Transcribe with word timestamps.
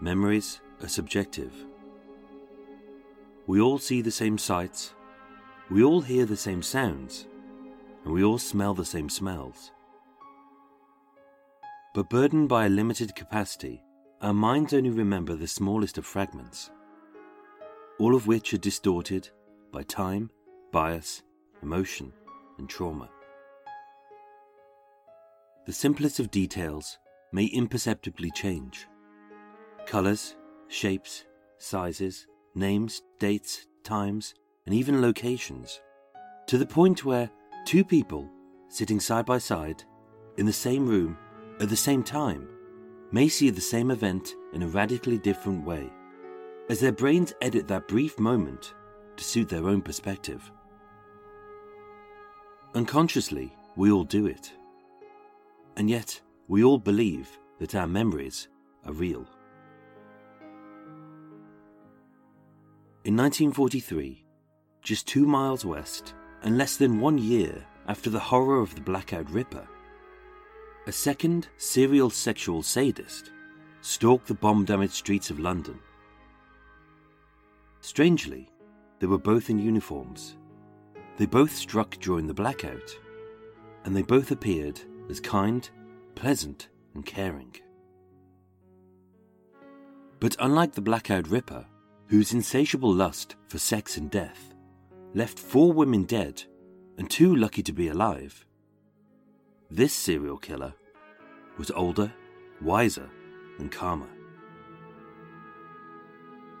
Memories 0.00 0.60
are 0.80 0.88
subjective. 0.88 1.52
We 3.48 3.60
all 3.60 3.78
see 3.78 4.00
the 4.00 4.12
same 4.12 4.38
sights, 4.38 4.94
we 5.70 5.82
all 5.82 6.02
hear 6.02 6.24
the 6.24 6.36
same 6.36 6.62
sounds, 6.62 7.26
and 8.04 8.14
we 8.14 8.22
all 8.22 8.38
smell 8.38 8.74
the 8.74 8.84
same 8.84 9.08
smells. 9.08 9.72
But 11.94 12.10
burdened 12.10 12.48
by 12.48 12.66
a 12.66 12.68
limited 12.68 13.16
capacity, 13.16 13.82
our 14.22 14.32
minds 14.32 14.72
only 14.72 14.90
remember 14.90 15.34
the 15.34 15.48
smallest 15.48 15.98
of 15.98 16.06
fragments, 16.06 16.70
all 17.98 18.14
of 18.14 18.28
which 18.28 18.54
are 18.54 18.58
distorted 18.58 19.28
by 19.72 19.82
time, 19.82 20.30
bias, 20.70 21.24
emotion, 21.60 22.12
and 22.58 22.68
trauma. 22.68 23.10
The 25.66 25.72
simplest 25.72 26.20
of 26.20 26.30
details 26.30 26.98
may 27.32 27.46
imperceptibly 27.46 28.30
change 28.30 28.86
Colours, 29.88 30.36
shapes, 30.68 31.24
sizes, 31.56 32.26
names, 32.54 33.00
dates, 33.18 33.66
times, 33.84 34.34
and 34.66 34.74
even 34.74 35.00
locations. 35.00 35.80
To 36.48 36.58
the 36.58 36.66
point 36.66 37.06
where 37.06 37.30
two 37.64 37.82
people 37.84 38.28
sitting 38.68 39.00
side 39.00 39.24
by 39.24 39.38
side 39.38 39.82
in 40.36 40.44
the 40.44 40.52
same 40.52 40.86
room 40.86 41.16
at 41.58 41.70
the 41.70 41.76
same 41.76 42.02
time 42.02 42.46
may 43.12 43.28
see 43.28 43.48
the 43.48 43.62
same 43.62 43.90
event 43.90 44.34
in 44.52 44.62
a 44.62 44.68
radically 44.68 45.16
different 45.16 45.64
way, 45.64 45.90
as 46.68 46.80
their 46.80 46.92
brains 46.92 47.32
edit 47.40 47.66
that 47.68 47.88
brief 47.88 48.18
moment 48.18 48.74
to 49.16 49.24
suit 49.24 49.48
their 49.48 49.66
own 49.66 49.80
perspective. 49.80 50.52
Unconsciously, 52.74 53.56
we 53.74 53.90
all 53.90 54.04
do 54.04 54.26
it. 54.26 54.52
And 55.78 55.88
yet, 55.88 56.20
we 56.46 56.62
all 56.62 56.76
believe 56.76 57.38
that 57.58 57.74
our 57.74 57.86
memories 57.86 58.48
are 58.84 58.92
real. 58.92 59.26
In 63.04 63.16
1943, 63.16 64.24
just 64.82 65.06
two 65.06 65.24
miles 65.24 65.64
west, 65.64 66.14
and 66.42 66.58
less 66.58 66.76
than 66.76 67.00
one 67.00 67.16
year 67.16 67.64
after 67.86 68.10
the 68.10 68.18
horror 68.18 68.60
of 68.60 68.74
the 68.74 68.80
Blackout 68.80 69.30
Ripper, 69.30 69.66
a 70.86 70.92
second 70.92 71.48
serial 71.58 72.10
sexual 72.10 72.60
sadist 72.60 73.30
stalked 73.82 74.26
the 74.26 74.34
bomb 74.34 74.64
damaged 74.64 74.94
streets 74.94 75.30
of 75.30 75.38
London. 75.38 75.78
Strangely, 77.80 78.50
they 78.98 79.06
were 79.06 79.16
both 79.16 79.48
in 79.48 79.60
uniforms. 79.60 80.36
They 81.18 81.26
both 81.26 81.54
struck 81.54 81.96
during 82.00 82.26
the 82.26 82.34
blackout, 82.34 82.98
and 83.84 83.96
they 83.96 84.02
both 84.02 84.32
appeared 84.32 84.80
as 85.08 85.20
kind, 85.20 85.68
pleasant, 86.16 86.68
and 86.94 87.06
caring. 87.06 87.54
But 90.18 90.36
unlike 90.40 90.72
the 90.72 90.80
Blackout 90.80 91.28
Ripper, 91.28 91.64
whose 92.08 92.32
insatiable 92.32 92.92
lust 92.92 93.36
for 93.48 93.58
sex 93.58 93.96
and 93.96 94.10
death 94.10 94.54
left 95.14 95.38
four 95.38 95.72
women 95.72 96.04
dead 96.04 96.42
and 96.96 97.10
two 97.10 97.34
lucky 97.36 97.62
to 97.62 97.72
be 97.72 97.88
alive. 97.88 98.44
This 99.70 99.92
serial 99.92 100.38
killer 100.38 100.74
was 101.58 101.70
older, 101.70 102.12
wiser, 102.60 103.08
and 103.58 103.70
calmer. 103.70 104.08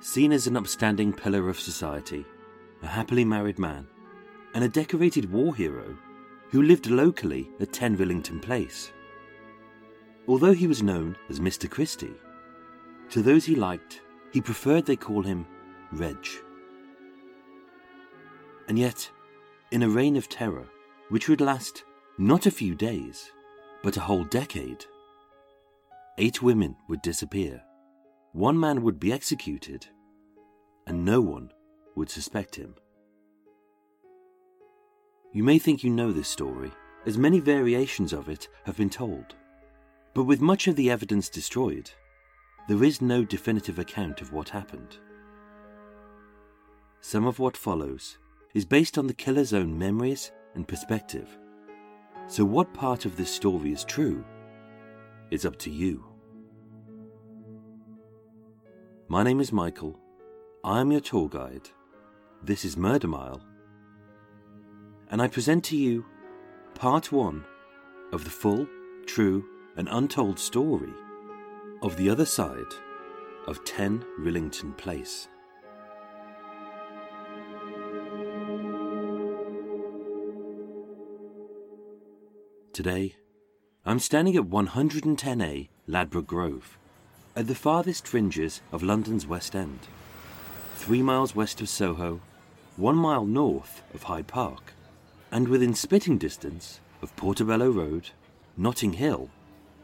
Seen 0.00 0.32
as 0.32 0.46
an 0.46 0.56
upstanding 0.56 1.12
pillar 1.12 1.48
of 1.48 1.58
society, 1.58 2.24
a 2.82 2.86
happily 2.86 3.24
married 3.24 3.58
man, 3.58 3.86
and 4.54 4.64
a 4.64 4.68
decorated 4.68 5.30
war 5.30 5.54
hero 5.54 5.96
who 6.50 6.62
lived 6.62 6.88
locally 6.88 7.50
at 7.60 7.72
10 7.72 7.96
Rillington 7.96 8.40
Place. 8.40 8.92
Although 10.26 10.52
he 10.52 10.66
was 10.66 10.82
known 10.82 11.16
as 11.28 11.40
Mr. 11.40 11.68
Christie, 11.68 12.14
to 13.10 13.22
those 13.22 13.44
he 13.44 13.54
liked, 13.54 14.02
he 14.32 14.40
preferred 14.40 14.86
they 14.86 14.96
call 14.96 15.22
him 15.22 15.46
Reg. 15.92 16.26
And 18.68 18.78
yet, 18.78 19.10
in 19.70 19.82
a 19.82 19.88
reign 19.88 20.16
of 20.16 20.28
terror, 20.28 20.66
which 21.08 21.28
would 21.28 21.40
last 21.40 21.84
not 22.18 22.46
a 22.46 22.50
few 22.50 22.74
days, 22.74 23.30
but 23.82 23.96
a 23.96 24.00
whole 24.00 24.24
decade, 24.24 24.84
eight 26.18 26.42
women 26.42 26.76
would 26.88 27.00
disappear, 27.00 27.62
one 28.32 28.58
man 28.58 28.82
would 28.82 29.00
be 29.00 29.12
executed, 29.12 29.86
and 30.86 31.04
no 31.04 31.20
one 31.20 31.50
would 31.94 32.10
suspect 32.10 32.56
him. 32.56 32.74
You 35.32 35.44
may 35.44 35.58
think 35.58 35.84
you 35.84 35.90
know 35.90 36.12
this 36.12 36.28
story, 36.28 36.72
as 37.06 37.16
many 37.16 37.40
variations 37.40 38.12
of 38.12 38.28
it 38.28 38.48
have 38.64 38.76
been 38.76 38.90
told, 38.90 39.34
but 40.14 40.24
with 40.24 40.40
much 40.40 40.66
of 40.66 40.76
the 40.76 40.90
evidence 40.90 41.28
destroyed, 41.28 41.90
there 42.68 42.84
is 42.84 43.00
no 43.00 43.24
definitive 43.24 43.78
account 43.78 44.20
of 44.20 44.34
what 44.34 44.50
happened. 44.50 44.98
Some 47.00 47.26
of 47.26 47.38
what 47.38 47.56
follows 47.56 48.18
is 48.52 48.66
based 48.66 48.98
on 48.98 49.06
the 49.06 49.14
killer's 49.14 49.54
own 49.54 49.78
memories 49.78 50.32
and 50.54 50.68
perspective. 50.68 51.28
So, 52.26 52.44
what 52.44 52.74
part 52.74 53.06
of 53.06 53.16
this 53.16 53.34
story 53.34 53.72
is 53.72 53.84
true 53.84 54.22
is 55.30 55.46
up 55.46 55.56
to 55.60 55.70
you. 55.70 56.04
My 59.08 59.22
name 59.22 59.40
is 59.40 59.50
Michael. 59.50 59.98
I 60.62 60.80
am 60.80 60.92
your 60.92 61.00
tour 61.00 61.30
guide. 61.30 61.70
This 62.42 62.66
is 62.66 62.76
Murder 62.76 63.08
Mile. 63.08 63.40
And 65.10 65.22
I 65.22 65.28
present 65.28 65.64
to 65.64 65.76
you 65.76 66.04
part 66.74 67.12
one 67.12 67.46
of 68.12 68.24
the 68.24 68.30
full, 68.30 68.68
true, 69.06 69.42
and 69.78 69.88
untold 69.90 70.38
story 70.38 70.92
of 71.80 71.96
the 71.96 72.10
other 72.10 72.24
side 72.24 72.74
of 73.46 73.64
10 73.64 74.04
Rillington 74.18 74.76
Place. 74.76 75.28
Today, 82.72 83.14
I'm 83.86 84.00
standing 84.00 84.36
at 84.36 84.44
110A 84.44 85.68
Ladbroke 85.86 86.26
Grove, 86.26 86.78
at 87.36 87.46
the 87.46 87.54
farthest 87.54 88.08
fringes 88.08 88.60
of 88.72 88.82
London's 88.82 89.26
West 89.26 89.54
End, 89.54 89.80
three 90.74 91.02
miles 91.02 91.36
west 91.36 91.60
of 91.60 91.68
Soho, 91.68 92.20
one 92.76 92.96
mile 92.96 93.24
north 93.24 93.82
of 93.94 94.02
Hyde 94.04 94.26
Park, 94.26 94.72
and 95.30 95.46
within 95.48 95.74
spitting 95.74 96.18
distance 96.18 96.80
of 97.02 97.14
Portobello 97.14 97.70
Road, 97.70 98.10
Notting 98.56 98.94
Hill, 98.94 99.30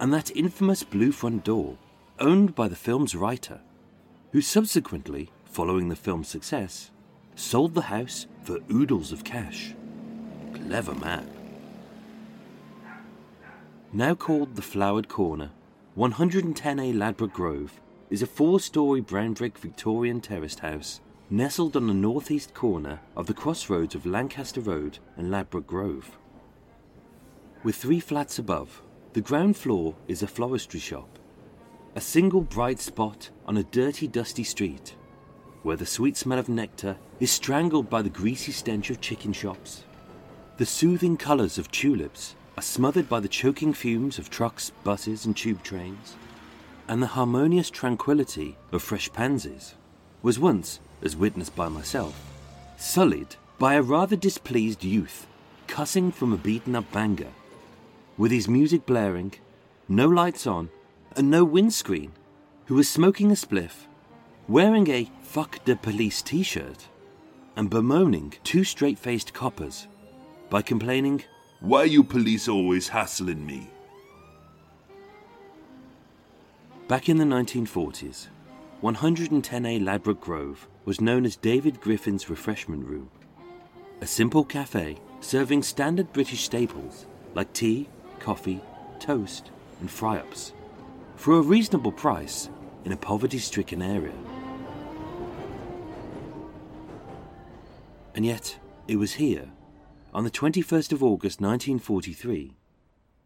and 0.00 0.12
that 0.12 0.34
infamous 0.36 0.82
blue 0.82 1.12
front 1.12 1.44
door 1.44 1.78
owned 2.20 2.54
by 2.54 2.68
the 2.68 2.76
film's 2.76 3.14
writer, 3.14 3.60
who 4.32 4.40
subsequently, 4.40 5.30
following 5.44 5.88
the 5.88 5.96
film's 5.96 6.28
success, 6.28 6.90
sold 7.34 7.74
the 7.74 7.82
house 7.82 8.26
for 8.42 8.58
oodles 8.70 9.12
of 9.12 9.24
cash. 9.24 9.74
Clever 10.54 10.94
man. 10.94 11.28
Now 13.92 14.14
called 14.14 14.56
the 14.56 14.62
Flowered 14.62 15.08
Corner, 15.08 15.50
110A 15.96 16.96
Ladbroke 16.96 17.32
Grove 17.32 17.80
is 18.10 18.22
a 18.22 18.26
four 18.26 18.60
story 18.60 19.00
brown 19.00 19.32
brick 19.34 19.58
Victorian 19.58 20.20
terraced 20.20 20.60
house 20.60 21.00
nestled 21.30 21.76
on 21.76 21.86
the 21.86 21.94
northeast 21.94 22.54
corner 22.54 23.00
of 23.16 23.26
the 23.26 23.34
crossroads 23.34 23.94
of 23.94 24.06
Lancaster 24.06 24.60
Road 24.60 24.98
and 25.16 25.30
Ladbroke 25.30 25.66
Grove. 25.66 26.18
With 27.62 27.76
three 27.76 28.00
flats 28.00 28.38
above, 28.38 28.82
the 29.14 29.20
ground 29.20 29.56
floor 29.56 29.94
is 30.06 30.22
a 30.22 30.26
floristry 30.26 30.80
shop, 30.80 31.18
a 31.96 32.00
single 32.00 32.40
bright 32.40 32.80
spot 32.80 33.30
on 33.46 33.56
a 33.56 33.62
dirty, 33.62 34.08
dusty 34.08 34.42
street 34.42 34.96
where 35.62 35.76
the 35.76 35.86
sweet 35.86 36.16
smell 36.16 36.38
of 36.38 36.48
nectar 36.48 36.96
is 37.20 37.30
strangled 37.30 37.88
by 37.88 38.02
the 38.02 38.10
greasy 38.10 38.52
stench 38.52 38.90
of 38.90 39.00
chicken 39.00 39.32
shops. 39.32 39.84
The 40.58 40.66
soothing 40.66 41.16
colours 41.16 41.56
of 41.56 41.70
tulips 41.70 42.34
are 42.56 42.62
smothered 42.62 43.08
by 43.08 43.20
the 43.20 43.28
choking 43.28 43.72
fumes 43.72 44.18
of 44.18 44.28
trucks, 44.28 44.72
buses, 44.82 45.24
and 45.24 45.36
tube 45.36 45.62
trains. 45.62 46.16
And 46.86 47.02
the 47.02 47.08
harmonious 47.08 47.70
tranquillity 47.70 48.56
of 48.72 48.82
fresh 48.82 49.10
pansies 49.12 49.74
was 50.22 50.38
once, 50.38 50.80
as 51.00 51.16
witnessed 51.16 51.56
by 51.56 51.68
myself, 51.68 52.14
sullied 52.76 53.36
by 53.58 53.74
a 53.74 53.82
rather 53.82 54.16
displeased 54.16 54.84
youth 54.84 55.26
cussing 55.66 56.12
from 56.12 56.32
a 56.32 56.36
beaten 56.36 56.76
up 56.76 56.90
banger, 56.92 57.32
with 58.18 58.30
his 58.30 58.48
music 58.48 58.84
blaring, 58.84 59.32
no 59.88 60.06
lights 60.06 60.46
on, 60.46 60.68
and 61.16 61.30
no 61.30 61.44
windscreen, 61.44 62.12
who 62.66 62.74
was 62.74 62.88
smoking 62.88 63.30
a 63.30 63.34
spliff, 63.34 63.86
wearing 64.48 64.88
a 64.90 65.10
fuck 65.22 65.64
the 65.64 65.76
police 65.76 66.22
t 66.22 66.42
shirt, 66.42 66.88
and 67.56 67.70
bemoaning 67.70 68.34
two 68.42 68.64
straight 68.64 68.98
faced 68.98 69.32
coppers 69.32 69.86
by 70.50 70.62
complaining, 70.62 71.22
Why 71.60 71.84
you 71.84 72.04
police 72.04 72.48
always 72.48 72.88
hassling 72.88 73.44
me? 73.46 73.70
Back 76.88 77.08
in 77.08 77.16
the 77.16 77.24
1940s, 77.24 78.28
110A 78.82 79.82
Ladbroke 79.82 80.20
Grove 80.20 80.68
was 80.84 81.00
known 81.00 81.24
as 81.24 81.36
David 81.36 81.80
Griffin's 81.80 82.28
Refreshment 82.28 82.84
Room, 82.84 83.08
a 84.00 84.06
simple 84.06 84.44
cafe 84.44 84.98
serving 85.20 85.62
standard 85.62 86.12
British 86.12 86.42
staples 86.42 87.06
like 87.34 87.52
tea, 87.52 87.88
coffee, 88.18 88.60
toast, 88.98 89.50
and 89.80 89.90
fry 89.90 90.18
ups 90.18 90.52
for 91.16 91.34
a 91.34 91.42
reasonable 91.42 91.92
price 91.92 92.48
in 92.84 92.92
a 92.92 92.96
poverty 92.96 93.38
stricken 93.38 93.82
area. 93.82 94.14
And 98.14 98.24
yet, 98.24 98.58
it 98.86 98.96
was 98.96 99.14
here, 99.14 99.50
on 100.12 100.24
the 100.24 100.30
21st 100.30 100.92
of 100.92 101.02
August 101.02 101.40
1943, 101.40 102.56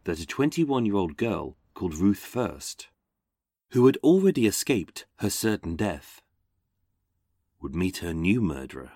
that 0.05 0.19
a 0.19 0.25
21 0.25 0.85
year 0.85 0.95
old 0.95 1.17
girl 1.17 1.57
called 1.73 1.95
Ruth 1.95 2.19
First, 2.19 2.87
who 3.71 3.85
had 3.85 3.97
already 3.97 4.47
escaped 4.47 5.05
her 5.17 5.29
certain 5.29 5.75
death, 5.75 6.21
would 7.61 7.75
meet 7.75 7.97
her 7.97 8.13
new 8.13 8.41
murderer. 8.41 8.93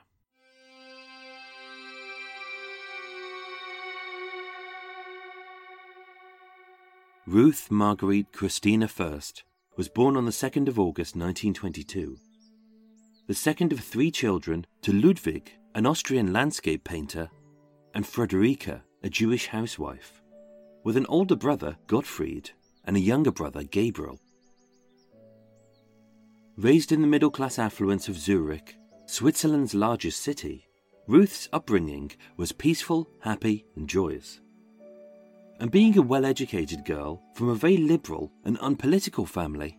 Ruth 7.26 7.72
Marguerite 7.72 8.34
Christina 8.34 8.86
First 8.86 9.46
was 9.78 9.88
born 9.88 10.18
on 10.18 10.26
the 10.26 10.32
2nd 10.32 10.68
of 10.68 10.78
August 10.78 11.16
1922. 11.16 12.18
The 13.28 13.34
second 13.34 13.72
of 13.72 13.80
three 13.80 14.12
children 14.12 14.68
to 14.82 14.92
Ludwig, 14.92 15.50
an 15.74 15.86
Austrian 15.86 16.34
landscape 16.34 16.84
painter, 16.84 17.30
and 17.94 18.06
Frederica, 18.06 18.84
a 19.04 19.10
Jewish 19.10 19.48
housewife, 19.48 20.22
with 20.84 20.98
an 20.98 21.06
older 21.08 21.38
brother, 21.38 21.78
Gottfried, 21.88 22.52
and 22.84 22.98
a 22.98 23.00
younger 23.00 23.32
brother, 23.32 23.64
Gabriel. 23.64 24.20
Raised 26.58 26.92
in 26.92 27.00
the 27.00 27.08
middle 27.08 27.32
class 27.32 27.58
affluence 27.58 28.10
of 28.10 28.18
Zurich, 28.18 28.76
Switzerland's 29.06 29.74
largest 29.74 30.22
city, 30.22 30.68
Ruth's 31.08 31.48
upbringing 31.54 32.12
was 32.36 32.52
peaceful, 32.52 33.08
happy, 33.22 33.66
and 33.78 33.88
joyous. 33.88 34.42
And 35.60 35.72
being 35.72 35.98
a 35.98 36.02
well 36.02 36.26
educated 36.26 36.84
girl 36.86 37.22
from 37.36 37.50
a 37.50 37.56
very 37.56 37.78
liberal 37.78 38.32
and 38.44 38.58
unpolitical 38.62 39.26
family, 39.26 39.78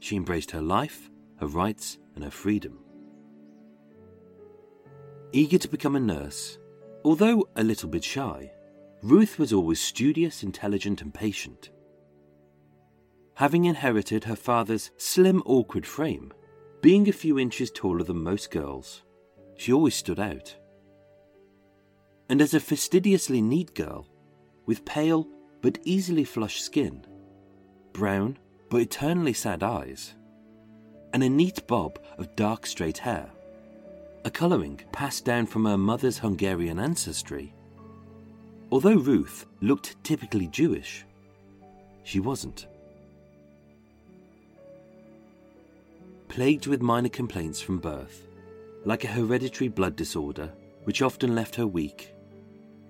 she 0.00 0.16
embraced 0.16 0.50
her 0.50 0.62
life, 0.62 1.10
her 1.38 1.46
rights, 1.46 1.98
and 2.14 2.24
her 2.24 2.30
freedom. 2.30 2.78
Eager 5.32 5.58
to 5.58 5.68
become 5.68 5.96
a 5.96 6.00
nurse, 6.00 6.58
although 7.04 7.48
a 7.56 7.62
little 7.62 7.88
bit 7.88 8.04
shy, 8.04 8.50
Ruth 9.02 9.38
was 9.38 9.52
always 9.52 9.80
studious, 9.80 10.42
intelligent, 10.42 11.02
and 11.02 11.12
patient. 11.12 11.70
Having 13.34 13.66
inherited 13.66 14.24
her 14.24 14.36
father's 14.36 14.90
slim, 14.96 15.42
awkward 15.44 15.86
frame, 15.86 16.32
being 16.80 17.08
a 17.08 17.12
few 17.12 17.38
inches 17.38 17.70
taller 17.70 18.02
than 18.02 18.22
most 18.22 18.50
girls, 18.50 19.02
she 19.56 19.72
always 19.72 19.94
stood 19.94 20.18
out. 20.18 20.56
And 22.28 22.40
as 22.40 22.54
a 22.54 22.60
fastidiously 22.60 23.42
neat 23.42 23.74
girl, 23.74 24.08
with 24.66 24.84
pale 24.84 25.26
but 25.62 25.78
easily 25.84 26.24
flushed 26.24 26.64
skin, 26.64 27.04
brown 27.92 28.36
but 28.68 28.80
eternally 28.80 29.32
sad 29.32 29.62
eyes, 29.62 30.14
and 31.12 31.22
a 31.22 31.28
neat 31.28 31.66
bob 31.66 31.98
of 32.18 32.36
dark 32.36 32.66
straight 32.66 32.98
hair, 32.98 33.30
a 34.24 34.30
colouring 34.30 34.80
passed 34.92 35.24
down 35.24 35.46
from 35.46 35.64
her 35.64 35.78
mother's 35.78 36.18
Hungarian 36.18 36.78
ancestry. 36.78 37.54
Although 38.70 38.96
Ruth 38.96 39.46
looked 39.60 40.02
typically 40.02 40.48
Jewish, 40.48 41.06
she 42.02 42.18
wasn't. 42.18 42.66
Plagued 46.28 46.66
with 46.66 46.82
minor 46.82 47.08
complaints 47.08 47.60
from 47.60 47.78
birth, 47.78 48.26
like 48.84 49.04
a 49.04 49.08
hereditary 49.08 49.68
blood 49.68 49.96
disorder 49.96 50.52
which 50.84 51.02
often 51.02 51.34
left 51.34 51.54
her 51.54 51.66
weak, 51.66 52.12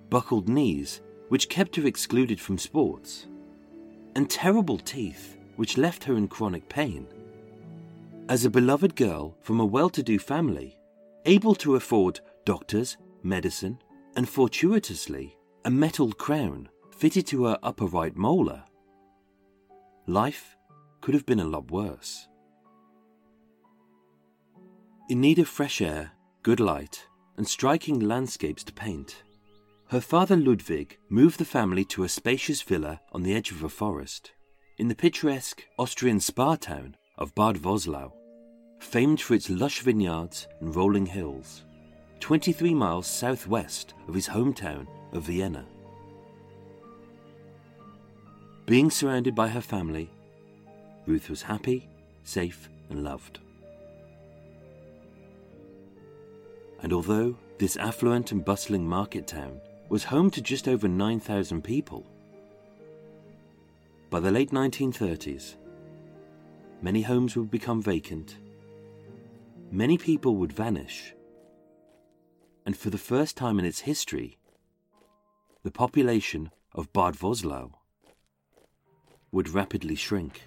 buckled 0.09 0.49
knees 0.49 1.01
which 1.29 1.49
kept 1.49 1.75
her 1.75 1.85
excluded 1.85 2.39
from 2.39 2.57
sports, 2.57 3.27
and 4.15 4.29
terrible 4.29 4.77
teeth 4.77 5.37
which 5.55 5.77
left 5.77 6.03
her 6.03 6.15
in 6.15 6.27
chronic 6.27 6.67
pain. 6.69 7.07
As 8.29 8.45
a 8.45 8.49
beloved 8.49 8.95
girl 8.95 9.35
from 9.41 9.59
a 9.59 9.65
well 9.65 9.89
to 9.89 10.03
do 10.03 10.19
family, 10.19 10.77
able 11.25 11.55
to 11.55 11.75
afford 11.75 12.19
doctors, 12.45 12.97
medicine, 13.23 13.79
and 14.15 14.27
fortuitously 14.27 15.37
a 15.65 15.71
metal 15.71 16.11
crown 16.13 16.69
fitted 16.91 17.27
to 17.27 17.45
her 17.45 17.57
upper 17.63 17.85
right 17.85 18.15
molar, 18.15 18.63
life 20.07 20.57
could 21.01 21.13
have 21.13 21.25
been 21.25 21.39
a 21.39 21.45
lot 21.45 21.69
worse. 21.71 22.27
In 25.09 25.21
need 25.21 25.39
of 25.39 25.47
fresh 25.47 25.81
air, 25.81 26.11
good 26.43 26.59
light, 26.59 27.07
and 27.37 27.47
striking 27.47 27.99
landscapes 27.99 28.63
to 28.65 28.73
paint, 28.73 29.23
her 29.89 30.01
father 30.01 30.35
Ludwig 30.35 30.97
moved 31.07 31.39
the 31.39 31.45
family 31.45 31.85
to 31.85 32.03
a 32.03 32.09
spacious 32.09 32.61
villa 32.61 32.99
on 33.13 33.23
the 33.23 33.33
edge 33.33 33.51
of 33.51 33.63
a 33.63 33.69
forest, 33.69 34.33
in 34.77 34.89
the 34.89 34.95
picturesque 34.95 35.63
Austrian 35.79 36.19
spa 36.19 36.55
town 36.55 36.97
of 37.17 37.33
Bad 37.35 37.55
Voslau, 37.55 38.11
famed 38.79 39.21
for 39.21 39.33
its 39.33 39.49
lush 39.49 39.79
vineyards 39.79 40.49
and 40.59 40.75
rolling 40.75 41.05
hills, 41.05 41.63
23 42.19 42.73
miles 42.73 43.07
southwest 43.07 43.93
of 44.09 44.13
his 44.13 44.27
hometown 44.27 44.85
of 45.13 45.23
Vienna. 45.23 45.65
Being 48.65 48.91
surrounded 48.91 49.35
by 49.35 49.47
her 49.47 49.61
family, 49.61 50.09
Ruth 51.05 51.29
was 51.29 51.41
happy, 51.41 51.87
safe, 52.25 52.67
and 52.89 53.05
loved. 53.05 53.39
And 56.81 56.91
although 56.91 57.37
this 57.57 57.77
affluent 57.77 58.33
and 58.33 58.43
bustling 58.43 58.85
market 58.85 59.25
town 59.27 59.61
was 59.89 60.03
home 60.03 60.29
to 60.31 60.41
just 60.41 60.67
over 60.67 60.87
9,000 60.87 61.63
people. 61.63 62.05
By 64.09 64.19
the 64.19 64.31
late 64.31 64.51
1930s, 64.51 65.55
many 66.81 67.01
homes 67.01 67.35
would 67.35 67.49
become 67.49 67.81
vacant, 67.81 68.37
many 69.71 69.97
people 69.97 70.35
would 70.37 70.51
vanish, 70.51 71.13
and 72.65 72.75
for 72.75 72.89
the 72.89 72.97
first 72.97 73.37
time 73.37 73.59
in 73.59 73.65
its 73.65 73.81
history, 73.81 74.37
the 75.63 75.71
population 75.71 76.51
of 76.73 76.91
Bad 76.93 77.15
Voslau 77.15 77.71
would 79.31 79.49
rapidly 79.49 79.95
shrink. 79.95 80.41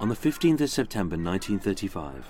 On 0.00 0.08
the 0.08 0.14
15th 0.14 0.60
of 0.60 0.70
September 0.70 1.16
1935, 1.16 2.26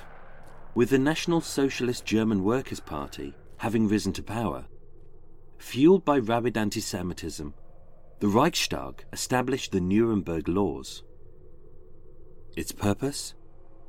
with 0.75 0.90
the 0.90 0.99
National 0.99 1.40
Socialist 1.40 2.04
German 2.04 2.43
Workers' 2.43 2.81
Party 2.81 3.35
having 3.59 3.88
risen 3.88 4.12
to 4.12 4.23
power. 4.23 4.66
Fueled 5.59 6.04
by 6.04 6.19
rabid 6.19 6.57
anti 6.57 6.81
Semitism, 6.81 7.54
the 8.19 8.28
Reichstag 8.28 9.04
established 9.12 9.73
the 9.73 9.81
Nuremberg 9.81 10.49
Laws. 10.49 11.02
Its 12.57 12.73
purpose? 12.73 13.35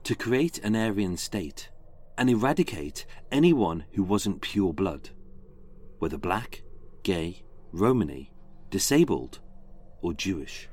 To 0.03 0.15
create 0.15 0.59
an 0.59 0.75
Aryan 0.75 1.17
state 1.17 1.69
and 2.17 2.29
eradicate 2.29 3.05
anyone 3.31 3.85
who 3.93 4.03
wasn't 4.03 4.41
pure 4.41 4.71
blood, 4.71 5.09
whether 5.97 6.17
black, 6.17 6.61
gay, 7.01 7.43
Romany, 7.71 8.31
disabled, 8.69 9.39
or 10.01 10.13
Jewish. 10.13 10.69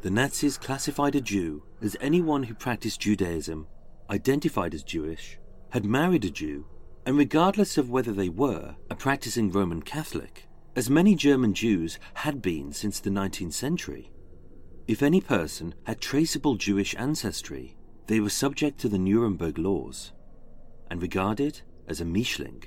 The 0.00 0.10
Nazis 0.10 0.58
classified 0.58 1.14
a 1.14 1.20
Jew 1.20 1.62
as 1.80 1.96
anyone 2.00 2.44
who 2.44 2.54
practiced 2.54 3.00
Judaism, 3.00 3.66
identified 4.10 4.74
as 4.74 4.82
Jewish, 4.82 5.38
had 5.70 5.84
married 5.84 6.24
a 6.24 6.30
Jew, 6.30 6.66
and 7.06 7.16
regardless 7.16 7.78
of 7.78 7.90
whether 7.90 8.12
they 8.12 8.28
were 8.28 8.76
a 8.90 8.94
practicing 8.94 9.50
Roman 9.50 9.82
Catholic, 9.82 10.46
as 10.74 10.90
many 10.90 11.14
German 11.14 11.54
Jews 11.54 11.98
had 12.14 12.42
been 12.42 12.72
since 12.72 13.00
the 13.00 13.10
19th 13.10 13.52
century. 13.52 14.12
If 14.86 15.02
any 15.02 15.20
person 15.20 15.74
had 15.84 16.00
traceable 16.00 16.56
Jewish 16.56 16.94
ancestry, 16.96 17.76
they 18.06 18.20
were 18.20 18.30
subject 18.30 18.78
to 18.80 18.88
the 18.88 18.98
Nuremberg 18.98 19.58
laws 19.58 20.12
and 20.90 21.02
regarded 21.02 21.60
as 21.86 22.00
a 22.00 22.04
Mischling 22.04 22.64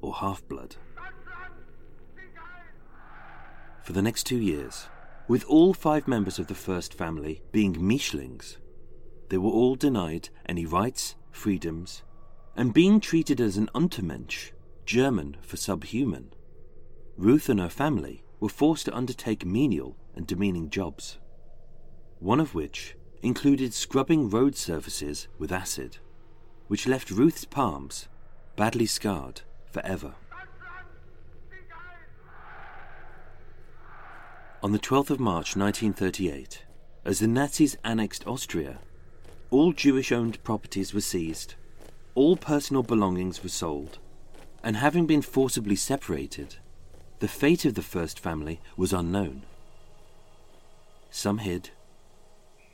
or 0.00 0.14
half 0.14 0.46
blood. 0.48 0.76
For 3.82 3.92
the 3.92 4.02
next 4.02 4.24
two 4.24 4.38
years, 4.38 4.88
with 5.30 5.44
all 5.44 5.72
five 5.72 6.08
members 6.08 6.40
of 6.40 6.48
the 6.48 6.54
first 6.56 6.92
family 6.92 7.40
being 7.52 7.72
Mischlings, 7.76 8.56
they 9.28 9.38
were 9.38 9.48
all 9.48 9.76
denied 9.76 10.28
any 10.46 10.66
rights, 10.66 11.14
freedoms, 11.30 12.02
and 12.56 12.74
being 12.74 12.98
treated 12.98 13.40
as 13.40 13.56
an 13.56 13.70
Untermensch, 13.72 14.50
German 14.84 15.36
for 15.40 15.56
subhuman. 15.56 16.32
Ruth 17.16 17.48
and 17.48 17.60
her 17.60 17.68
family 17.68 18.24
were 18.40 18.48
forced 18.48 18.86
to 18.86 18.96
undertake 18.96 19.46
menial 19.46 19.96
and 20.16 20.26
demeaning 20.26 20.68
jobs, 20.68 21.20
one 22.18 22.40
of 22.40 22.56
which 22.56 22.96
included 23.22 23.72
scrubbing 23.72 24.30
road 24.30 24.56
surfaces 24.56 25.28
with 25.38 25.52
acid, 25.52 25.98
which 26.66 26.88
left 26.88 27.08
Ruth's 27.08 27.44
palms 27.44 28.08
badly 28.56 28.86
scarred 28.86 29.42
forever. 29.70 30.14
On 34.62 34.72
the 34.72 34.78
12th 34.78 35.08
of 35.08 35.18
March 35.18 35.56
1938, 35.56 36.64
as 37.06 37.18
the 37.18 37.26
Nazis 37.26 37.78
annexed 37.82 38.26
Austria, 38.26 38.80
all 39.50 39.72
Jewish 39.72 40.12
owned 40.12 40.42
properties 40.44 40.92
were 40.92 41.00
seized, 41.00 41.54
all 42.14 42.36
personal 42.36 42.82
belongings 42.82 43.42
were 43.42 43.48
sold, 43.48 43.98
and 44.62 44.76
having 44.76 45.06
been 45.06 45.22
forcibly 45.22 45.76
separated, 45.76 46.56
the 47.20 47.28
fate 47.28 47.64
of 47.64 47.74
the 47.74 47.82
first 47.82 48.20
family 48.20 48.60
was 48.76 48.92
unknown. 48.92 49.44
Some 51.08 51.38
hid, 51.38 51.70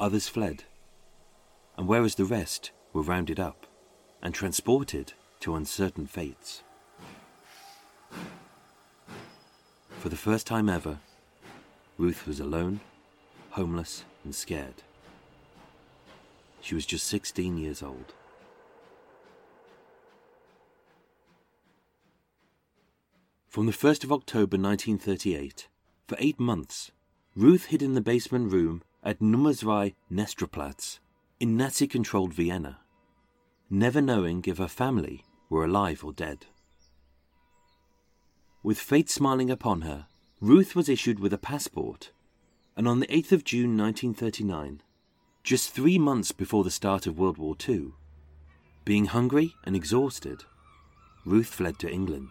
others 0.00 0.26
fled, 0.26 0.64
and 1.78 1.86
whereas 1.86 2.16
the 2.16 2.24
rest 2.24 2.72
were 2.92 3.02
rounded 3.02 3.38
up 3.38 3.64
and 4.20 4.34
transported 4.34 5.12
to 5.38 5.54
uncertain 5.54 6.08
fates. 6.08 6.64
For 10.00 10.08
the 10.08 10.16
first 10.16 10.48
time 10.48 10.68
ever, 10.68 10.98
Ruth 11.98 12.26
was 12.26 12.40
alone, 12.40 12.80
homeless, 13.50 14.04
and 14.22 14.34
scared. 14.34 14.82
She 16.60 16.74
was 16.74 16.84
just 16.84 17.06
16 17.06 17.56
years 17.56 17.82
old. 17.82 18.12
From 23.48 23.64
the 23.64 23.72
1st 23.72 24.04
of 24.04 24.12
October 24.12 24.58
1938, 24.58 25.68
for 26.06 26.16
eight 26.20 26.38
months, 26.38 26.90
Ruth 27.34 27.66
hid 27.66 27.80
in 27.80 27.94
the 27.94 28.02
basement 28.02 28.52
room 28.52 28.82
at 29.02 29.22
Nummer 29.22 29.54
2 29.54 29.92
Nestroyplatz 30.12 30.98
in 31.40 31.56
Nazi 31.56 31.86
controlled 31.86 32.34
Vienna, 32.34 32.80
never 33.70 34.02
knowing 34.02 34.44
if 34.46 34.58
her 34.58 34.68
family 34.68 35.24
were 35.48 35.64
alive 35.64 36.04
or 36.04 36.12
dead. 36.12 36.46
With 38.62 38.78
fate 38.78 39.08
smiling 39.08 39.50
upon 39.50 39.82
her, 39.82 40.06
Ruth 40.40 40.76
was 40.76 40.90
issued 40.90 41.18
with 41.18 41.32
a 41.32 41.38
passport, 41.38 42.12
and 42.76 42.86
on 42.86 43.00
the 43.00 43.06
8th 43.06 43.32
of 43.32 43.44
June 43.44 43.74
1939, 43.76 44.82
just 45.42 45.70
three 45.70 45.98
months 45.98 46.30
before 46.30 46.62
the 46.62 46.70
start 46.70 47.06
of 47.06 47.18
World 47.18 47.38
War 47.38 47.56
II, 47.66 47.92
being 48.84 49.06
hungry 49.06 49.54
and 49.64 49.74
exhausted, 49.74 50.44
Ruth 51.24 51.46
fled 51.46 51.78
to 51.78 51.90
England. 51.90 52.28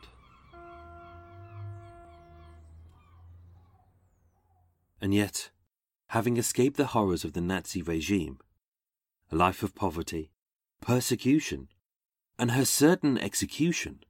And 5.02 5.12
yet, 5.12 5.50
having 6.10 6.38
escaped 6.38 6.78
the 6.78 6.88
horrors 6.88 7.26
of 7.26 7.34
the 7.34 7.42
Nazi 7.42 7.82
regime, 7.82 8.38
a 9.32 9.36
life 9.36 9.64
of 9.64 9.74
poverty, 9.74 10.30
persecution, 10.80 11.70
and 12.38 12.52
her 12.52 12.66
certain 12.66 13.18
execution. 13.18 14.04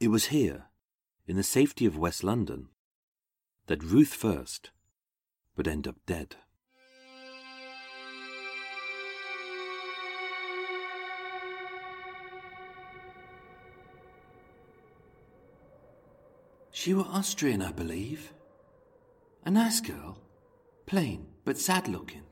It 0.00 0.08
was 0.08 0.26
here, 0.26 0.67
in 1.28 1.36
the 1.36 1.42
safety 1.42 1.84
of 1.84 1.98
West 1.98 2.24
London, 2.24 2.68
that 3.66 3.84
Ruth 3.84 4.14
First 4.14 4.70
would 5.56 5.68
end 5.68 5.86
up 5.86 5.96
dead. 6.06 6.36
She 16.70 16.94
were 16.94 17.02
Austrian, 17.02 17.60
I 17.60 17.72
believe. 17.72 18.32
A 19.44 19.50
nice 19.50 19.80
girl, 19.80 20.18
plain 20.86 21.26
but 21.44 21.58
sad 21.58 21.88
looking. 21.88 22.22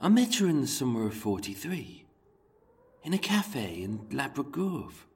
I 0.00 0.08
met 0.08 0.34
her 0.36 0.48
in 0.48 0.60
the 0.60 0.66
summer 0.66 1.06
of 1.06 1.14
43, 1.14 2.04
in 3.04 3.12
a 3.12 3.18
cafe 3.18 3.82
in 3.82 4.08
Grove. 4.08 5.06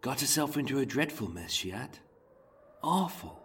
Got 0.00 0.20
herself 0.20 0.56
into 0.56 0.78
a 0.78 0.86
dreadful 0.86 1.28
mess, 1.28 1.52
she 1.52 1.70
had. 1.70 1.98
Awful. 2.82 3.42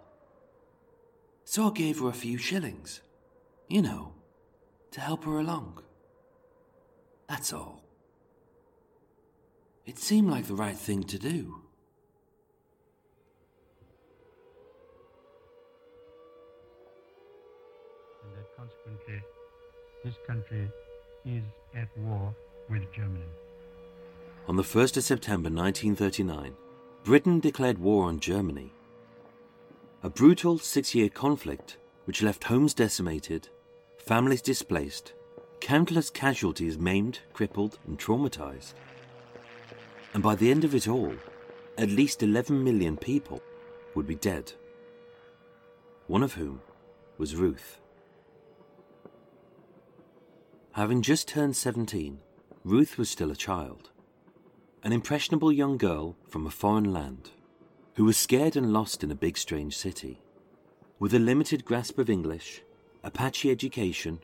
So 1.44 1.68
I 1.68 1.72
gave 1.72 2.00
her 2.00 2.10
a 2.10 2.14
few 2.14 2.38
shillings, 2.38 3.02
you 3.68 3.82
know, 3.82 4.14
to 4.92 5.02
help 5.02 5.26
her 5.26 5.40
along. 5.40 5.84
That's 7.28 7.52
all. 7.52 7.84
It 9.86 10.00
seemed 10.00 10.30
like 10.32 10.48
the 10.48 10.56
right 10.56 10.78
thing 10.78 11.04
to 11.04 11.20
do. 11.20 11.62
and 18.26 18.36
that 18.36 18.48
consequently 18.58 19.22
this 20.04 20.16
country 20.28 20.70
is 21.26 21.44
at 21.76 21.90
war 21.98 22.36
with 22.70 22.84
Germany. 22.94 23.45
On 24.48 24.56
the 24.56 24.62
1st 24.62 24.98
of 24.98 25.04
September 25.04 25.50
1939, 25.50 26.54
Britain 27.04 27.40
declared 27.40 27.80
war 27.80 28.06
on 28.06 28.20
Germany. 28.20 28.72
A 30.04 30.10
brutal 30.10 30.60
six 30.60 30.94
year 30.94 31.10
conflict 31.10 31.78
which 32.06 32.22
left 32.22 32.44
homes 32.44 32.76
decimated, 32.76 33.50
families 33.98 34.44
displaced, 34.44 35.14
countless 35.62 36.12
casualties 36.12 36.78
maimed, 36.78 37.22
crippled, 37.34 37.80
and 37.88 37.98
traumatized. 37.98 38.76
And 40.14 40.22
by 40.22 40.36
the 40.36 40.52
end 40.52 40.64
of 40.64 40.76
it 40.76 40.88
all, 40.88 41.16
at 41.80 41.90
least 41.90 42.22
11 42.22 42.64
million 42.64 42.98
people 42.98 43.42
would 43.96 44.06
be 44.06 44.14
dead. 44.14 44.54
One 46.06 46.22
of 46.22 46.36
whom 46.36 46.62
was 47.18 47.36
Ruth. 47.36 47.80
Having 50.74 51.02
just 51.02 51.28
turned 51.28 51.56
17, 51.56 52.20
Ruth 52.64 53.00
was 53.00 53.10
still 53.10 53.32
a 53.32 53.36
child. 53.36 53.90
An 54.86 54.94
impressionable 54.94 55.52
young 55.52 55.78
girl 55.78 56.16
from 56.30 56.46
a 56.46 56.52
foreign 56.52 56.94
land 56.94 57.32
who 57.96 58.06
was 58.06 58.18
scared 58.18 58.56
and 58.56 58.72
lost 58.72 59.04
in 59.04 59.10
a 59.10 59.16
big 59.16 59.36
strange 59.36 59.76
city. 59.76 60.22
With 61.00 61.16
a 61.16 61.20
limited 61.20 61.66
grasp 61.66 61.98
of 61.98 62.08
English, 62.08 62.62
a 63.04 63.10
patchy 63.10 63.50
education, 63.50 64.20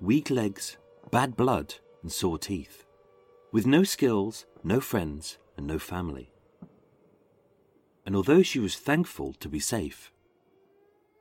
weak 0.00 0.28
legs, 0.28 0.78
bad 1.12 1.36
blood, 1.36 1.76
and 2.02 2.10
sore 2.10 2.38
teeth. 2.38 2.84
With 3.52 3.66
no 3.66 3.84
skills, 3.84 4.46
no 4.64 4.80
friends, 4.80 5.38
and 5.56 5.64
no 5.64 5.78
family. 5.78 6.32
And 8.04 8.16
although 8.16 8.42
she 8.42 8.58
was 8.58 8.74
thankful 8.74 9.32
to 9.34 9.48
be 9.48 9.60
safe, 9.60 10.10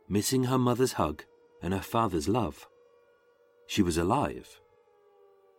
missing 0.07 0.45
her 0.45 0.57
mother's 0.57 0.93
hug 0.93 1.25
and 1.61 1.75
her 1.75 1.81
father's 1.81 2.27
love, 2.27 2.67
she 3.67 3.83
was 3.83 3.99
alive 3.99 4.59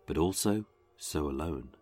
but 0.08 0.18
also 0.18 0.64
so 0.96 1.28
alone. 1.28 1.76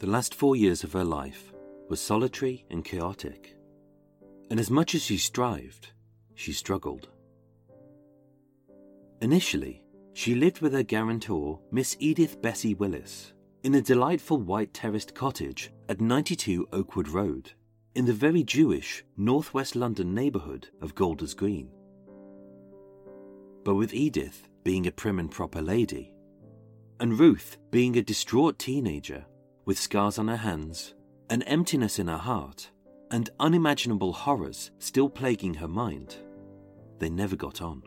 The 0.00 0.06
last 0.08 0.34
four 0.34 0.56
years 0.56 0.82
of 0.82 0.92
her 0.92 1.04
life 1.04 1.52
were 1.88 1.96
solitary 1.96 2.66
and 2.70 2.84
chaotic, 2.84 3.56
and 4.50 4.58
as 4.58 4.70
much 4.70 4.94
as 4.94 5.02
she 5.02 5.16
strived, 5.16 5.92
she 6.34 6.52
struggled. 6.52 7.08
Initially, 9.20 9.82
she 10.12 10.34
lived 10.34 10.60
with 10.60 10.72
her 10.72 10.82
guarantor, 10.82 11.60
Miss 11.70 11.96
Edith 12.00 12.42
Bessie 12.42 12.74
Willis, 12.74 13.32
in 13.62 13.76
a 13.76 13.82
delightful 13.82 14.38
white 14.38 14.74
terraced 14.74 15.14
cottage 15.14 15.72
at 15.88 16.00
92 16.00 16.68
Oakwood 16.72 17.08
Road, 17.08 17.52
in 17.94 18.04
the 18.04 18.12
very 18.12 18.42
Jewish 18.42 19.04
northwest 19.16 19.76
London 19.76 20.12
neighbourhood 20.12 20.68
of 20.80 20.94
Golders 20.94 21.34
Green. 21.34 21.70
But 23.64 23.76
with 23.76 23.94
Edith, 23.94 24.48
being 24.64 24.86
a 24.86 24.92
prim 24.92 25.18
and 25.18 25.30
proper 25.30 25.62
lady, 25.62 26.12
and 27.00 27.18
Ruth 27.18 27.58
being 27.70 27.96
a 27.96 28.02
distraught 28.02 28.58
teenager 28.58 29.24
with 29.64 29.78
scars 29.78 30.18
on 30.18 30.28
her 30.28 30.36
hands, 30.36 30.94
an 31.30 31.42
emptiness 31.42 31.98
in 31.98 32.06
her 32.08 32.18
heart, 32.18 32.70
and 33.10 33.30
unimaginable 33.40 34.12
horrors 34.12 34.70
still 34.78 35.08
plaguing 35.08 35.54
her 35.54 35.68
mind, 35.68 36.16
they 36.98 37.08
never 37.08 37.36
got 37.36 37.62
on. 37.62 37.82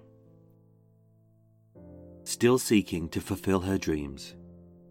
Still 2.24 2.58
seeking 2.58 3.10
to 3.10 3.22
fulfill 3.22 3.62
her 3.62 3.78
dreams, 3.78 4.36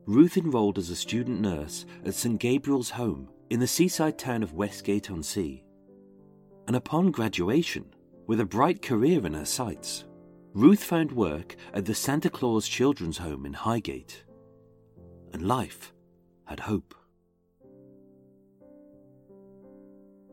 Ruth 0.06 0.36
enrolled 0.36 0.78
as 0.78 0.90
a 0.90 0.96
student 0.96 1.40
nurse 1.40 1.84
at 2.04 2.14
St. 2.14 2.38
Gabriel's 2.38 2.90
Home 2.90 3.28
in 3.50 3.60
the 3.60 3.66
seaside 3.66 4.18
town 4.18 4.42
of 4.42 4.52
Westgate 4.52 5.10
on 5.10 5.22
Sea. 5.22 5.64
And 6.66 6.76
upon 6.76 7.10
graduation, 7.10 7.86
with 8.26 8.40
a 8.40 8.44
bright 8.44 8.82
career 8.82 9.24
in 9.26 9.34
her 9.34 9.44
sights, 9.44 10.04
Ruth 10.54 10.82
found 10.82 11.12
work 11.12 11.56
at 11.74 11.84
the 11.84 11.94
Santa 11.94 12.30
Claus 12.30 12.66
Children's 12.66 13.18
Home 13.18 13.46
in 13.46 13.52
Highgate. 13.52 14.24
And 15.32 15.46
life 15.46 15.92
had 16.46 16.60
hope. 16.60 16.94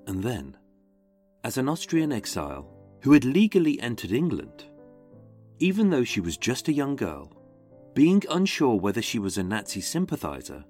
And 0.07 0.23
then, 0.23 0.57
as 1.43 1.57
an 1.57 1.69
Austrian 1.69 2.11
exile 2.11 2.69
who 3.01 3.13
had 3.13 3.25
legally 3.25 3.79
entered 3.79 4.11
England, 4.11 4.65
even 5.59 5.89
though 5.89 6.03
she 6.03 6.19
was 6.19 6.37
just 6.37 6.67
a 6.67 6.73
young 6.73 6.95
girl, 6.95 7.31
being 7.93 8.23
unsure 8.29 8.75
whether 8.75 9.01
she 9.01 9.19
was 9.19 9.37
a 9.37 9.43
Nazi 9.43 9.81
sympathizer, 9.81 10.63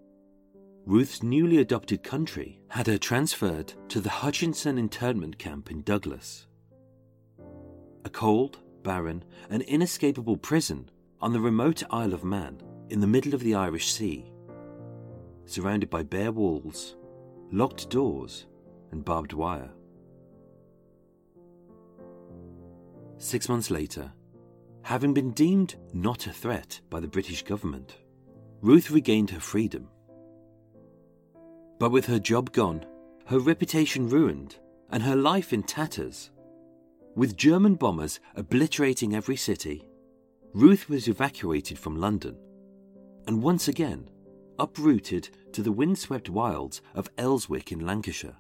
Ruth's 0.86 1.24
newly 1.24 1.60
adopted 1.60 2.04
country 2.04 2.60
had 2.68 2.88
her 2.88 2.98
transferred 2.98 3.74
to 3.88 4.02
the 4.02 4.10
Hutchinson 4.10 4.78
internment 4.78 5.38
camp 5.40 5.72
in 5.72 5.82
Douglas. 5.84 6.48
A 8.04 8.10
cold, 8.10 8.60
barren, 8.84 9.24
and 9.50 9.62
inescapable 9.64 10.36
prison 10.36 10.90
on 11.22 11.32
the 11.32 11.40
remote 11.40 11.84
Isle 11.90 12.14
of 12.14 12.26
Man 12.26 12.62
in 12.90 13.00
the 13.00 13.08
middle 13.08 13.34
of 13.34 13.40
the 13.40 13.56
Irish 13.56 13.94
Sea, 13.94 14.33
surrounded 15.46 15.90
by 15.90 16.04
bare 16.04 16.32
walls, 16.32 16.96
locked 17.52 17.90
doors, 17.90 18.46
and 18.92 19.04
barbed 19.04 19.34
wire. 19.34 19.72
Six 23.18 23.48
months 23.48 23.72
later, 23.72 24.12
having 24.82 25.14
been 25.14 25.32
deemed 25.32 25.76
not 25.94 26.28
a 26.28 26.34
threat 26.34 26.82
by 26.90 27.00
the 27.00 27.08
British 27.08 27.44
government, 27.44 27.98
Ruth 28.62 28.92
regained 28.92 29.30
her 29.32 29.40
freedom. 29.40 29.90
But 31.80 31.92
with 31.92 32.06
her 32.06 32.20
job 32.20 32.52
gone, 32.52 32.86
her 33.26 33.40
reputation 33.40 34.10
ruined, 34.10 34.58
and 34.90 35.04
her 35.04 35.16
life 35.16 35.54
in 35.54 35.64
tatters, 35.64 36.32
with 37.16 37.38
German 37.38 37.76
bombers 37.76 38.20
obliterating 38.36 39.16
every 39.16 39.36
city, 39.36 39.88
Ruth 40.54 40.90
was 40.90 41.08
evacuated 41.08 41.80
from 41.80 42.00
London 42.00 42.38
and 43.28 43.42
once 43.42 43.68
again 43.68 44.10
uprooted 44.60 45.30
to 45.54 45.62
the 45.62 45.72
windswept 45.72 46.30
wilds 46.30 46.82
of 46.96 47.10
Elswick 47.18 47.72
in 47.72 47.86
Lancashire, 47.86 48.38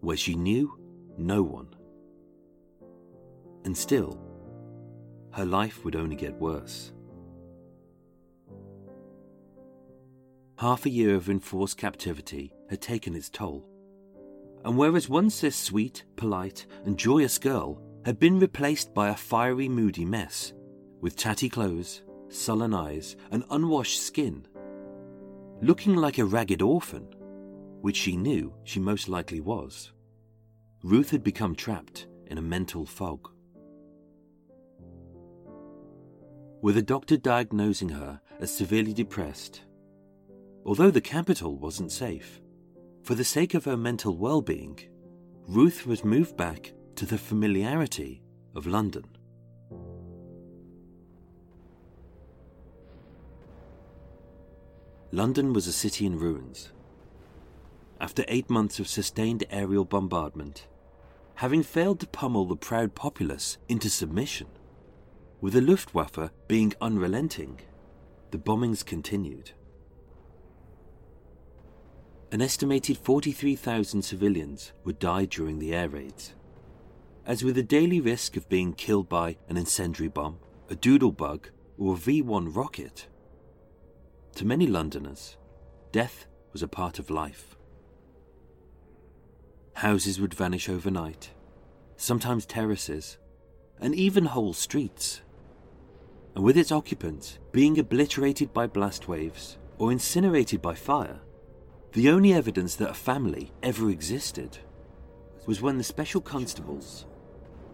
where 0.00 0.16
she 0.16 0.34
knew 0.34 0.78
no 1.16 1.42
one. 1.42 1.74
And 3.64 3.76
still, 3.76 4.20
her 5.32 5.44
life 5.44 5.84
would 5.84 5.96
only 5.96 6.16
get 6.16 6.34
worse. 6.34 6.92
Half 10.58 10.86
a 10.86 10.90
year 10.90 11.14
of 11.14 11.28
enforced 11.28 11.76
captivity 11.76 12.52
had 12.70 12.80
taken 12.80 13.16
its 13.16 13.28
toll. 13.28 13.68
And 14.64 14.76
whereas 14.76 15.08
once 15.08 15.40
this 15.40 15.56
sweet, 15.56 16.04
polite, 16.16 16.66
and 16.84 16.96
joyous 16.96 17.38
girl 17.38 17.82
had 18.04 18.18
been 18.18 18.38
replaced 18.38 18.94
by 18.94 19.08
a 19.08 19.16
fiery, 19.16 19.68
moody 19.68 20.04
mess, 20.04 20.52
with 21.00 21.16
tatty 21.16 21.48
clothes, 21.48 22.02
sullen 22.28 22.74
eyes, 22.74 23.16
and 23.32 23.44
unwashed 23.50 24.00
skin, 24.00 24.46
looking 25.62 25.94
like 25.94 26.18
a 26.18 26.24
ragged 26.24 26.60
orphan, 26.60 27.08
which 27.80 27.96
she 27.96 28.16
knew 28.16 28.52
she 28.64 28.78
most 28.78 29.08
likely 29.08 29.40
was, 29.40 29.92
Ruth 30.82 31.10
had 31.10 31.24
become 31.24 31.54
trapped 31.54 32.06
in 32.26 32.36
a 32.36 32.42
mental 32.42 32.84
fog. 32.84 33.32
with 36.62 36.76
a 36.76 36.82
doctor 36.82 37.16
diagnosing 37.16 37.88
her 37.88 38.20
as 38.40 38.56
severely 38.56 38.94
depressed. 38.94 39.62
Although 40.64 40.92
the 40.92 41.00
capital 41.00 41.58
wasn't 41.58 41.90
safe, 41.90 42.40
for 43.02 43.16
the 43.16 43.24
sake 43.24 43.54
of 43.54 43.64
her 43.64 43.76
mental 43.76 44.16
well 44.16 44.40
being, 44.40 44.78
Ruth 45.48 45.86
was 45.86 46.04
moved 46.04 46.36
back 46.36 46.72
to 46.94 47.04
the 47.04 47.18
familiarity 47.18 48.22
of 48.54 48.68
London. 48.68 49.04
London 55.14 55.52
was 55.52 55.66
a 55.66 55.72
city 55.72 56.06
in 56.06 56.18
ruins. 56.18 56.72
After 58.00 58.24
eight 58.28 58.48
months 58.48 58.80
of 58.80 58.88
sustained 58.88 59.44
aerial 59.50 59.84
bombardment, 59.84 60.66
having 61.34 61.62
failed 61.62 62.00
to 62.00 62.06
pummel 62.06 62.46
the 62.46 62.56
proud 62.56 62.94
populace 62.94 63.58
into 63.68 63.90
submission, 63.90 64.46
with 65.42 65.52
the 65.52 65.60
Luftwaffe 65.60 66.30
being 66.48 66.72
unrelenting, 66.80 67.60
the 68.30 68.38
bombings 68.38 68.82
continued. 68.82 69.50
An 72.30 72.40
estimated 72.40 72.96
43,000 72.96 74.00
civilians 74.00 74.72
would 74.84 74.98
die 74.98 75.26
during 75.26 75.58
the 75.58 75.74
air 75.74 75.90
raids. 75.90 76.32
As 77.26 77.44
with 77.44 77.56
the 77.56 77.62
daily 77.62 78.00
risk 78.00 78.38
of 78.38 78.48
being 78.48 78.72
killed 78.72 79.10
by 79.10 79.36
an 79.50 79.58
incendiary 79.58 80.08
bomb, 80.08 80.38
a 80.70 80.74
doodlebug, 80.74 81.50
or 81.76 81.92
a 81.92 81.98
V 81.98 82.22
1 82.22 82.54
rocket, 82.54 83.08
to 84.34 84.44
many 84.44 84.66
Londoners, 84.66 85.36
death 85.90 86.26
was 86.52 86.62
a 86.62 86.68
part 86.68 86.98
of 86.98 87.10
life. 87.10 87.56
Houses 89.74 90.20
would 90.20 90.34
vanish 90.34 90.68
overnight, 90.68 91.30
sometimes 91.96 92.46
terraces, 92.46 93.18
and 93.80 93.94
even 93.94 94.26
whole 94.26 94.52
streets 94.52 95.22
and 96.34 96.44
with 96.44 96.56
its 96.56 96.72
occupants 96.72 97.38
being 97.52 97.78
obliterated 97.78 98.52
by 98.52 98.66
blast 98.66 99.08
waves 99.08 99.58
or 99.78 99.92
incinerated 99.92 100.62
by 100.62 100.74
fire, 100.74 101.20
the 101.92 102.08
only 102.08 102.32
evidence 102.32 102.74
that 102.76 102.90
a 102.90 102.94
family 102.94 103.52
ever 103.62 103.90
existed 103.90 104.58
was 105.46 105.60
when 105.60 105.76
the 105.76 105.84
special 105.84 106.20
constables 106.20 107.06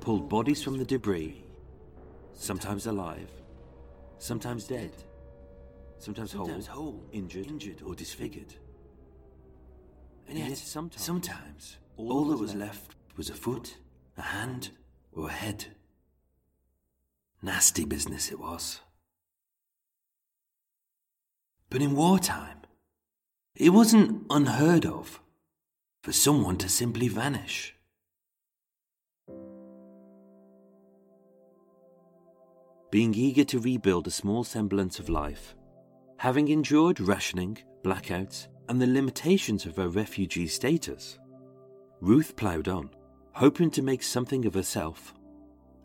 pulled 0.01 0.29
bodies 0.29 0.63
from 0.63 0.79
the 0.79 0.85
debris, 0.85 1.45
sometimes 2.33 2.87
alive, 2.87 3.31
sometimes 4.19 4.65
dead, 4.65 4.91
sometimes, 5.99 6.31
sometimes 6.31 6.67
whole, 6.67 6.85
whole 6.85 7.09
injured, 7.13 7.47
injured, 7.47 7.83
or 7.83 7.95
disfigured. 7.95 8.55
And 10.29 10.39
yet, 10.39 10.57
sometimes, 10.57 11.03
sometimes 11.03 11.79
all 11.97 12.25
that 12.27 12.37
was 12.37 12.55
left 12.55 12.95
was 13.17 13.31
a 13.31 13.35
foot, 13.35 13.77
a 14.17 14.23
hand, 14.23 14.71
or 15.13 15.29
a 15.29 15.33
head. 15.33 15.67
Nasty 17.43 17.85
business 17.85 18.31
it 18.31 18.39
was. 18.39 18.81
But 21.71 21.83
in 21.83 21.95
wartime, 21.95 22.63
it 23.55 23.71
wasn't 23.71 24.27
unheard 24.31 24.87
of 24.87 25.21
for 26.03 26.13
someone 26.13 26.57
to 26.59 26.69
simply 26.69 27.09
vanish. 27.09 27.75
Being 32.91 33.13
eager 33.15 33.45
to 33.45 33.59
rebuild 33.59 34.07
a 34.07 34.11
small 34.11 34.45
semblance 34.45 34.99
of 34.99 35.11
life, 35.11 35.55
having 36.19 36.49
endured 36.49 37.01
rationing, 37.01 37.57
blackouts, 37.83 38.49
and 38.69 38.83
the 38.83 38.87
limitations 38.87 39.65
of 39.65 39.77
her 39.77 39.89
refugee 39.89 40.49
status, 40.49 41.19
Ruth 42.01 42.37
ploughed 42.37 42.69
on, 42.69 42.91
hoping 43.33 43.71
to 43.71 43.83
make 43.83 44.03
something 44.03 44.45
of 44.45 44.55
herself, 44.55 45.15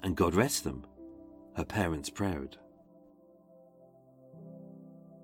and 0.02 0.15
God 0.15 0.36
rest 0.36 0.63
them, 0.63 0.86
her 1.56 1.63
parents 1.63 2.10
proud. 2.10 2.58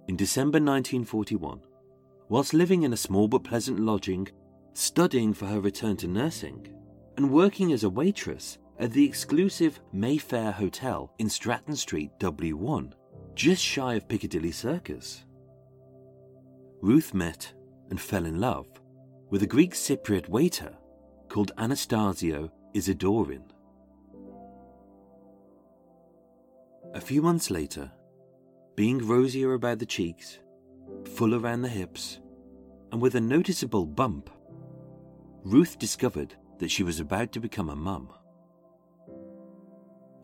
In 0.08 0.16
December 0.16 0.58
1941, 0.58 1.62
whilst 2.30 2.54
living 2.54 2.84
in 2.84 2.94
a 2.94 2.98
small 2.98 3.28
but 3.28 3.44
pleasant 3.44 3.80
lodging, 3.80 4.28
studying 4.74 5.34
for 5.34 5.48
her 5.48 5.60
return 5.60 5.98
to 5.98 6.08
nursing, 6.08 6.68
and 7.18 7.32
working 7.32 7.74
as 7.74 7.84
a 7.84 7.90
waitress 7.90 8.60
at 8.80 8.92
the 8.94 9.06
exclusive 9.06 9.80
Mayfair 9.92 10.52
Hotel 10.52 11.12
in 11.18 11.30
Stratton 11.30 11.76
Street, 11.76 12.12
W1, 12.20 12.94
just 13.40 13.64
shy 13.64 13.94
of 13.94 14.06
Piccadilly 14.10 14.52
Circus, 14.52 15.24
Ruth 16.82 17.14
met 17.14 17.54
and 17.90 17.98
fell 17.98 18.26
in 18.26 18.42
love 18.42 18.68
with 19.30 19.44
a 19.44 19.48
Greek 19.48 19.76
Cypriot 19.76 20.28
waiter 20.28 20.76
called 21.30 21.54
Anastasio 21.58 22.52
Isidorin. 22.76 23.44
A 26.94 27.00
few 27.00 27.22
months 27.22 27.50
later, 27.50 27.90
being 28.76 29.08
rosier 29.08 29.54
about 29.54 29.80
the 29.80 29.86
cheeks, 29.86 30.40
full 31.06 31.34
around 31.34 31.62
the 31.62 31.70
hips, 31.70 32.20
and 32.92 33.02
with 33.02 33.16
a 33.16 33.22
noticeable 33.22 33.86
bump, 33.86 34.30
Ruth 35.46 35.80
discovered 35.80 36.36
that 36.58 36.72
she 36.72 36.84
was 36.84 37.00
about 37.00 37.32
to 37.32 37.40
become 37.40 37.70
a 37.70 37.76
mum. 37.76 38.10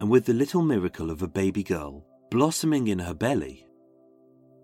And 0.01 0.09
with 0.09 0.25
the 0.25 0.33
little 0.33 0.63
miracle 0.63 1.09
of 1.09 1.21
a 1.21 1.29
baby 1.29 1.63
girl 1.63 2.05
blossoming 2.29 2.87
in 2.87 2.99
her 2.99 3.13
belly, 3.13 3.65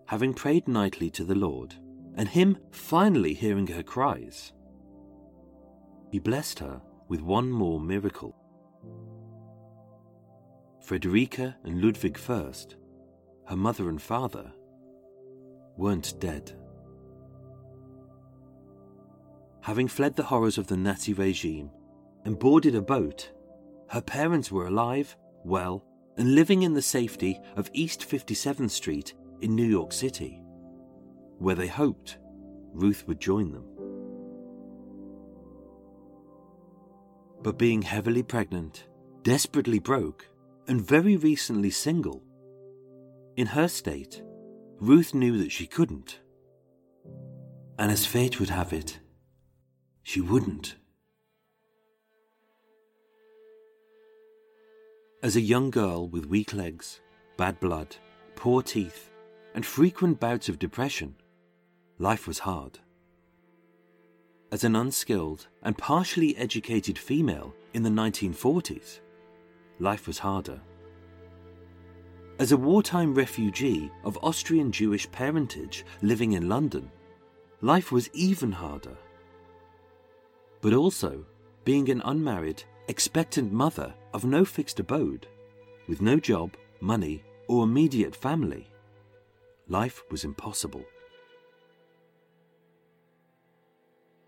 having 0.07 0.33
prayed 0.33 0.67
nightly 0.67 1.09
to 1.11 1.23
the 1.23 1.35
Lord 1.35 1.75
and 2.15 2.27
him 2.27 2.57
finally 2.71 3.33
hearing 3.33 3.67
her 3.67 3.83
cries. 3.83 4.51
He 6.11 6.19
blessed 6.19 6.59
her 6.59 6.81
with 7.07 7.21
one 7.21 7.49
more 7.49 7.79
miracle. 7.79 8.35
Frederica 10.81 11.55
and 11.63 11.81
Ludwig 11.81 12.17
first, 12.17 12.75
her 13.47 13.55
mother 13.55 13.87
and 13.87 14.01
father, 14.01 14.51
weren't 15.77 16.19
dead. 16.19 16.51
Having 19.61 19.87
fled 19.87 20.15
the 20.15 20.23
horrors 20.23 20.57
of 20.57 20.67
the 20.67 20.75
Nazi 20.75 21.13
regime 21.13 21.69
and 22.25 22.37
boarded 22.37 22.75
a 22.75 22.81
boat, 22.81 23.31
her 23.89 24.01
parents 24.01 24.51
were 24.51 24.67
alive, 24.67 25.15
well, 25.45 25.85
and 26.21 26.35
living 26.35 26.61
in 26.61 26.75
the 26.75 26.81
safety 26.83 27.39
of 27.55 27.71
East 27.73 28.01
57th 28.07 28.69
Street 28.69 29.15
in 29.41 29.55
New 29.55 29.65
York 29.65 29.91
City, 29.91 30.39
where 31.39 31.55
they 31.55 31.65
hoped 31.65 32.19
Ruth 32.73 33.07
would 33.07 33.19
join 33.19 33.51
them. 33.51 33.65
But 37.41 37.57
being 37.57 37.81
heavily 37.81 38.21
pregnant, 38.21 38.85
desperately 39.23 39.79
broke, 39.79 40.27
and 40.67 40.79
very 40.79 41.17
recently 41.17 41.71
single, 41.71 42.21
in 43.35 43.47
her 43.47 43.67
state, 43.67 44.21
Ruth 44.79 45.15
knew 45.15 45.39
that 45.39 45.51
she 45.51 45.65
couldn't. 45.65 46.19
And 47.79 47.91
as 47.91 48.05
fate 48.05 48.39
would 48.39 48.51
have 48.51 48.73
it, 48.73 48.99
she 50.03 50.21
wouldn't. 50.21 50.75
As 55.23 55.35
a 55.35 55.41
young 55.41 55.69
girl 55.69 56.07
with 56.07 56.25
weak 56.25 56.51
legs, 56.51 56.99
bad 57.37 57.59
blood, 57.59 57.95
poor 58.35 58.63
teeth, 58.63 59.11
and 59.53 59.63
frequent 59.63 60.19
bouts 60.19 60.49
of 60.49 60.57
depression, 60.57 61.13
life 61.99 62.27
was 62.27 62.39
hard. 62.39 62.79
As 64.51 64.63
an 64.63 64.75
unskilled 64.75 65.47
and 65.61 65.77
partially 65.77 66.35
educated 66.37 66.97
female 66.97 67.53
in 67.75 67.83
the 67.83 67.89
1940s, 67.91 68.99
life 69.77 70.07
was 70.07 70.17
harder. 70.17 70.59
As 72.39 72.51
a 72.51 72.57
wartime 72.57 73.13
refugee 73.13 73.91
of 74.03 74.17
Austrian 74.23 74.71
Jewish 74.71 75.09
parentage 75.11 75.85
living 76.01 76.31
in 76.31 76.49
London, 76.49 76.89
life 77.61 77.91
was 77.91 78.09
even 78.13 78.51
harder. 78.51 78.97
But 80.61 80.73
also, 80.73 81.23
being 81.63 81.91
an 81.91 82.01
unmarried, 82.05 82.63
expectant 82.91 83.53
mother 83.53 83.93
of 84.13 84.25
no 84.25 84.43
fixed 84.43 84.77
abode, 84.77 85.25
with 85.87 86.01
no 86.01 86.19
job, 86.19 86.57
money, 86.81 87.23
or 87.47 87.63
immediate 87.63 88.13
family, 88.13 88.69
life 89.69 90.03
was 90.11 90.25
impossible. 90.25 90.83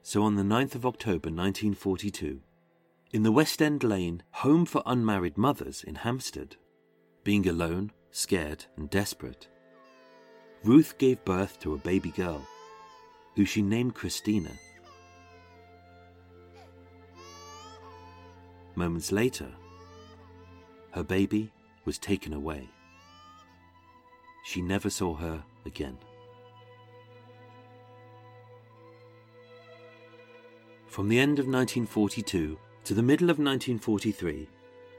So 0.01 0.23
on 0.23 0.35
the 0.35 0.43
9th 0.43 0.75
of 0.75 0.85
October 0.85 1.29
1942, 1.29 2.39
in 3.11 3.23
the 3.23 3.33
West 3.33 3.61
End 3.61 3.83
Lane 3.83 4.23
Home 4.31 4.65
for 4.65 4.81
Unmarried 4.85 5.37
Mothers 5.37 5.83
in 5.83 5.95
Hampstead, 5.95 6.55
being 7.25 7.49
alone, 7.49 7.91
scared, 8.11 8.63
and 8.77 8.89
desperate, 8.89 9.49
Ruth 10.63 10.97
gave 10.97 11.25
birth 11.25 11.59
to 11.59 11.73
a 11.73 11.77
baby 11.89 12.11
girl, 12.11 12.41
who 13.35 13.43
she 13.43 13.61
named 13.61 13.93
Christina. 13.93 14.51
Moments 18.75 19.11
later, 19.11 19.51
her 20.91 21.03
baby 21.03 21.51
was 21.85 21.99
taken 21.99 22.33
away. 22.33 22.67
She 24.45 24.61
never 24.61 24.89
saw 24.89 25.15
her 25.15 25.43
again. 25.65 25.97
From 30.87 31.07
the 31.07 31.19
end 31.19 31.39
of 31.39 31.45
1942 31.45 32.57
to 32.83 32.93
the 32.93 33.01
middle 33.01 33.29
of 33.29 33.37
1943, 33.37 34.47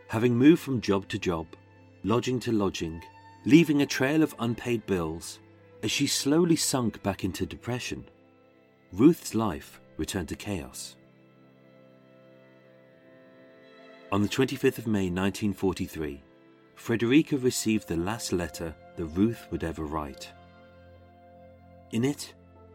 having 0.08 0.36
moved 0.36 0.62
from 0.62 0.80
job 0.80 1.08
to 1.08 1.18
job, 1.18 1.46
lodging 2.02 2.40
to 2.40 2.52
lodging, 2.52 3.02
leaving 3.44 3.82
a 3.82 3.86
trail 3.86 4.22
of 4.22 4.34
unpaid 4.38 4.86
bills, 4.86 5.40
as 5.82 5.90
she 5.90 6.06
slowly 6.06 6.56
sunk 6.56 7.02
back 7.02 7.24
into 7.24 7.44
depression, 7.44 8.04
Ruth's 8.92 9.34
life 9.34 9.80
returned 9.96 10.28
to 10.28 10.36
chaos. 10.36 10.96
On 14.14 14.22
the 14.22 14.28
25th 14.28 14.78
of 14.78 14.86
May 14.86 15.10
1943, 15.10 16.22
Frederica 16.76 17.36
received 17.36 17.88
the 17.88 17.96
last 17.96 18.32
letter 18.32 18.72
that 18.94 19.06
Ruth 19.06 19.48
would 19.50 19.64
ever 19.64 19.84
write. 19.84 20.30
In 21.90 22.04
it, 22.04 22.32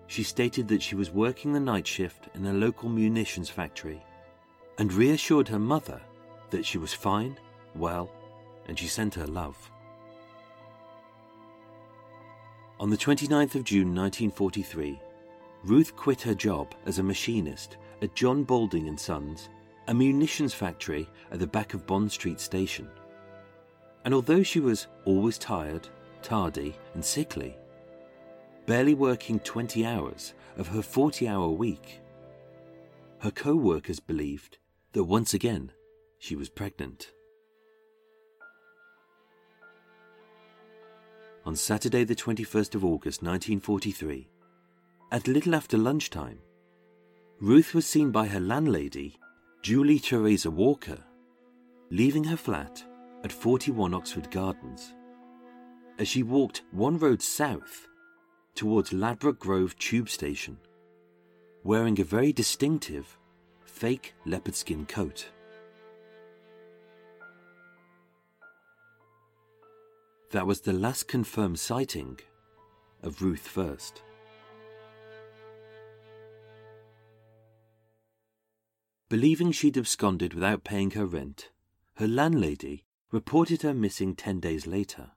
she 0.08 0.21
stated 0.21 0.67
that 0.67 0.84
she 0.84 0.95
was 0.95 1.12
working 1.12 1.54
the 1.54 1.60
night 1.62 1.88
shift 1.88 2.28
in 2.36 2.45
a 2.45 2.52
local 2.52 2.89
munitions 2.89 3.49
factory 3.49 4.04
and 4.80 4.91
reassured 4.91 5.47
her 5.47 5.60
mother 5.60 6.02
that 6.49 6.65
she 6.65 6.78
was 6.78 6.93
fine, 6.93 7.39
well, 7.73 8.12
and 8.67 8.78
she 8.78 8.88
sent 8.88 9.15
her 9.15 9.25
love. 9.25 9.71
On 12.82 12.89
the 12.89 12.97
29th 12.97 13.56
of 13.56 13.63
June 13.63 13.95
1943, 13.95 14.99
Ruth 15.63 15.95
quit 15.95 16.21
her 16.23 16.36
job 16.36 16.75
as 16.86 16.99
a 16.99 17.04
machinist 17.04 17.78
at 18.02 18.13
John 18.13 18.43
Balding 18.43 18.89
and 18.89 18.99
Sons, 18.99 19.47
a 19.89 19.93
munitions 19.93 20.54
factory 20.54 21.10
at 21.32 21.39
the 21.39 21.47
back 21.47 21.73
of 21.73 21.88
Bond 21.88 22.12
Street 22.12 22.39
station. 22.39 22.88
And 24.06 24.13
although 24.13 24.43
she 24.43 24.60
was 24.60 24.86
always 25.04 25.39
tired, 25.39 25.89
tardy, 26.21 26.75
and 26.93 27.04
sickly, 27.04 27.58
barely 28.67 28.93
working 28.93 29.39
20 29.39 29.84
hours 29.88 30.36
of 30.58 30.67
her 30.67 30.84
40 30.84 31.28
hour 31.28 31.49
week, 31.49 32.02
her 33.21 33.32
co 33.32 33.56
workers 33.56 33.99
believed 33.99 34.60
that 34.93 35.06
once 35.06 35.34
again 35.34 35.71
she 36.19 36.36
was 36.36 36.49
pregnant. 36.49 37.12
On 41.47 41.56
Saturday, 41.56 42.04
the 42.04 42.15
21st 42.15 42.75
of 42.75 42.86
August 42.86 43.23
1943, 43.23 44.28
at 45.12 45.28
little 45.28 45.56
after 45.56 45.80
lunchtime, 45.80 46.38
Ruth 47.41 47.73
was 47.73 47.88
seen 47.88 48.12
by 48.12 48.28
her 48.28 48.39
landlady, 48.39 49.17
Julie 49.62 50.00
Theresa 50.00 50.50
Walker, 50.50 51.04
leaving 51.89 52.24
her 52.24 52.38
flat 52.38 52.82
at 53.26 53.32
41 53.32 53.93
Oxford 53.93 54.32
Gardens. 54.32 54.93
As 55.98 56.08
she 56.08 56.24
walked 56.24 56.62
one 56.72 56.98
road 56.98 57.22
south 57.22 57.89
towards 58.56 58.93
Ladbroke 58.93 59.38
Grove 59.38 59.78
Tube 59.78 60.10
Station, 60.10 60.58
wearing 61.65 62.00
a 62.00 62.06
very 62.06 62.32
distinctive 62.32 63.17
fake 63.65 64.13
leopard 64.26 64.56
skin 64.56 64.86
coat. 64.86 65.28
That 70.32 70.48
was 70.48 70.62
the 70.62 70.74
last 70.74 71.10
confirmed 71.10 71.60
sighting 71.60 72.17
of 73.04 73.22
Ruth 73.22 73.45
First. 73.45 74.04
Believing 79.10 79.52
she'd 79.52 79.76
absconded 79.76 80.36
without 80.36 80.63
paying 80.63 80.91
her 80.91 81.08
rent, 81.08 81.50
her 81.95 82.08
landlady 82.08 82.86
reported 83.12 83.63
her 83.63 83.74
missing 83.74 84.15
10 84.15 84.39
days 84.39 84.67
later. 84.67 85.12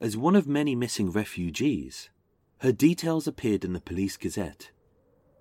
As 0.00 0.16
one 0.16 0.34
of 0.34 0.48
many 0.48 0.74
missing 0.74 1.12
refugees, 1.12 2.10
her 2.58 2.72
details 2.72 3.28
appeared 3.28 3.64
in 3.64 3.72
the 3.72 3.80
police 3.80 4.16
gazette, 4.16 4.72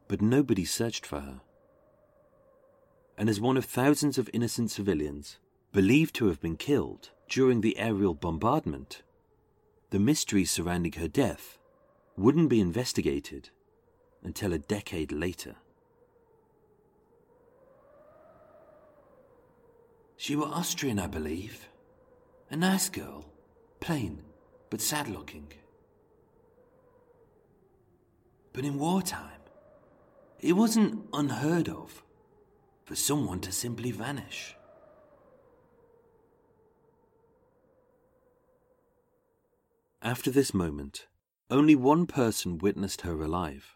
but 0.07 0.21
nobody 0.21 0.65
searched 0.65 1.03
for 1.03 1.21
her. 1.21 1.41
And 3.17 3.27
as 3.27 3.41
one 3.41 3.57
of 3.57 3.65
thousands 3.65 4.19
of 4.19 4.29
innocent 4.31 4.69
civilians 4.69 5.39
believed 5.71 6.13
to 6.15 6.27
have 6.27 6.39
been 6.39 6.57
killed 6.57 7.09
during 7.27 7.61
the 7.61 7.79
aerial 7.79 8.13
bombardment, 8.13 9.01
the 9.89 9.99
mystery 9.99 10.45
surrounding 10.45 10.93
her 10.93 11.07
death 11.07 11.57
wouldn't 12.15 12.49
be 12.49 12.61
investigated 12.61 13.49
until 14.23 14.53
a 14.53 14.59
decade 14.59 15.11
later. 15.11 15.55
She 20.23 20.37
were 20.37 20.45
Austrian, 20.45 20.99
I 20.99 21.07
believe. 21.07 21.67
A 22.49 22.55
nice 22.55 22.87
girl, 22.87 23.25
plain 23.81 24.23
but 24.69 24.79
sad 24.79 25.09
looking. 25.09 25.51
But 28.53 28.63
in 28.63 28.79
wartime, 28.79 29.41
it 30.39 30.53
wasn't 30.53 31.09
unheard 31.11 31.67
of 31.67 32.05
for 32.85 32.95
someone 32.95 33.41
to 33.41 33.51
simply 33.51 33.91
vanish. 33.91 34.55
After 40.01 40.31
this 40.31 40.53
moment, 40.53 41.07
only 41.49 41.75
one 41.75 42.07
person 42.07 42.59
witnessed 42.59 43.01
her 43.01 43.21
alive 43.21 43.75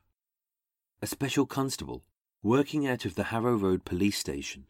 a 1.01 1.07
special 1.07 1.45
constable 1.45 2.05
working 2.41 2.87
out 2.87 3.03
of 3.03 3.15
the 3.15 3.25
Harrow 3.35 3.57
Road 3.57 3.83
police 3.83 4.17
station, 4.17 4.67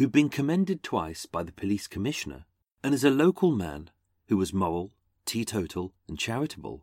who'd 0.00 0.10
been 0.10 0.30
commended 0.30 0.82
twice 0.82 1.26
by 1.26 1.42
the 1.42 1.52
police 1.52 1.86
commissioner, 1.86 2.46
and 2.82 2.94
as 2.94 3.04
a 3.04 3.10
local 3.10 3.50
man 3.50 3.90
who 4.28 4.36
was 4.38 4.50
moral, 4.50 4.90
teetotal, 5.26 5.92
and 6.08 6.18
charitable, 6.18 6.82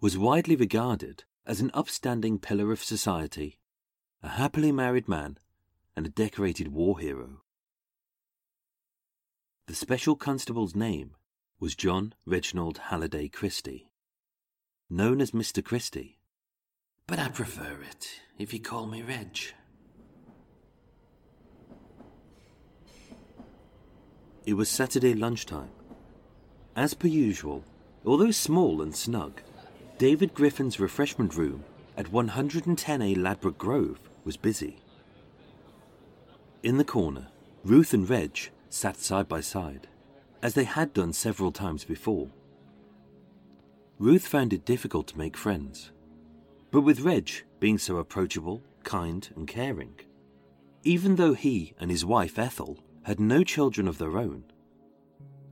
was 0.00 0.18
widely 0.18 0.56
regarded 0.56 1.22
as 1.46 1.60
an 1.60 1.70
upstanding 1.74 2.40
pillar 2.40 2.72
of 2.72 2.82
society, 2.82 3.56
a 4.20 4.30
happily 4.30 4.72
married 4.72 5.06
man, 5.06 5.38
and 5.94 6.06
a 6.06 6.08
decorated 6.08 6.66
war 6.66 6.98
hero. 6.98 7.40
The 9.68 9.74
special 9.76 10.16
constable's 10.16 10.74
name 10.74 11.12
was 11.60 11.76
John 11.76 12.14
Reginald 12.24 12.78
Halliday 12.88 13.28
Christie, 13.28 13.92
known 14.90 15.20
as 15.20 15.30
Mr. 15.30 15.62
Christie. 15.62 16.18
But 17.06 17.20
I 17.20 17.28
prefer 17.28 17.78
it 17.88 18.22
if 18.40 18.52
you 18.52 18.58
call 18.58 18.86
me 18.86 19.02
Reg. 19.02 19.38
It 24.46 24.54
was 24.54 24.68
Saturday 24.68 25.12
lunchtime. 25.12 25.70
As 26.76 26.94
per 26.94 27.08
usual, 27.08 27.64
although 28.04 28.30
small 28.30 28.80
and 28.80 28.94
snug, 28.94 29.40
David 29.98 30.34
Griffin's 30.34 30.78
refreshment 30.78 31.36
room 31.36 31.64
at 31.96 32.12
110A 32.12 33.16
Ladbroke 33.16 33.58
Grove 33.58 33.98
was 34.24 34.36
busy. 34.36 34.76
In 36.62 36.78
the 36.78 36.84
corner, 36.84 37.26
Ruth 37.64 37.92
and 37.92 38.08
Reg 38.08 38.50
sat 38.70 38.98
side 38.98 39.26
by 39.26 39.40
side, 39.40 39.88
as 40.40 40.54
they 40.54 40.62
had 40.62 40.92
done 40.92 41.12
several 41.12 41.50
times 41.50 41.82
before. 41.82 42.28
Ruth 43.98 44.28
found 44.28 44.52
it 44.52 44.64
difficult 44.64 45.08
to 45.08 45.18
make 45.18 45.36
friends, 45.36 45.90
but 46.70 46.82
with 46.82 47.00
Reg 47.00 47.30
being 47.58 47.78
so 47.78 47.96
approachable, 47.96 48.62
kind, 48.84 49.28
and 49.34 49.48
caring, 49.48 49.98
even 50.84 51.16
though 51.16 51.34
he 51.34 51.74
and 51.80 51.90
his 51.90 52.04
wife 52.04 52.38
Ethel 52.38 52.78
had 53.06 53.20
no 53.20 53.44
children 53.44 53.86
of 53.86 53.98
their 53.98 54.18
own, 54.18 54.42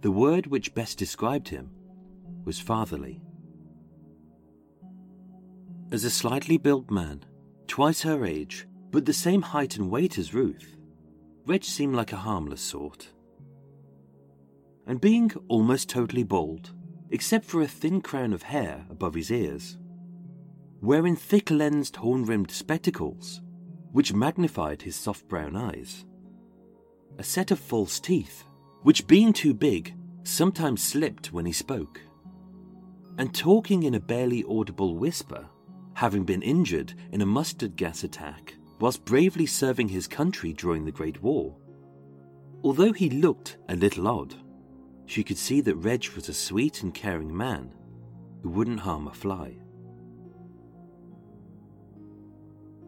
the 0.01 0.11
word 0.11 0.45
which 0.49 0.75
best 0.75 0.99
described 0.99 1.47
him 1.47 1.71
was 2.45 2.59
fatherly. 2.59 3.23
As 5.93 6.03
a 6.03 6.11
slightly 6.11 6.59
built 6.59 6.90
man, 6.90 7.25
twice 7.69 8.03
her 8.03 8.27
age, 8.27 8.67
but 8.90 9.05
the 9.05 9.12
same 9.12 9.40
height 9.40 9.77
and 9.77 9.88
weight 9.88 10.19
as 10.19 10.35
Ruth, 10.35 10.77
Reg 11.47 11.62
seemed 11.62 11.95
like 11.95 12.12
a 12.12 12.17
harmless 12.17 12.61
sort. 12.61 13.11
And 14.85 15.01
being 15.01 15.31
almost 15.47 15.88
totally 15.88 16.25
bald, 16.25 16.73
except 17.11 17.45
for 17.45 17.62
a 17.62 17.69
thin 17.69 18.01
crown 18.01 18.33
of 18.33 18.43
hair 18.43 18.85
above 18.90 19.14
his 19.14 19.31
ears, 19.31 19.79
wearing 20.81 21.14
thick 21.14 21.53
lensed 21.53 21.95
horn 21.95 22.25
rimmed 22.25 22.51
spectacles, 22.51 23.43
which 23.93 24.12
magnified 24.12 24.83
his 24.83 24.97
soft 24.97 25.29
brown 25.29 25.55
eyes, 25.55 26.05
a 27.18 27.22
set 27.22 27.50
of 27.50 27.59
false 27.59 28.00
teeth, 28.00 28.44
which 28.83 29.07
being 29.07 29.33
too 29.33 29.55
big, 29.55 29.94
sometimes 30.24 30.83
slipped 30.83 31.33
when 31.33 31.46
he 31.46 31.53
spoke, 31.53 32.00
and 33.18 33.35
talking 33.35 33.85
in 33.85 33.94
a 33.94 34.00
barely 34.00 34.44
audible 34.48 34.96
whisper, 34.96 35.46
having 35.94 36.24
been 36.24 36.42
injured 36.42 36.94
in 37.12 37.20
a 37.20 37.27
mustard 37.27 37.77
gas 37.77 38.03
attack 38.03 38.55
whilst 38.81 39.05
bravely 39.05 39.46
serving 39.46 39.88
his 39.88 40.09
country 40.09 40.53
during 40.53 40.85
the 40.85 40.92
Great 40.92 41.22
War. 41.22 41.57
Although 42.62 42.92
he 42.92 43.11
looked 43.11 43.59
a 43.68 43.77
little 43.77 44.09
odd, 44.09 44.35
she 45.07 45.22
could 45.22 45.38
see 45.38 45.61
that 45.61 45.77
Reg 45.77 46.09
was 46.16 46.29
a 46.29 46.35
sweet 46.35 46.83
and 46.83 46.92
caring 46.92 47.35
man 47.35 47.72
who 48.42 48.48
wouldn't 48.50 48.81
harm 48.81 49.07
a 49.07 49.12
fly. 49.12 49.57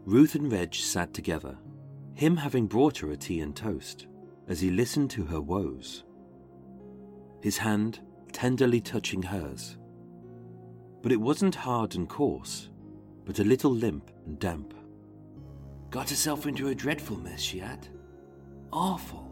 Ruth 0.04 0.34
and 0.34 0.50
Reg 0.50 0.74
sat 0.74 1.12
together, 1.14 1.58
him 2.14 2.36
having 2.36 2.66
brought 2.66 2.98
her 2.98 3.10
a 3.10 3.16
tea 3.16 3.40
and 3.40 3.54
toast, 3.54 4.06
as 4.48 4.60
he 4.60 4.70
listened 4.70 5.10
to 5.10 5.24
her 5.24 5.40
woes. 5.40 6.04
His 7.42 7.58
hand 7.58 8.00
tenderly 8.32 8.80
touching 8.80 9.22
hers. 9.22 9.78
But 11.02 11.12
it 11.12 11.20
wasn't 11.20 11.54
hard 11.54 11.94
and 11.94 12.08
coarse, 12.08 12.70
but 13.24 13.38
a 13.38 13.44
little 13.44 13.70
limp 13.70 14.10
and 14.26 14.38
damp. 14.38 14.74
Got 15.90 16.10
herself 16.10 16.46
into 16.46 16.68
a 16.68 16.74
dreadful 16.74 17.16
mess, 17.16 17.40
she 17.40 17.58
had. 17.58 17.88
Awful. 18.72 19.30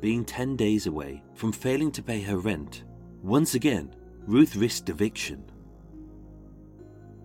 Being 0.00 0.24
ten 0.24 0.56
days 0.56 0.86
away 0.86 1.22
from 1.34 1.52
failing 1.52 1.92
to 1.92 2.02
pay 2.02 2.20
her 2.22 2.38
rent, 2.38 2.84
once 3.22 3.54
again, 3.54 3.94
Ruth 4.26 4.56
risked 4.56 4.88
eviction. 4.88 5.44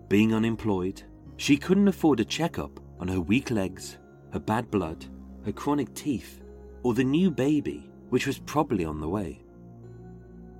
Being 0.08 0.34
unemployed, 0.34 1.02
she 1.36 1.56
couldn't 1.56 1.88
afford 1.88 2.20
a 2.20 2.24
checkup 2.24 2.78
on 3.00 3.08
her 3.08 3.20
weak 3.20 3.50
legs, 3.50 3.98
her 4.32 4.38
bad 4.38 4.70
blood, 4.70 5.06
her 5.44 5.52
chronic 5.52 5.92
teeth, 5.94 6.43
or 6.84 6.94
the 6.94 7.02
new 7.02 7.30
baby, 7.30 7.90
which 8.10 8.28
was 8.28 8.38
probably 8.38 8.84
on 8.84 9.00
the 9.00 9.08
way. 9.08 9.42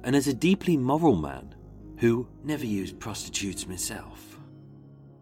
And 0.03 0.17
as 0.17 0.27
a 0.27 0.35
deeply 0.35 0.77
moral 0.77 1.15
man 1.15 1.55
who 1.99 2.27
never 2.43 2.67
used 2.67 2.99
prostitutes 2.99 3.69
myself, 3.69 4.41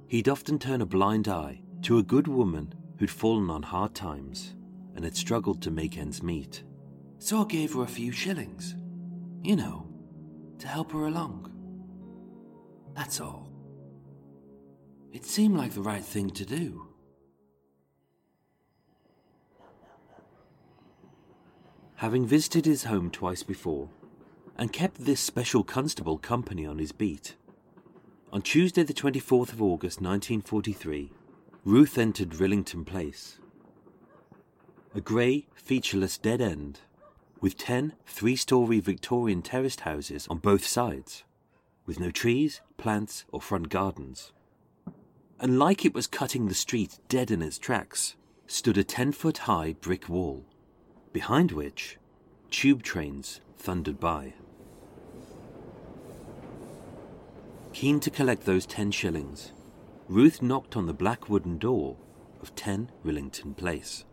he'd 0.08 0.28
often 0.28 0.58
turn 0.58 0.80
a 0.80 0.86
blind 0.86 1.28
eye 1.28 1.60
to 1.82 1.98
a 1.98 2.02
good 2.02 2.28
woman 2.28 2.72
who'd 2.98 3.10
fallen 3.10 3.50
on 3.50 3.62
hard 3.62 3.94
times 3.94 4.54
and 4.94 5.04
had 5.04 5.16
struggled 5.16 5.60
to 5.62 5.70
make 5.70 5.98
ends 5.98 6.22
meet. 6.22 6.62
So 7.18 7.42
I 7.42 7.46
gave 7.46 7.74
her 7.74 7.82
a 7.82 7.86
few 7.86 8.12
shillings, 8.12 8.76
you 9.42 9.56
know, 9.56 9.88
to 10.58 10.68
help 10.68 10.92
her 10.92 11.06
along. 11.06 11.50
That's 12.94 13.20
all. 13.20 13.50
It 15.12 15.24
seemed 15.26 15.56
like 15.56 15.72
the 15.72 15.82
right 15.82 16.04
thing 16.04 16.30
to 16.30 16.44
do. 16.44 16.91
Having 22.02 22.26
visited 22.26 22.66
his 22.66 22.82
home 22.82 23.12
twice 23.12 23.44
before, 23.44 23.88
and 24.58 24.72
kept 24.72 25.04
this 25.04 25.20
special 25.20 25.62
constable 25.62 26.18
company 26.18 26.66
on 26.66 26.80
his 26.80 26.90
beat, 26.90 27.36
on 28.32 28.42
Tuesday, 28.42 28.82
the 28.82 28.92
24th 28.92 29.52
of 29.52 29.62
August 29.62 30.00
1943, 30.00 31.12
Ruth 31.64 31.96
entered 31.96 32.30
Rillington 32.30 32.84
Place. 32.84 33.38
A 34.96 35.00
grey, 35.00 35.46
featureless 35.54 36.18
dead 36.18 36.40
end 36.40 36.80
with 37.40 37.56
ten 37.56 37.92
three 38.04 38.34
story 38.34 38.80
Victorian 38.80 39.40
terraced 39.40 39.82
houses 39.82 40.26
on 40.26 40.38
both 40.38 40.66
sides, 40.66 41.22
with 41.86 42.00
no 42.00 42.10
trees, 42.10 42.62
plants, 42.78 43.26
or 43.30 43.40
front 43.40 43.68
gardens. 43.68 44.32
And 45.38 45.56
like 45.56 45.84
it 45.84 45.94
was 45.94 46.08
cutting 46.08 46.48
the 46.48 46.54
street 46.54 46.98
dead 47.08 47.30
in 47.30 47.42
its 47.42 47.58
tracks, 47.58 48.16
stood 48.48 48.76
a 48.76 48.82
ten 48.82 49.12
foot 49.12 49.38
high 49.38 49.76
brick 49.80 50.08
wall, 50.08 50.44
behind 51.12 51.52
which 51.52 51.98
tube 52.50 52.82
trains 52.82 53.40
thundered 53.56 54.00
by. 54.00 54.32
Keen 57.72 58.00
to 58.00 58.10
collect 58.10 58.44
those 58.44 58.66
ten 58.66 58.90
shillings, 58.90 59.52
Ruth 60.08 60.42
knocked 60.42 60.76
on 60.76 60.86
the 60.86 60.92
black 60.92 61.28
wooden 61.28 61.58
door 61.58 61.96
of 62.40 62.54
10 62.54 62.90
Rillington 63.04 63.56
Place. 63.56 64.04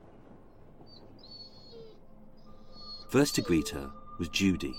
First 3.10 3.36
to 3.36 3.42
greet 3.42 3.70
her 3.70 3.92
was 4.18 4.30
Judy, 4.30 4.76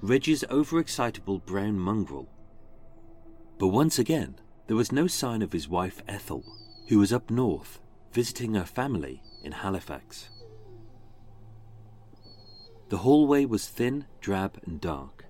Reggie's 0.00 0.44
overexcitable 0.44 1.44
brown 1.44 1.78
mongrel. 1.78 2.28
But 3.58 3.68
once 3.68 3.98
again, 3.98 4.36
there 4.66 4.76
was 4.76 4.92
no 4.92 5.06
sign 5.06 5.42
of 5.42 5.52
his 5.52 5.68
wife 5.68 6.02
Ethel, 6.08 6.44
who 6.88 6.98
was 6.98 7.12
up 7.12 7.30
north 7.30 7.80
visiting 8.12 8.54
her 8.54 8.64
family 8.64 9.22
in 9.42 9.52
Halifax. 9.52 10.30
The 12.88 12.98
hallway 12.98 13.44
was 13.44 13.66
thin, 13.66 14.06
drab, 14.20 14.60
and 14.64 14.80
dark. 14.80 15.24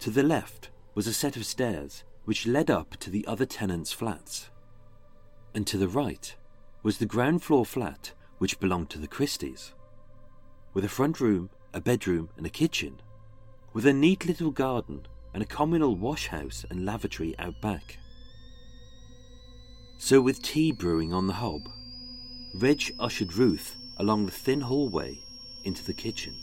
To 0.00 0.10
the 0.10 0.22
left 0.22 0.70
was 0.94 1.06
a 1.06 1.12
set 1.12 1.36
of 1.36 1.44
stairs 1.44 2.04
which 2.24 2.46
led 2.46 2.70
up 2.70 2.96
to 2.96 3.10
the 3.10 3.26
other 3.26 3.44
tenants' 3.44 3.92
flats. 3.92 4.50
And 5.54 5.66
to 5.66 5.76
the 5.76 5.88
right 5.88 6.34
was 6.82 6.98
the 6.98 7.06
ground 7.06 7.42
floor 7.42 7.66
flat 7.66 8.12
which 8.38 8.58
belonged 8.58 8.90
to 8.90 8.98
the 8.98 9.08
Christies 9.08 9.72
with 10.72 10.84
a 10.84 10.88
front 10.88 11.20
room, 11.20 11.50
a 11.72 11.80
bedroom, 11.80 12.28
and 12.36 12.44
a 12.44 12.50
kitchen, 12.50 13.00
with 13.72 13.86
a 13.86 13.92
neat 13.92 14.26
little 14.26 14.50
garden 14.50 15.06
and 15.32 15.42
a 15.42 15.46
communal 15.46 15.94
wash 15.94 16.26
house 16.26 16.66
and 16.68 16.84
lavatory 16.84 17.38
out 17.38 17.60
back. 17.60 17.98
So, 19.98 20.20
with 20.20 20.42
tea 20.42 20.72
brewing 20.72 21.12
on 21.12 21.28
the 21.28 21.34
hob, 21.34 21.62
Reg 22.54 22.92
ushered 22.98 23.34
Ruth 23.34 23.76
along 23.98 24.26
the 24.26 24.32
thin 24.32 24.62
hallway 24.62 25.23
into 25.64 25.84
the 25.84 25.92
kitchen. 25.92 26.34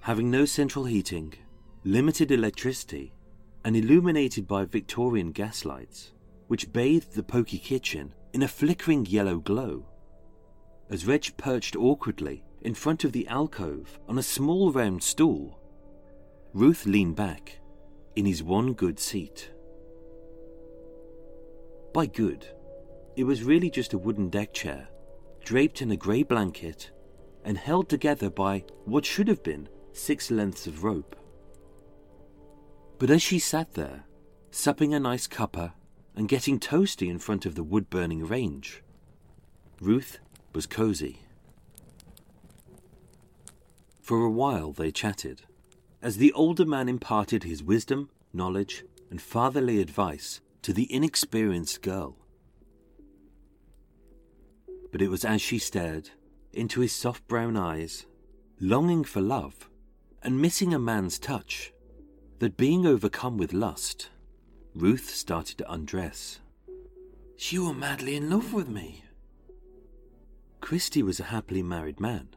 Having 0.00 0.30
no 0.30 0.44
central 0.44 0.84
heating, 0.84 1.34
limited 1.84 2.30
electricity, 2.30 3.12
and 3.64 3.76
illuminated 3.76 4.48
by 4.48 4.64
Victorian 4.64 5.30
gaslights, 5.30 6.12
which 6.48 6.72
bathed 6.72 7.14
the 7.14 7.22
poky 7.22 7.58
kitchen 7.58 8.12
in 8.32 8.42
a 8.42 8.48
flickering 8.48 9.06
yellow 9.06 9.38
glow, 9.38 9.86
as 10.90 11.06
Reg 11.06 11.36
perched 11.36 11.76
awkwardly 11.76 12.42
in 12.62 12.74
front 12.74 13.04
of 13.04 13.12
the 13.12 13.26
alcove 13.28 13.98
on 14.08 14.18
a 14.18 14.22
small 14.22 14.72
round 14.72 15.02
stool. 15.02 15.58
Ruth 16.52 16.84
leaned 16.86 17.16
back 17.16 17.58
in 18.16 18.26
his 18.26 18.42
one 18.42 18.72
good 18.74 18.98
seat. 18.98 19.50
By 21.94 22.06
good, 22.06 22.46
it 23.16 23.24
was 23.24 23.42
really 23.42 23.70
just 23.70 23.92
a 23.92 23.98
wooden 23.98 24.28
deck 24.28 24.52
chair, 24.52 24.88
draped 25.44 25.82
in 25.82 25.90
a 25.90 25.96
grey 25.96 26.22
blanket 26.22 26.90
and 27.44 27.58
held 27.58 27.88
together 27.88 28.30
by 28.30 28.64
what 28.84 29.04
should 29.04 29.28
have 29.28 29.42
been 29.42 29.68
six 29.92 30.30
lengths 30.30 30.66
of 30.66 30.84
rope. 30.84 31.16
But 32.98 33.10
as 33.10 33.22
she 33.22 33.38
sat 33.38 33.74
there, 33.74 34.04
supping 34.50 34.94
a 34.94 35.00
nice 35.00 35.26
cuppa 35.26 35.72
and 36.14 36.28
getting 36.28 36.60
toasty 36.60 37.08
in 37.08 37.18
front 37.18 37.46
of 37.46 37.54
the 37.54 37.64
wood 37.64 37.90
burning 37.90 38.26
range, 38.26 38.82
Ruth 39.80 40.18
was 40.54 40.66
cozy. 40.66 41.20
For 44.00 44.24
a 44.24 44.30
while 44.30 44.72
they 44.72 44.92
chatted, 44.92 45.42
as 46.00 46.16
the 46.16 46.32
older 46.32 46.64
man 46.64 46.88
imparted 46.88 47.44
his 47.44 47.62
wisdom, 47.62 48.10
knowledge, 48.32 48.84
and 49.10 49.20
fatherly 49.20 49.80
advice 49.80 50.40
to 50.62 50.72
the 50.72 50.92
inexperienced 50.92 51.82
girl. 51.82 52.16
But 54.92 55.02
it 55.02 55.08
was 55.08 55.24
as 55.24 55.42
she 55.42 55.58
stared 55.58 56.10
into 56.52 56.80
his 56.80 56.92
soft 56.92 57.26
brown 57.26 57.56
eyes, 57.56 58.06
longing 58.60 59.02
for 59.02 59.20
love 59.20 59.68
and 60.22 60.40
missing 60.40 60.72
a 60.72 60.78
man's 60.78 61.18
touch, 61.18 61.72
that 62.38 62.56
being 62.56 62.86
overcome 62.86 63.38
with 63.38 63.52
lust, 63.52 64.10
Ruth 64.74 65.10
started 65.10 65.58
to 65.58 65.72
undress. 65.72 66.40
She 67.36 67.58
were 67.58 67.74
madly 67.74 68.16
in 68.16 68.30
love 68.30 68.52
with 68.52 68.68
me. 68.68 69.04
Christie 70.60 71.02
was 71.02 71.18
a 71.18 71.24
happily 71.24 71.62
married 71.62 71.98
man. 71.98 72.28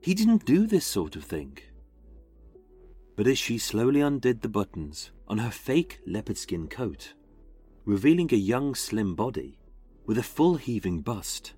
He 0.00 0.14
didn't 0.14 0.46
do 0.46 0.66
this 0.66 0.86
sort 0.86 1.16
of 1.16 1.24
thing. 1.24 1.58
But 3.16 3.26
as 3.26 3.38
she 3.38 3.58
slowly 3.58 4.00
undid 4.00 4.40
the 4.40 4.48
buttons 4.48 5.10
on 5.26 5.38
her 5.38 5.50
fake 5.50 6.00
leopard 6.06 6.38
skin 6.38 6.68
coat, 6.68 7.14
revealing 7.84 8.32
a 8.32 8.36
young, 8.36 8.74
slim 8.74 9.14
body 9.14 9.58
with 10.06 10.16
a 10.16 10.22
full 10.22 10.54
heaving 10.54 11.00
bust, 11.00 11.54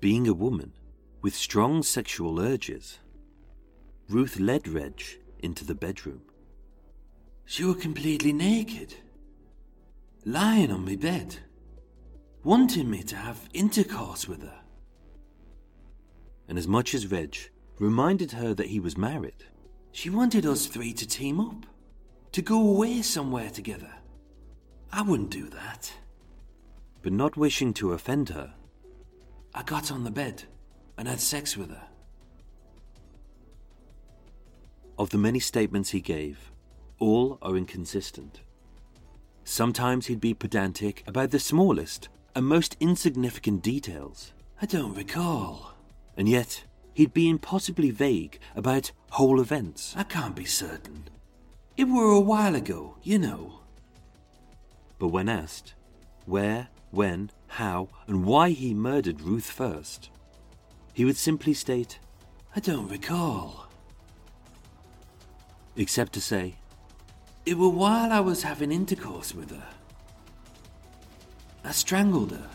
being 0.00 0.28
a 0.28 0.34
woman 0.34 0.72
with 1.22 1.34
strong 1.34 1.82
sexual 1.82 2.38
urges, 2.40 2.98
Ruth 4.08 4.38
led 4.38 4.68
Reg 4.68 5.02
into 5.40 5.64
the 5.64 5.74
bedroom. 5.74 6.22
She 7.44 7.64
were 7.64 7.74
completely 7.74 8.32
naked, 8.32 8.94
lying 10.24 10.70
on 10.70 10.84
my 10.84 10.96
bed, 10.96 11.36
wanting 12.44 12.90
me 12.90 13.02
to 13.02 13.16
have 13.16 13.48
intercourse 13.52 14.28
with 14.28 14.42
her. 14.42 14.60
And 16.46 16.58
as 16.58 16.68
much 16.68 16.94
as 16.94 17.10
Reg 17.10 17.36
reminded 17.78 18.32
her 18.32 18.54
that 18.54 18.68
he 18.68 18.80
was 18.80 18.96
married, 18.96 19.44
she 19.92 20.10
wanted 20.10 20.46
us 20.46 20.66
three 20.66 20.92
to 20.92 21.06
team 21.06 21.40
up, 21.40 21.66
to 22.32 22.42
go 22.42 22.60
away 22.60 23.02
somewhere 23.02 23.50
together. 23.50 23.92
I 24.92 25.02
wouldn't 25.02 25.30
do 25.30 25.48
that. 25.48 25.92
But 27.02 27.12
not 27.12 27.36
wishing 27.36 27.74
to 27.74 27.92
offend 27.92 28.28
her, 28.30 28.54
I 29.58 29.64
got 29.64 29.90
on 29.90 30.04
the 30.04 30.10
bed 30.12 30.44
and 30.96 31.08
had 31.08 31.18
sex 31.18 31.56
with 31.56 31.70
her. 31.70 31.82
Of 34.96 35.10
the 35.10 35.18
many 35.18 35.40
statements 35.40 35.90
he 35.90 36.00
gave, 36.00 36.52
all 37.00 37.38
are 37.42 37.56
inconsistent. 37.56 38.42
Sometimes 39.42 40.06
he'd 40.06 40.20
be 40.20 40.32
pedantic 40.32 41.02
about 41.08 41.32
the 41.32 41.40
smallest 41.40 42.08
and 42.36 42.46
most 42.46 42.76
insignificant 42.78 43.64
details. 43.64 44.32
I 44.62 44.66
don't 44.66 44.94
recall. 44.94 45.72
And 46.16 46.28
yet, 46.28 46.62
he'd 46.94 47.12
be 47.12 47.28
impossibly 47.28 47.90
vague 47.90 48.38
about 48.54 48.92
whole 49.10 49.40
events. 49.40 49.92
I 49.96 50.04
can't 50.04 50.36
be 50.36 50.44
certain. 50.44 51.08
It 51.76 51.88
were 51.88 52.12
a 52.12 52.20
while 52.20 52.54
ago, 52.54 52.94
you 53.02 53.18
know. 53.18 53.58
But 55.00 55.08
when 55.08 55.28
asked 55.28 55.74
where, 56.26 56.68
when, 56.92 57.32
how, 57.48 57.88
and 58.06 58.24
why 58.24 58.50
he 58.50 58.74
murdered 58.74 59.20
Ruth 59.20 59.50
first, 59.50 60.10
he 60.92 61.04
would 61.04 61.16
simply 61.16 61.54
state, 61.54 61.98
I 62.54 62.60
don't 62.60 62.88
recall. 62.88 63.66
Except 65.76 66.12
to 66.14 66.20
say, 66.20 66.56
It 67.46 67.56
were 67.56 67.68
while 67.68 68.12
I 68.12 68.20
was 68.20 68.42
having 68.42 68.72
intercourse 68.72 69.34
with 69.34 69.50
her. 69.50 69.68
I 71.64 71.72
strangled 71.72 72.32
her 72.32 72.48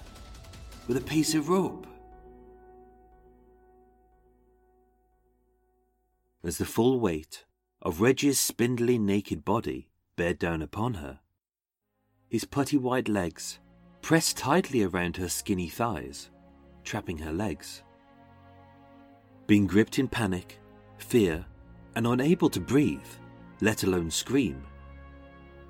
with 0.88 0.98
a 0.98 1.02
piece 1.02 1.34
of 1.34 1.50
rope. 1.50 1.88
As 6.44 6.58
the 6.58 6.66
full 6.66 7.00
weight 7.00 7.46
of 7.82 8.02
Reggie's 8.02 8.40
spindly 8.40 8.98
naked 8.98 9.46
body 9.46 9.90
bared 10.18 10.40
down 10.40 10.62
upon 10.62 10.96
her, 10.96 11.20
his 12.28 12.44
putty 12.44 12.78
white 12.78 13.08
legs 13.08 13.60
pressed 14.04 14.38
tightly 14.38 14.84
around 14.84 15.16
her 15.16 15.30
skinny 15.30 15.70
thighs, 15.70 16.30
trapping 16.84 17.18
her 17.18 17.32
legs. 17.32 17.84
Being 19.48 19.66
gripped 19.66 19.98
in 19.98 20.10
panic, 20.10 20.60
fear, 20.98 21.46
and 21.96 22.06
unable 22.06 22.50
to 22.50 22.60
breathe, 22.60 23.00
let 23.62 23.84
alone 23.86 24.12
scream, 24.12 24.62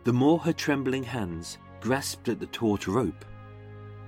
the 0.04 0.12
more 0.12 0.40
her 0.40 0.52
trembling 0.52 1.04
hands 1.04 1.60
grasped 1.80 2.28
at 2.28 2.40
the 2.40 2.48
taut 2.48 2.88
rope, 2.88 3.24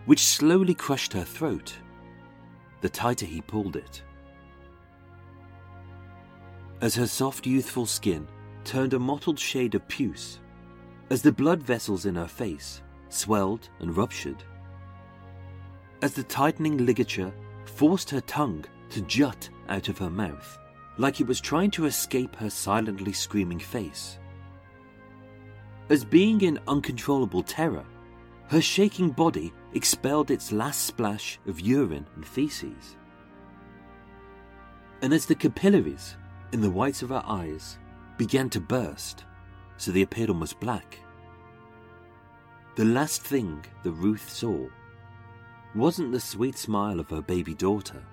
which 0.06 0.26
slowly 0.26 0.74
crushed 0.74 1.14
her 1.14 1.24
throat, 1.24 1.76
the 2.82 2.90
tighter 2.90 3.28
he 3.28 3.42
pulled 3.42 3.76
it. 3.76 4.02
As 6.82 6.96
her 6.96 7.08
soft 7.08 7.46
youthful 7.46 7.86
skin 7.86 8.28
turned 8.64 8.96
a 8.96 9.00
mottled 9.00 9.38
shade 9.38 9.76
of 9.76 9.88
puce, 9.88 10.40
as 11.12 11.22
the 11.22 11.32
blood 11.32 11.62
vessels 11.62 12.08
in 12.08 12.16
her 12.16 12.28
face 12.28 12.82
swelled 13.10 13.70
and 13.80 13.96
ruptured, 13.96 14.44
as 16.02 16.13
the 16.13 16.24
tightening 16.24 16.86
ligature 16.86 17.34
forced 17.65 18.10
her 18.10 18.22
tongue 18.22 18.63
to 18.89 19.02
jut 19.02 19.50
out 19.70 19.89
of 19.89 19.98
her 19.98 20.10
mouth, 20.10 20.60
like 20.98 21.20
it 21.20 21.28
was 21.28 21.41
trying 21.41 21.72
to 21.72 21.86
escape 21.86 22.36
her 22.36 22.50
silently 22.50 23.12
screaming 23.12 23.60
face. 23.60 24.20
As 25.89 26.04
being 26.04 26.41
in 26.41 26.60
uncontrollable 26.68 27.44
terror, 27.44 27.86
her 28.48 28.62
shaking 28.62 29.10
body 29.10 29.52
expelled 29.74 30.32
its 30.32 30.52
last 30.52 30.86
splash 30.86 31.39
of 31.48 31.60
urine 31.60 32.08
and 32.15 32.26
feces. 32.26 32.98
And 35.02 35.13
as 35.13 35.26
the 35.26 35.36
capillaries 35.36 36.15
in 36.52 36.62
the 36.62 36.70
whites 36.70 37.02
of 37.02 37.10
her 37.10 37.24
eyes 37.26 37.78
began 38.18 38.50
to 38.52 38.60
burst, 38.60 39.26
so 39.78 39.91
they 39.91 40.04
appeared 40.04 40.30
almost 40.30 40.60
black, 40.60 41.00
the 42.76 42.86
last 42.86 43.22
thing 43.22 43.64
that 43.84 43.92
Ruth 43.92 44.30
saw 44.30 44.68
wasn't 45.74 46.12
the 46.12 46.20
sweet 46.20 46.58
smile 46.58 47.00
of 47.00 47.10
her 47.10 47.22
baby 47.22 47.54
daughter, 47.54 48.04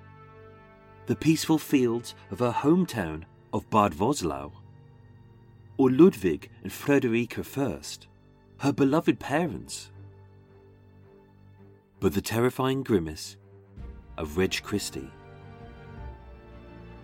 the 1.07 1.17
peaceful 1.17 1.59
fields 1.59 2.15
of 2.31 2.39
her 2.39 2.53
hometown 2.53 3.25
of 3.53 3.69
Bad 3.71 3.93
Voslau, 3.93 4.53
or 5.79 5.91
Ludwig 5.91 6.49
and 6.63 6.73
Frederica 6.73 7.43
first, 7.43 8.07
her 8.59 8.73
beloved 8.73 9.19
parents, 9.19 9.91
but 11.99 12.15
the 12.15 12.23
terrifying 12.23 12.85
grimace 12.85 13.37
of 14.17 14.37
Reg 14.37 14.63
Christie. 14.63 15.11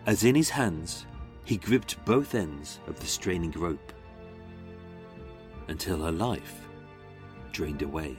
As 0.07 0.23
in 0.23 0.37
his 0.37 0.51
hands 0.51 1.07
he 1.45 1.57
gripped 1.57 2.05
both 2.05 2.37
ends 2.37 2.79
of 2.87 3.01
the 3.01 3.07
straining 3.07 3.51
rope 3.53 3.93
until 5.67 6.05
her 6.05 6.13
life 6.13 6.68
drained 7.53 7.83
away. 7.83 8.17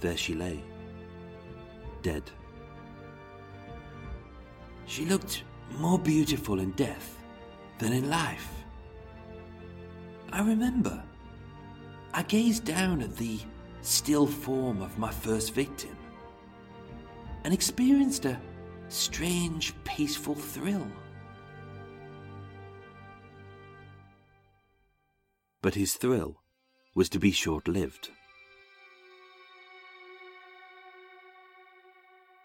There 0.00 0.16
she 0.16 0.34
lay, 0.34 0.62
dead. 2.02 2.30
She 4.86 5.04
looked 5.04 5.42
more 5.78 5.98
beautiful 5.98 6.60
in 6.60 6.70
death 6.72 7.18
than 7.78 7.92
in 7.92 8.08
life. 8.08 8.50
I 10.32 10.40
remember. 10.42 11.02
I 12.12 12.22
gazed 12.22 12.64
down 12.64 13.02
at 13.02 13.16
the 13.16 13.38
still 13.82 14.26
form 14.26 14.82
of 14.82 14.98
my 14.98 15.10
first 15.10 15.52
victim 15.52 15.96
and 17.44 17.52
experienced 17.54 18.24
a 18.24 18.40
strange, 18.88 19.74
peaceful 19.84 20.34
thrill. 20.34 20.86
But 25.60 25.74
his 25.74 25.94
thrill 25.94 26.42
was 26.94 27.08
to 27.10 27.18
be 27.18 27.30
short 27.30 27.68
lived. 27.68 28.10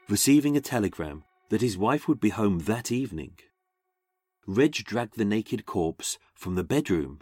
Receiving 0.09 0.57
a 0.57 0.61
telegram 0.61 1.24
that 1.49 1.61
his 1.61 1.78
wife 1.78 2.07
would 2.07 2.20
be 2.20 2.30
home 2.30 2.59
that 2.59 2.91
evening, 2.91 3.38
Reg 4.45 4.74
dragged 4.74 5.18
the 5.18 5.26
naked 5.26 5.66
corpse 5.66 6.18
from 6.36 6.55
the 6.55 6.64
bedroom, 6.64 7.20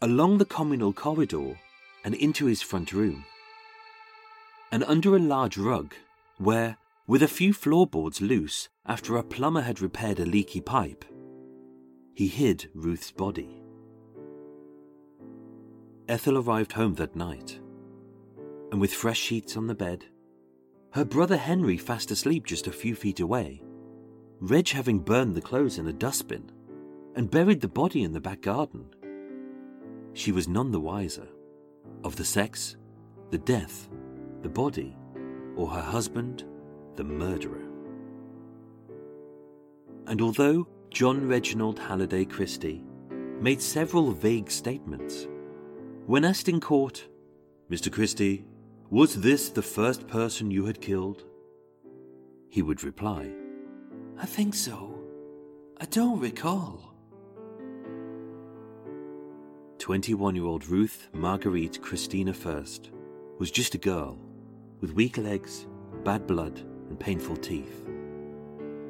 along 0.00 0.38
the 0.38 0.44
communal 0.44 0.92
corridor, 0.92 1.58
and 2.04 2.14
into 2.14 2.46
his 2.46 2.62
front 2.62 2.92
room. 2.92 3.24
And 4.72 4.82
under 4.84 5.14
a 5.14 5.20
large 5.20 5.58
rug, 5.58 5.94
where, 6.38 6.78
with 7.06 7.22
a 7.22 7.28
few 7.28 7.52
floorboards 7.52 8.20
loose 8.20 8.68
after 8.86 9.16
a 9.16 9.22
plumber 9.22 9.62
had 9.62 9.80
repaired 9.80 10.20
a 10.20 10.26
leaky 10.26 10.60
pipe, 10.60 11.04
he 12.14 12.28
hid 12.28 12.70
Ruth's 12.74 13.10
body. 13.10 13.67
Ethel 16.08 16.38
arrived 16.38 16.72
home 16.72 16.94
that 16.94 17.14
night, 17.14 17.60
and 18.72 18.80
with 18.80 18.94
fresh 18.94 19.18
sheets 19.18 19.58
on 19.58 19.66
the 19.66 19.74
bed, 19.74 20.06
her 20.92 21.04
brother 21.04 21.36
Henry 21.36 21.76
fast 21.76 22.10
asleep 22.10 22.46
just 22.46 22.66
a 22.66 22.72
few 22.72 22.94
feet 22.94 23.20
away, 23.20 23.62
Reg 24.40 24.68
having 24.68 25.00
burned 25.00 25.34
the 25.34 25.42
clothes 25.42 25.76
in 25.78 25.86
a 25.86 25.92
dustbin, 25.92 26.50
and 27.14 27.30
buried 27.30 27.60
the 27.60 27.68
body 27.68 28.04
in 28.04 28.12
the 28.12 28.20
back 28.20 28.40
garden. 28.40 28.86
She 30.14 30.32
was 30.32 30.48
none 30.48 30.70
the 30.70 30.80
wiser 30.80 31.28
of 32.04 32.16
the 32.16 32.24
sex, 32.24 32.76
the 33.30 33.38
death, 33.38 33.88
the 34.42 34.48
body, 34.48 34.96
or 35.56 35.68
her 35.68 35.82
husband, 35.82 36.44
the 36.96 37.04
murderer. 37.04 37.68
And 40.06 40.22
although 40.22 40.66
John 40.90 41.28
Reginald 41.28 41.78
Halliday 41.78 42.24
Christie 42.24 42.82
made 43.40 43.60
several 43.60 44.12
vague 44.12 44.50
statements, 44.50 45.28
when 46.08 46.24
asked 46.24 46.48
in 46.48 46.58
court, 46.58 47.06
Mr. 47.70 47.92
Christie, 47.92 48.46
was 48.88 49.20
this 49.20 49.50
the 49.50 49.60
first 49.60 50.08
person 50.08 50.50
you 50.50 50.64
had 50.64 50.80
killed? 50.80 51.22
He 52.48 52.62
would 52.62 52.82
reply, 52.82 53.30
I 54.16 54.24
think 54.24 54.54
so. 54.54 54.98
I 55.78 55.84
don't 55.84 56.18
recall. 56.18 56.94
21 59.78 60.34
year 60.34 60.46
old 60.46 60.66
Ruth 60.66 61.08
Marguerite 61.12 61.82
Christina 61.82 62.32
First 62.32 62.90
was 63.38 63.50
just 63.50 63.74
a 63.74 63.78
girl 63.78 64.18
with 64.80 64.94
weak 64.94 65.18
legs, 65.18 65.66
bad 66.04 66.26
blood, 66.26 66.58
and 66.88 66.98
painful 66.98 67.36
teeth, 67.36 67.84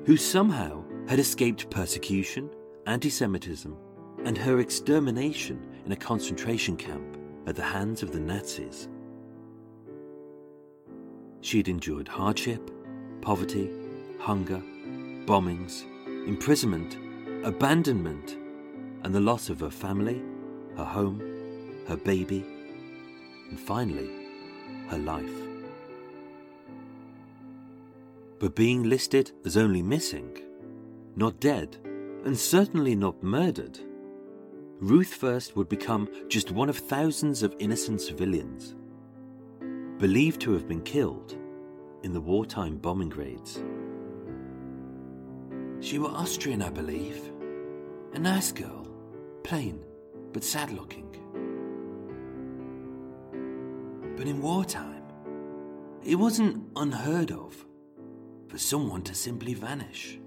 who 0.07 0.17
somehow 0.17 0.85
had 1.09 1.19
escaped 1.19 1.69
persecution, 1.69 2.49
anti 2.87 3.11
Semitism, 3.11 3.77
and 4.25 4.39
her 4.39 4.61
extermination 4.61 5.67
in 5.89 5.93
a 5.93 5.97
concentration 5.97 6.77
camp 6.77 7.17
at 7.47 7.57
the 7.57 7.63
hands 7.63 8.03
of 8.03 8.13
the 8.13 8.21
Nazis. 8.21 8.91
She 11.41 11.57
had 11.57 11.69
endured 11.69 12.07
hardship, 12.07 12.71
poverty, 13.23 13.71
hunger, 14.21 14.61
bombings, 15.25 15.85
imprisonment, 16.27 16.99
abandonment, 17.43 18.37
and 19.03 19.15
the 19.15 19.21
loss 19.21 19.49
of 19.49 19.61
her 19.61 19.71
family, 19.71 20.21
her 20.77 20.85
home, 20.85 21.21
her 21.87 21.97
baby, 21.97 22.45
and 23.49 23.59
finally, 23.59 24.11
her 24.89 24.99
life. 24.99 25.41
But 28.39 28.55
being 28.55 28.83
listed 28.83 29.33
as 29.47 29.57
only 29.57 29.81
missing, 29.81 30.37
not 31.17 31.41
dead, 31.41 31.79
and 32.27 32.37
certainly 32.37 32.95
not 32.95 33.23
murdered, 33.23 33.81
Ruth 34.81 35.15
First 35.15 35.57
would 35.57 35.69
become 35.69 36.09
just 36.29 36.53
one 36.53 36.69
of 36.69 36.79
thousands 36.79 37.43
of 37.43 37.55
innocent 37.59 38.01
civilians, 38.01 38.77
believed 39.99 40.41
to 40.43 40.53
have 40.53 40.69
been 40.69 40.83
killed 40.83 41.37
in 42.05 42.13
the 42.13 42.21
wartime 42.21 42.77
bombing 42.77 43.11
raids. 43.11 43.65
She 45.81 45.99
were 45.99 46.11
Austrian, 46.11 46.63
I 46.63 46.71
believe. 46.71 47.33
A 48.15 48.21
nice 48.21 48.53
girl, 48.53 48.87
plain 49.43 49.85
but 50.33 50.45
sad 50.45 50.71
looking. 50.71 51.07
But 54.17 54.29
in 54.29 54.41
wartime, 54.41 55.03
it 56.05 56.15
wasn't 56.15 56.69
unheard 56.77 57.33
of 57.33 57.67
for 58.47 58.59
someone 58.59 59.03
to 59.03 59.15
simply 59.15 59.55
vanish. 59.55 60.21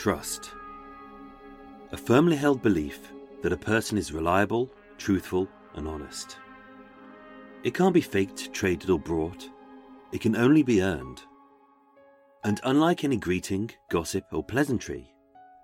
Trust. 0.00 0.52
A 1.92 1.96
firmly 1.98 2.34
held 2.34 2.62
belief 2.62 3.12
that 3.42 3.52
a 3.52 3.56
person 3.58 3.98
is 3.98 4.14
reliable, 4.14 4.70
truthful, 4.96 5.46
and 5.74 5.86
honest. 5.86 6.38
It 7.64 7.74
can't 7.74 7.92
be 7.92 8.00
faked, 8.00 8.50
traded, 8.54 8.88
or 8.88 8.98
brought. 8.98 9.50
It 10.10 10.22
can 10.22 10.36
only 10.36 10.62
be 10.62 10.82
earned. 10.82 11.20
And 12.44 12.62
unlike 12.64 13.04
any 13.04 13.18
greeting, 13.18 13.72
gossip, 13.90 14.24
or 14.32 14.42
pleasantry, 14.42 15.12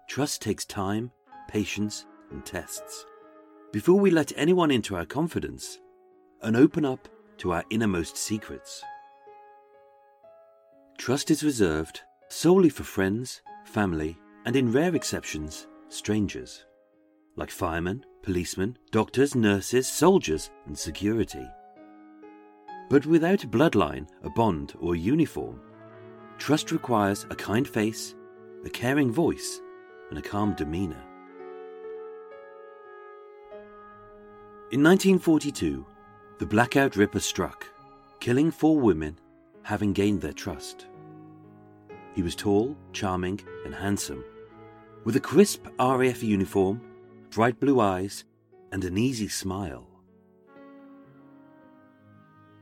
trust 0.07 0.43
takes 0.43 0.67
time, 0.67 1.13
patience, 1.49 2.05
and 2.31 2.45
tests. 2.45 3.07
Before 3.73 3.99
we 3.99 4.11
let 4.11 4.35
anyone 4.37 4.71
into 4.71 4.97
our 4.97 5.07
confidence 5.07 5.79
and 6.43 6.59
open 6.59 6.85
up 6.85 7.09
to 7.39 7.55
our 7.55 7.65
innermost 7.71 8.19
secrets. 8.19 8.83
Trust 10.99 11.31
is 11.31 11.43
reserved 11.43 12.03
solely 12.29 12.69
for 12.69 12.85
friends, 12.85 13.41
family, 13.65 14.19
and 14.47 14.55
in 14.55 14.71
rare 14.71 14.95
exceptions, 14.95 15.67
strangers, 15.89 16.65
like 17.35 17.51
firemen, 17.51 18.07
policemen, 18.23 18.79
doctors, 18.93 19.35
nurses, 19.35 19.89
soldiers, 19.89 20.51
and 20.67 20.79
security. 20.79 21.45
But 22.89 23.07
without 23.07 23.43
a 23.43 23.49
bloodline, 23.49 24.07
a 24.23 24.31
bond, 24.31 24.75
or 24.79 24.95
a 24.95 24.99
uniform, 24.99 25.61
trust 26.39 26.71
requires 26.71 27.27
a 27.29 27.35
kind 27.35 27.67
face, 27.67 28.15
a 28.65 28.71
caring 28.71 29.11
voice, 29.11 29.61
and 30.11 30.19
a 30.19 30.23
calm 30.23 30.55
demeanour. 30.55 31.03
In 34.71 34.83
1942, 34.83 35.85
the 36.39 36.47
Blackout 36.47 36.95
Ripper 36.95 37.21
struck, 37.21 37.67
killing 38.21 38.53
four 38.53 38.79
women, 38.79 39.19
having 39.65 39.93
gained 39.93 40.21
their 40.21 40.33
trust. 40.33 40.87
He 42.15 42.23
was 42.23 42.37
tall, 42.37 42.77
charming, 42.93 43.41
and 43.65 43.75
handsome 43.75 44.25
with 45.07 45.15
a 45.15 45.21
crisp 45.21 45.69
RAF 45.79 46.21
uniform, 46.21 46.81
bright 47.31 47.61
blue 47.61 47.79
eyes, 47.79 48.25
and 48.73 48.83
an 48.83 48.99
easy 48.99 49.29
smile. 49.29 49.87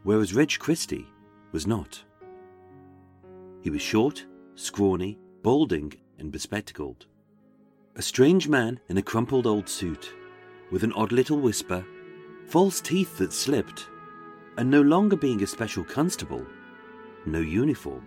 Whereas 0.02 0.34
Reg 0.34 0.58
Christie 0.58 1.06
was 1.52 1.66
not. 1.66 2.04
He 3.62 3.70
was 3.70 3.80
short, 3.80 4.26
scrawny, 4.56 5.18
balding, 5.42 5.94
and 6.18 6.30
bespectacled. 6.30 7.06
A 7.96 8.02
strange 8.02 8.46
man 8.46 8.78
in 8.90 8.98
a 8.98 9.02
crumpled 9.02 9.46
old 9.46 9.66
suit, 9.66 10.12
with 10.70 10.84
an 10.84 10.92
odd 10.92 11.12
little 11.12 11.38
whisper, 11.38 11.82
false 12.48 12.82
teeth 12.82 13.16
that 13.16 13.32
slipped, 13.32 13.88
and 14.58 14.70
no 14.70 14.82
longer 14.82 15.16
being 15.16 15.42
a 15.42 15.46
special 15.46 15.82
constable, 15.82 16.44
no 17.24 17.38
uniform. 17.38 18.06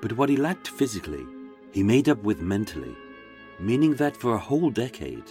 But 0.00 0.14
what 0.14 0.30
he 0.30 0.38
lacked 0.38 0.68
physically, 0.68 1.26
he 1.76 1.82
made 1.82 2.08
up 2.08 2.22
with 2.22 2.40
mentally, 2.40 2.96
meaning 3.60 3.94
that 3.96 4.16
for 4.16 4.34
a 4.34 4.38
whole 4.38 4.70
decade, 4.70 5.30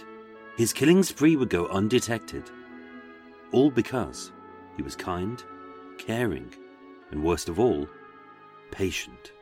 his 0.56 0.72
killing 0.72 1.02
spree 1.02 1.34
would 1.34 1.50
go 1.50 1.66
undetected. 1.66 2.44
All 3.50 3.68
because 3.68 4.30
he 4.76 4.82
was 4.84 4.94
kind, 4.94 5.42
caring, 5.98 6.54
and 7.10 7.24
worst 7.24 7.48
of 7.48 7.58
all, 7.58 7.88
patient. 8.70 9.32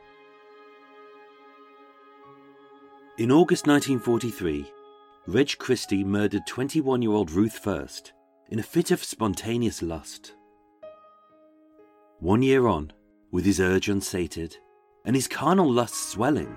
In 3.19 3.31
August 3.31 3.67
1943, 3.67 4.73
Reg 5.27 5.59
Christie 5.59 6.05
murdered 6.05 6.47
21 6.47 7.03
year 7.03 7.13
old 7.13 7.31
Ruth 7.33 7.59
First 7.59 8.15
in 8.49 8.59
a 8.59 8.63
fit 8.63 8.91
of 8.91 9.05
spontaneous 9.05 9.83
lust. 9.83 10.37
One 12.21 12.41
year 12.41 12.67
on, 12.67 12.95
with 13.31 13.45
his 13.45 13.61
urge 13.61 13.91
unsated 13.91 14.57
and 15.05 15.15
his 15.15 15.29
carnal 15.29 15.71
lust 15.71 16.09
swelling, 16.11 16.57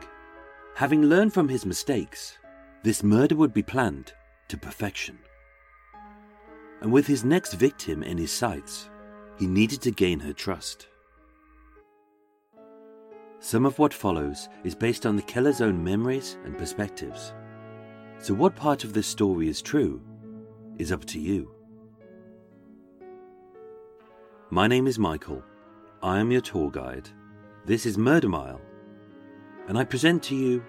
Having 0.78 1.06
learned 1.06 1.34
from 1.34 1.50
his 1.50 1.66
mistakes, 1.66 2.38
this 2.84 3.02
murder 3.02 3.36
would 3.36 3.52
be 3.52 3.64
planned 3.64 4.14
to 4.48 4.60
perfection. 4.60 5.18
And 6.82 6.92
with 6.92 7.08
his 7.08 7.24
next 7.24 7.54
victim 7.54 8.04
in 8.04 8.16
his 8.16 8.32
sights, 8.32 8.88
he 9.40 9.48
needed 9.48 9.82
to 9.82 9.90
gain 9.90 10.20
her 10.20 10.34
trust. 10.34 10.88
Some 13.40 13.66
of 13.66 13.80
what 13.80 13.92
follows 13.92 14.50
is 14.64 14.76
based 14.76 15.08
on 15.08 15.16
the 15.16 15.24
killer's 15.24 15.62
own 15.62 15.84
memories 15.84 16.38
and 16.46 16.56
perspectives. 16.56 17.34
So, 18.20 18.36
what 18.36 18.56
part 18.56 18.84
of 18.84 18.94
this 18.94 19.08
story 19.08 19.50
is 19.50 19.64
true 19.64 20.00
is 20.78 20.92
up 20.92 21.06
to 21.06 21.20
you. 21.20 21.52
My 24.52 24.68
name 24.68 24.86
is 24.86 25.00
Michael. 25.00 25.44
I 26.04 26.20
am 26.20 26.30
your 26.30 26.42
tour 26.42 26.70
guide. 26.70 27.10
This 27.66 27.88
is 27.88 27.98
Murder 27.98 28.30
Mile 28.30 28.62
and 29.68 29.78
I 29.78 29.84
present 29.84 30.24
to 30.24 30.36
you 30.36 30.64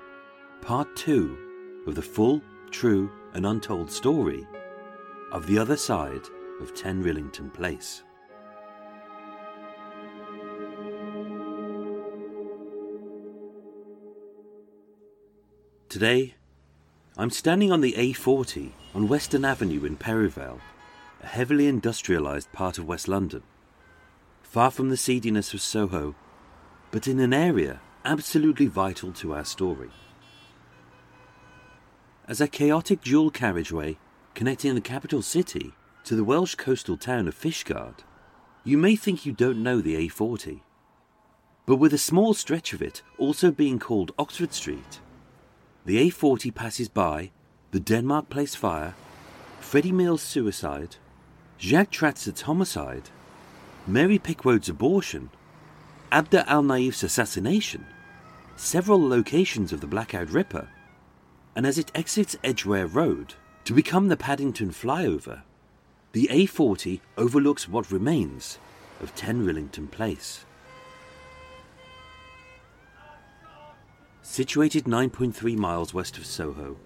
part 0.61 0.95
two 0.97 1.39
of 1.87 1.95
the 1.95 2.03
full, 2.03 2.43
true, 2.71 3.11
and 3.33 3.47
untold 3.47 3.91
story 3.91 4.47
of 5.31 5.47
the 5.47 5.59
other 5.59 5.77
side 5.77 6.23
of 6.61 6.75
10 6.75 7.05
Rillington 7.05 7.55
Place. 7.55 8.03
Today, 15.89 16.35
I'm 17.17 17.31
standing 17.31 17.73
on 17.73 17.81
the 17.81 17.93
A40 17.93 18.73
on 18.95 19.09
Western 19.09 19.45
Avenue 19.45 19.85
in 19.85 19.97
Perivale, 19.97 20.61
a 21.23 21.27
heavily 21.27 21.71
industrialised 21.71 22.53
part 22.53 22.79
of 22.79 22.87
West 22.87 23.09
London, 23.09 23.43
far 24.43 24.71
from 24.71 24.91
the 24.91 24.97
seediness 24.97 25.55
of 25.55 25.61
Soho, 25.61 26.15
but 26.91 27.07
in 27.07 27.21
an 27.21 27.33
area 27.33 27.81
absolutely 28.05 28.67
vital 28.67 29.13
to 29.13 29.35
our 29.35 29.45
story. 29.45 29.91
As 32.27 32.41
a 32.41 32.49
chaotic 32.49 33.01
dual 33.03 33.31
carriageway 33.31 33.97
connecting 34.35 34.75
the 34.75 34.81
capital 34.81 35.23
city 35.23 35.73
to 36.05 36.15
the 36.15 36.25
Welsh 36.25 36.55
coastal 36.55 36.97
town 36.97 37.27
of 37.27 37.35
Fishguard, 37.35 38.01
you 38.65 38.79
may 38.79 38.97
think 38.97 39.25
you 39.25 39.33
don't 39.33 39.63
know 39.63 39.81
the 39.81 39.97
A40. 40.09 40.61
But 41.67 41.77
with 41.77 41.93
a 41.93 41.99
small 41.99 42.35
stretch 42.35 42.73
of 42.73 42.83
it 42.83 43.03
also 43.19 43.51
being 43.51 43.79
called 43.79 44.13
Oxford 44.19 44.53
Street, 44.53 45.01
the 45.85 46.09
A40 46.09 46.55
passes 46.55 46.89
by 46.89 47.31
the 47.71 47.81
Denmark 47.81 48.29
Place 48.31 48.55
fire, 48.55 48.95
Freddie 49.61 49.93
Mills' 49.93 50.23
suicide, 50.23 50.97
Jacques 51.59 51.91
Tratsart's 51.91 52.43
homicide, 52.43 53.11
Mary 53.87 54.19
Pickwoad's 54.19 54.69
abortion, 54.69 55.31
Abda 56.11 56.47
al 56.47 56.63
Naif's 56.63 57.03
assassination, 57.03 57.85
several 58.57 59.07
locations 59.07 59.75
of 59.75 59.83
the 59.83 59.87
Blackout 59.87 60.31
Ripper, 60.31 60.69
and 61.55 61.67
as 61.67 61.77
it 61.77 61.93
exits 61.95 62.35
Edgware 62.43 62.87
Road 62.87 63.35
to 63.65 63.75
become 63.75 64.09
the 64.09 64.17
Paddington 64.17 64.71
flyover, 64.71 65.43
the 66.13 66.27
A40 66.33 67.01
overlooks 67.19 67.69
what 67.69 67.93
remains 67.93 68.59
of 69.03 69.15
10 69.15 69.45
Rillington 69.45 69.91
Place. 69.91 70.47
Situated 74.23 74.85
9.3 74.85 75.57
miles 75.57 75.93
west 75.93 76.17
of 76.17 76.25
Soho, 76.25 76.79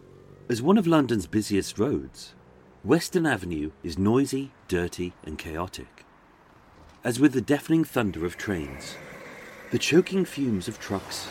as 0.48 0.60
one 0.60 0.76
of 0.76 0.88
London's 0.88 1.28
busiest 1.28 1.78
roads, 1.78 2.34
Western 2.82 3.26
Avenue 3.26 3.70
is 3.84 3.96
noisy, 3.96 4.50
dirty, 4.66 5.12
and 5.24 5.38
chaotic. 5.38 6.04
As 7.04 7.20
with 7.20 7.32
the 7.32 7.40
deafening 7.40 7.84
thunder 7.84 8.26
of 8.26 8.36
trains, 8.36 8.96
the 9.72 9.78
choking 9.78 10.26
fumes 10.26 10.68
of 10.68 10.78
trucks, 10.78 11.28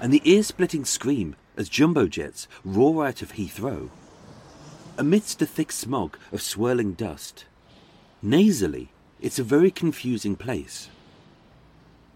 and 0.00 0.12
the 0.12 0.22
ear 0.24 0.44
splitting 0.44 0.84
scream 0.84 1.34
as 1.56 1.68
jumbo 1.68 2.06
jets 2.06 2.46
roar 2.64 3.04
out 3.04 3.20
of 3.20 3.32
Heathrow, 3.32 3.90
amidst 4.96 5.42
a 5.42 5.46
thick 5.46 5.72
smog 5.72 6.16
of 6.30 6.40
swirling 6.40 6.92
dust, 6.92 7.46
nasally, 8.22 8.90
it's 9.20 9.40
a 9.40 9.42
very 9.42 9.72
confusing 9.72 10.36
place. 10.36 10.88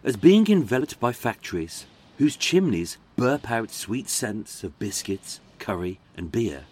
As 0.05 0.17
being 0.17 0.49
enveloped 0.49 1.01
by 1.01 1.13
factories 1.13 1.87
whose 2.19 2.37
chimneys 2.37 2.97
burp 3.17 3.51
out 3.51 3.73
sweet 3.73 4.09
scents 4.09 4.63
of 4.63 4.79
biscuits, 4.79 5.41
curry, 5.59 5.99
and 6.17 6.31
beer, 6.31 6.67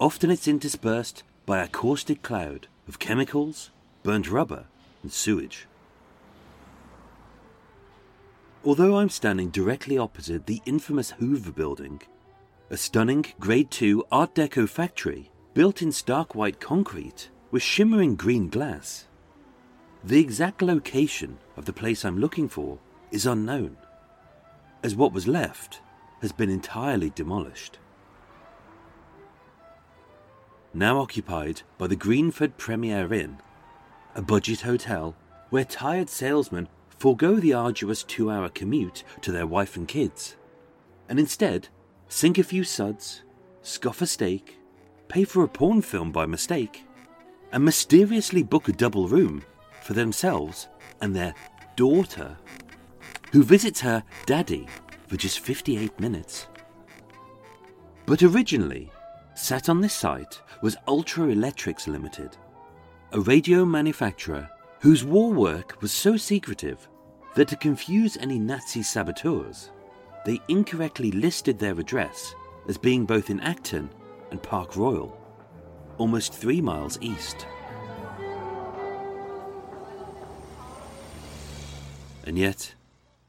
often 0.00 0.28
it's 0.28 0.48
interspersed 0.48 1.22
by 1.46 1.62
a 1.62 1.68
caustic 1.68 2.20
cloud 2.20 2.66
of 2.88 2.98
chemicals, 2.98 3.70
burnt 4.02 4.28
rubber, 4.28 4.64
and 5.04 5.12
sewage. 5.12 5.68
Although 8.62 8.98
I'm 8.98 9.08
standing 9.08 9.48
directly 9.48 9.96
opposite 9.96 10.44
the 10.44 10.60
infamous 10.66 11.12
Hoover 11.12 11.50
building, 11.50 12.02
a 12.68 12.76
stunning 12.76 13.24
Grade 13.40 13.70
2 13.70 14.04
Art 14.12 14.34
Deco 14.34 14.68
factory 14.68 15.30
built 15.54 15.80
in 15.80 15.90
stark 15.90 16.34
white 16.34 16.60
concrete 16.60 17.30
with 17.50 17.62
shimmering 17.62 18.16
green 18.16 18.50
glass, 18.50 19.06
the 20.04 20.20
exact 20.20 20.60
location 20.60 21.38
of 21.56 21.64
the 21.64 21.72
place 21.72 22.04
I'm 22.04 22.18
looking 22.18 22.50
for 22.50 22.78
is 23.10 23.24
unknown, 23.24 23.78
as 24.82 24.94
what 24.94 25.14
was 25.14 25.26
left 25.26 25.80
has 26.20 26.30
been 26.30 26.50
entirely 26.50 27.08
demolished. 27.08 27.78
Now 30.74 30.98
occupied 30.98 31.62
by 31.78 31.86
the 31.86 31.96
Greenford 31.96 32.58
Premier 32.58 33.10
Inn, 33.10 33.38
a 34.14 34.20
budget 34.20 34.60
hotel 34.60 35.16
where 35.48 35.64
tired 35.64 36.10
salesmen 36.10 36.68
forego 37.00 37.36
the 37.36 37.54
arduous 37.54 38.02
two 38.02 38.30
hour 38.30 38.50
commute 38.50 39.02
to 39.22 39.32
their 39.32 39.46
wife 39.46 39.74
and 39.74 39.88
kids, 39.88 40.36
and 41.08 41.18
instead 41.18 41.66
sink 42.08 42.36
a 42.36 42.42
few 42.42 42.62
suds, 42.62 43.22
scoff 43.62 44.02
a 44.02 44.06
steak, 44.06 44.58
pay 45.08 45.24
for 45.24 45.42
a 45.42 45.48
porn 45.48 45.80
film 45.80 46.12
by 46.12 46.26
mistake, 46.26 46.84
and 47.52 47.64
mysteriously 47.64 48.42
book 48.42 48.68
a 48.68 48.72
double 48.72 49.08
room 49.08 49.42
for 49.80 49.94
themselves 49.94 50.68
and 51.00 51.16
their 51.16 51.34
daughter, 51.74 52.36
who 53.32 53.42
visits 53.42 53.80
her 53.80 54.04
daddy 54.26 54.68
for 55.08 55.16
just 55.16 55.40
58 55.40 55.98
minutes. 55.98 56.48
But 58.04 58.22
originally, 58.22 58.92
sat 59.34 59.70
on 59.70 59.80
this 59.80 59.94
site 59.94 60.42
was 60.60 60.76
Ultra 60.86 61.28
Electrics 61.28 61.88
Limited, 61.88 62.36
a 63.12 63.20
radio 63.20 63.64
manufacturer 63.64 64.50
whose 64.80 65.04
war 65.04 65.30
work 65.30 65.80
was 65.82 65.92
so 65.92 66.16
secretive 66.16 66.88
that 67.34 67.48
to 67.48 67.56
confuse 67.56 68.16
any 68.16 68.38
Nazi 68.38 68.82
saboteurs, 68.82 69.70
they 70.24 70.40
incorrectly 70.48 71.10
listed 71.12 71.58
their 71.58 71.78
address 71.78 72.34
as 72.66 72.78
being 72.78 73.04
both 73.04 73.28
in 73.30 73.40
Acton 73.40 73.90
and 74.30 74.42
Park 74.42 74.76
Royal, 74.76 75.16
almost 75.98 76.32
three 76.32 76.62
miles 76.62 76.98
east. 77.02 77.46
And 82.24 82.38
yet, 82.38 82.74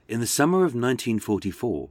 in 0.07 0.21
the 0.21 0.27
summer 0.27 0.59
of 0.59 0.73
1944, 0.73 1.89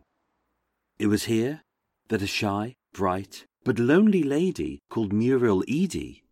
it 0.98 1.06
was 1.06 1.24
here 1.24 1.62
that 2.08 2.22
a 2.22 2.26
shy, 2.26 2.74
bright, 2.94 3.44
but 3.64 3.78
lonely 3.78 4.22
lady 4.22 4.80
called 4.90 5.12
Muriel 5.12 5.62
Eady 5.66 6.24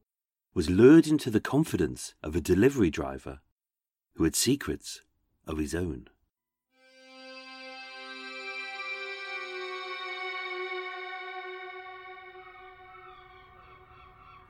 was 0.54 0.70
lured 0.70 1.06
into 1.06 1.30
the 1.30 1.40
confidence 1.40 2.14
of 2.22 2.34
a 2.34 2.40
delivery 2.40 2.90
driver 2.90 3.40
who 4.14 4.24
had 4.24 4.34
secrets 4.34 5.02
of 5.46 5.58
his 5.58 5.74
own. 5.74 6.08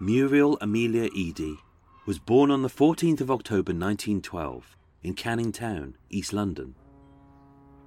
Muriel 0.01 0.57
Amelia 0.61 1.11
Eady 1.13 1.59
was 2.07 2.21
born 2.21 2.53
on 2.53 2.63
the 2.63 2.69
14th 2.69 3.21
of 3.21 3.31
October 3.31 3.73
1912 3.73 4.77
in 5.03 5.13
Canning 5.15 5.51
Town, 5.51 5.97
East 6.09 6.33
London. 6.33 6.75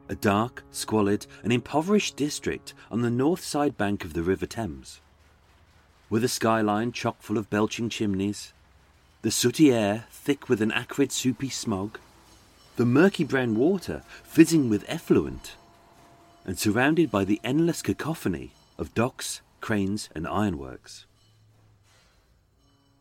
A 0.10 0.16
dark, 0.16 0.64
squalid, 0.72 1.26
and 1.42 1.54
impoverished 1.54 2.18
district 2.18 2.74
on 2.92 3.02
the 3.02 3.10
north 3.10 3.42
side 3.42 3.78
bank 3.78 4.04
of 4.04 4.12
the 4.14 4.24
River 4.24 4.46
Thames. 4.46 5.00
With 6.12 6.26
a 6.26 6.28
skyline 6.28 6.92
chock 6.92 7.22
full 7.22 7.38
of 7.38 7.50
belching 7.50 7.88
chimneys, 7.88 8.52
the 9.22 9.32
sooty 9.32 9.72
air 9.72 10.08
thick 10.12 10.50
with 10.50 10.62
an 10.62 10.74
acrid 10.74 11.10
soupy 11.10 11.48
smog, 11.48 12.00
the 12.76 12.86
murky 12.86 13.24
brown 13.24 13.56
water 13.56 14.04
fizzing 14.22 14.70
with 14.70 14.84
effluent, 14.90 15.56
and 16.44 16.60
surrounded 16.60 17.12
by 17.12 17.24
the 17.24 17.40
endless 17.46 17.82
cacophony 17.82 18.52
of 18.78 18.94
docks, 18.94 19.40
cranes, 19.62 20.10
and 20.14 20.28
ironworks. 20.28 21.06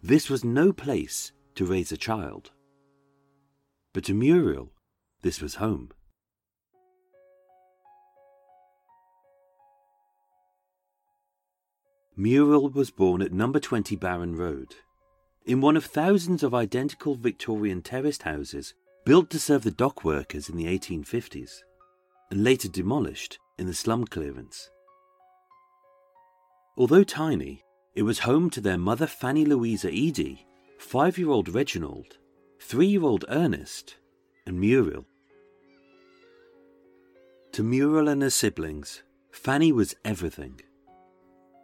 This 0.01 0.31
was 0.31 0.45
no 0.45 0.73
place 0.73 1.33
to 1.57 1.67
raise 1.67 1.91
a 1.91 1.97
child. 1.97 2.53
But 3.93 4.05
to 4.05 4.15
Muriel, 4.15 4.71
this 5.23 5.41
was 5.41 5.57
home. 5.57 5.91
Muriel 12.21 12.69
was 12.69 12.91
born 12.91 13.23
at 13.23 13.33
number 13.33 13.59
20 13.59 13.97
Barron 13.97 14.37
Road, 14.37 14.75
in 15.47 15.63
one 15.63 15.75
of 15.75 15.87
thousands 15.87 16.43
of 16.43 16.53
identical 16.53 17.15
Victorian 17.15 17.81
terraced 17.81 18.25
houses 18.25 18.75
built 19.07 19.31
to 19.31 19.39
serve 19.39 19.63
the 19.63 19.71
dock 19.71 20.05
workers 20.05 20.51
in 20.51 20.59
the 20.59 20.67
1850s, 20.67 21.63
and 22.31 22.45
later 22.45 22.69
demolished 22.69 23.39
in 23.57 23.67
the 23.67 23.73
slum 23.73 24.05
clearance. 24.05 24.69
Although 26.77 27.05
tiny, 27.05 27.65
it 27.95 28.03
was 28.03 28.19
home 28.19 28.51
to 28.51 28.61
their 28.61 28.77
mother 28.77 29.07
Fanny 29.07 29.47
Louisa 29.47 29.89
Eady, 29.89 30.47
five 30.79 31.17
year 31.17 31.31
old 31.31 31.49
Reginald, 31.49 32.19
three 32.61 32.89
year 32.89 33.03
old 33.03 33.25
Ernest, 33.31 33.97
and 34.47 34.61
Muriel. 34.61 35.07
To 37.53 37.63
Muriel 37.63 38.09
and 38.09 38.21
her 38.21 38.29
siblings, 38.29 39.03
Fanny 39.31 39.73
was 39.73 39.95
everything. 40.05 40.61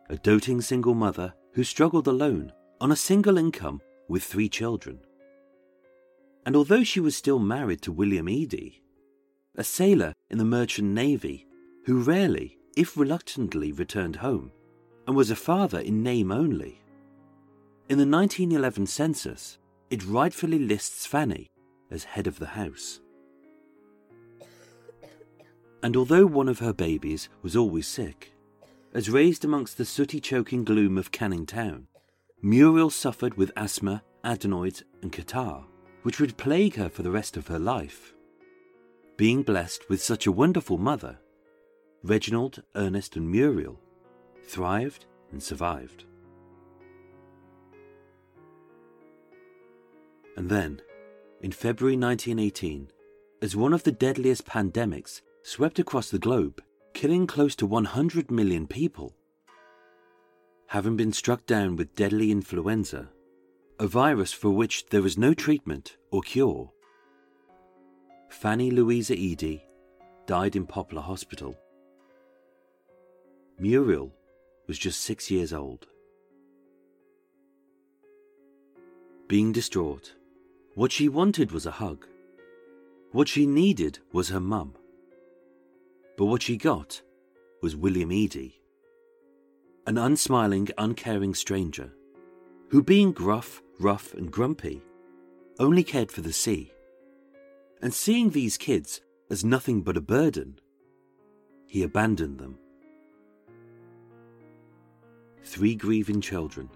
A 0.09 0.16
doting 0.16 0.61
single 0.61 0.94
mother 0.94 1.34
who 1.52 1.64
struggled 1.64 2.07
alone 2.07 2.52
on 2.80 2.92
a 2.92 2.96
single 2.96 3.38
income 3.38 3.80
with 4.09 4.22
three 4.22 4.48
children. 4.48 5.00
And 6.44 6.54
although 6.54 6.84
she 6.84 7.00
was 7.00 7.16
still 7.16 7.40
married 7.40 7.82
to 7.82 7.92
William 7.92 8.28
Eady, 8.28 8.82
a 9.57 9.64
sailor 9.64 10.12
in 10.30 10.38
the 10.38 10.44
merchant 10.44 10.88
navy 10.88 11.46
who 11.86 12.02
rarely, 12.02 12.57
if 12.76 12.96
reluctantly, 12.96 13.72
returned 13.72 14.16
home, 14.16 14.52
and 15.09 15.16
was 15.16 15.30
a 15.30 15.36
father 15.36 15.80
in 15.80 16.04
name 16.04 16.30
only. 16.30 16.80
In 17.88 17.98
the 17.98 18.07
1911 18.07 18.86
census, 18.86 19.59
it 19.90 20.04
rightfully 20.04 20.59
lists 20.59 21.04
Fanny 21.04 21.48
as 21.90 22.04
head 22.04 22.28
of 22.28 22.38
the 22.38 22.46
house. 22.46 23.00
And 25.82 25.96
although 25.96 26.26
one 26.26 26.48
of 26.48 26.59
her 26.61 26.72
babies 26.72 27.28
was 27.42 27.57
always 27.57 27.86
sick, 27.86 28.32
as 28.97 29.11
raised 29.11 29.44
amongst 29.44 29.76
the 29.76 29.84
sooty 29.84 30.18
choking 30.18 30.64
gloom 30.64 30.97
of 30.97 31.12
Canning 31.12 31.44
Town, 31.44 31.86
Muriel 32.40 32.88
suffered 32.88 33.34
with 33.34 33.53
asthma, 33.55 34.03
adenoids, 34.24 34.84
and 35.03 35.12
catarrh, 35.12 35.66
which 36.03 36.18
would 36.18 36.38
plague 36.38 36.76
her 36.76 36.88
for 36.88 37.03
the 37.03 37.11
rest 37.11 37.36
of 37.36 37.47
her 37.49 37.59
life. 37.59 38.14
Being 39.18 39.42
blessed 39.42 39.86
with 39.90 40.03
such 40.03 40.26
a 40.26 40.32
wonderful 40.32 40.78
mother, 40.78 41.18
Reginald, 42.03 42.62
Ernest, 42.74 43.16
and 43.16 43.30
Muriel 43.30 43.78
thrived 44.47 45.05
and 45.30 45.42
survived. 45.42 46.07
And 50.38 50.49
then, 50.49 50.80
in 51.42 51.53
February 51.53 51.99
1918, 51.99 52.90
as 53.42 53.55
one 53.55 53.74
of 53.74 53.82
the 53.82 53.92
deadliest 53.92 54.47
pandemics 54.47 55.20
swept 55.42 55.78
across 55.78 56.09
the 56.09 56.18
globe, 56.18 56.62
killing 56.97 57.26
close 57.26 57.55
to 57.55 57.66
100 57.66 58.30
million 58.30 58.66
people, 58.66 59.14
having 60.68 60.97
been 60.97 61.12
struck 61.12 61.44
down 61.44 61.76
with 61.76 61.94
deadly 61.94 62.30
influenza, 62.30 63.07
a 63.78 63.86
virus 63.86 64.32
for 64.32 64.49
which 64.49 64.86
there 64.86 65.03
was 65.03 65.18
no 65.18 65.34
treatment 65.34 65.99
or 66.11 66.22
cure, 66.22 66.70
Fanny 68.30 68.70
Louisa 68.70 69.14
Eady 69.14 69.62
died 70.24 70.57
in 70.57 70.64
Poplar 70.64 71.03
Hospital. 71.03 71.55
Muriel 73.59 74.11
was 74.66 74.78
just 74.78 75.03
six 75.03 75.30
years 75.30 75.53
old. 75.53 75.86
Being 79.28 79.53
distraught, 79.53 80.14
what 80.74 80.92
she 80.92 81.11
wanted 81.11 81.53
was 81.53 81.66
a 81.66 81.72
hug. 81.72 82.07
What 83.12 83.28
she 83.28 83.44
needed 83.44 83.99
was 84.14 84.30
her 84.30 84.40
mum. 84.40 84.72
But 86.17 86.27
what 86.27 86.43
she 86.43 86.57
got 86.57 87.03
was 87.62 87.77
William 87.77 88.11
Eady, 88.11 88.61
an 89.87 89.99
unsmiling, 89.99 90.71
uncaring 90.79 91.35
stranger 91.35 91.93
who, 92.71 92.83
being 92.83 93.12
gruff, 93.12 93.62
rough, 93.79 94.14
and 94.14 94.31
grumpy, 94.31 94.83
only 95.59 95.85
cared 95.85 96.11
for 96.11 96.23
the 96.23 96.33
sea. 96.33 96.73
And 97.83 97.93
seeing 97.93 98.31
these 98.31 98.57
kids 98.57 99.03
as 99.31 99.45
nothing 99.45 99.83
but 99.83 99.97
a 99.97 100.01
burden, 100.01 100.59
he 101.67 101.83
abandoned 101.83 102.39
them. 102.39 102.59
Three 105.45 105.75
grieving 105.75 106.21
children, 106.21 106.69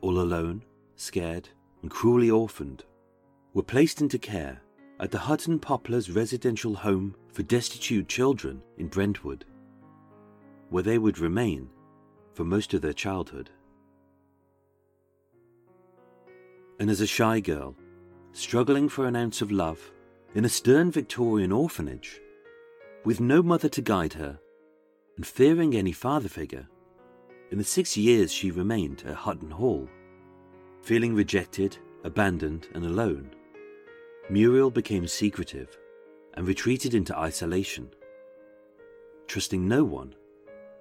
all 0.00 0.18
alone, 0.18 0.64
scared, 0.96 1.48
and 1.80 1.90
cruelly 1.90 2.30
orphaned, 2.30 2.84
were 3.54 3.62
placed 3.62 4.00
into 4.00 4.18
care 4.18 4.60
at 5.00 5.10
the 5.10 5.18
Hutton 5.18 5.58
Poplars 5.58 6.10
Residential 6.10 6.74
Home 6.74 7.14
for 7.32 7.42
Destitute 7.42 8.08
Children 8.08 8.62
in 8.76 8.88
Brentwood, 8.88 9.44
where 10.68 10.82
they 10.82 10.98
would 10.98 11.18
remain 11.18 11.68
for 12.34 12.44
most 12.44 12.74
of 12.74 12.82
their 12.82 12.92
childhood. 12.92 13.50
And 16.78 16.90
as 16.90 17.00
a 17.00 17.06
shy 17.06 17.40
girl, 17.40 17.74
struggling 18.32 18.88
for 18.88 19.06
an 19.06 19.16
ounce 19.16 19.40
of 19.40 19.50
love 19.50 19.92
in 20.34 20.44
a 20.44 20.48
stern 20.48 20.90
Victorian 20.90 21.52
orphanage, 21.52 22.20
with 23.04 23.20
no 23.20 23.42
mother 23.42 23.68
to 23.68 23.82
guide 23.82 24.14
her, 24.14 24.38
and 25.16 25.26
fearing 25.26 25.74
any 25.74 25.92
father 25.92 26.28
figure, 26.28 26.68
in 27.50 27.58
the 27.58 27.64
six 27.64 27.96
years 27.96 28.32
she 28.32 28.50
remained 28.50 29.04
at 29.06 29.14
Hutton 29.14 29.50
Hall, 29.50 29.88
feeling 30.82 31.14
rejected, 31.14 31.76
abandoned, 32.04 32.68
and 32.74 32.84
alone, 32.84 33.30
Muriel 34.30 34.70
became 34.70 35.06
secretive 35.06 35.78
and 36.34 36.46
retreated 36.46 36.94
into 36.94 37.16
isolation, 37.16 37.90
trusting 39.26 39.66
no 39.66 39.84
one 39.84 40.14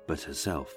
but 0.07 0.21
herself. 0.21 0.73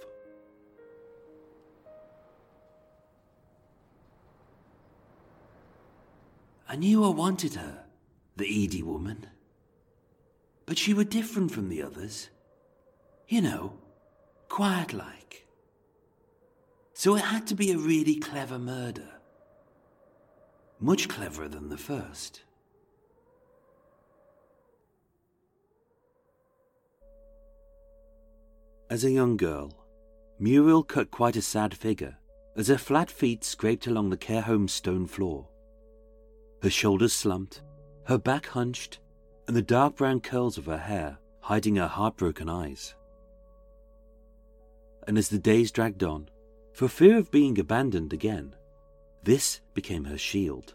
I 6.69 6.77
knew 6.77 7.05
I 7.05 7.09
wanted 7.09 7.55
her, 7.55 7.85
the 8.37 8.47
Eady 8.47 8.83
woman. 8.83 9.27
But 10.67 10.79
she 10.79 10.95
were 10.95 11.05
different 11.05 11.53
from 11.53 11.69
the 11.69 11.83
others. 11.83 12.31
You 13.29 13.43
know, 13.43 13.75
quiet 14.49 14.93
like. 14.93 15.47
So 16.95 17.17
it 17.17 17.23
had 17.23 17.47
to 17.49 17.55
be 17.55 17.71
a 17.73 17.77
really 17.77 18.17
clever 18.17 18.59
murder. 18.59 19.09
Much 20.81 21.09
cleverer 21.09 21.49
than 21.49 21.69
the 21.69 21.77
first. 21.77 22.44
As 28.91 29.05
a 29.05 29.11
young 29.11 29.37
girl, 29.37 29.73
Muriel 30.39 30.83
cut 30.83 31.11
quite 31.11 31.37
a 31.37 31.43
sad 31.43 31.75
figure 31.75 32.17
as 32.57 32.69
her 32.69 32.79
flat 32.79 33.11
feet 33.11 33.43
scraped 33.43 33.87
along 33.87 34.11
the 34.11 34.17
care 34.17 34.43
home's 34.43 34.73
stone 34.73 35.07
floor. 35.07 35.49
Her 36.63 36.71
shoulders 36.71 37.13
slumped, 37.13 37.63
her 38.05 38.19
back 38.19 38.47
hunched, 38.47 39.01
and 39.49 39.57
the 39.57 39.63
dark 39.63 39.97
brown 39.97 40.21
curls 40.21 40.59
of 40.59 40.67
her 40.67 40.79
hair 40.79 41.19
hiding 41.41 41.77
her 41.77 41.87
heartbroken 41.87 42.49
eyes. 42.49 42.95
And 45.07 45.19
as 45.19 45.29
the 45.29 45.39
days 45.39 45.71
dragged 45.71 46.03
on, 46.03 46.29
for 46.73 46.89
fear 46.89 47.19
of 47.19 47.31
being 47.31 47.59
abandoned 47.59 48.13
again, 48.13 48.55
this 49.23 49.61
became 49.75 50.05
her 50.05 50.19
shield. 50.19 50.75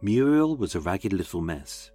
Muriel 0.00 0.56
was 0.56 0.74
a 0.74 0.80
ragged 0.80 1.12
little 1.12 1.40
mess, 1.40 1.90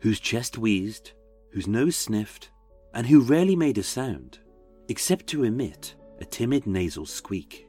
whose 0.00 0.20
chest 0.20 0.58
wheezed, 0.58 1.12
whose 1.50 1.66
nose 1.66 1.96
sniffed, 1.96 2.50
and 2.94 3.06
who 3.06 3.20
rarely 3.20 3.56
made 3.56 3.78
a 3.78 3.82
sound, 3.82 4.38
except 4.88 5.26
to 5.28 5.44
emit 5.44 5.94
a 6.20 6.24
timid 6.24 6.66
nasal 6.66 7.06
squeak. 7.06 7.66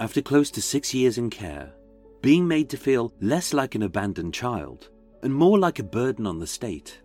After 0.00 0.20
close 0.20 0.50
to 0.52 0.62
six 0.62 0.92
years 0.92 1.18
in 1.18 1.30
care, 1.30 1.72
being 2.22 2.46
made 2.46 2.70
to 2.70 2.76
feel 2.76 3.12
less 3.20 3.52
like 3.52 3.74
an 3.74 3.82
abandoned 3.82 4.34
child 4.34 4.90
and 5.22 5.34
more 5.34 5.58
like 5.58 5.78
a 5.78 5.84
burden 5.84 6.26
on 6.26 6.38
the 6.38 6.46
state. 6.46 7.00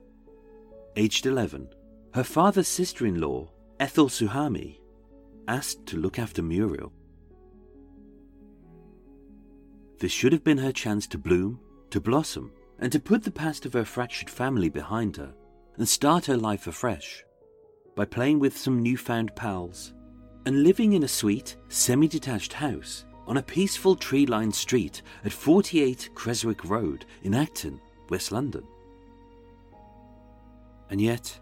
Aged 0.95 1.26
11, 1.26 1.70
her 2.14 2.24
father's 2.24 2.68
sister 2.68 3.05
in 3.05 3.22
law, 3.22 3.49
Ethel 3.80 4.10
Suhami, 4.10 4.80
asked 5.47 5.86
to 5.88 5.97
look 5.97 6.18
after 6.18 6.41
Muriel. 6.41 6.91
This 9.99 10.12
should 10.12 10.34
have 10.34 10.43
been 10.43 10.58
her 10.58 10.72
chance 10.72 11.08
to 11.08 11.18
bloom, 11.18 11.60
to 11.91 12.01
blossom, 12.01 12.51
and 12.80 12.91
to 12.91 12.99
put 12.99 13.23
the 13.23 13.32
past 13.32 13.65
of 13.65 13.73
her 13.73 13.86
fractured 13.86 14.30
family 14.30 14.69
behind 14.69 15.17
her 15.17 15.34
and 15.78 15.88
start 15.88 16.25
her 16.25 16.38
life 16.38 16.67
afresh 16.67 17.23
by 17.95 18.05
playing 18.05 18.39
with 18.39 18.57
some 18.57 18.84
newfound 18.84 19.36
pals 19.36 19.93
and 20.45 20.63
living 20.63 20.93
in 20.93 21.03
a 21.03 21.07
sweet, 21.07 21.57
semi 21.67 22.07
detached 22.07 22.53
house 22.53 23.05
on 23.28 23.38
a 23.38 23.43
peaceful 23.43 23.95
tree 23.95 24.25
lined 24.25 24.55
street 24.55 25.01
at 25.25 25.34
48 25.34 26.09
Creswick 26.15 26.63
Road 26.63 27.05
in 27.23 27.34
Acton, 27.34 27.82
West 28.09 28.32
London. 28.32 28.63
And 30.89 31.01
yet, 31.01 31.38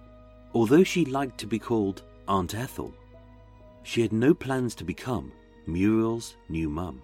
although 0.53 0.83
she 0.83 1.05
liked 1.05 1.38
to 1.39 1.47
be 1.47 1.59
called 1.59 2.01
Aunt 2.27 2.55
Ethel, 2.55 2.93
she 3.83 4.01
had 4.01 4.11
no 4.11 4.33
plans 4.33 4.73
to 4.75 4.83
become 4.83 5.31
Muriel's 5.67 6.36
new 6.49 6.69
mum. 6.69 7.03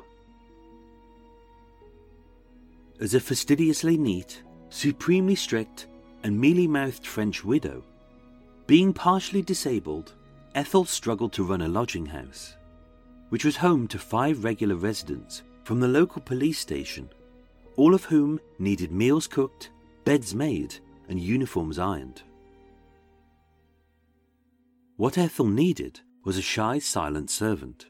As 3.02 3.16
a 3.16 3.20
fastidiously 3.20 3.98
neat, 3.98 4.44
supremely 4.70 5.34
strict, 5.34 5.88
and 6.22 6.40
mealy 6.40 6.68
mouthed 6.68 7.08
French 7.08 7.44
widow, 7.44 7.84
being 8.68 8.94
partially 8.94 9.42
disabled 9.42 10.14
Ethel 10.54 10.86
struggled 10.86 11.34
to 11.34 11.44
run 11.44 11.62
a 11.62 11.68
lodging 11.68 12.06
house, 12.06 12.56
which 13.30 13.44
was 13.44 13.58
home 13.58 13.88
to 13.88 13.98
five 13.98 14.44
regular 14.44 14.76
residents 14.76 15.42
from 15.64 15.80
the 15.80 15.88
local 15.88 16.22
police 16.22 16.60
station, 16.60 17.10
all 17.76 17.96
of 17.96 18.04
whom 18.04 18.40
needed 18.60 18.92
meals 18.92 19.26
cooked, 19.26 19.72
beds 20.06 20.36
made, 20.36 20.76
and 21.10 21.20
uniforms 21.20 21.80
ironed. 21.80 22.22
What 24.98 25.18
Ethel 25.18 25.48
needed 25.48 26.02
was 26.24 26.38
a 26.38 26.42
shy, 26.44 26.78
silent 26.78 27.32
servant 27.32 27.88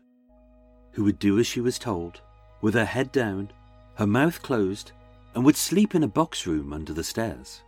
who 0.93 1.03
would 1.03 1.19
do 1.19 1.37
as 1.37 1.47
she 1.47 1.59
was 1.59 1.77
told, 1.77 2.21
with 2.61 2.75
her 2.75 2.85
head 2.85 3.11
down, 3.11 3.51
her 3.95 4.07
mouth 4.07 4.41
closed, 4.41 4.93
and 5.33 5.45
would 5.45 5.55
sleep 5.55 5.95
in 5.95 6.03
a 6.03 6.07
box 6.07 6.45
room 6.45 6.73
under 6.73 6.93
the 6.93 7.03
stairs, 7.03 7.61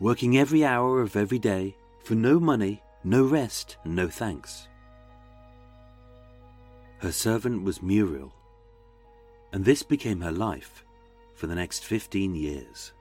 working 0.00 0.36
every 0.36 0.64
hour 0.64 1.00
of 1.00 1.16
every 1.16 1.38
day 1.38 1.76
for 2.02 2.14
no 2.14 2.38
money 2.38 2.82
no 3.04 3.24
rest, 3.24 3.76
and 3.84 3.96
no 3.96 4.08
thanks. 4.08 4.68
Her 6.98 7.10
servant 7.10 7.64
was 7.64 7.82
Muriel, 7.82 8.32
and 9.52 9.64
this 9.64 9.82
became 9.82 10.20
her 10.20 10.30
life 10.30 10.84
for 11.34 11.48
the 11.48 11.54
next 11.54 11.84
15 11.84 12.36
years. 12.36 12.92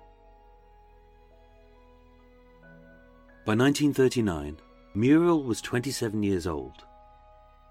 By 3.46 3.54
1939, 3.56 4.58
Muriel 4.96 5.44
was 5.44 5.62
27 5.62 6.24
years 6.24 6.48
old. 6.48 6.84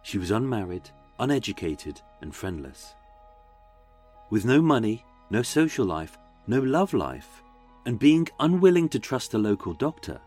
She 0.02 0.18
was 0.18 0.30
unmarried, 0.30 0.88
uneducated, 1.18 2.00
and 2.20 2.34
friendless. 2.34 2.94
With 4.30 4.44
no 4.44 4.62
money, 4.62 5.04
no 5.30 5.42
social 5.42 5.86
life, 5.86 6.18
no 6.46 6.60
love 6.60 6.92
life, 6.92 7.42
and 7.86 7.98
being 7.98 8.28
unwilling 8.40 8.88
to 8.88 8.98
trust 8.98 9.34
a 9.34 9.38
local 9.38 9.72
doctor, 9.72 10.20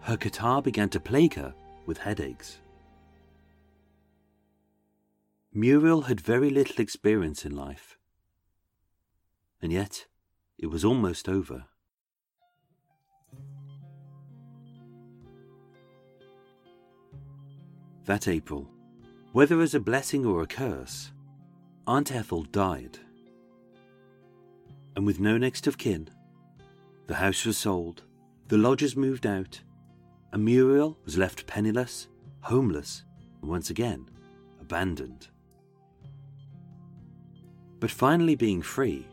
her 0.00 0.16
catarrh 0.16 0.62
began 0.62 0.88
to 0.88 0.98
plague 0.98 1.34
her 1.34 1.54
with 1.86 1.98
headaches. 1.98 2.60
Muriel 5.52 6.02
had 6.02 6.20
very 6.20 6.48
little 6.48 6.80
experience 6.80 7.44
in 7.44 7.54
life, 7.54 7.98
and 9.60 9.72
yet 9.72 10.06
it 10.58 10.66
was 10.66 10.84
almost 10.84 11.28
over. 11.28 11.64
That 18.06 18.26
April, 18.26 18.70
whether 19.32 19.60
as 19.60 19.74
a 19.74 19.80
blessing 19.80 20.24
or 20.24 20.42
a 20.42 20.46
curse, 20.46 21.12
Aunt 21.86 22.12
Ethel 22.12 22.44
died. 22.44 22.98
And 24.96 25.06
with 25.06 25.20
no 25.20 25.38
next 25.38 25.66
of 25.66 25.78
kin, 25.78 26.08
the 27.06 27.14
house 27.16 27.44
was 27.44 27.58
sold, 27.58 28.02
the 28.48 28.58
lodgers 28.58 28.96
moved 28.96 29.26
out, 29.26 29.60
and 30.32 30.44
Muriel 30.44 30.98
was 31.04 31.18
left 31.18 31.46
penniless, 31.46 32.08
homeless, 32.40 33.04
and 33.40 33.50
once 33.50 33.70
again 33.70 34.08
abandoned. 34.60 35.28
But 37.80 37.90
finally 37.90 38.34
being 38.34 38.62
free, 38.62 39.06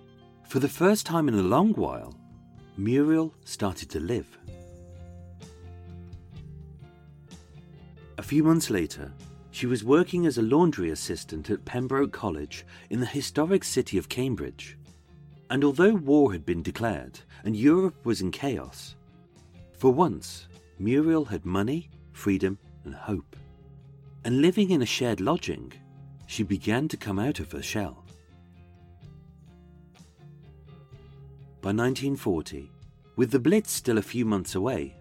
for 0.47 0.59
the 0.59 0.69
first 0.69 1.05
time 1.05 1.27
in 1.27 1.35
a 1.35 1.41
long 1.41 1.73
while, 1.73 2.19
Muriel 2.77 3.33
started 3.45 3.89
to 3.91 3.99
live. 3.99 4.37
A 8.17 8.23
few 8.23 8.43
months 8.43 8.69
later, 8.69 9.11
she 9.51 9.65
was 9.65 9.83
working 9.83 10.25
as 10.25 10.37
a 10.37 10.43
laundry 10.43 10.91
assistant 10.91 11.49
at 11.49 11.65
Pembroke 11.65 12.11
College 12.11 12.65
in 12.89 12.99
the 12.99 13.05
historic 13.05 13.63
city 13.63 13.97
of 13.97 14.09
Cambridge. 14.09 14.77
And 15.49 15.63
although 15.63 15.95
war 15.95 16.31
had 16.31 16.45
been 16.45 16.61
declared 16.61 17.19
and 17.43 17.55
Europe 17.55 18.05
was 18.05 18.21
in 18.21 18.31
chaos, 18.31 18.95
for 19.77 19.91
once 19.91 20.47
Muriel 20.79 21.25
had 21.25 21.45
money, 21.45 21.89
freedom, 22.11 22.57
and 22.83 22.93
hope. 22.93 23.35
And 24.25 24.41
living 24.41 24.71
in 24.71 24.81
a 24.81 24.85
shared 24.85 25.21
lodging, 25.21 25.71
she 26.25 26.43
began 26.43 26.87
to 26.89 26.97
come 26.97 27.19
out 27.19 27.39
of 27.39 27.51
her 27.51 27.61
shell. 27.61 28.03
By 31.61 31.69
1940, 31.69 32.69
with 33.15 33.31
the 33.31 33.39
Blitz 33.39 33.71
still 33.71 33.97
a 33.97 34.01
few 34.01 34.25
months 34.25 34.55
away, 34.55 34.95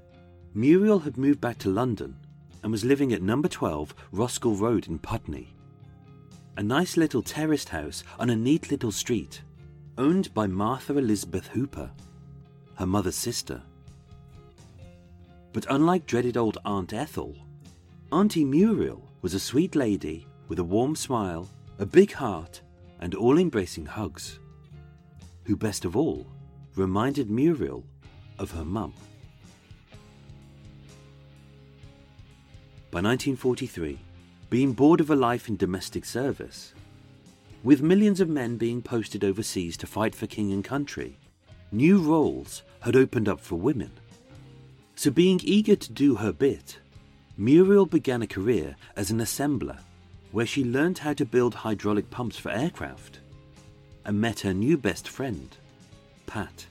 Muriel 0.54 1.00
had 1.00 1.18
moved 1.18 1.40
back 1.40 1.58
to 1.58 1.68
London 1.68 2.16
and 2.62 2.72
was 2.72 2.84
living 2.84 3.12
at 3.12 3.22
number 3.22 3.48
12 3.48 3.94
Roskell 4.12 4.56
Road 4.56 4.88
in 4.88 4.98
Putney. 4.98 5.54
A 6.56 6.62
nice 6.62 6.96
little 6.96 7.22
terraced 7.22 7.68
house 7.68 8.02
on 8.18 8.30
a 8.30 8.36
neat 8.36 8.70
little 8.70 8.90
street, 8.90 9.42
owned 9.98 10.32
by 10.34 10.46
Martha 10.46 10.96
Elizabeth 10.96 11.46
Hooper, 11.48 11.90
her 12.74 12.86
mother's 12.86 13.16
sister. 13.16 13.62
But 15.52 15.66
unlike 15.70 16.06
dreaded 16.06 16.36
old 16.36 16.58
Aunt 16.64 16.92
Ethel, 16.92 17.34
Auntie 18.12 18.44
Muriel 18.44 19.02
was 19.22 19.34
a 19.34 19.40
sweet 19.40 19.74
lady 19.74 20.26
with 20.48 20.58
a 20.58 20.64
warm 20.64 20.94
smile, 20.94 21.48
a 21.78 21.86
big 21.86 22.12
heart, 22.12 22.60
and 23.00 23.14
all 23.14 23.38
embracing 23.38 23.86
hugs, 23.86 24.38
who 25.44 25.56
best 25.56 25.84
of 25.84 25.96
all 25.96 26.26
reminded 26.76 27.30
Muriel 27.30 27.84
of 28.38 28.50
her 28.50 28.64
mum. 28.64 28.92
By 32.90 33.00
1943, 33.00 33.98
being 34.50 34.72
bored 34.72 35.00
of 35.00 35.10
a 35.10 35.16
life 35.16 35.48
in 35.48 35.56
domestic 35.56 36.04
service, 36.04 36.74
with 37.66 37.82
millions 37.82 38.20
of 38.20 38.28
men 38.28 38.56
being 38.56 38.80
posted 38.80 39.24
overseas 39.24 39.76
to 39.76 39.88
fight 39.88 40.14
for 40.14 40.28
king 40.28 40.52
and 40.52 40.62
country, 40.62 41.18
new 41.72 41.98
roles 41.98 42.62
had 42.78 42.94
opened 42.94 43.28
up 43.28 43.40
for 43.40 43.56
women. 43.56 43.90
So, 44.94 45.10
being 45.10 45.40
eager 45.42 45.74
to 45.74 45.92
do 45.92 46.14
her 46.14 46.30
bit, 46.30 46.78
Muriel 47.36 47.84
began 47.84 48.22
a 48.22 48.26
career 48.28 48.76
as 48.94 49.10
an 49.10 49.18
assembler, 49.18 49.78
where 50.30 50.46
she 50.46 50.62
learned 50.62 50.98
how 50.98 51.12
to 51.14 51.24
build 51.24 51.56
hydraulic 51.56 52.08
pumps 52.08 52.38
for 52.38 52.52
aircraft 52.52 53.18
and 54.04 54.20
met 54.20 54.38
her 54.38 54.54
new 54.54 54.78
best 54.78 55.08
friend, 55.08 55.56
Pat. 56.28 56.66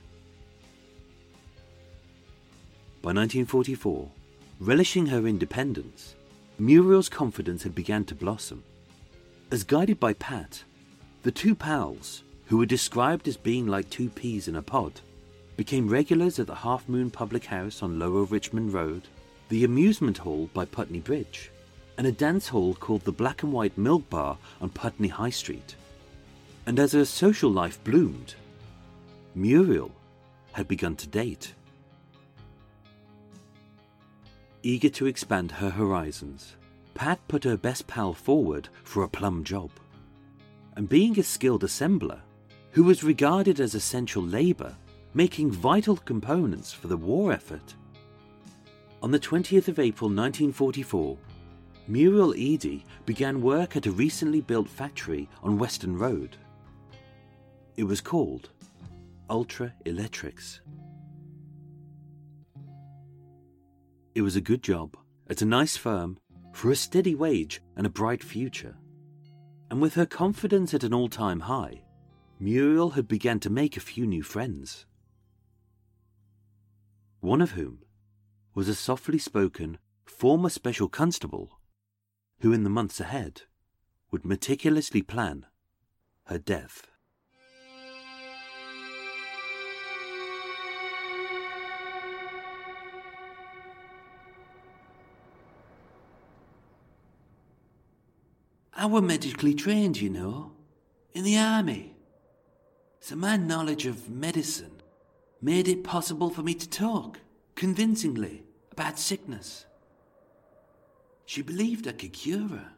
By 3.01 3.11
1944, 3.11 4.09
relishing 4.61 5.07
her 5.07 5.27
independence, 5.27 6.15
Muriel's 6.57 7.09
confidence 7.09 7.63
had 7.63 7.75
begun 7.75 8.05
to 8.05 8.15
blossom. 8.15 8.63
As 9.51 9.65
guided 9.65 9.99
by 9.99 10.13
Pat, 10.13 10.63
the 11.25 11.31
two 11.31 11.55
pals, 11.55 12.21
who 12.45 12.57
were 12.57 12.67
described 12.67 13.27
as 13.27 13.35
being 13.35 13.65
like 13.65 13.89
two 13.89 14.09
peas 14.11 14.47
in 14.47 14.55
a 14.55 14.61
pod, 14.61 15.01
became 15.57 15.89
regulars 15.89 16.37
at 16.37 16.45
the 16.45 16.53
Half 16.53 16.87
Moon 16.87 17.09
Public 17.09 17.45
House 17.45 17.81
on 17.81 17.97
Lower 17.97 18.25
Richmond 18.25 18.73
Road, 18.73 19.07
the 19.49 19.63
amusement 19.63 20.19
hall 20.19 20.51
by 20.53 20.65
Putney 20.65 20.99
Bridge, 20.99 21.49
and 21.97 22.05
a 22.05 22.11
dance 22.11 22.47
hall 22.49 22.75
called 22.75 23.01
the 23.05 23.11
Black 23.11 23.41
and 23.41 23.51
White 23.51 23.75
Milk 23.75 24.07
Bar 24.07 24.37
on 24.61 24.69
Putney 24.69 25.07
High 25.07 25.31
Street. 25.31 25.75
And 26.67 26.77
as 26.77 26.91
her 26.91 27.05
social 27.05 27.49
life 27.49 27.83
bloomed, 27.83 28.35
Muriel 29.33 29.89
had 30.51 30.67
begun 30.67 30.95
to 30.97 31.07
date. 31.07 31.55
Eager 34.61 34.89
to 34.89 35.07
expand 35.07 35.53
her 35.53 35.71
horizons, 35.71 36.53
Pat 36.93 37.19
put 37.27 37.45
her 37.45 37.57
best 37.57 37.87
pal 37.87 38.13
forward 38.13 38.69
for 38.83 39.01
a 39.01 39.09
plum 39.09 39.43
job. 39.43 39.71
And 40.75 40.89
being 40.89 41.17
a 41.19 41.23
skilled 41.23 41.63
assembler, 41.63 42.19
who 42.71 42.83
was 42.83 43.03
regarded 43.03 43.59
as 43.59 43.75
essential 43.75 44.21
labour, 44.21 44.75
making 45.13 45.51
vital 45.51 45.95
components 45.95 46.73
for 46.73 46.87
the 46.87 46.97
war 46.97 47.31
effort. 47.31 47.75
On 49.01 49.11
the 49.11 49.19
20th 49.19 49.69
of 49.69 49.79
April 49.79 50.09
1944, 50.09 51.17
Muriel 51.87 52.35
Eady 52.35 52.83
began 53.05 53.41
work 53.41 53.77
at 53.77 53.85
a 53.85 53.91
recently 53.91 54.41
built 54.41 54.67
factory 54.67 55.29
on 55.43 55.57
Western 55.57 55.97
Road. 55.97 56.35
It 57.77 57.83
was 57.83 58.01
called 58.01 58.49
Ultra 59.29 59.73
Electrics. 59.85 60.61
It 64.15 64.21
was 64.21 64.35
a 64.35 64.41
good 64.41 64.63
job 64.63 64.97
at 65.29 65.41
a 65.41 65.45
nice 65.45 65.77
firm 65.77 66.17
for 66.53 66.71
a 66.71 66.75
steady 66.75 67.15
wage 67.15 67.61
and 67.75 67.85
a 67.85 67.89
bright 67.89 68.23
future. 68.23 68.75
And 69.75 69.81
with 69.81 69.95
her 69.95 70.05
confidence 70.05 70.73
at 70.73 70.85
an 70.85 70.93
all 70.93 71.09
time 71.09 71.41
high, 71.41 71.83
Muriel 72.39 72.91
had 72.91 73.09
begun 73.09 73.41
to 73.41 73.49
make 73.49 73.75
a 73.75 73.81
few 73.81 74.07
new 74.07 74.23
friends. 74.23 74.85
One 77.19 77.41
of 77.41 77.51
whom 77.51 77.79
was 78.53 78.69
a 78.69 78.73
softly 78.73 79.17
spoken 79.17 79.77
former 80.05 80.47
special 80.47 80.87
constable 80.87 81.59
who, 82.39 82.53
in 82.53 82.63
the 82.63 82.69
months 82.69 83.01
ahead, 83.01 83.41
would 84.11 84.23
meticulously 84.23 85.01
plan 85.01 85.45
her 86.27 86.39
death. 86.39 86.87
I 98.75 98.87
were 98.87 99.01
medically 99.01 99.53
trained, 99.53 100.01
you 100.01 100.09
know, 100.09 100.51
in 101.13 101.23
the 101.23 101.37
army. 101.37 101.95
So 102.99 103.15
my 103.15 103.37
knowledge 103.37 103.85
of 103.85 104.09
medicine 104.09 104.81
made 105.41 105.67
it 105.67 105.83
possible 105.83 106.29
for 106.29 106.43
me 106.43 106.53
to 106.55 106.69
talk 106.69 107.19
convincingly 107.55 108.43
about 108.71 108.99
sickness. 108.99 109.65
She 111.25 111.41
believed 111.41 111.87
I 111.87 111.93
could 111.93 112.13
cure 112.13 112.47
her. 112.49 112.71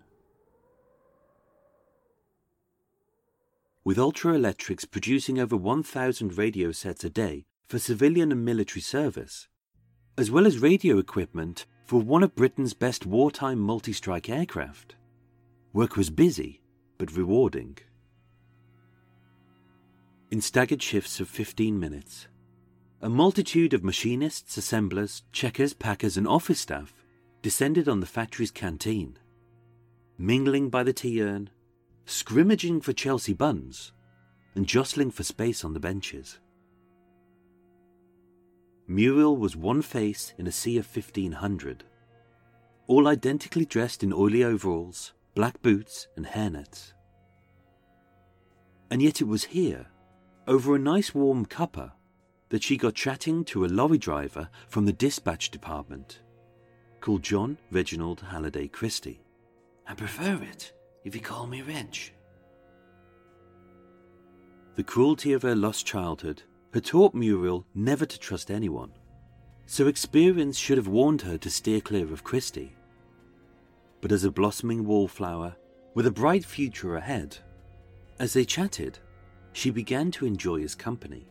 With 3.83 3.97
Ultra 3.97 4.33
Electrics 4.33 4.85
producing 4.85 5.39
over 5.39 5.55
1,000 5.55 6.37
radio 6.37 6.71
sets 6.71 7.03
a 7.03 7.09
day 7.09 7.45
for 7.67 7.79
civilian 7.79 8.31
and 8.31 8.45
military 8.45 8.81
service, 8.81 9.47
as 10.17 10.29
well 10.29 10.45
as 10.45 10.59
radio 10.59 10.99
equipment 10.99 11.65
for 11.85 12.01
one 12.01 12.21
of 12.21 12.35
Britain's 12.35 12.73
best 12.73 13.05
wartime 13.05 13.59
multi 13.59 13.93
strike 13.93 14.29
aircraft, 14.29 14.95
Work 15.73 15.95
was 15.95 16.09
busy, 16.09 16.61
but 16.97 17.15
rewarding. 17.15 17.77
In 20.31 20.41
staggered 20.41 20.81
shifts 20.81 21.19
of 21.19 21.29
15 21.29 21.79
minutes, 21.79 22.27
a 23.01 23.09
multitude 23.09 23.73
of 23.73 23.83
machinists, 23.83 24.57
assemblers, 24.57 25.23
checkers, 25.31 25.73
packers, 25.73 26.17
and 26.17 26.27
office 26.27 26.59
staff 26.59 26.93
descended 27.41 27.87
on 27.87 27.99
the 27.99 28.05
factory's 28.07 28.51
canteen, 28.51 29.17
mingling 30.17 30.69
by 30.69 30.83
the 30.83 30.93
tea 30.93 31.21
urn, 31.21 31.49
scrimmaging 32.05 32.81
for 32.81 32.93
Chelsea 32.93 33.33
buns, 33.33 33.91
and 34.55 34.65
jostling 34.65 35.11
for 35.11 35.23
space 35.23 35.63
on 35.63 35.73
the 35.73 35.79
benches. 35.79 36.39
Muriel 38.87 39.37
was 39.37 39.55
one 39.55 39.81
face 39.81 40.33
in 40.37 40.47
a 40.47 40.51
sea 40.51 40.77
of 40.77 40.85
1500, 40.85 41.83
all 42.87 43.07
identically 43.07 43.65
dressed 43.65 44.01
in 44.01 44.11
oily 44.11 44.43
overalls, 44.43 45.13
black 45.37 45.61
boots, 45.61 46.07
and 46.15 46.25
hairnets. 46.25 46.93
And 48.89 49.03
yet 49.03 49.21
it 49.21 49.27
was 49.27 49.43
here, 49.43 49.85
over 50.47 50.75
a 50.75 50.79
nice 50.79 51.13
warm 51.13 51.45
cuppa, 51.45 51.91
that 52.49 52.63
she 52.63 52.75
got 52.75 52.95
chatting 52.95 53.45
to 53.45 53.63
a 53.63 53.67
lorry 53.67 53.99
driver 53.99 54.49
from 54.67 54.87
the 54.87 54.93
dispatch 54.93 55.51
department 55.51 56.21
called 57.01 57.21
John 57.21 57.59
Reginald 57.69 58.21
Halliday 58.21 58.67
Christie. 58.67 59.21
I 59.85 59.93
prefer 59.93 60.39
it 60.41 60.73
if 61.03 61.13
you 61.13 61.21
call 61.21 61.45
me 61.45 61.61
Reg. 61.61 61.95
The 64.73 64.83
cruelty 64.83 65.33
of 65.33 65.43
her 65.43 65.55
lost 65.55 65.85
childhood 65.85 66.41
had 66.73 66.83
taught 66.83 67.13
Muriel 67.13 67.63
never 67.75 68.07
to 68.07 68.19
trust 68.19 68.49
anyone, 68.49 68.91
so 69.67 69.85
experience 69.85 70.57
should 70.57 70.79
have 70.79 70.87
warned 70.87 71.21
her 71.21 71.37
to 71.37 71.51
steer 71.51 71.79
clear 71.79 72.11
of 72.11 72.23
Christie. 72.23 72.76
But 74.01 74.11
as 74.11 74.23
a 74.23 74.31
blossoming 74.31 74.85
wallflower 74.85 75.55
with 75.93 76.05
a 76.05 76.11
bright 76.11 76.45
future 76.45 76.95
ahead, 76.95 77.37
as 78.19 78.33
they 78.33 78.45
chatted, 78.45 78.99
she 79.53 79.69
began 79.71 80.11
to 80.11 80.25
enjoy 80.25 80.59
his 80.61 80.75
company. 80.75 81.27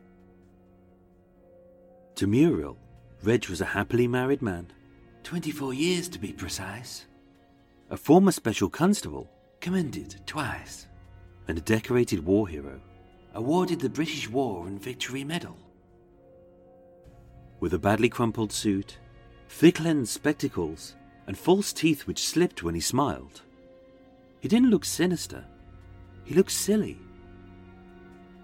To 2.16 2.26
Muriel, 2.26 2.78
Reg 3.22 3.48
was 3.48 3.60
a 3.60 3.64
happily 3.66 4.08
married 4.08 4.42
man, 4.42 4.68
24 5.22 5.74
years 5.74 6.08
to 6.08 6.18
be 6.18 6.32
precise. 6.32 7.06
a 7.90 7.96
former 7.96 8.32
special 8.32 8.68
constable, 8.68 9.28
Commended 9.60 10.16
twice. 10.26 10.86
and 11.48 11.58
a 11.58 11.60
decorated 11.60 12.24
war 12.24 12.48
hero. 12.48 12.80
Awarded 13.34 13.80
the 13.80 13.88
British 13.88 14.28
War 14.28 14.66
and 14.66 14.80
Victory 14.82 15.22
Medal. 15.24 15.56
With 17.60 17.74
a 17.74 17.78
badly 17.78 18.08
crumpled 18.08 18.50
suit, 18.52 18.98
thick 19.48 19.78
lensed 19.80 20.12
spectacles, 20.14 20.94
and 21.26 21.36
false 21.36 21.72
teeth 21.72 22.06
which 22.06 22.26
slipped 22.26 22.62
when 22.62 22.74
he 22.74 22.80
smiled. 22.80 23.42
He 24.40 24.48
didn't 24.48 24.70
look 24.70 24.84
sinister, 24.84 25.44
he 26.24 26.34
looked 26.34 26.52
silly. 26.52 26.98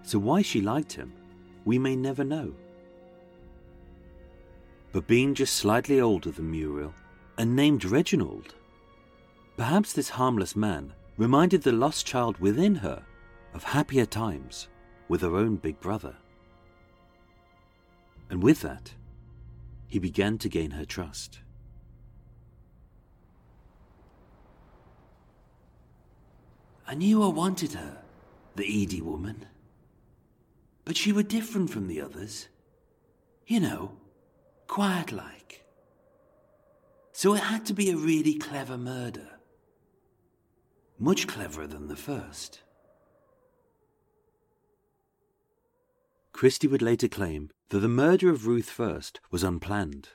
So 0.03 0.19
why 0.19 0.41
she 0.41 0.61
liked 0.61 0.93
him, 0.93 1.13
we 1.65 1.79
may 1.79 1.95
never 1.95 2.23
know. 2.23 2.53
But 4.91 5.07
being 5.07 5.33
just 5.33 5.55
slightly 5.55 5.99
older 5.99 6.31
than 6.31 6.51
Muriel, 6.51 6.93
and 7.37 7.55
named 7.55 7.85
Reginald, 7.85 8.53
perhaps 9.57 9.93
this 9.93 10.09
harmless 10.09 10.55
man 10.55 10.93
reminded 11.17 11.63
the 11.63 11.71
lost 11.71 12.05
child 12.05 12.37
within 12.37 12.75
her 12.75 13.03
of 13.53 13.63
happier 13.63 14.05
times 14.05 14.67
with 15.07 15.21
her 15.21 15.35
own 15.35 15.55
big 15.55 15.79
brother. 15.79 16.15
And 18.29 18.41
with 18.41 18.61
that, 18.61 18.93
he 19.87 19.99
began 19.99 20.37
to 20.39 20.49
gain 20.49 20.71
her 20.71 20.85
trust. 20.85 21.39
I 26.85 26.95
knew 26.95 27.23
I 27.23 27.27
wanted 27.27 27.73
her, 27.73 28.01
the 28.55 28.65
Eady 28.65 29.01
woman. 29.01 29.45
But 30.85 30.97
she 30.97 31.11
were 31.11 31.23
different 31.23 31.69
from 31.69 31.87
the 31.87 32.01
others. 32.01 32.49
You 33.47 33.59
know, 33.59 33.93
quiet 34.67 35.11
like. 35.11 35.65
So 37.13 37.33
it 37.35 37.41
had 37.41 37.65
to 37.67 37.73
be 37.73 37.89
a 37.89 37.95
really 37.95 38.35
clever 38.35 38.77
murder. 38.77 39.39
Much 40.99 41.27
cleverer 41.27 41.67
than 41.67 41.87
the 41.87 41.95
first. 41.95 42.61
Christie 46.33 46.67
would 46.67 46.81
later 46.81 47.07
claim 47.07 47.51
that 47.69 47.79
the 47.79 47.87
murder 47.87 48.29
of 48.29 48.47
Ruth 48.47 48.69
First 48.69 49.21
was 49.31 49.43
unplanned. 49.43 50.09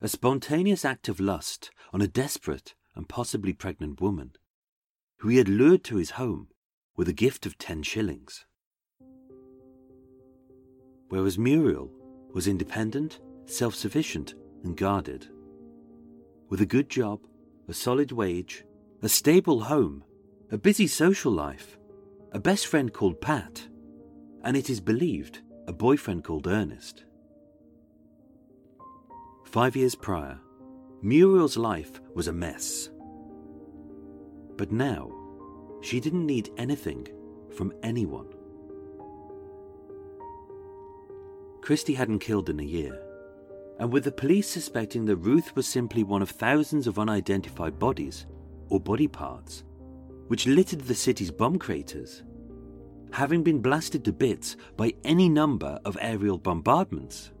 A 0.00 0.08
spontaneous 0.08 0.84
act 0.84 1.08
of 1.08 1.20
lust 1.20 1.70
on 1.92 2.00
a 2.00 2.08
desperate 2.08 2.74
and 2.94 3.08
possibly 3.08 3.52
pregnant 3.52 4.00
woman, 4.00 4.32
who 5.24 5.30
he 5.30 5.38
had 5.38 5.48
lured 5.48 5.82
to 5.82 5.96
his 5.96 6.10
home 6.10 6.46
with 6.96 7.08
a 7.08 7.12
gift 7.14 7.46
of 7.46 7.56
ten 7.56 7.82
shillings. 7.82 8.44
Whereas 11.08 11.38
Muriel 11.38 11.90
was 12.34 12.46
independent, 12.46 13.20
self 13.46 13.74
sufficient, 13.74 14.34
and 14.64 14.76
guarded. 14.76 15.26
With 16.50 16.60
a 16.60 16.66
good 16.66 16.90
job, 16.90 17.20
a 17.68 17.72
solid 17.72 18.12
wage, 18.12 18.66
a 19.00 19.08
stable 19.08 19.60
home, 19.60 20.04
a 20.52 20.58
busy 20.58 20.86
social 20.86 21.32
life, 21.32 21.78
a 22.32 22.38
best 22.38 22.66
friend 22.66 22.92
called 22.92 23.18
Pat, 23.22 23.66
and 24.42 24.58
it 24.58 24.68
is 24.68 24.78
believed 24.78 25.40
a 25.66 25.72
boyfriend 25.72 26.22
called 26.22 26.46
Ernest. 26.46 27.06
Five 29.46 29.74
years 29.74 29.94
prior, 29.94 30.38
Muriel's 31.00 31.56
life 31.56 32.02
was 32.14 32.28
a 32.28 32.32
mess. 32.34 32.90
But 34.56 34.72
now, 34.72 35.10
she 35.80 36.00
didn't 36.00 36.26
need 36.26 36.50
anything 36.56 37.08
from 37.54 37.72
anyone. 37.82 38.28
Christie 41.60 41.94
hadn't 41.94 42.18
killed 42.18 42.50
in 42.50 42.60
a 42.60 42.64
year, 42.64 43.00
and 43.78 43.92
with 43.92 44.04
the 44.04 44.12
police 44.12 44.48
suspecting 44.48 45.06
that 45.06 45.16
Ruth 45.16 45.56
was 45.56 45.66
simply 45.66 46.02
one 46.02 46.22
of 46.22 46.30
thousands 46.30 46.86
of 46.86 46.98
unidentified 46.98 47.78
bodies, 47.78 48.26
or 48.68 48.78
body 48.78 49.08
parts, 49.08 49.64
which 50.28 50.46
littered 50.46 50.82
the 50.82 50.94
city's 50.94 51.30
bomb 51.30 51.58
craters, 51.58 52.22
having 53.12 53.42
been 53.42 53.60
blasted 53.60 54.04
to 54.04 54.12
bits 54.12 54.56
by 54.76 54.92
any 55.04 55.28
number 55.28 55.78
of 55.84 55.96
aerial 56.00 56.38
bombardments. 56.38 57.32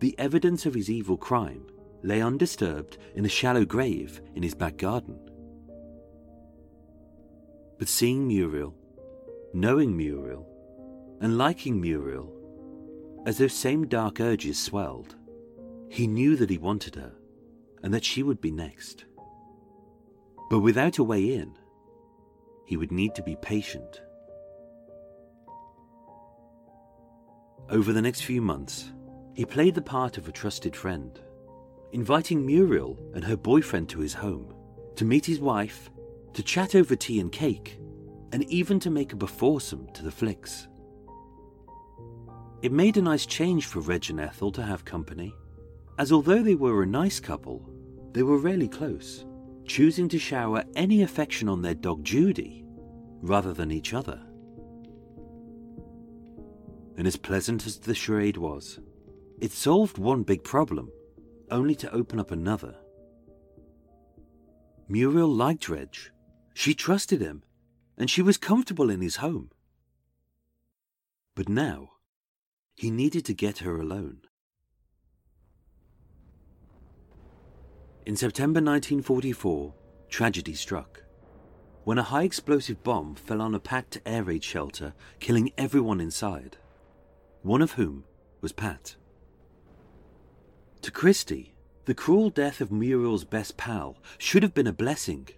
The 0.00 0.14
evidence 0.18 0.66
of 0.66 0.74
his 0.74 0.90
evil 0.90 1.16
crime 1.16 1.66
lay 2.02 2.20
undisturbed 2.20 2.98
in 3.14 3.24
a 3.24 3.28
shallow 3.28 3.64
grave 3.64 4.20
in 4.34 4.42
his 4.42 4.54
back 4.54 4.76
garden. 4.76 5.18
But 7.82 7.88
seeing 7.88 8.28
Muriel, 8.28 8.76
knowing 9.52 9.96
Muriel, 9.96 10.46
and 11.20 11.36
liking 11.36 11.80
Muriel, 11.80 12.32
as 13.26 13.38
those 13.38 13.54
same 13.54 13.88
dark 13.88 14.20
urges 14.20 14.56
swelled, 14.56 15.16
he 15.88 16.06
knew 16.06 16.36
that 16.36 16.48
he 16.48 16.58
wanted 16.58 16.94
her 16.94 17.10
and 17.82 17.92
that 17.92 18.04
she 18.04 18.22
would 18.22 18.40
be 18.40 18.52
next. 18.52 19.04
But 20.48 20.60
without 20.60 20.98
a 20.98 21.02
way 21.02 21.34
in, 21.34 21.56
he 22.66 22.76
would 22.76 22.92
need 22.92 23.16
to 23.16 23.22
be 23.24 23.34
patient. 23.42 24.00
Over 27.68 27.92
the 27.92 28.02
next 28.02 28.20
few 28.20 28.40
months, 28.40 28.92
he 29.34 29.44
played 29.44 29.74
the 29.74 29.82
part 29.82 30.18
of 30.18 30.28
a 30.28 30.32
trusted 30.32 30.76
friend, 30.76 31.20
inviting 31.90 32.46
Muriel 32.46 32.96
and 33.12 33.24
her 33.24 33.36
boyfriend 33.36 33.88
to 33.88 33.98
his 33.98 34.14
home 34.14 34.54
to 34.94 35.04
meet 35.04 35.26
his 35.26 35.40
wife, 35.40 35.90
to 36.34 36.42
chat 36.42 36.74
over 36.74 36.96
tea 36.96 37.20
and 37.20 37.30
cake, 37.30 37.78
and 38.32 38.44
even 38.44 38.80
to 38.80 38.90
make 38.90 39.12
a 39.12 39.16
beforesome 39.16 39.86
to 39.92 40.02
the 40.02 40.10
flicks. 40.10 40.68
It 42.62 42.72
made 42.72 42.96
a 42.96 43.02
nice 43.02 43.26
change 43.26 43.66
for 43.66 43.80
Reg 43.80 44.08
and 44.08 44.20
Ethel 44.20 44.52
to 44.52 44.62
have 44.62 44.84
company, 44.84 45.34
as 45.98 46.12
although 46.12 46.42
they 46.42 46.54
were 46.54 46.82
a 46.82 46.86
nice 46.86 47.20
couple, 47.20 47.68
they 48.12 48.22
were 48.22 48.38
rarely 48.38 48.68
close, 48.68 49.24
choosing 49.66 50.08
to 50.08 50.18
shower 50.18 50.64
any 50.76 51.02
affection 51.02 51.48
on 51.48 51.62
their 51.62 51.74
dog 51.74 52.04
Judy 52.04 52.64
rather 53.20 53.52
than 53.52 53.70
each 53.70 53.94
other. 53.94 54.20
And 56.96 57.06
as 57.06 57.16
pleasant 57.16 57.66
as 57.66 57.78
the 57.78 57.94
charade 57.94 58.36
was, 58.36 58.80
it 59.40 59.50
solved 59.50 59.98
one 59.98 60.22
big 60.22 60.44
problem, 60.44 60.90
only 61.50 61.74
to 61.76 61.92
open 61.92 62.20
up 62.20 62.30
another. 62.30 62.76
Muriel 64.88 65.28
liked 65.28 65.68
Reg. 65.68 65.96
She 66.54 66.74
trusted 66.74 67.20
him, 67.20 67.42
and 67.96 68.10
she 68.10 68.22
was 68.22 68.36
comfortable 68.36 68.90
in 68.90 69.00
his 69.00 69.16
home. 69.16 69.50
But 71.34 71.48
now, 71.48 71.92
he 72.74 72.90
needed 72.90 73.24
to 73.26 73.34
get 73.34 73.58
her 73.58 73.80
alone. 73.80 74.22
In 78.04 78.16
September 78.16 78.58
1944, 78.58 79.74
tragedy 80.08 80.54
struck 80.54 81.02
when 81.84 81.98
a 81.98 82.02
high 82.02 82.22
explosive 82.22 82.82
bomb 82.82 83.14
fell 83.14 83.40
on 83.40 83.54
a 83.54 83.60
packed 83.60 84.00
air 84.06 84.22
raid 84.22 84.44
shelter, 84.44 84.94
killing 85.18 85.52
everyone 85.58 86.00
inside, 86.00 86.56
one 87.42 87.60
of 87.60 87.72
whom 87.72 88.04
was 88.40 88.52
Pat. 88.52 88.94
To 90.82 90.90
Christie, 90.90 91.54
the 91.84 91.94
cruel 91.94 92.30
death 92.30 92.60
of 92.60 92.70
Muriel's 92.70 93.24
best 93.24 93.56
pal 93.56 93.96
should 94.18 94.42
have 94.42 94.54
been 94.54 94.68
a 94.68 94.72
blessing. 94.72 95.28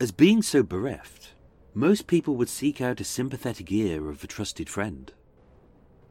As 0.00 0.12
being 0.12 0.42
so 0.42 0.62
bereft, 0.62 1.34
most 1.74 2.06
people 2.06 2.36
would 2.36 2.48
seek 2.48 2.80
out 2.80 3.00
a 3.00 3.04
sympathetic 3.04 3.72
ear 3.72 4.08
of 4.08 4.22
a 4.22 4.28
trusted 4.28 4.68
friend. 4.68 5.12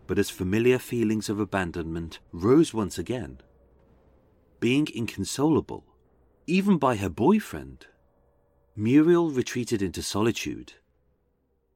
But 0.07 0.19
as 0.19 0.29
familiar 0.29 0.77
feelings 0.77 1.29
of 1.29 1.39
abandonment 1.39 2.19
rose 2.33 2.73
once 2.73 2.97
again, 2.97 3.39
being 4.59 4.87
inconsolable, 4.93 5.85
even 6.47 6.77
by 6.77 6.97
her 6.97 7.09
boyfriend, 7.09 7.87
Muriel 8.75 9.29
retreated 9.31 9.81
into 9.81 10.03
solitude, 10.03 10.73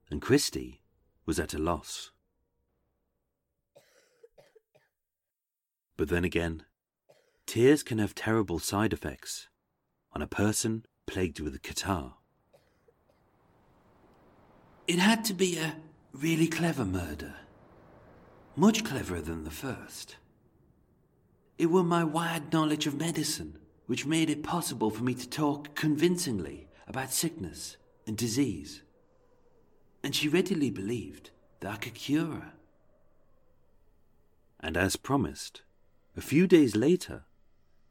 and 0.10 0.22
Christie 0.22 0.82
was 1.26 1.40
at 1.40 1.54
a 1.54 1.60
loss. 1.60 2.12
But 5.96 6.10
then 6.10 6.26
again, 6.26 6.64
tears 7.46 7.84
can 7.84 8.00
have 8.00 8.16
terrible 8.16 8.60
side 8.60 8.92
effects 8.92 9.48
on 10.14 10.22
a 10.22 10.28
person 10.28 10.86
plagued 11.12 11.42
with 11.42 11.54
a 11.54 11.60
catarrh. 11.60 12.14
It 14.88 14.98
had 14.98 15.26
to 15.26 15.34
be 15.34 15.58
a 15.58 15.76
really 16.14 16.48
clever 16.48 16.86
murder. 16.86 17.34
Much 18.56 18.86
cleverer 18.86 19.20
than 19.20 19.44
the 19.44 19.52
first. 19.52 20.16
It 21.58 21.66
were 21.66 21.84
my 21.84 22.06
wide 22.06 22.54
knowledge 22.54 22.88
of 22.88 22.98
medicine 22.98 23.58
which 23.88 24.06
made 24.06 24.30
it 24.30 24.42
possible 24.42 24.90
for 24.90 25.04
me 25.04 25.14
to 25.14 25.28
talk 25.28 25.76
convincingly 25.76 26.70
about 26.88 27.12
sickness 27.12 27.76
and 28.08 28.16
disease. 28.16 28.82
And 30.02 30.16
she 30.16 30.30
readily 30.30 30.70
believed 30.70 31.32
that 31.60 31.74
I 31.74 31.76
could 31.76 31.94
cure 31.94 32.36
her. 32.36 32.54
And 34.62 34.78
as 34.78 34.96
promised, 34.96 35.62
a 36.16 36.22
few 36.22 36.48
days 36.48 36.74
later, 36.74 37.26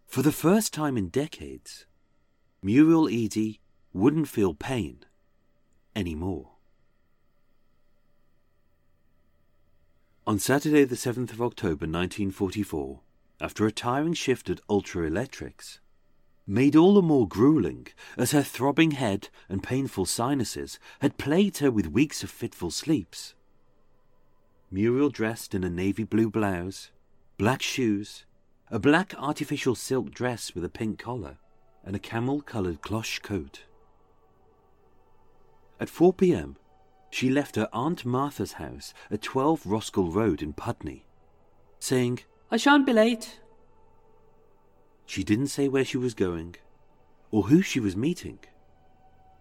for 0.06 0.22
the 0.22 0.32
first 0.32 0.72
time 0.72 0.96
in 0.96 1.08
decades, 1.08 1.84
Muriel 2.62 3.08
Eady 3.08 3.60
wouldn't 3.92 4.28
feel 4.28 4.54
pain 4.54 5.00
anymore. 5.96 6.50
On 10.26 10.38
Saturday, 10.38 10.84
the 10.84 10.94
7th 10.94 11.32
of 11.32 11.42
October 11.42 11.86
1944, 11.86 13.00
after 13.40 13.66
a 13.66 13.72
tiring 13.72 14.12
shift 14.12 14.50
at 14.50 14.60
Ultra 14.68 15.06
Electrics, 15.06 15.80
made 16.46 16.76
all 16.76 16.94
the 16.94 17.02
more 17.02 17.26
grueling 17.26 17.88
as 18.18 18.32
her 18.32 18.42
throbbing 18.42 18.92
head 18.92 19.28
and 19.48 19.62
painful 19.62 20.04
sinuses 20.04 20.78
had 21.00 21.16
plagued 21.16 21.58
her 21.58 21.70
with 21.70 21.90
weeks 21.90 22.22
of 22.22 22.30
fitful 22.30 22.70
sleeps. 22.70 23.34
Muriel 24.70 25.08
dressed 25.08 25.54
in 25.54 25.64
a 25.64 25.70
navy 25.70 26.04
blue 26.04 26.30
blouse, 26.30 26.90
black 27.38 27.62
shoes, 27.62 28.24
a 28.70 28.78
black 28.78 29.14
artificial 29.18 29.74
silk 29.74 30.12
dress 30.12 30.54
with 30.54 30.64
a 30.64 30.68
pink 30.68 30.98
collar, 30.98 31.38
and 31.84 31.96
a 31.96 31.98
camel 31.98 32.40
coloured 32.40 32.82
cloche 32.82 33.20
coat. 33.20 33.64
At 35.78 35.88
4 35.88 36.12
p.m., 36.12 36.56
she 37.10 37.30
left 37.30 37.56
her 37.56 37.68
Aunt 37.72 38.04
Martha's 38.04 38.54
house 38.54 38.94
at 39.10 39.22
12 39.22 39.64
Roskell 39.64 40.10
Road 40.14 40.42
in 40.42 40.52
Putney, 40.52 41.04
saying, 41.78 42.20
I 42.50 42.56
shan't 42.56 42.86
be 42.86 42.92
late. 42.92 43.40
She 45.06 45.24
didn't 45.24 45.48
say 45.48 45.68
where 45.68 45.84
she 45.84 45.96
was 45.96 46.14
going 46.14 46.56
or 47.30 47.44
who 47.44 47.62
she 47.62 47.80
was 47.80 47.96
meeting. 47.96 48.38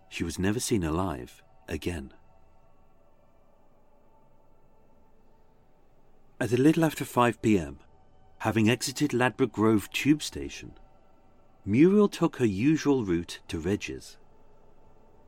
She 0.10 0.24
was 0.24 0.40
never 0.40 0.60
seen 0.60 0.84
alive 0.84 1.44
again. 1.68 2.14
At 6.40 6.54
a 6.54 6.58
little 6.58 6.86
after 6.86 7.04
5 7.06 7.42
p.m., 7.42 7.80
having 8.40 8.70
exited 8.70 9.14
Ladbroke 9.14 9.52
Grove 9.52 9.90
tube 9.92 10.24
station, 10.24 10.72
Muriel 11.70 12.10
took 12.10 12.38
her 12.38 12.48
usual 12.48 13.06
route 13.06 13.42
to 13.48 13.60
Regis. 13.60 14.18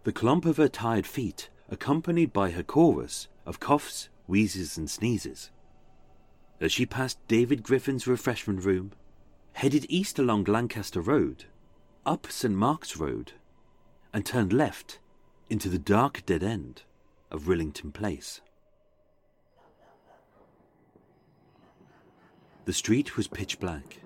The 0.05 0.11
clump 0.11 0.43
of 0.43 0.57
her 0.57 0.67
tired 0.67 1.05
feet 1.05 1.51
accompanied 1.69 2.33
by 2.33 2.49
her 2.49 2.63
chorus 2.63 3.27
of 3.45 3.59
coughs, 3.59 4.09
wheezes, 4.25 4.75
and 4.75 4.89
sneezes. 4.89 5.51
As 6.59 6.71
she 6.71 6.87
passed 6.87 7.19
David 7.27 7.61
Griffin's 7.61 8.07
refreshment 8.07 8.65
room, 8.65 8.91
headed 9.53 9.85
east 9.87 10.17
along 10.17 10.45
Lancaster 10.45 10.99
Road, 10.99 11.45
up 12.07 12.25
St 12.31 12.55
Mark's 12.55 12.97
Road, 12.97 13.33
and 14.11 14.25
turned 14.25 14.51
left 14.51 14.97
into 15.47 15.69
the 15.69 15.77
dark 15.77 16.25
dead 16.25 16.41
end 16.41 16.81
of 17.29 17.43
Rillington 17.43 17.93
Place. 17.93 18.41
The 22.65 22.73
street 22.73 23.15
was 23.15 23.27
pitch 23.27 23.59
black, 23.59 23.99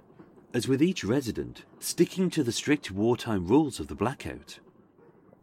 as 0.56 0.70
with 0.70 0.82
each 0.82 1.04
resident 1.04 1.66
sticking 1.82 2.30
to 2.30 2.42
the 2.42 2.52
strict 2.52 2.90
wartime 2.90 3.46
rules 3.46 3.78
of 3.78 3.88
the 3.88 3.94
blackout. 3.94 4.58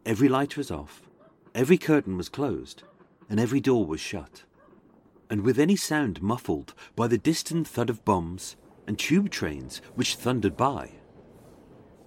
Every 0.07 0.27
light 0.27 0.57
was 0.57 0.71
off, 0.71 1.03
every 1.53 1.77
curtain 1.77 2.17
was 2.17 2.29
closed, 2.29 2.81
and 3.29 3.39
every 3.39 3.59
door 3.59 3.85
was 3.85 4.01
shut. 4.01 4.41
And 5.29 5.41
with 5.41 5.59
any 5.59 5.75
sound 5.75 6.23
muffled 6.23 6.73
by 6.95 7.05
the 7.05 7.19
distant 7.19 7.67
thud 7.67 7.91
of 7.91 8.03
bombs 8.03 8.55
and 8.87 8.97
tube 8.97 9.29
trains 9.29 9.83
which 9.93 10.15
thundered 10.15 10.57
by, 10.57 10.93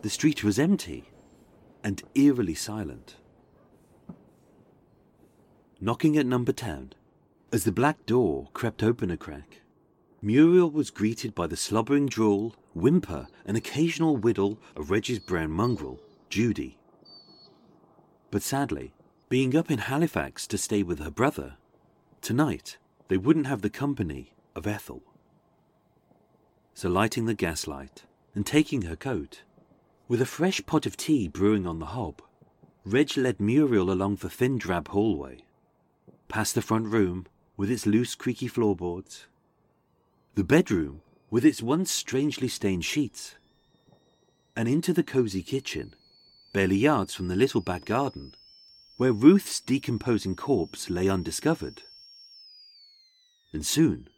the 0.02 0.10
street 0.10 0.42
was 0.42 0.58
empty 0.58 1.12
and 1.84 2.02
eerily 2.16 2.56
silent. 2.56 3.14
Knocking 5.80 6.18
at 6.18 6.26
Number 6.26 6.52
10, 6.52 6.92
as 7.52 7.62
the 7.62 7.70
black 7.70 8.04
door 8.04 8.48
crept 8.52 8.82
open 8.82 9.12
a 9.12 9.16
crack, 9.16 9.60
Muriel 10.22 10.70
was 10.70 10.90
greeted 10.90 11.34
by 11.34 11.46
the 11.46 11.56
slobbering 11.56 12.06
drawl, 12.06 12.54
whimper, 12.74 13.28
and 13.44 13.56
occasional 13.56 14.16
whittle 14.16 14.58
of 14.74 14.90
Reggie's 14.90 15.18
brown 15.18 15.50
mongrel, 15.50 16.00
Judy. 16.30 16.78
But 18.30 18.42
sadly, 18.42 18.92
being 19.28 19.54
up 19.54 19.70
in 19.70 19.78
Halifax 19.78 20.46
to 20.48 20.58
stay 20.58 20.82
with 20.82 21.00
her 21.00 21.10
brother, 21.10 21.56
tonight 22.22 22.78
they 23.08 23.16
wouldn't 23.18 23.46
have 23.46 23.62
the 23.62 23.70
company 23.70 24.32
of 24.54 24.66
Ethel. 24.66 25.02
So, 26.74 26.88
lighting 26.88 27.26
the 27.26 27.34
gaslight 27.34 28.04
and 28.34 28.46
taking 28.46 28.82
her 28.82 28.96
coat, 28.96 29.42
with 30.08 30.20
a 30.20 30.26
fresh 30.26 30.64
pot 30.66 30.86
of 30.86 30.96
tea 30.96 31.28
brewing 31.28 31.66
on 31.66 31.78
the 31.78 31.86
hob, 31.86 32.22
Reg 32.84 33.16
led 33.16 33.40
Muriel 33.40 33.90
along 33.90 34.16
the 34.16 34.30
thin 34.30 34.58
drab 34.58 34.88
hallway, 34.88 35.44
past 36.28 36.54
the 36.54 36.62
front 36.62 36.86
room 36.86 37.26
with 37.56 37.70
its 37.70 37.86
loose 37.86 38.14
creaky 38.14 38.46
floorboards, 38.46 39.26
the 40.36 40.44
bedroom 40.44 41.00
with 41.30 41.46
its 41.46 41.62
once 41.62 41.90
strangely 41.90 42.46
stained 42.46 42.84
sheets, 42.84 43.36
and 44.54 44.68
into 44.68 44.92
the 44.92 45.02
cosy 45.02 45.42
kitchen, 45.42 45.94
barely 46.52 46.76
yards 46.76 47.14
from 47.14 47.28
the 47.28 47.34
little 47.34 47.62
back 47.62 47.86
garden 47.86 48.34
where 48.98 49.12
Ruth's 49.12 49.60
decomposing 49.60 50.36
corpse 50.36 50.90
lay 50.90 51.08
undiscovered. 51.08 51.82
And 53.52 53.64
soon, 53.64 54.08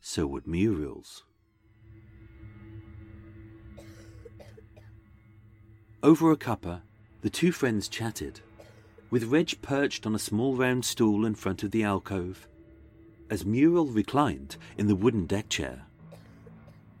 so 0.00 0.28
would 0.28 0.46
Muriel's. 0.46 1.24
Over 6.04 6.30
a 6.30 6.36
cuppa, 6.36 6.82
the 7.22 7.30
two 7.30 7.50
friends 7.50 7.88
chatted, 7.88 8.40
with 9.10 9.24
Reg 9.24 9.60
perched 9.60 10.06
on 10.06 10.14
a 10.14 10.20
small 10.20 10.54
round 10.54 10.84
stool 10.84 11.26
in 11.26 11.34
front 11.34 11.64
of 11.64 11.72
the 11.72 11.82
alcove, 11.82 12.46
as 13.30 13.44
Muriel 13.44 13.86
reclined 13.86 14.56
in 14.76 14.86
the 14.86 14.96
wooden 14.96 15.26
deck 15.26 15.48
chair, 15.48 15.82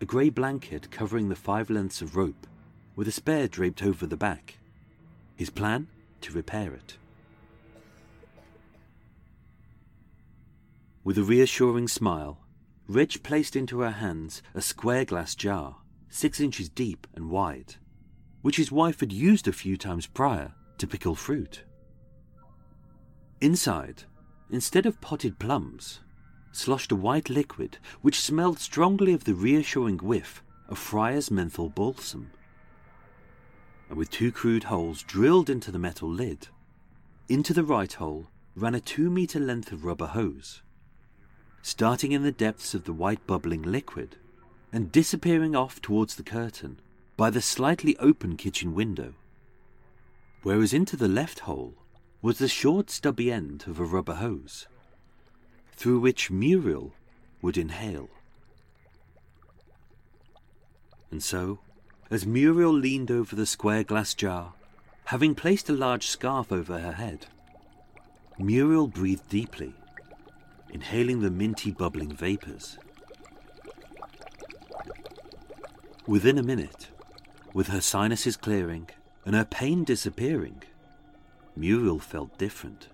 a 0.00 0.04
grey 0.04 0.30
blanket 0.30 0.90
covering 0.90 1.28
the 1.28 1.36
five 1.36 1.70
lengths 1.70 2.00
of 2.02 2.16
rope, 2.16 2.46
with 2.94 3.08
a 3.08 3.12
spare 3.12 3.48
draped 3.48 3.82
over 3.82 4.06
the 4.06 4.16
back. 4.16 4.58
His 5.36 5.50
plan? 5.50 5.88
To 6.22 6.32
repair 6.32 6.72
it. 6.72 6.96
With 11.04 11.16
a 11.18 11.22
reassuring 11.22 11.88
smile, 11.88 12.38
Reg 12.86 13.22
placed 13.22 13.56
into 13.56 13.80
her 13.80 13.90
hands 13.90 14.42
a 14.54 14.60
square 14.60 15.04
glass 15.04 15.34
jar, 15.34 15.76
six 16.08 16.40
inches 16.40 16.68
deep 16.68 17.06
and 17.14 17.30
wide, 17.30 17.76
which 18.42 18.56
his 18.56 18.72
wife 18.72 19.00
had 19.00 19.12
used 19.12 19.48
a 19.48 19.52
few 19.52 19.76
times 19.76 20.06
prior 20.06 20.52
to 20.78 20.86
pickle 20.86 21.14
fruit. 21.14 21.64
Inside, 23.40 24.04
instead 24.50 24.86
of 24.86 25.00
potted 25.00 25.38
plums, 25.38 26.00
sloshed 26.52 26.92
a 26.92 26.96
white 26.96 27.28
liquid 27.28 27.78
which 28.00 28.20
smelled 28.20 28.58
strongly 28.58 29.12
of 29.12 29.24
the 29.24 29.34
reassuring 29.34 29.98
whiff 29.98 30.42
of 30.68 30.78
Friar's 30.78 31.30
menthol 31.30 31.68
balsam. 31.68 32.30
And 33.88 33.98
with 33.98 34.10
two 34.10 34.32
crude 34.32 34.64
holes 34.64 35.02
drilled 35.02 35.48
into 35.48 35.70
the 35.70 35.78
metal 35.78 36.08
lid, 36.10 36.48
into 37.28 37.52
the 37.52 37.64
right 37.64 37.92
hole 37.92 38.28
ran 38.54 38.74
a 38.74 38.80
two 38.80 39.10
meter 39.10 39.40
length 39.40 39.72
of 39.72 39.84
rubber 39.84 40.08
hose 40.08 40.62
starting 41.62 42.12
in 42.12 42.22
the 42.22 42.32
depths 42.32 42.74
of 42.74 42.84
the 42.84 42.92
white 42.92 43.26
bubbling 43.26 43.62
liquid 43.62 44.16
and 44.72 44.92
disappearing 44.92 45.54
off 45.54 45.82
towards 45.82 46.16
the 46.16 46.22
curtain 46.22 46.80
by 47.16 47.30
the 47.30 47.42
slightly 47.42 47.96
open 47.98 48.36
kitchen 48.36 48.74
window. 48.74 49.12
Whereas 50.42 50.72
into 50.72 50.96
the 50.96 51.08
left 51.08 51.40
hole 51.40 51.74
was 52.22 52.38
the 52.38 52.48
short 52.48 52.90
stubby 52.90 53.30
end 53.30 53.64
of 53.66 53.80
a 53.80 53.84
rubber 53.84 54.14
hose, 54.14 54.66
through 55.78 56.00
which 56.00 56.28
Muriel 56.28 56.92
would 57.40 57.56
inhale. 57.56 58.10
And 61.12 61.22
so, 61.22 61.60
as 62.10 62.26
Muriel 62.26 62.72
leaned 62.72 63.12
over 63.12 63.36
the 63.36 63.46
square 63.46 63.84
glass 63.84 64.12
jar, 64.12 64.54
having 65.04 65.36
placed 65.36 65.68
a 65.68 65.72
large 65.72 66.08
scarf 66.08 66.50
over 66.50 66.80
her 66.80 66.94
head, 66.94 67.26
Muriel 68.38 68.88
breathed 68.88 69.28
deeply 69.28 69.72
inhaling 70.70 71.20
the 71.20 71.30
minty 71.30 71.70
bubbling 71.70 72.12
vapors. 72.12 72.76
Within 76.08 76.38
a 76.38 76.42
minute, 76.42 76.88
with 77.54 77.68
her 77.68 77.80
sinuses 77.80 78.36
clearing 78.36 78.90
and 79.24 79.34
her 79.34 79.44
pain 79.44 79.84
disappearing, 79.84 80.62
Muriel 81.56 82.00
felt 82.00 82.36
different. 82.36 82.88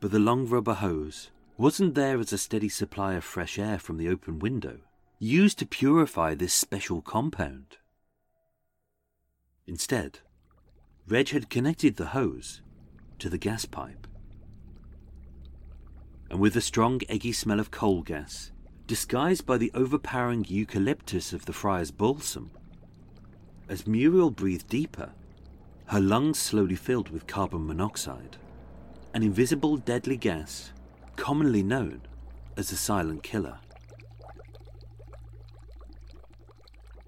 But 0.00 0.10
the 0.10 0.18
long 0.18 0.48
rubber 0.48 0.74
hose 0.74 1.30
wasn't 1.58 1.94
there 1.94 2.18
as 2.18 2.32
a 2.32 2.38
steady 2.38 2.70
supply 2.70 3.14
of 3.14 3.24
fresh 3.24 3.58
air 3.58 3.78
from 3.78 3.98
the 3.98 4.08
open 4.08 4.38
window, 4.38 4.78
used 5.18 5.58
to 5.58 5.66
purify 5.66 6.34
this 6.34 6.54
special 6.54 7.02
compound. 7.02 7.76
Instead, 9.66 10.20
Reg 11.06 11.28
had 11.28 11.50
connected 11.50 11.96
the 11.96 12.06
hose 12.06 12.62
to 13.18 13.28
the 13.28 13.36
gas 13.36 13.66
pipe. 13.66 14.06
And 16.30 16.40
with 16.40 16.54
the 16.54 16.62
strong, 16.62 17.02
eggy 17.08 17.32
smell 17.32 17.60
of 17.60 17.70
coal 17.70 18.02
gas 18.02 18.52
disguised 18.86 19.44
by 19.44 19.58
the 19.58 19.70
overpowering 19.74 20.46
eucalyptus 20.48 21.32
of 21.32 21.44
the 21.44 21.52
friar's 21.52 21.90
balsam. 21.90 22.50
As 23.68 23.86
Muriel 23.86 24.30
breathed 24.30 24.68
deeper, 24.68 25.12
her 25.86 26.00
lungs 26.00 26.38
slowly 26.38 26.74
filled 26.74 27.10
with 27.10 27.26
carbon 27.26 27.66
monoxide, 27.66 28.38
an 29.12 29.22
invisible 29.22 29.76
deadly 29.76 30.16
gas 30.16 30.72
commonly 31.16 31.62
known 31.62 32.00
as 32.56 32.70
the 32.70 32.76
silent 32.76 33.22
killer. 33.22 33.58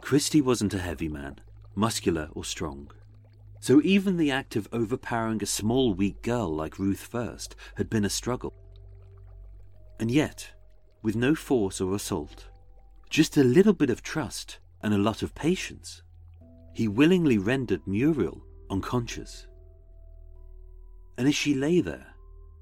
Christie 0.01 0.41
wasn't 0.41 0.75
a 0.75 0.79
heavy 0.79 1.09
man, 1.09 1.41
muscular 1.75 2.29
or 2.33 2.45
strong. 2.45 2.91
So 3.61 3.81
even 3.85 4.17
the 4.17 4.33
act 4.33 4.57
of 4.57 4.69
overpowering 4.73 5.43
a 5.43 5.47
small, 5.47 5.95
weak 5.95 6.23
girl 6.23 6.53
like 6.53 6.79
Ruth 6.79 7.09
Fuerst 7.11 7.55
had 7.77 7.89
been 7.89 8.05
a 8.05 8.11
struggle. 8.11 8.53
And 10.01 10.11
yet, 10.11 10.51
with 11.01 11.15
no 11.15 11.35
force 11.37 11.81
or 11.81 11.95
assault, 11.95 12.49
just 13.09 13.37
a 13.37 13.45
little 13.45 13.73
bit 13.73 13.91
of 13.91 14.03
trust 14.03 14.59
and 14.83 14.93
a 14.93 14.99
lot 14.99 15.23
of 15.23 15.35
patience, 15.35 16.03
he 16.75 16.89
willingly 16.89 17.39
rendered 17.39 17.87
Muriel 17.87 18.43
unconscious. 18.69 19.47
And 21.17 21.29
as 21.29 21.35
she 21.35 21.55
lay 21.55 21.81
there, 21.81 22.15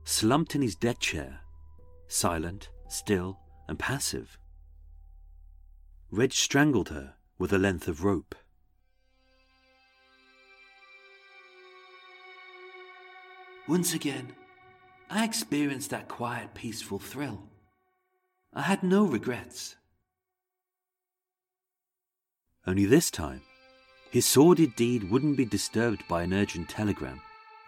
slumped 0.05 0.55
in 0.55 0.63
his 0.63 0.75
deck 0.75 0.99
chair, 0.99 1.41
silent, 2.09 2.69
still, 2.89 3.39
and 3.69 3.79
passive, 3.79 4.39
Reg 6.11 6.33
strangled 6.33 6.89
her 6.89 7.15
with 7.39 7.53
a 7.53 7.59
length 7.59 7.87
of 7.87 8.05
rope. 8.05 8.35
Once 13.69 13.95
again, 13.95 14.33
I 15.09 15.25
experienced 15.25 15.91
that 15.91 16.09
quiet, 16.09 16.55
peaceful 16.55 16.99
thrill. 16.99 17.49
I 18.53 18.63
had 18.63 18.83
no 18.83 19.05
regrets. 19.05 19.77
Only 22.67 22.85
this 22.85 23.13
time, 23.13 23.43
his 24.11 24.27
sordid 24.27 24.75
deed 24.75 25.09
wouldn't 25.09 25.37
be 25.37 25.45
disturbed 25.45 26.03
by 26.09 26.25
an 26.25 26.35
urgent 26.35 26.69
telegram, 26.69 27.21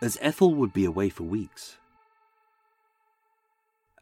as 0.02 0.18
Ethel 0.20 0.54
would 0.54 0.72
be 0.72 0.84
away 0.84 1.08
for 1.08 1.22
weeks. 1.22 1.78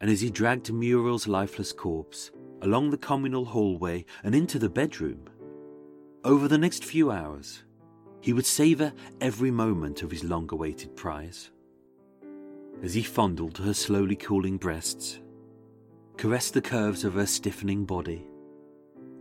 And 0.01 0.09
as 0.09 0.19
he 0.19 0.31
dragged 0.31 0.73
Muriel's 0.73 1.27
lifeless 1.27 1.71
corpse 1.71 2.31
along 2.63 2.89
the 2.89 2.97
communal 2.97 3.45
hallway 3.45 4.05
and 4.23 4.33
into 4.33 4.57
the 4.57 4.69
bedroom, 4.69 5.29
over 6.23 6.47
the 6.47 6.57
next 6.57 6.83
few 6.83 7.11
hours, 7.11 7.63
he 8.19 8.33
would 8.33 8.47
savour 8.47 8.93
every 9.21 9.51
moment 9.51 10.01
of 10.01 10.11
his 10.11 10.23
long 10.23 10.49
awaited 10.51 10.95
prize 10.95 11.51
as 12.83 12.95
he 12.95 13.03
fondled 13.03 13.59
her 13.59 13.73
slowly 13.73 14.15
cooling 14.15 14.57
breasts, 14.57 15.19
caressed 16.17 16.55
the 16.55 16.61
curves 16.61 17.03
of 17.03 17.13
her 17.13 17.27
stiffening 17.27 17.85
body, 17.85 18.25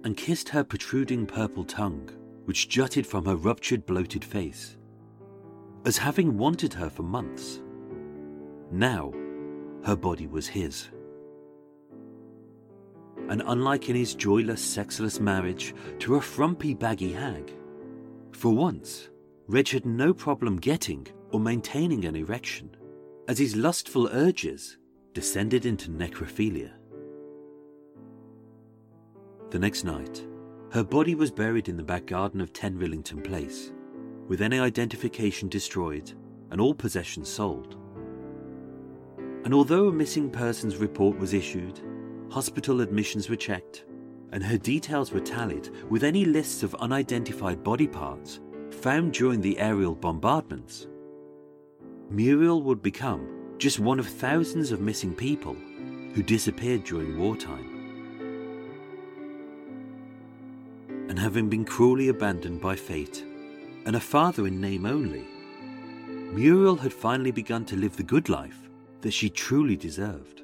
and 0.04 0.16
kissed 0.16 0.48
her 0.48 0.64
protruding 0.64 1.26
purple 1.26 1.64
tongue, 1.64 2.08
which 2.46 2.70
jutted 2.70 3.06
from 3.06 3.26
her 3.26 3.36
ruptured, 3.36 3.84
bloated 3.84 4.24
face, 4.24 4.78
as 5.84 5.96
having 5.96 6.36
wanted 6.36 6.72
her 6.74 6.90
for 6.90 7.02
months. 7.02 7.62
Now, 8.70 9.12
her 9.84 9.96
body 9.96 10.26
was 10.26 10.46
his. 10.46 10.90
And 13.28 13.42
unlike 13.46 13.88
in 13.88 13.96
his 13.96 14.14
joyless, 14.14 14.62
sexless 14.62 15.20
marriage 15.20 15.74
to 16.00 16.16
a 16.16 16.20
frumpy, 16.20 16.74
baggy 16.74 17.12
hag, 17.12 17.52
for 18.32 18.52
once, 18.52 19.08
Reg 19.46 19.68
had 19.68 19.86
no 19.86 20.12
problem 20.12 20.56
getting 20.56 21.06
or 21.32 21.40
maintaining 21.40 22.04
an 22.04 22.16
erection 22.16 22.76
as 23.28 23.38
his 23.38 23.56
lustful 23.56 24.08
urges 24.08 24.78
descended 25.12 25.66
into 25.66 25.90
necrophilia. 25.90 26.72
The 29.50 29.58
next 29.58 29.84
night, 29.84 30.26
her 30.72 30.84
body 30.84 31.14
was 31.14 31.30
buried 31.30 31.68
in 31.68 31.76
the 31.76 31.82
back 31.82 32.06
garden 32.06 32.40
of 32.40 32.52
10 32.52 32.78
Rillington 32.78 33.24
Place, 33.24 33.72
with 34.30 34.40
any 34.40 34.60
identification 34.60 35.48
destroyed 35.48 36.12
and 36.52 36.60
all 36.60 36.72
possessions 36.72 37.28
sold. 37.28 37.74
And 39.44 39.52
although 39.52 39.88
a 39.88 39.92
missing 39.92 40.30
persons 40.30 40.76
report 40.76 41.18
was 41.18 41.34
issued, 41.34 41.80
hospital 42.30 42.80
admissions 42.80 43.28
were 43.28 43.34
checked, 43.34 43.86
and 44.30 44.44
her 44.44 44.56
details 44.56 45.10
were 45.10 45.18
tallied 45.18 45.70
with 45.88 46.04
any 46.04 46.24
lists 46.24 46.62
of 46.62 46.76
unidentified 46.76 47.64
body 47.64 47.88
parts 47.88 48.38
found 48.70 49.12
during 49.12 49.40
the 49.40 49.58
aerial 49.58 49.96
bombardments, 49.96 50.86
Muriel 52.08 52.62
would 52.62 52.82
become 52.82 53.56
just 53.58 53.80
one 53.80 53.98
of 53.98 54.06
thousands 54.06 54.70
of 54.70 54.80
missing 54.80 55.12
people 55.12 55.56
who 56.14 56.22
disappeared 56.22 56.84
during 56.84 57.18
wartime. 57.18 57.66
And 61.08 61.18
having 61.18 61.48
been 61.48 61.64
cruelly 61.64 62.10
abandoned 62.10 62.60
by 62.60 62.76
fate 62.76 63.24
and 63.86 63.96
a 63.96 64.00
father 64.00 64.46
in 64.46 64.60
name 64.60 64.86
only, 64.86 65.26
Muriel 66.32 66.76
had 66.76 66.92
finally 66.92 67.32
begun 67.32 67.64
to 67.64 67.76
live 67.76 67.96
the 67.96 68.02
good 68.02 68.28
life 68.28 68.68
that 69.00 69.12
she 69.12 69.28
truly 69.28 69.76
deserved. 69.76 70.42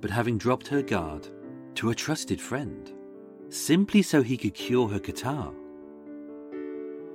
But 0.00 0.10
having 0.10 0.38
dropped 0.38 0.68
her 0.68 0.82
guard 0.82 1.28
to 1.76 1.90
a 1.90 1.94
trusted 1.94 2.40
friend, 2.40 2.92
simply 3.48 4.02
so 4.02 4.22
he 4.22 4.36
could 4.36 4.54
cure 4.54 4.88
her 4.88 4.98
catarrh, 4.98 5.52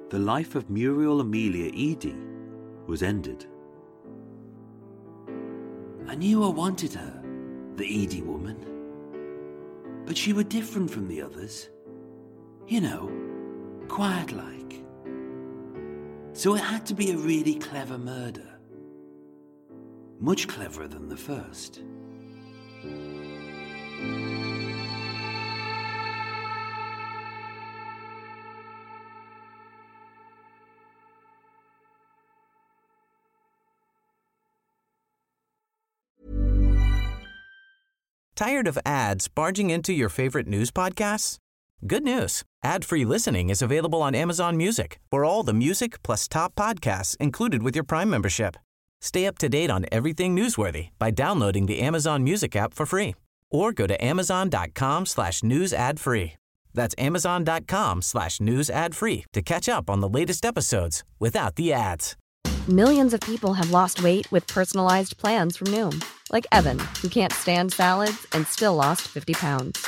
the 0.10 0.20
life 0.20 0.56
of 0.56 0.70
Muriel 0.70 1.22
Amelia 1.22 1.72
Eady 1.74 2.16
was 2.88 3.04
ended. 3.04 3.46
I 6.08 6.16
knew 6.16 6.44
I 6.44 6.50
wanted 6.50 6.94
her, 6.94 7.24
the 7.76 7.86
Eady 7.86 8.24
woman. 8.24 8.66
But 10.06 10.18
she 10.18 10.34
were 10.34 10.44
different 10.44 10.90
from 10.90 11.08
the 11.08 11.22
others. 11.22 11.70
You 12.68 12.82
know, 12.82 13.29
quiet 13.90 14.32
like. 14.32 14.84
So 16.34 16.56
it 16.56 16.62
had 16.62 16.86
to 16.86 16.94
be 16.94 17.12
a 17.12 17.18
really 17.18 17.56
clever 17.56 17.98
murder. 17.98 18.60
Much 20.20 20.48
cleverer 20.48 20.88
than 20.88 21.10
the 21.10 21.18
first. 21.18 21.82
Tired 38.36 38.68
of 38.68 38.80
ads 38.86 39.28
barging 39.28 39.70
into 39.70 39.92
your 39.92 40.08
favorite 40.08 40.48
news 40.48 40.72
podcasts? 40.72 41.40
Good 41.88 42.04
news. 42.04 42.44
Ad-free 42.64 43.06
listening 43.06 43.50
is 43.50 43.62
available 43.62 44.02
on 44.02 44.14
Amazon 44.14 44.58
Music 44.58 45.00
for 45.10 45.24
all 45.24 45.44
the 45.44 45.54
music 45.54 46.04
plus 46.04 46.28
top 46.28 46.54
podcasts 46.56 47.16
included 47.18 47.64
with 47.64 47.74
your 47.74 47.86
Prime 47.86 48.10
membership. 48.10 48.58
Stay 49.00 49.26
up 49.26 49.38
to 49.38 49.48
date 49.48 49.72
on 49.72 49.86
everything 49.90 50.36
newsworthy 50.36 50.90
by 51.00 51.10
downloading 51.10 51.68
the 51.68 51.80
Amazon 51.80 52.22
Music 52.22 52.54
app 52.58 52.74
for 52.74 52.86
free 52.86 53.16
or 53.50 53.72
go 53.72 53.88
to 53.88 53.96
amazon.com 54.04 55.06
slash 55.06 55.42
news 55.42 55.72
ad 55.72 56.02
free. 56.02 56.34
That's 56.74 56.94
amazon.com 56.98 58.02
slash 58.02 58.42
news 58.42 58.70
ad 58.70 58.94
free 58.94 59.26
to 59.32 59.42
catch 59.42 59.70
up 59.70 59.90
on 59.90 60.02
the 60.02 60.10
latest 60.10 60.44
episodes 60.44 61.06
without 61.18 61.56
the 61.56 61.72
ads. 61.72 62.18
Millions 62.68 63.14
of 63.14 63.22
people 63.22 63.54
have 63.54 63.72
lost 63.72 64.04
weight 64.04 64.30
with 64.34 64.46
personalized 64.48 65.18
plans 65.18 65.56
from 65.56 65.68
Noom, 65.68 66.04
like 66.30 66.46
Evan, 66.52 66.78
who 67.02 67.08
can't 67.08 67.34
stand 67.34 67.72
salads 67.72 68.28
and 68.34 68.46
still 68.48 68.76
lost 68.76 69.04
50 69.08 69.34
pounds. 69.34 69.88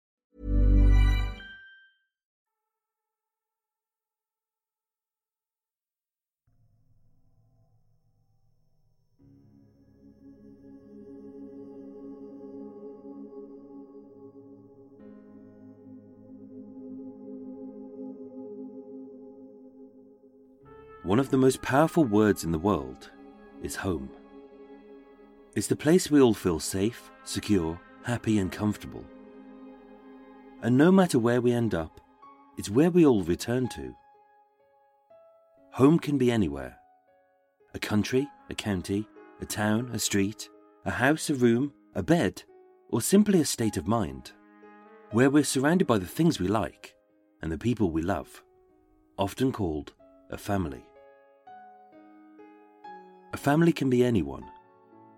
One 21.11 21.19
of 21.19 21.29
the 21.29 21.35
most 21.35 21.61
powerful 21.61 22.05
words 22.05 22.45
in 22.45 22.53
the 22.53 22.57
world 22.57 23.11
is 23.61 23.75
home. 23.75 24.09
It's 25.57 25.67
the 25.67 25.75
place 25.75 26.09
we 26.09 26.21
all 26.21 26.33
feel 26.33 26.57
safe, 26.57 27.11
secure, 27.25 27.77
happy, 28.03 28.39
and 28.39 28.49
comfortable. 28.49 29.03
And 30.61 30.77
no 30.77 30.89
matter 30.89 31.19
where 31.19 31.41
we 31.41 31.51
end 31.51 31.75
up, 31.75 31.99
it's 32.57 32.69
where 32.69 32.89
we 32.89 33.05
all 33.05 33.23
return 33.23 33.67
to. 33.75 33.93
Home 35.73 35.99
can 35.99 36.17
be 36.17 36.31
anywhere 36.31 36.77
a 37.73 37.79
country, 37.79 38.25
a 38.49 38.55
county, 38.55 39.05
a 39.41 39.45
town, 39.45 39.89
a 39.91 39.99
street, 39.99 40.47
a 40.85 40.91
house, 40.91 41.29
a 41.29 41.35
room, 41.35 41.73
a 41.93 42.01
bed, 42.01 42.41
or 42.87 43.01
simply 43.01 43.41
a 43.41 43.45
state 43.45 43.75
of 43.75 43.85
mind, 43.85 44.31
where 45.09 45.29
we're 45.29 45.43
surrounded 45.43 45.87
by 45.87 45.97
the 45.97 46.05
things 46.05 46.39
we 46.39 46.47
like 46.47 46.95
and 47.41 47.51
the 47.51 47.57
people 47.57 47.91
we 47.91 48.01
love, 48.01 48.41
often 49.17 49.51
called 49.51 49.91
a 50.29 50.37
family. 50.37 50.85
A 53.33 53.37
family 53.37 53.71
can 53.71 53.89
be 53.89 54.03
anyone 54.03 54.45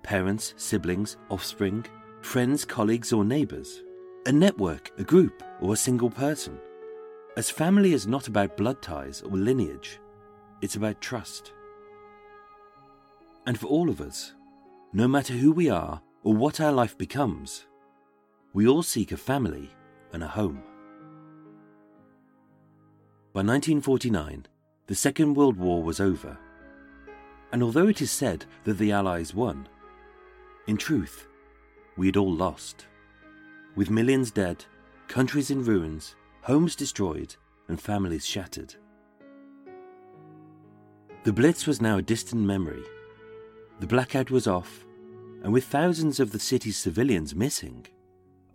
parents, 0.04 0.54
siblings, 0.58 1.18
offspring, 1.30 1.86
friends, 2.22 2.66
colleagues, 2.66 3.14
or 3.14 3.24
neighbours, 3.24 3.82
a 4.26 4.32
network, 4.32 4.92
a 4.98 5.04
group, 5.04 5.42
or 5.62 5.74
a 5.74 5.78
single 5.78 6.10
person. 6.10 6.60
As 7.38 7.50
family 7.50 7.94
is 7.94 8.06
not 8.06 8.28
about 8.28 8.58
blood 8.58 8.82
ties 8.82 9.22
or 9.22 9.32
lineage, 9.32 10.00
it's 10.62 10.76
about 10.76 11.02
trust. 11.02 11.54
And 13.48 13.58
for 13.58 13.68
all 13.68 13.90
of 13.90 14.02
us, 14.02 14.34
no 14.92 15.08
matter 15.08 15.34
who 15.34 15.52
we 15.52 15.70
are 15.70 16.02
or 16.24 16.34
what 16.34 16.62
our 16.62 16.72
life 16.72 16.98
becomes, 16.98 17.66
we 18.54 18.68
all 18.68 18.84
seek 18.84 19.12
a 19.12 19.18
family 19.18 19.72
and 20.12 20.22
a 20.22 20.28
home. 20.28 20.62
By 23.34 23.40
1949, 23.40 24.46
the 24.86 24.96
Second 24.96 25.34
World 25.34 25.58
War 25.58 25.82
was 25.82 26.00
over. 26.00 26.38
And 27.54 27.62
although 27.62 27.88
it 27.88 28.02
is 28.02 28.10
said 28.10 28.46
that 28.64 28.80
the 28.80 28.92
Allies 28.92 29.36
won, 29.36 29.70
in 30.66 30.76
truth, 30.76 31.28
we 31.96 32.08
had 32.08 32.18
all 32.18 32.34
lost. 32.34 32.88
With 33.76 33.92
millions 33.92 34.32
dead, 34.32 34.66
countries 35.08 35.52
in 35.52 35.64
ruins, 35.64 36.16
homes 36.42 36.76
destroyed, 36.76 37.36
and 37.68 37.80
families 37.80 38.26
shattered. 38.26 38.74
The 41.26 41.32
Blitz 41.32 41.68
was 41.68 41.80
now 41.80 41.98
a 41.98 42.02
distant 42.02 42.42
memory. 42.42 42.84
The 43.80 43.88
blackout 43.88 44.32
was 44.32 44.48
off, 44.48 44.86
and 45.44 45.54
with 45.54 45.66
thousands 45.66 46.20
of 46.20 46.32
the 46.32 46.40
city's 46.40 46.78
civilians 46.78 47.36
missing, 47.36 47.86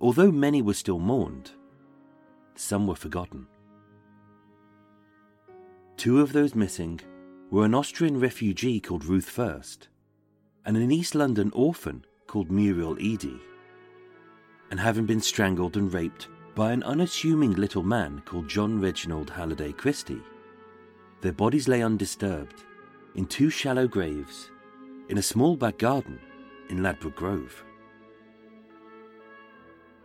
although 0.01 0.33
many 0.33 0.61
were 0.61 0.75
still 0.75 0.99
mourned, 0.99 1.53
some 2.57 2.89
were 2.89 2.97
forgotten. 2.97 3.47
Two 5.97 6.21
of 6.21 6.33
those 6.33 6.57
missing 6.57 7.01
were 7.51 7.65
an 7.65 7.75
Austrian 7.75 8.21
refugee 8.21 8.79
called 8.79 9.05
Ruth 9.05 9.29
Fuerst 9.31 9.89
and 10.67 10.77
an 10.77 10.91
East 10.91 11.15
London 11.15 11.51
orphan 11.55 12.05
called 12.27 12.51
Muriel 12.51 13.01
Eady, 13.01 13.41
And 14.71 14.79
having 14.79 15.07
been 15.07 15.21
strangled 15.21 15.79
and 15.79 15.93
raped 15.93 16.29
by 16.55 16.73
an 16.73 16.83
unassuming 16.83 17.53
little 17.55 17.83
man 17.83 18.21
called 18.27 18.49
John 18.49 18.81
Reginald 18.81 19.31
Halliday 19.31 19.73
Christie, 19.73 20.23
their 21.23 21.33
bodies 21.33 21.69
lay 21.69 21.83
undisturbed 21.83 22.65
in 23.15 23.25
two 23.25 23.49
shallow 23.49 23.89
graves 23.89 24.51
in 25.09 25.17
a 25.17 25.23
small 25.23 25.57
back 25.57 25.79
garden 25.79 26.21
in 26.69 26.83
Ladbroke 26.83 27.17
Grove. 27.17 27.65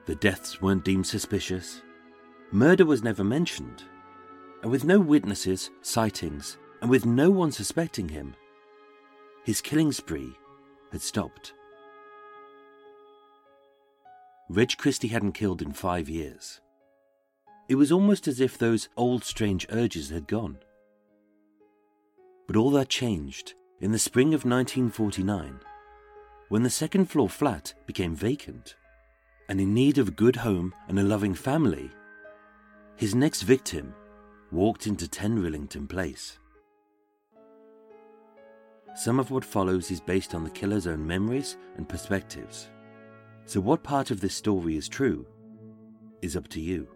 The 0.05 0.15
deaths 0.15 0.61
weren't 0.61 0.85
deemed 0.85 1.07
suspicious, 1.07 1.81
murder 2.51 2.85
was 2.85 3.03
never 3.03 3.23
mentioned, 3.23 3.83
and 4.61 4.71
with 4.71 4.85
no 4.85 4.99
witnesses, 4.99 5.71
sightings, 5.81 6.57
and 6.84 6.89
with 6.89 7.05
no 7.05 7.31
one 7.31 7.49
suspecting 7.49 8.10
him, 8.10 8.35
his 9.45 9.61
killing 9.61 9.93
spree 9.93 10.34
had 10.91 11.01
stopped. 11.01 11.53
Reg 14.49 14.76
Christie 14.77 15.07
hadn't 15.07 15.31
killed 15.31 15.61
in 15.61 15.72
five 15.72 16.10
years. 16.10 16.60
It 17.69 17.76
was 17.76 17.89
almost 17.89 18.27
as 18.27 18.41
if 18.41 18.57
those 18.57 18.89
old 18.97 19.23
strange 19.23 19.65
urges 19.69 20.10
had 20.10 20.27
gone. 20.27 20.57
But 22.47 22.57
all 22.57 22.72
that 22.72 22.89
changed 22.89 23.53
in 23.80 23.93
the 23.93 23.97
spring 23.97 24.34
of 24.34 24.43
1949 24.43 25.61
when 26.49 26.64
the 26.64 26.69
second 26.69 27.05
floor 27.05 27.30
flat 27.30 27.73
became 27.85 28.14
vacant 28.14 28.76
and 29.47 29.61
in 29.61 29.73
need 29.73 29.97
of 29.97 30.10
a 30.10 30.11
good 30.11 30.35
home 30.35 30.73
and 30.89 30.99
a 30.99 31.03
loving 31.03 31.34
family. 31.34 31.89
His 32.97 33.15
next 33.15 33.43
victim 33.43 33.95
walked 34.51 34.85
into 34.85 35.07
10 35.07 35.41
Rillington 35.41 35.88
Place. 35.88 36.39
Some 38.95 39.19
of 39.19 39.31
what 39.31 39.43
follows 39.43 39.89
is 39.89 39.99
based 39.99 40.35
on 40.35 40.43
the 40.43 40.49
killer's 40.51 40.85
own 40.85 41.05
memories 41.05 41.57
and 41.77 41.89
perspectives. 41.89 42.69
So, 43.45 43.59
what 43.59 43.83
part 43.83 44.11
of 44.11 44.21
this 44.21 44.35
story 44.35 44.77
is 44.77 44.87
true 44.87 45.25
is 46.21 46.37
up 46.37 46.47
to 46.49 46.61
you. 46.61 46.87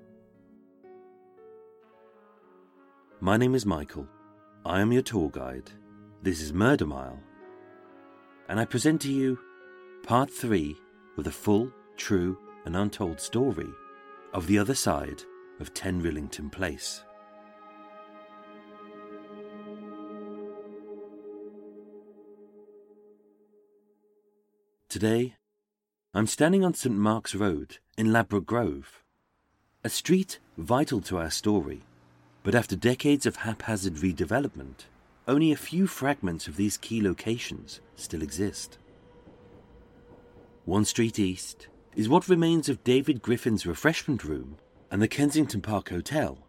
My 3.19 3.35
name 3.35 3.55
is 3.55 3.65
Michael. 3.65 4.07
I 4.63 4.79
am 4.79 4.91
your 4.91 5.01
tour 5.01 5.29
guide. 5.29 5.71
This 6.21 6.39
is 6.39 6.53
Murder 6.53 6.85
Mile. 6.85 7.19
And 8.47 8.59
I 8.59 8.65
present 8.65 9.01
to 9.01 9.11
you 9.11 9.39
part 10.03 10.29
three 10.29 10.77
of 11.17 11.23
the 11.23 11.31
full, 11.31 11.71
true, 11.97 12.37
and 12.65 12.75
untold 12.75 13.19
story 13.19 13.69
of 14.33 14.45
the 14.45 14.59
other 14.59 14.75
side 14.75 15.23
of 15.59 15.73
10 15.73 16.03
Rillington 16.03 16.51
Place. 16.51 17.01
Today, 24.99 25.35
I'm 26.15 26.25
standing 26.25 26.65
on 26.65 26.73
St. 26.73 26.95
Mark's 26.95 27.35
Road 27.35 27.77
in 27.99 28.11
Ladbroke 28.11 28.47
Grove, 28.47 29.03
a 29.83 29.89
street 29.89 30.39
vital 30.57 31.01
to 31.01 31.19
our 31.19 31.29
story, 31.29 31.83
but 32.41 32.55
after 32.55 32.75
decades 32.75 33.27
of 33.27 33.35
haphazard 33.35 33.97
redevelopment, 33.97 34.85
only 35.27 35.51
a 35.51 35.55
few 35.55 35.85
fragments 35.85 36.47
of 36.47 36.55
these 36.55 36.77
key 36.77 36.99
locations 36.99 37.79
still 37.95 38.23
exist. 38.23 38.79
One 40.65 40.83
street 40.83 41.19
east 41.19 41.67
is 41.95 42.09
what 42.09 42.27
remains 42.27 42.67
of 42.67 42.83
David 42.83 43.21
Griffin's 43.21 43.67
refreshment 43.67 44.23
room 44.23 44.57
and 44.89 44.99
the 44.99 45.07
Kensington 45.07 45.61
Park 45.61 45.89
Hotel. 45.89 46.39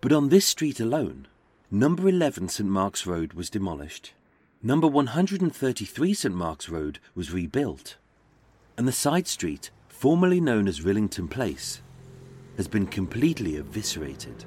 But 0.00 0.12
on 0.12 0.30
this 0.30 0.46
street 0.46 0.80
alone, 0.80 1.28
number 1.70 2.08
11 2.08 2.48
St. 2.48 2.68
Mark's 2.68 3.06
Road 3.06 3.34
was 3.34 3.50
demolished 3.50 4.14
Number 4.62 4.86
133 4.86 6.12
St 6.12 6.34
Mark's 6.34 6.68
Road 6.68 6.98
was 7.14 7.32
rebuilt, 7.32 7.96
and 8.76 8.86
the 8.86 8.92
side 8.92 9.26
street, 9.26 9.70
formerly 9.88 10.38
known 10.38 10.68
as 10.68 10.82
Rillington 10.82 11.30
Place, 11.30 11.80
has 12.58 12.68
been 12.68 12.86
completely 12.86 13.56
eviscerated. 13.56 14.44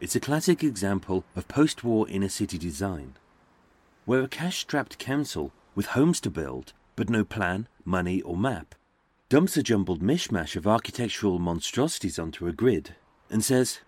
It's 0.00 0.16
a 0.16 0.20
classic 0.20 0.64
example 0.64 1.24
of 1.36 1.46
post 1.46 1.84
war 1.84 2.08
inner 2.08 2.28
city 2.28 2.58
design, 2.58 3.14
where 4.06 4.22
a 4.22 4.28
cash 4.28 4.58
strapped 4.58 4.98
council 4.98 5.52
with 5.76 5.86
homes 5.86 6.20
to 6.22 6.30
build 6.30 6.72
but 6.96 7.08
no 7.08 7.22
plan, 7.22 7.68
money, 7.84 8.20
or 8.22 8.36
map 8.36 8.74
dumps 9.28 9.56
a 9.56 9.62
jumbled 9.62 10.02
mishmash 10.02 10.56
of 10.56 10.66
architectural 10.66 11.38
monstrosities 11.38 12.18
onto 12.18 12.48
a 12.48 12.52
grid 12.52 12.96
and 13.30 13.44
says, 13.44 13.78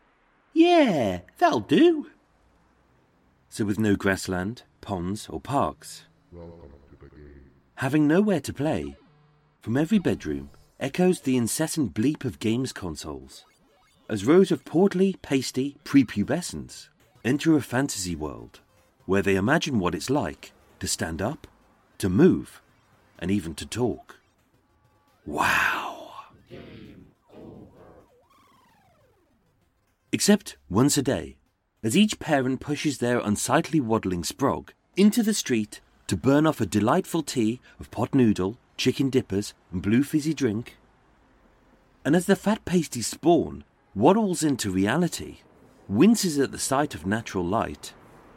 Yeah, 0.53 1.23
that'll 1.39 1.59
do 1.59 2.07
so 3.57 3.65
with 3.65 3.79
no 3.79 3.97
grassland, 3.97 4.65
ponds, 4.83 5.31
or 5.31 5.41
parks. 5.41 6.05
Having 7.77 8.07
nowhere 8.07 8.41
to 8.41 8.53
play, 8.53 8.97
from 9.63 9.79
every 9.79 9.99
bedroom 9.99 10.51
echoes 10.79 11.21
the 11.21 11.39
incessant 11.39 11.95
bleep 11.95 12.27
of 12.27 12.39
games 12.39 12.75
consoles, 12.75 13.47
as 14.11 14.27
rows 14.27 14.53
of 14.53 14.67
portly, 14.67 15.17
pasty 15.23 15.79
prepubescents 15.85 16.89
enter 17.25 17.57
a 17.57 17.63
fantasy 17.63 18.15
world 18.15 18.61
where 19.07 19.23
they 19.23 19.37
imagine 19.37 19.79
what 19.79 19.95
it's 19.95 20.11
like 20.11 20.53
to 20.79 20.87
stand 20.87 21.23
up, 21.23 21.47
to 21.97 22.11
move, 22.11 22.61
and 23.19 23.31
even 23.31 23.55
to 23.55 23.65
talk. 23.65 24.17
Wow! 25.25 26.11
Except 30.13 30.59
once 30.69 30.99
a 30.99 31.03
day, 31.03 31.39
as 31.83 31.97
each 31.97 32.19
parent 32.19 32.61
pushes 32.61 32.99
their 32.99 33.19
unsightly 33.19 33.81
waddling 33.81 34.23
sprog 34.23 34.71
into 34.97 35.23
the 35.23 35.35
street 35.35 35.81
to 36.07 36.17
burn 36.17 36.47
off 36.47 36.61
a 36.61 36.67
delightful 36.67 37.23
tea 37.23 37.61
of 37.79 37.91
pot 37.91 38.15
noodle, 38.15 38.59
chicken 38.77 39.11
dippers, 39.11 39.55
and 39.73 39.83
blue 39.83 40.03
fizzy 40.03 40.35
drink. 40.35 40.77
And 42.05 42.15
as 42.15 42.27
the 42.27 42.37
fat 42.37 42.65
pasty 42.65 43.03
spawn 43.03 43.65
waddles 43.95 44.43
into 44.43 44.71
reality, 44.71 45.39
winces 45.89 46.39
at 46.39 46.53
the 46.53 46.59
sight 46.59 46.95
of 46.95 47.07
natural 47.07 47.45
light, 47.45 47.93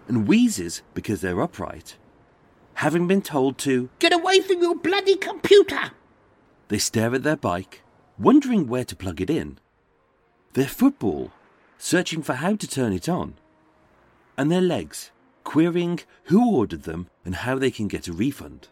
and 0.08 0.28
wheezes 0.28 0.82
because 0.94 1.22
they're 1.22 1.42
upright, 1.42 1.98
having 2.76 3.08
been 3.08 3.22
told 3.22 3.58
to 3.60 3.90
get 4.00 4.14
away 4.14 4.42
from 4.42 4.62
your 4.62 4.76
bloody 4.76 5.16
computer, 5.16 5.92
they 6.70 6.80
stare 6.80 7.14
at 7.14 7.24
their 7.24 7.36
bike, 7.36 7.82
wondering 8.18 8.68
where 8.68 8.86
to 8.86 8.96
plug 8.96 9.22
it 9.22 9.30
in. 9.30 9.60
Their 10.54 10.68
football 10.68 11.32
searching 11.80 12.22
for 12.22 12.34
how 12.34 12.56
to 12.56 12.68
turn 12.68 12.94
it 12.94 13.10
on, 13.10 13.34
and 14.38 14.52
their 14.52 14.62
legs, 14.62 15.10
querying 15.44 16.00
who 16.26 16.56
ordered 16.56 16.84
them 16.84 17.08
and 17.26 17.34
how 17.34 17.58
they 17.58 17.72
can 17.72 17.88
get 17.88 18.08
a 18.08 18.14
refund. 18.14 18.68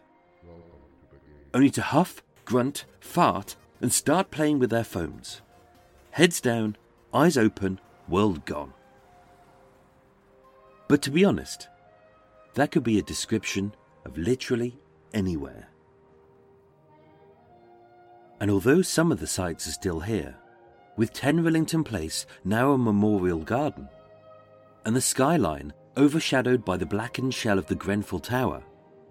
Only 1.52 1.70
to 1.70 1.82
huff, 1.82 2.22
grunt, 2.44 2.84
fart, 3.00 3.56
and 3.80 3.92
start 3.92 4.30
playing 4.30 4.58
with 4.60 4.70
their 4.70 4.84
phones. 4.84 5.40
Heads 6.12 6.40
down, 6.40 6.76
eyes 7.12 7.36
open, 7.36 7.80
world 8.08 8.44
gone. 8.44 8.74
But 10.86 11.02
to 11.02 11.10
be 11.10 11.24
honest, 11.24 11.68
that 12.54 12.70
could 12.70 12.84
be 12.84 12.98
a 12.98 13.02
description 13.02 13.74
of 14.04 14.16
literally 14.16 14.78
anywhere. 15.12 15.68
And 18.40 18.50
although 18.50 18.82
some 18.82 19.10
of 19.12 19.20
the 19.20 19.26
sites 19.26 19.66
are 19.66 19.72
still 19.72 20.00
here, 20.00 20.36
with 20.98 21.12
10 21.12 21.44
Rillington 21.44 21.84
Place 21.84 22.26
now 22.44 22.72
a 22.72 22.76
memorial 22.76 23.38
garden, 23.38 23.88
and 24.84 24.96
the 24.96 25.00
skyline 25.00 25.72
overshadowed 25.96 26.64
by 26.64 26.76
the 26.76 26.84
blackened 26.84 27.32
shell 27.32 27.56
of 27.56 27.66
the 27.66 27.76
Grenfell 27.76 28.18
Tower, 28.18 28.64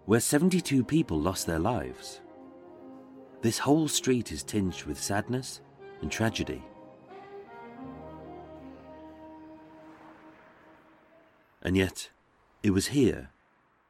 where 0.06 0.20
72 0.20 0.84
people 0.84 1.18
lost 1.18 1.48
their 1.48 1.60
lives. 1.60 2.20
This 3.42 3.60
whole 3.60 3.88
street 3.88 4.34
is 4.34 4.44
tinged 4.44 4.84
with 4.84 5.02
sadness 5.02 5.62
and 6.02 6.12
tragedy. 6.12 6.62
And 11.62 11.78
yet, 11.78 12.10
it 12.64 12.72
was 12.72 12.88
here, 12.88 13.30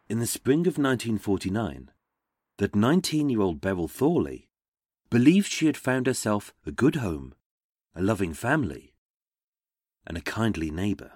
in 0.08 0.20
the 0.20 0.28
spring 0.28 0.62
of 0.62 0.78
1949, 0.78 1.90
that 2.58 2.76
19 2.76 3.30
year 3.30 3.42
old 3.42 3.60
Beryl 3.60 3.88
Thorley 3.88 4.50
believed 5.10 5.52
she 5.52 5.66
had 5.66 5.78
found 5.78 6.06
herself 6.06 6.54
a 6.64 6.72
good 6.72 6.98
home, 6.98 7.34
a 7.98 8.02
loving 8.02 8.32
family, 8.32 8.94
and 10.06 10.20
a 10.20 10.22
kindly 10.22 10.70
neighbour. 10.70 11.14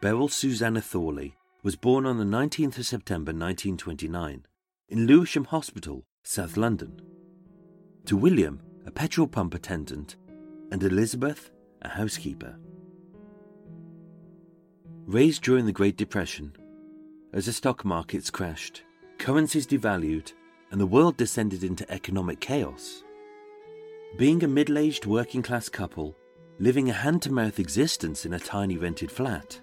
Beryl 0.00 0.28
Susanna 0.28 0.80
Thorley 0.80 1.34
was 1.64 1.74
born 1.74 2.06
on 2.06 2.18
the 2.18 2.24
19th 2.24 2.78
of 2.78 2.86
September 2.86 3.32
1929 3.32 4.46
in 4.88 5.06
Lewisham 5.08 5.46
Hospital, 5.46 6.04
South 6.22 6.56
London, 6.56 7.00
to 8.04 8.16
William, 8.16 8.60
a 8.86 8.92
petrol 8.92 9.26
pump 9.26 9.52
attendant, 9.52 10.14
and 10.70 10.80
Elizabeth, 10.84 11.50
a 11.82 11.88
housekeeper. 11.88 12.56
Raised 15.06 15.42
during 15.42 15.66
the 15.66 15.72
Great 15.72 15.96
Depression, 15.96 16.56
as 17.32 17.46
the 17.46 17.52
stock 17.52 17.84
markets 17.84 18.30
crashed, 18.30 18.84
currencies 19.18 19.66
devalued, 19.66 20.32
and 20.70 20.80
the 20.80 20.86
world 20.86 21.16
descended 21.16 21.64
into 21.64 21.90
economic 21.90 22.40
chaos. 22.40 23.02
Being 24.16 24.42
a 24.42 24.48
middle 24.48 24.78
aged 24.78 25.06
working 25.06 25.42
class 25.42 25.68
couple, 25.68 26.16
living 26.58 26.88
a 26.88 26.92
hand 26.92 27.22
to 27.22 27.32
mouth 27.32 27.58
existence 27.58 28.24
in 28.24 28.32
a 28.32 28.38
tiny 28.38 28.78
rented 28.78 29.10
flat, 29.10 29.60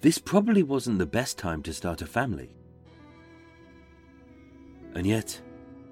this 0.00 0.18
probably 0.18 0.62
wasn't 0.62 0.98
the 0.98 1.06
best 1.06 1.38
time 1.38 1.62
to 1.62 1.72
start 1.74 2.02
a 2.02 2.06
family. 2.06 2.54
And 4.94 5.06
yet, 5.06 5.40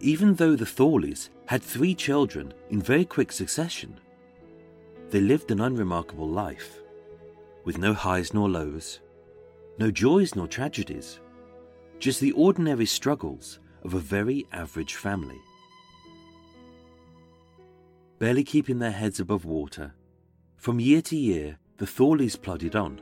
even 0.00 0.34
though 0.34 0.56
the 0.56 0.64
Thorleys 0.64 1.28
had 1.46 1.62
three 1.62 1.94
children 1.94 2.54
in 2.70 2.80
very 2.80 3.04
quick 3.04 3.32
succession, 3.32 3.98
they 5.10 5.20
lived 5.20 5.50
an 5.50 5.60
unremarkable 5.60 6.28
life, 6.28 6.80
with 7.64 7.78
no 7.78 7.94
highs 7.94 8.32
nor 8.32 8.48
lows, 8.48 9.00
no 9.78 9.90
joys 9.90 10.34
nor 10.34 10.46
tragedies, 10.46 11.20
just 11.98 12.20
the 12.20 12.32
ordinary 12.32 12.86
struggles 12.86 13.58
of 13.82 13.94
a 13.94 13.98
very 13.98 14.46
average 14.52 14.94
family. 14.94 15.40
Barely 18.18 18.44
keeping 18.44 18.78
their 18.78 18.92
heads 18.92 19.20
above 19.20 19.44
water, 19.44 19.94
from 20.56 20.80
year 20.80 21.02
to 21.02 21.16
year 21.16 21.58
the 21.76 21.86
Thorleys 21.86 22.40
plodded 22.40 22.74
on 22.74 23.00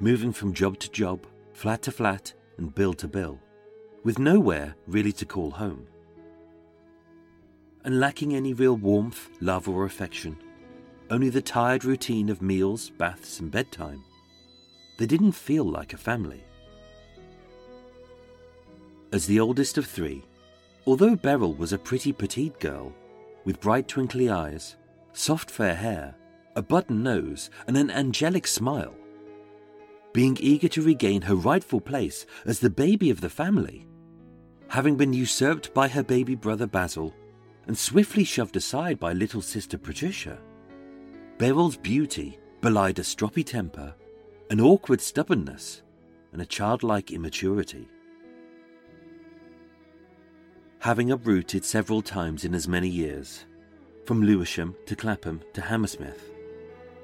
moving 0.00 0.32
from 0.32 0.54
job 0.54 0.78
to 0.78 0.90
job, 0.90 1.26
flat 1.52 1.82
to 1.82 1.92
flat, 1.92 2.32
and 2.56 2.74
bill 2.74 2.94
to 2.94 3.06
bill, 3.06 3.38
with 4.02 4.18
nowhere 4.18 4.74
really 4.86 5.12
to 5.12 5.26
call 5.26 5.50
home. 5.50 5.86
And 7.84 8.00
lacking 8.00 8.34
any 8.34 8.54
real 8.54 8.76
warmth, 8.76 9.28
love, 9.40 9.68
or 9.68 9.84
affection, 9.84 10.38
only 11.10 11.28
the 11.28 11.42
tired 11.42 11.84
routine 11.84 12.30
of 12.30 12.42
meals, 12.42 12.90
baths, 12.90 13.40
and 13.40 13.50
bedtime, 13.50 14.02
they 14.98 15.06
didn't 15.06 15.32
feel 15.32 15.64
like 15.64 15.92
a 15.92 15.98
family. 15.98 16.44
As 19.12 19.26
the 19.26 19.40
oldest 19.40 19.76
of 19.76 19.86
three, 19.86 20.22
although 20.86 21.16
Beryl 21.16 21.54
was 21.54 21.72
a 21.72 21.78
pretty 21.78 22.12
petite 22.12 22.60
girl, 22.60 22.94
with 23.44 23.60
bright 23.60 23.88
twinkly 23.88 24.30
eyes, 24.30 24.76
soft 25.12 25.50
fair 25.50 25.74
hair, 25.74 26.14
a 26.54 26.62
button 26.62 27.02
nose, 27.02 27.50
and 27.66 27.76
an 27.76 27.90
angelic 27.90 28.46
smile, 28.46 28.94
being 30.12 30.36
eager 30.40 30.68
to 30.68 30.82
regain 30.82 31.22
her 31.22 31.34
rightful 31.34 31.80
place 31.80 32.24
as 32.44 32.60
the 32.60 32.70
baby 32.70 33.10
of 33.10 33.20
the 33.20 33.30
family. 33.30 33.86
Having 34.68 34.96
been 34.96 35.12
usurped 35.12 35.74
by 35.74 35.88
her 35.88 36.02
baby 36.02 36.36
brother 36.36 36.66
Basil 36.66 37.12
and 37.66 37.76
swiftly 37.76 38.24
shoved 38.24 38.56
aside 38.56 39.00
by 39.00 39.12
little 39.12 39.42
sister 39.42 39.78
Patricia, 39.78 40.38
Beryl's 41.38 41.76
beauty 41.76 42.38
belied 42.60 42.98
a 42.98 43.02
stroppy 43.02 43.44
temper, 43.44 43.94
an 44.50 44.60
awkward 44.60 45.00
stubbornness, 45.00 45.82
and 46.32 46.42
a 46.42 46.46
childlike 46.46 47.10
immaturity. 47.10 47.88
Having 50.80 51.10
uprooted 51.10 51.62
several 51.62 52.00
times 52.00 52.46
in 52.46 52.54
as 52.54 52.66
many 52.66 52.88
years, 52.88 53.44
from 54.06 54.22
Lewisham 54.22 54.74
to 54.86 54.96
Clapham 54.96 55.42
to 55.52 55.60
Hammersmith, 55.60 56.32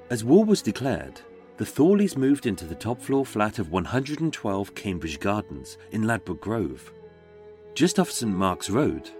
as 0.09 0.23
war 0.23 0.43
was 0.43 0.63
declared, 0.63 1.21
the 1.57 1.63
Thorleys 1.63 2.17
moved 2.17 2.47
into 2.47 2.65
the 2.65 2.73
top 2.73 2.99
floor 2.99 3.23
flat 3.23 3.59
of 3.59 3.69
112 3.71 4.73
Cambridge 4.73 5.19
Gardens 5.19 5.77
in 5.91 6.07
Ladbroke 6.07 6.41
Grove, 6.41 6.91
just 7.75 7.99
off 7.99 8.09
St 8.09 8.35
Mark's 8.35 8.71
Road, 8.71 9.11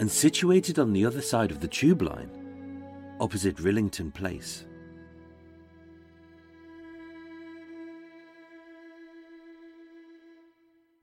and 0.00 0.10
situated 0.10 0.80
on 0.80 0.92
the 0.92 1.06
other 1.06 1.22
side 1.22 1.52
of 1.52 1.60
the 1.60 1.68
tube 1.68 2.02
line, 2.02 2.82
opposite 3.20 3.58
Rillington 3.58 4.12
Place. 4.12 4.66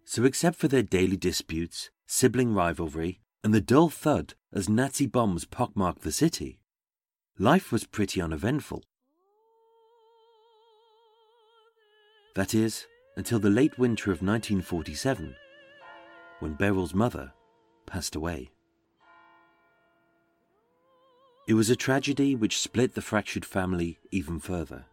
So, 0.03 0.25
except 0.25 0.57
for 0.57 0.67
their 0.67 0.83
daily 0.83 1.15
disputes, 1.15 1.91
sibling 2.07 2.53
rivalry, 2.53 3.19
and 3.43 3.53
the 3.53 3.61
dull 3.61 3.89
thud 3.89 4.33
as 4.53 4.67
Nazi 4.67 5.05
bombs 5.05 5.45
pockmarked 5.45 6.01
the 6.01 6.11
city, 6.11 6.59
life 7.37 7.71
was 7.71 7.83
pretty 7.83 8.21
uneventful. 8.21 8.83
That 12.35 12.53
is, 12.53 12.87
until 13.15 13.39
the 13.39 13.49
late 13.49 13.77
winter 13.77 14.11
of 14.11 14.21
1947, 14.21 15.35
when 16.39 16.53
Beryl's 16.53 16.93
mother 16.93 17.33
passed 17.85 18.15
away. 18.15 18.51
It 21.47 21.53
was 21.53 21.69
a 21.69 21.75
tragedy 21.75 22.35
which 22.35 22.59
split 22.59 22.93
the 22.93 23.01
fractured 23.01 23.45
family 23.45 23.99
even 24.11 24.39
further. 24.39 24.85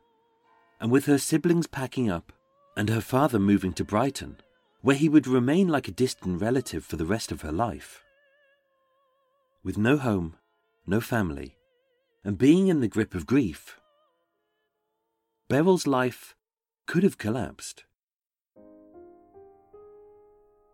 And 0.80 0.90
with 0.90 1.06
her 1.06 1.18
siblings 1.18 1.66
packing 1.66 2.10
up 2.10 2.32
and 2.76 2.88
her 2.88 3.00
father 3.00 3.38
moving 3.38 3.72
to 3.74 3.84
Brighton, 3.84 4.36
where 4.84 4.94
he 4.94 5.08
would 5.08 5.26
remain 5.26 5.66
like 5.66 5.88
a 5.88 5.92
distant 5.92 6.42
relative 6.42 6.84
for 6.84 6.96
the 6.96 7.06
rest 7.06 7.32
of 7.32 7.40
her 7.40 7.50
life. 7.50 8.04
With 9.64 9.78
no 9.78 9.96
home, 9.96 10.36
no 10.86 11.00
family, 11.00 11.56
and 12.22 12.36
being 12.36 12.68
in 12.68 12.80
the 12.80 12.86
grip 12.88 13.14
of 13.14 13.24
grief, 13.26 13.80
Beryl's 15.48 15.86
life 15.86 16.36
could 16.86 17.02
have 17.02 17.16
collapsed. 17.16 17.84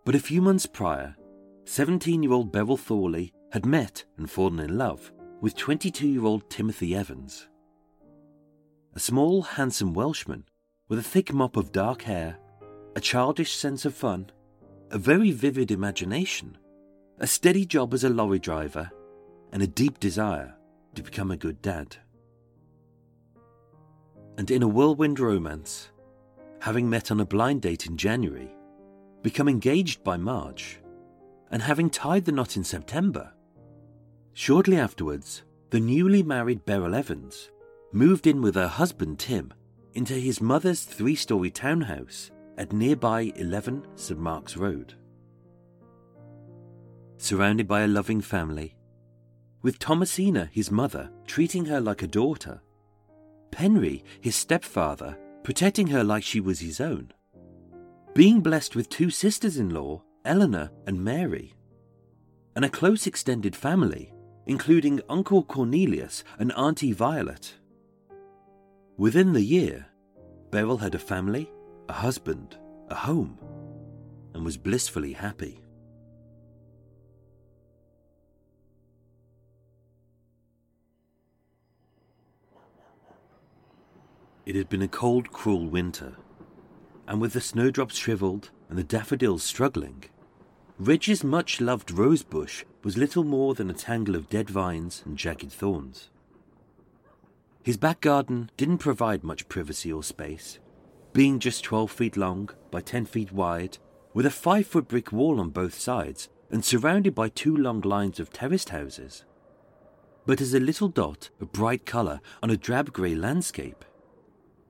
But 0.05 0.17
a 0.17 0.19
few 0.19 0.43
months 0.43 0.67
prior, 0.67 1.15
17 1.67 2.21
year 2.25 2.33
old 2.33 2.51
Beryl 2.51 2.77
Thorley 2.77 3.33
had 3.53 3.65
met 3.65 4.03
and 4.19 4.29
fallen 4.29 4.59
in 4.59 4.77
love 4.77 5.13
with 5.41 5.55
22 5.55 6.09
year 6.09 6.25
old 6.25 6.51
Timothy 6.51 6.97
Evans. 6.97 7.47
A 8.97 8.99
small, 8.99 9.43
handsome 9.43 9.95
Welshman 9.95 10.47
with 10.89 10.99
a 10.99 11.05
thick 11.05 11.33
mop 11.33 11.57
of 11.57 11.71
dark 11.71 12.03
hair, 12.03 12.40
a 12.97 13.01
childish 13.01 13.55
sense 13.55 13.85
of 13.85 13.95
fun, 13.95 14.31
a 14.91 14.99
very 14.99 15.31
vivid 15.31 15.71
imagination, 15.71 16.59
a 17.19 17.27
steady 17.27 17.65
job 17.65 17.95
as 17.95 18.05
a 18.05 18.09
lorry 18.09 18.39
driver, 18.39 18.91
and 19.53 19.63
a 19.63 19.67
deep 19.67 20.01
desire 20.01 20.55
to 20.95 21.03
become 21.03 21.31
a 21.31 21.37
good 21.37 21.61
dad. 21.63 21.97
And 24.37 24.51
in 24.51 24.63
a 24.63 24.69
whirlwind 24.69 25.21
romance, 25.21 25.91
having 26.61 26.91
met 26.91 27.11
on 27.11 27.21
a 27.21 27.27
blind 27.27 27.63
date 27.63 27.87
in 27.87 27.97
January, 27.97 28.51
become 29.23 29.49
engaged 29.49 30.03
by 30.03 30.17
March, 30.17 30.81
and 31.51 31.63
having 31.63 31.91
tied 31.91 32.25
the 32.25 32.33
knot 32.33 32.57
in 32.57 32.65
September. 32.65 33.33
Shortly 34.33 34.77
afterwards, 34.77 35.43
the 35.71 35.81
newly 35.81 36.23
married 36.23 36.65
Beryl 36.65 36.95
Evans 36.95 37.51
moved 37.93 38.27
in 38.27 38.41
with 38.41 38.55
her 38.55 38.69
husband 38.69 39.19
Tim 39.19 39.53
into 39.95 40.15
his 40.15 40.41
mother's 40.41 40.85
three 40.85 41.15
story 41.17 41.51
townhouse 41.51 42.31
at 42.61 42.75
nearby 42.75 43.33
11 43.37 43.87
St 43.95 44.21
Mark's 44.21 44.55
Road. 44.55 44.93
Surrounded 47.17 47.67
by 47.67 47.81
a 47.81 47.89
loving 47.89 48.21
family, 48.21 48.77
with 49.63 49.79
Thomasina, 49.79 50.51
his 50.53 50.71
mother, 50.71 51.11
treating 51.27 51.65
her 51.65 51.81
like 51.81 52.03
a 52.03 52.07
daughter, 52.07 52.61
Penry, 53.51 54.03
his 54.21 54.37
stepfather, 54.37 55.17
protecting 55.43 55.87
her 55.87 56.05
like 56.05 56.23
she 56.23 56.39
was 56.39 56.61
his 56.61 56.83
own, 56.83 57.11
being 58.15 58.43
blessed 58.43 58.77
with 58.77 58.91
two 58.91 59.09
sisters 59.09 59.57
in 59.57 59.71
law, 59.71 60.03
Eleanor 60.27 60.71
and 60.87 61.03
Mary, 61.03 61.55
and 62.57 62.65
a 62.67 62.69
close 62.69 63.07
extended 63.07 63.57
family, 63.57 64.13
including 64.45 65.01
Uncle 65.09 65.45
Cornelius 65.45 66.25
and 66.39 66.53
Auntie 66.53 66.93
Violet. 66.93 67.55
Within 68.99 69.33
the 69.33 69.41
year, 69.43 69.87
Beryl 70.51 70.77
had 70.77 70.95
a 70.95 70.99
family, 70.99 71.51
a 71.91 71.93
husband, 71.93 72.57
a 72.89 72.95
home, 72.95 73.37
and 74.33 74.45
was 74.45 74.57
blissfully 74.57 75.13
happy. 75.13 75.61
It 84.47 84.55
had 84.55 84.69
been 84.69 84.83
a 84.83 84.87
cold, 84.87 85.33
cruel 85.33 85.67
winter, 85.67 86.15
and 87.09 87.21
with 87.21 87.33
the 87.33 87.41
snowdrops 87.41 87.97
shriveled 87.97 88.51
and 88.69 88.79
the 88.79 88.85
daffodils 88.85 89.43
struggling, 89.43 90.05
Reg's 90.79 91.25
much 91.25 91.61
loved 91.61 91.91
rosebush 91.91 92.63
was 92.85 92.97
little 92.97 93.25
more 93.25 93.57
than 93.57 93.69
a 93.69 93.75
tangle 93.75 94.15
of 94.15 94.31
dead 94.31 94.49
vines 94.49 95.03
and 95.05 95.19
jagged 95.19 95.51
thorns. 95.51 96.09
His 97.65 97.77
back 97.77 98.01
garden 98.01 98.49
didn't 98.57 98.79
provide 98.79 99.25
much 99.25 99.49
privacy 99.49 99.93
or 99.93 100.05
space, 100.05 100.61
being 101.13 101.39
just 101.39 101.65
12 101.65 101.91
feet 101.91 102.17
long 102.17 102.51
by 102.71 102.81
10 102.81 103.07
feet 103.07 103.33
wide, 103.33 103.79
with 104.15 104.27
a 104.27 104.31
5 104.31 104.67
foot 104.67 104.89
brick 104.89 105.13
wall 105.13 105.41
on 105.41 105.51
both 105.51 105.75
sides 105.75 106.29
and 106.51 106.65
surrounded 106.65 107.15
by 107.15 107.29
two 107.29 107.57
long 107.57 107.81
lines 107.81 108.19
of 108.21 108.33
terraced 108.33 108.71
houses. 108.71 109.25
But 110.27 110.41
as 110.41 110.55
a 110.55 110.61
little 110.61 110.89
dot 110.89 111.31
of 111.41 111.53
bright 111.53 111.87
colour 111.87 112.21
on 112.43 112.51
a 112.51 112.57
drab 112.57 112.93
grey 112.93 113.15
landscape, 113.15 113.85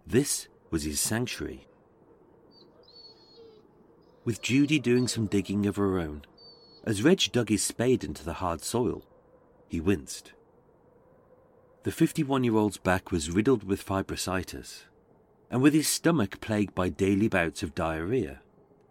this 0.06 0.48
was 0.70 0.84
his 0.84 1.00
sanctuary. 1.00 1.66
With 4.24 4.42
Judy 4.42 4.78
doing 4.78 5.08
some 5.08 5.26
digging 5.26 5.66
of 5.66 5.76
her 5.76 5.98
own, 5.98 6.22
as 6.84 7.02
Reg 7.02 7.32
dug 7.32 7.48
his 7.48 7.62
spade 7.62 8.04
into 8.04 8.24
the 8.24 8.34
hard 8.34 8.62
soil, 8.62 9.04
he 9.68 9.80
winced. 9.80 10.32
The 11.82 11.90
51 11.90 12.44
year 12.44 12.56
old's 12.56 12.76
back 12.76 13.10
was 13.10 13.30
riddled 13.30 13.64
with 13.64 13.84
fibrositis, 13.84 14.84
and 15.50 15.60
with 15.60 15.74
his 15.74 15.88
stomach 15.88 16.40
plagued 16.40 16.74
by 16.74 16.88
daily 16.88 17.28
bouts 17.28 17.62
of 17.62 17.74
diarrhea, 17.74 18.40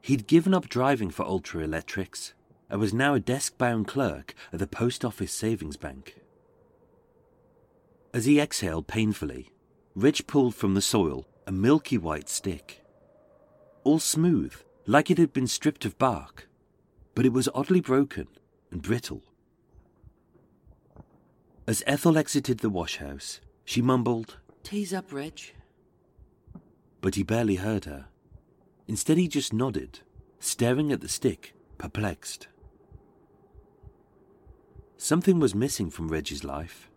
he'd 0.01 0.27
given 0.27 0.53
up 0.53 0.67
driving 0.67 1.09
for 1.09 1.25
Ultra 1.25 1.63
Electrics 1.63 2.33
and 2.69 2.79
was 2.79 2.93
now 2.93 3.13
a 3.13 3.19
desk 3.19 3.57
bound 3.57 3.87
clerk 3.87 4.35
at 4.51 4.59
the 4.59 4.67
post 4.67 5.05
office 5.05 5.31
savings 5.31 5.77
bank. 5.77 6.17
As 8.13 8.25
he 8.25 8.39
exhaled 8.39 8.87
painfully, 8.87 9.49
Reg 9.95 10.27
pulled 10.27 10.55
from 10.55 10.73
the 10.73 10.81
soil 10.81 11.25
a 11.47 11.51
milky 11.51 11.97
white 11.97 12.29
stick. 12.29 12.83
All 13.83 13.99
smooth, 13.99 14.53
like 14.85 15.09
it 15.09 15.17
had 15.17 15.33
been 15.33 15.47
stripped 15.47 15.85
of 15.85 15.97
bark, 15.97 16.47
but 17.15 17.25
it 17.25 17.33
was 17.33 17.49
oddly 17.53 17.81
broken 17.81 18.27
and 18.71 18.81
brittle. 18.81 19.23
As 21.67 21.83
Ethel 21.85 22.17
exited 22.17 22.59
the 22.59 22.69
washhouse, 22.69 23.39
she 23.63 23.81
mumbled, 23.81 24.37
Tease 24.63 24.93
up, 24.93 25.11
Reg. 25.13 25.53
But 27.01 27.15
he 27.15 27.23
barely 27.23 27.55
heard 27.55 27.85
her. 27.85 28.07
Instead, 28.87 29.17
he 29.17 29.27
just 29.27 29.53
nodded, 29.53 29.99
staring 30.39 30.91
at 30.91 31.01
the 31.01 31.07
stick, 31.07 31.53
perplexed. 31.77 32.47
Something 34.97 35.39
was 35.39 35.55
missing 35.55 35.89
from 35.89 36.09
Reggie's 36.09 36.43
life. 36.43 36.89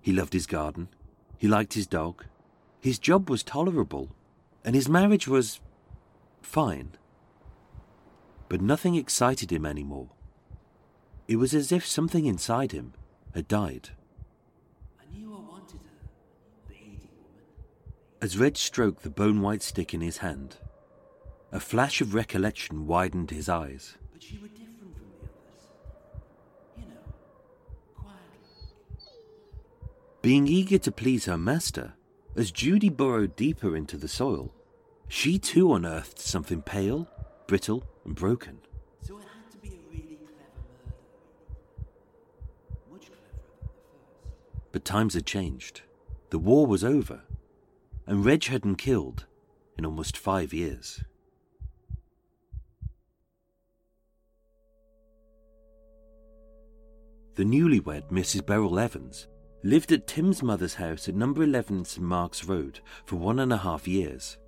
He 0.00 0.12
loved 0.12 0.32
his 0.32 0.46
garden, 0.46 0.88
he 1.38 1.48
liked 1.48 1.74
his 1.74 1.86
dog. 1.86 2.24
His 2.80 2.98
job 2.98 3.28
was 3.28 3.42
tolerable. 3.42 4.14
And 4.64 4.74
his 4.74 4.88
marriage 4.88 5.28
was. 5.28 5.60
fine. 6.40 6.96
But 8.48 8.60
nothing 8.62 8.94
excited 8.94 9.50
him 9.50 9.66
anymore. 9.66 10.10
It 11.26 11.36
was 11.36 11.54
as 11.54 11.72
if 11.72 11.86
something 11.86 12.26
inside 12.26 12.72
him 12.72 12.94
had 13.34 13.48
died. 13.48 13.90
I 15.00 15.04
knew 15.14 15.34
I 15.34 15.40
wanted 15.40 15.80
her, 15.80 16.08
the 16.68 16.74
woman. 16.74 17.42
As 18.24 18.38
Reg 18.38 18.56
stroked 18.56 19.02
the 19.02 19.10
bone 19.10 19.42
white 19.42 19.62
stick 19.62 19.92
in 19.92 20.00
his 20.00 20.16
hand, 20.16 20.56
a 21.52 21.60
flash 21.60 22.00
of 22.00 22.14
recollection 22.14 22.86
widened 22.86 23.30
his 23.30 23.50
eyes. 23.50 23.98
But 24.14 24.22
she 24.22 24.38
would 24.38 24.50
Being 30.22 30.48
eager 30.48 30.78
to 30.78 30.90
please 30.90 31.26
her 31.26 31.36
master, 31.36 31.92
as 32.34 32.50
Judy 32.50 32.88
burrowed 32.88 33.36
deeper 33.36 33.76
into 33.76 33.98
the 33.98 34.08
soil, 34.08 34.54
she 35.06 35.38
too 35.38 35.74
unearthed 35.74 36.18
something 36.18 36.62
pale, 36.62 37.06
brittle, 37.46 37.84
and 38.06 38.14
broken. 38.14 38.60
So 39.02 39.18
it 39.18 39.24
had 39.24 39.52
to 39.52 39.58
be 39.58 39.68
a 39.68 39.90
really 39.90 40.16
clever 40.16 40.62
murder. 40.64 40.94
Much 42.90 43.00
cleverer 43.02 43.18
than 43.34 43.52
the 43.60 43.68
first. 43.68 44.72
But 44.72 44.86
times 44.86 45.12
had 45.12 45.26
changed. 45.26 45.82
The 46.30 46.38
war 46.38 46.66
was 46.66 46.82
over, 46.82 47.20
and 48.06 48.24
Reg 48.24 48.44
hadn't 48.44 48.76
killed 48.76 49.26
in 49.78 49.84
almost 49.84 50.16
five 50.16 50.52
years. 50.52 51.02
The 57.36 57.44
newlywed 57.44 58.10
Mrs. 58.10 58.46
Beryl 58.46 58.78
Evans 58.78 59.26
lived 59.64 59.90
at 59.90 60.06
Tim's 60.06 60.42
mother's 60.42 60.74
house 60.74 61.08
at 61.08 61.14
number 61.14 61.42
11 61.42 61.84
St 61.84 62.06
Mark's 62.06 62.44
Road 62.44 62.80
for 63.06 63.16
one 63.16 63.40
and 63.40 63.52
a 63.52 63.56
half 63.56 63.88
years. 63.88 64.38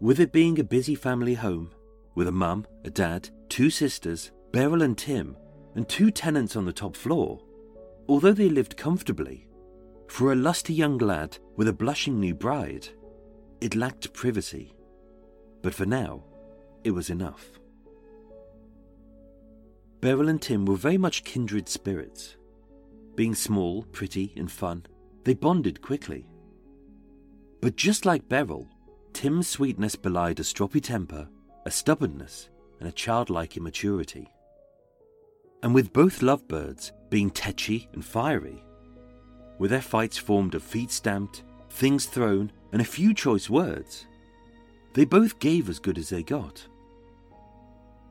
With 0.00 0.20
it 0.20 0.32
being 0.32 0.58
a 0.58 0.64
busy 0.64 0.94
family 0.94 1.34
home, 1.34 1.70
with 2.14 2.28
a 2.28 2.32
mum, 2.32 2.66
a 2.84 2.90
dad, 2.90 3.30
two 3.48 3.70
sisters, 3.70 4.32
Beryl 4.52 4.82
and 4.82 4.98
Tim, 4.98 5.36
and 5.76 5.88
two 5.88 6.10
tenants 6.10 6.56
on 6.56 6.66
the 6.66 6.72
top 6.72 6.96
floor, 6.96 7.40
although 8.08 8.32
they 8.32 8.48
lived 8.48 8.76
comfortably, 8.76 9.46
for 10.10 10.32
a 10.32 10.36
lusty 10.36 10.74
young 10.74 10.98
lad 10.98 11.38
with 11.56 11.68
a 11.68 11.72
blushing 11.72 12.18
new 12.18 12.34
bride, 12.34 12.88
it 13.60 13.76
lacked 13.76 14.12
privacy. 14.12 14.74
But 15.62 15.72
for 15.72 15.86
now, 15.86 16.24
it 16.82 16.90
was 16.90 17.10
enough. 17.10 17.60
Beryl 20.00 20.28
and 20.28 20.42
Tim 20.42 20.66
were 20.66 20.74
very 20.76 20.98
much 20.98 21.22
kindred 21.22 21.68
spirits. 21.68 22.36
Being 23.14 23.36
small, 23.36 23.84
pretty, 23.84 24.34
and 24.36 24.50
fun, 24.50 24.84
they 25.22 25.34
bonded 25.34 25.80
quickly. 25.80 26.26
But 27.60 27.76
just 27.76 28.04
like 28.04 28.28
Beryl, 28.28 28.68
Tim's 29.12 29.46
sweetness 29.46 29.94
belied 29.94 30.40
a 30.40 30.42
stroppy 30.42 30.82
temper, 30.82 31.28
a 31.66 31.70
stubbornness, 31.70 32.50
and 32.80 32.88
a 32.88 32.92
childlike 32.92 33.56
immaturity. 33.56 34.28
And 35.62 35.72
with 35.72 35.92
both 35.92 36.20
lovebirds 36.20 36.92
being 37.10 37.30
tetchy 37.30 37.88
and 37.92 38.04
fiery, 38.04 38.64
with 39.60 39.70
their 39.70 39.82
fights 39.82 40.16
formed 40.16 40.54
of 40.54 40.62
feet 40.62 40.90
stamped, 40.90 41.42
things 41.68 42.06
thrown, 42.06 42.50
and 42.72 42.80
a 42.80 42.84
few 42.84 43.12
choice 43.12 43.50
words, 43.50 44.06
they 44.94 45.04
both 45.04 45.38
gave 45.38 45.68
as 45.68 45.78
good 45.78 45.98
as 45.98 46.08
they 46.08 46.22
got. 46.22 46.66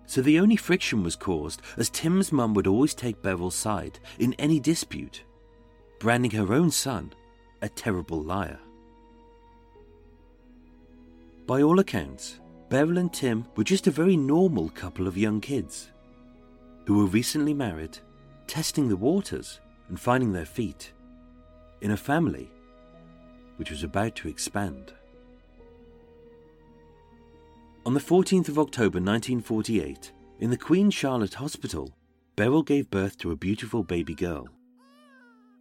So 0.05 0.21
the 0.21 0.39
only 0.39 0.55
friction 0.55 1.01
was 1.01 1.15
caused 1.15 1.63
as 1.75 1.89
Tim's 1.89 2.31
mum 2.31 2.53
would 2.53 2.67
always 2.67 2.93
take 2.93 3.23
Beryl's 3.23 3.55
side 3.55 3.97
in 4.19 4.35
any 4.35 4.59
dispute, 4.59 5.23
branding 5.97 6.31
her 6.31 6.53
own 6.53 6.69
son 6.69 7.13
a 7.63 7.67
terrible 7.67 8.21
liar. 8.21 8.59
By 11.47 11.63
all 11.63 11.79
accounts, 11.79 12.39
Beryl 12.69 12.99
and 12.99 13.11
Tim 13.11 13.45
were 13.55 13.63
just 13.63 13.87
a 13.87 13.91
very 13.91 14.15
normal 14.15 14.69
couple 14.69 15.07
of 15.07 15.17
young 15.17 15.41
kids 15.41 15.89
who 16.85 16.99
were 16.99 17.05
recently 17.05 17.55
married, 17.55 17.97
testing 18.45 18.87
the 18.87 18.95
waters 18.95 19.59
and 19.87 19.99
finding 19.99 20.31
their 20.31 20.45
feet 20.45 20.93
in 21.81 21.91
a 21.91 21.97
family 21.97 22.51
which 23.57 23.71
was 23.71 23.83
about 23.83 24.15
to 24.15 24.27
expand. 24.27 24.93
On 27.85 27.93
the 27.93 27.99
14th 27.99 28.49
of 28.49 28.59
October 28.59 28.99
1948, 28.99 30.11
in 30.39 30.49
the 30.49 30.57
Queen 30.57 30.89
Charlotte 30.89 31.33
Hospital, 31.33 31.91
Beryl 32.35 32.63
gave 32.63 32.89
birth 32.89 33.17
to 33.17 33.31
a 33.31 33.35
beautiful 33.35 33.83
baby 33.83 34.13
girl. 34.13 34.47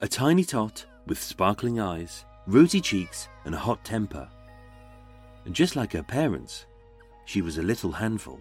A 0.01 0.07
tiny 0.07 0.45
tot 0.45 0.87
with 1.07 1.21
sparkling 1.21 1.81
eyes, 1.81 2.25
rosy 2.47 2.81
cheeks, 2.81 3.29
and 3.45 3.55
a 3.55 3.59
hot 3.59 3.85
temper. 3.85 4.29
And 5.45 5.55
just 5.55 5.75
like 5.75 5.93
her 5.95 6.03
parents, 6.03 6.67
she 7.25 7.43
was 7.43 7.59
a 7.59 7.63
little 7.63 7.91
handful. 7.91 8.41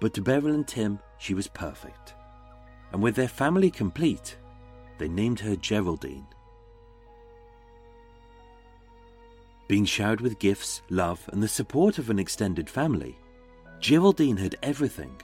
But 0.00 0.14
to 0.14 0.22
Beryl 0.22 0.54
and 0.54 0.66
Tim, 0.66 0.98
she 1.18 1.34
was 1.34 1.46
perfect. 1.48 2.14
And 2.92 3.02
with 3.02 3.14
their 3.14 3.28
family 3.28 3.70
complete, 3.70 4.37
they 4.98 5.08
named 5.08 5.40
her 5.40 5.56
Geraldine. 5.56 6.26
Being 9.68 9.84
showered 9.84 10.20
with 10.20 10.38
gifts, 10.38 10.82
love, 10.88 11.28
and 11.32 11.42
the 11.42 11.48
support 11.48 11.98
of 11.98 12.08
an 12.10 12.18
extended 12.18 12.70
family, 12.70 13.18
Geraldine 13.80 14.36
had 14.36 14.56
everything. 14.62 15.14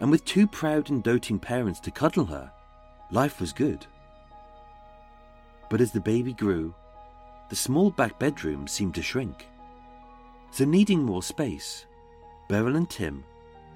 and 0.00 0.10
with 0.10 0.24
two 0.24 0.46
proud 0.46 0.90
and 0.90 1.02
doting 1.02 1.38
parents 1.38 1.78
to 1.80 1.90
cuddle 1.90 2.24
her, 2.24 2.50
life 3.10 3.40
was 3.40 3.52
good. 3.52 3.86
But 5.70 5.80
as 5.80 5.92
the 5.92 6.00
baby 6.00 6.32
grew, 6.32 6.74
the 7.48 7.56
small 7.56 7.90
back 7.90 8.18
bedroom 8.18 8.66
seemed 8.66 8.94
to 8.96 9.02
shrink. 9.02 9.46
So, 10.50 10.64
needing 10.64 11.02
more 11.02 11.22
space, 11.22 11.86
Beryl 12.48 12.76
and 12.76 12.88
Tim 12.88 13.24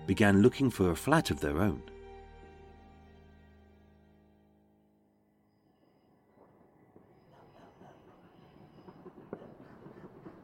began 0.06 0.42
looking 0.42 0.70
for 0.70 0.90
a 0.90 0.96
flat 0.96 1.30
of 1.30 1.40
their 1.40 1.58
own. 1.58 1.82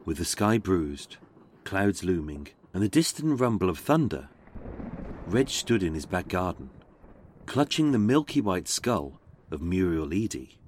With 0.05 0.17
the 0.17 0.25
sky 0.25 0.59
bruised, 0.59 1.17
clouds 1.63 2.03
looming, 2.03 2.49
and 2.75 2.83
the 2.83 2.87
distant 2.87 3.39
rumble 3.39 3.71
of 3.71 3.79
thunder, 3.79 4.29
Reg 5.25 5.49
stood 5.49 5.81
in 5.81 5.95
his 5.95 6.05
back 6.05 6.27
garden, 6.27 6.69
clutching 7.47 7.91
the 7.91 7.97
milky 7.97 8.39
white 8.39 8.67
skull 8.67 9.19
of 9.49 9.63
Muriel 9.63 10.13
Eady. 10.13 10.59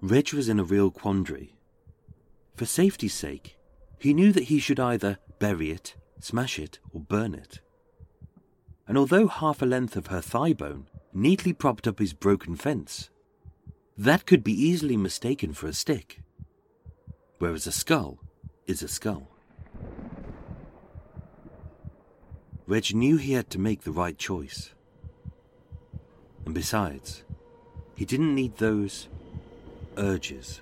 Reg 0.00 0.32
was 0.32 0.48
in 0.48 0.58
a 0.58 0.64
real 0.64 0.90
quandary. 0.90 1.54
For 2.56 2.64
safety's 2.64 3.12
sake, 3.12 3.58
he 3.98 4.14
knew 4.14 4.32
that 4.32 4.44
he 4.44 4.58
should 4.58 4.80
either 4.80 5.18
bury 5.38 5.70
it, 5.70 5.96
smash 6.20 6.58
it, 6.58 6.78
or 6.90 7.02
burn 7.02 7.34
it. 7.34 7.60
And 8.88 8.96
although 8.96 9.26
half 9.26 9.60
a 9.60 9.66
length 9.66 9.94
of 9.94 10.06
her 10.06 10.22
thigh 10.22 10.54
bone 10.54 10.86
neatly 11.12 11.52
propped 11.52 11.86
up 11.86 11.98
his 11.98 12.14
broken 12.14 12.56
fence, 12.56 13.10
that 13.98 14.24
could 14.24 14.42
be 14.42 14.54
easily 14.54 14.96
mistaken 14.96 15.52
for 15.52 15.66
a 15.66 15.74
stick, 15.74 16.22
whereas 17.40 17.66
a 17.66 17.72
skull 17.72 18.18
is 18.66 18.82
a 18.82 18.88
skull. 18.88 19.26
Reg 22.66 22.94
knew 22.94 23.16
he 23.16 23.32
had 23.32 23.50
to 23.50 23.58
make 23.58 23.82
the 23.82 23.90
right 23.90 24.16
choice. 24.16 24.70
And 26.44 26.54
besides, 26.54 27.24
he 27.96 28.04
didn't 28.04 28.34
need 28.34 28.58
those 28.58 29.08
urges. 29.96 30.60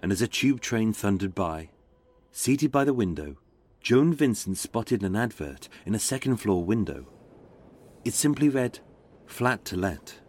And 0.00 0.12
as 0.12 0.22
a 0.22 0.28
tube 0.28 0.60
train 0.60 0.92
thundered 0.92 1.34
by, 1.34 1.70
seated 2.30 2.70
by 2.70 2.84
the 2.84 2.94
window, 2.94 3.36
Joan 3.80 4.12
Vincent 4.12 4.58
spotted 4.58 5.02
an 5.02 5.16
advert 5.16 5.68
in 5.86 5.94
a 5.94 5.98
second 5.98 6.36
floor 6.36 6.62
window. 6.62 7.06
It 8.04 8.14
simply 8.14 8.48
read, 8.48 8.78
Flat 9.26 9.64
to 9.66 9.76
Let. 9.76 10.20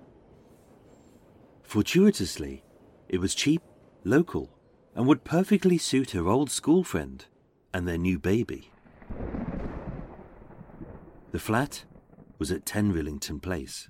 Fortuitously, 1.70 2.64
it 3.10 3.20
was 3.20 3.36
cheap, 3.36 3.62
local, 4.04 4.50
and 4.96 5.06
would 5.06 5.24
perfectly 5.24 5.78
suit 5.78 6.10
her 6.12 6.28
old 6.28 6.50
school 6.50 6.84
friend 6.84 7.24
and 7.72 7.88
their 7.88 7.96
new 7.96 8.18
baby. 8.18 8.72
The 11.32 11.38
flat 11.38 11.86
was 12.40 12.52
at 12.52 12.66
10 12.66 12.92
Rillington 12.92 13.40
Place. 13.40 13.88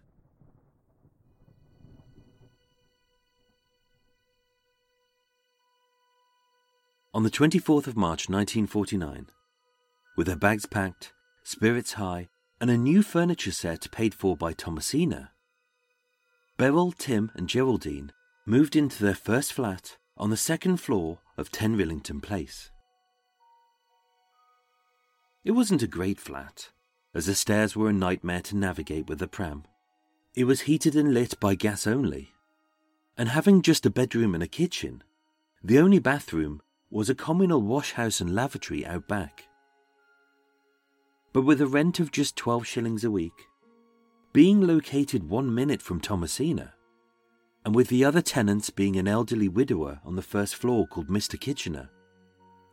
On 7.13 7.23
the 7.23 7.31
24th 7.31 7.87
of 7.87 7.95
March 7.95 8.27
1949, 8.27 9.27
with 10.17 10.27
her 10.27 10.35
bags 10.35 10.65
packed, 10.65 11.13
spirits 11.43 11.93
high, 11.93 12.27
and 12.59 12.69
a 12.69 12.75
new 12.75 13.01
furniture 13.01 13.53
set 13.53 13.89
paid 13.89 14.13
for 14.13 14.35
by 14.35 14.51
Thomasina, 14.51 15.31
Beryl, 16.59 16.91
Tim, 16.91 17.31
and 17.35 17.47
Geraldine 17.47 18.11
moved 18.45 18.75
into 18.75 19.01
their 19.01 19.15
first 19.15 19.53
flat 19.53 19.95
on 20.17 20.29
the 20.29 20.35
second 20.35 20.75
floor 20.75 21.19
of 21.37 21.53
10 21.53 21.77
Rillington 21.77 22.21
Place. 22.21 22.69
It 25.45 25.51
wasn't 25.51 25.83
a 25.83 25.87
great 25.87 26.19
flat, 26.19 26.71
as 27.15 27.27
the 27.27 27.33
stairs 27.33 27.77
were 27.77 27.87
a 27.87 27.93
nightmare 27.93 28.41
to 28.41 28.57
navigate 28.57 29.07
with 29.07 29.21
a 29.21 29.27
pram. 29.27 29.63
It 30.35 30.43
was 30.43 30.61
heated 30.61 30.97
and 30.97 31.13
lit 31.13 31.39
by 31.39 31.55
gas 31.55 31.87
only, 31.87 32.33
and 33.17 33.29
having 33.29 33.61
just 33.61 33.85
a 33.85 33.89
bedroom 33.89 34.33
and 34.33 34.43
a 34.43 34.47
kitchen, 34.47 35.01
the 35.63 35.79
only 35.79 35.99
bathroom 35.99 36.61
was 36.91 37.09
a 37.09 37.15
communal 37.15 37.61
washhouse 37.61 38.19
and 38.19 38.35
lavatory 38.35 38.85
out 38.85 39.07
back. 39.07 39.45
But 41.31 41.43
with 41.43 41.61
a 41.61 41.67
rent 41.67 42.01
of 42.01 42.11
just 42.11 42.35
12 42.35 42.67
shillings 42.67 43.05
a 43.05 43.11
week, 43.11 43.45
being 44.31 44.61
located 44.61 45.27
one 45.27 45.53
minute 45.53 45.81
from 45.81 45.99
Thomasina, 45.99 46.73
and 47.65 47.73
with 47.73 47.87
the 47.87 48.05
other 48.05 48.21
tenants 48.21 48.69
being 48.69 48.95
an 48.95 49.07
elderly 49.07 49.47
widower 49.47 49.99
on 50.05 50.15
the 50.15 50.21
first 50.21 50.55
floor 50.55 50.85
called 50.85 51.07
Mr. 51.07 51.39
Kitchener, 51.39 51.89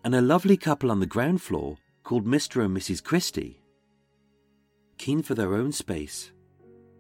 and 0.05 0.15
a 0.15 0.21
lovely 0.21 0.59
couple 0.59 0.91
on 0.91 1.01
the 1.01 1.07
ground 1.07 1.41
floor 1.41 1.77
called 2.05 2.27
Mr. 2.27 2.63
and 2.65 2.77
Mrs. 2.77 3.03
Christie. 3.03 3.63
Keen 4.99 5.23
for 5.23 5.35
their 5.35 5.55
own 5.55 5.73
space, 5.73 6.31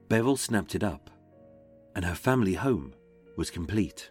Beryl 0.08 0.36
snapped 0.36 0.74
it 0.74 0.82
up, 0.82 1.10
and 1.94 2.04
her 2.04 2.14
family 2.14 2.54
home 2.54 2.94
was 3.36 3.50
complete. 3.50 4.10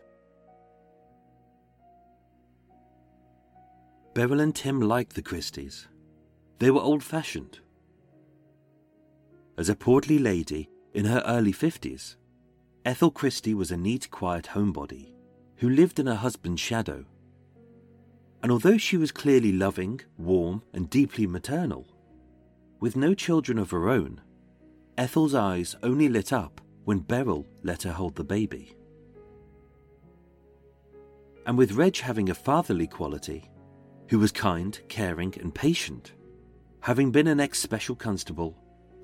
Beryl 4.14 4.40
and 4.40 4.56
Tim 4.56 4.80
liked 4.80 5.16
the 5.16 5.24
Christies. 5.24 5.88
They 6.60 6.72
were 6.72 6.82
old 6.82 7.04
fashioned. 7.04 7.60
As 9.58 9.70
a 9.70 9.76
portly 9.76 10.20
lady 10.20 10.70
in 10.94 11.06
her 11.06 11.24
early 11.26 11.54
50s, 11.54 12.16
Ethel 12.84 13.12
Christie 13.12 13.54
was 13.54 13.72
a 13.72 13.78
neat, 13.78 14.12
quiet 14.12 14.50
homebody 14.54 15.14
who 15.58 15.70
lived 15.70 16.00
in 16.00 16.08
her 16.08 16.16
husband's 16.16 16.62
shadow 16.62 17.06
and 18.46 18.52
although 18.52 18.78
she 18.78 18.96
was 18.96 19.12
clearly 19.12 19.52
loving, 19.52 20.00
warm, 20.20 20.62
and 20.72 20.88
deeply 20.88 21.26
maternal, 21.26 21.88
with 22.80 22.96
no 22.96 23.16
children 23.16 23.58
of 23.58 23.72
her 23.72 23.90
own, 23.90 24.22
Ethel's 25.00 25.34
eyes 25.34 25.76
only 25.82 26.08
lit 26.08 26.32
up 26.32 26.62
when 26.84 27.00
Beryl 27.00 27.48
let 27.64 27.82
her 27.82 27.92
hold 27.92 28.14
the 28.14 28.24
baby. 28.24 28.76
And 31.48 31.58
with 31.58 31.72
Reg 31.72 31.98
having 31.98 32.30
a 32.30 32.36
fatherly 32.36 32.86
quality, 32.86 33.50
who 34.10 34.20
was 34.20 34.32
kind, 34.32 34.80
caring, 34.90 35.34
and 35.40 35.52
patient, 35.52 36.14
having 36.82 37.10
been 37.10 37.26
an 37.26 37.40
ex 37.40 37.58
special 37.58 37.96
constable, 37.96 38.56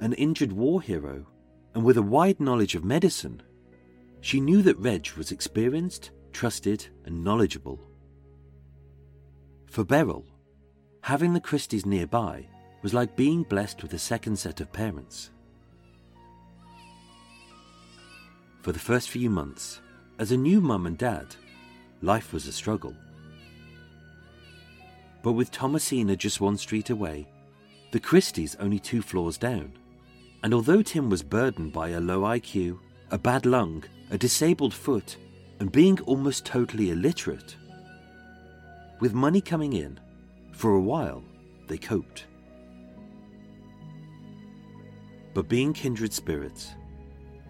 an 0.01 0.13
injured 0.13 0.51
war 0.51 0.81
hero, 0.81 1.25
and 1.73 1.85
with 1.85 1.95
a 1.95 2.01
wide 2.01 2.39
knowledge 2.39 2.75
of 2.75 2.83
medicine, 2.83 3.41
she 4.19 4.41
knew 4.41 4.61
that 4.63 4.77
Reg 4.79 5.11
was 5.15 5.31
experienced, 5.31 6.11
trusted, 6.33 6.87
and 7.05 7.23
knowledgeable. 7.23 7.79
For 9.67 9.83
Beryl, 9.83 10.25
having 11.01 11.33
the 11.33 11.39
Christies 11.39 11.85
nearby 11.85 12.47
was 12.81 12.93
like 12.93 13.15
being 13.15 13.43
blessed 13.43 13.83
with 13.83 13.93
a 13.93 13.99
second 13.99 14.37
set 14.37 14.59
of 14.59 14.73
parents. 14.73 15.29
For 18.61 18.71
the 18.71 18.79
first 18.79 19.09
few 19.09 19.29
months, 19.29 19.81
as 20.19 20.31
a 20.31 20.37
new 20.37 20.61
mum 20.61 20.87
and 20.87 20.97
dad, 20.97 21.35
life 22.01 22.33
was 22.33 22.47
a 22.47 22.51
struggle. 22.51 22.95
But 25.23 25.33
with 25.33 25.51
Thomasina 25.51 26.15
just 26.15 26.41
one 26.41 26.57
street 26.57 26.89
away, 26.89 27.27
the 27.91 27.99
Christies 27.99 28.55
only 28.59 28.79
two 28.79 29.01
floors 29.01 29.37
down, 29.37 29.73
and 30.43 30.53
although 30.53 30.81
Tim 30.81 31.09
was 31.09 31.23
burdened 31.23 31.73
by 31.73 31.89
a 31.89 31.99
low 31.99 32.21
IQ, 32.21 32.79
a 33.11 33.17
bad 33.17 33.45
lung, 33.45 33.83
a 34.09 34.17
disabled 34.17 34.73
foot, 34.73 35.17
and 35.59 35.71
being 35.71 35.99
almost 36.01 36.45
totally 36.45 36.91
illiterate, 36.91 37.55
with 38.99 39.13
money 39.13 39.41
coming 39.41 39.73
in, 39.73 39.99
for 40.51 40.75
a 40.75 40.81
while 40.81 41.23
they 41.67 41.77
coped. 41.77 42.25
But 45.33 45.47
being 45.47 45.73
kindred 45.73 46.13
spirits, 46.13 46.73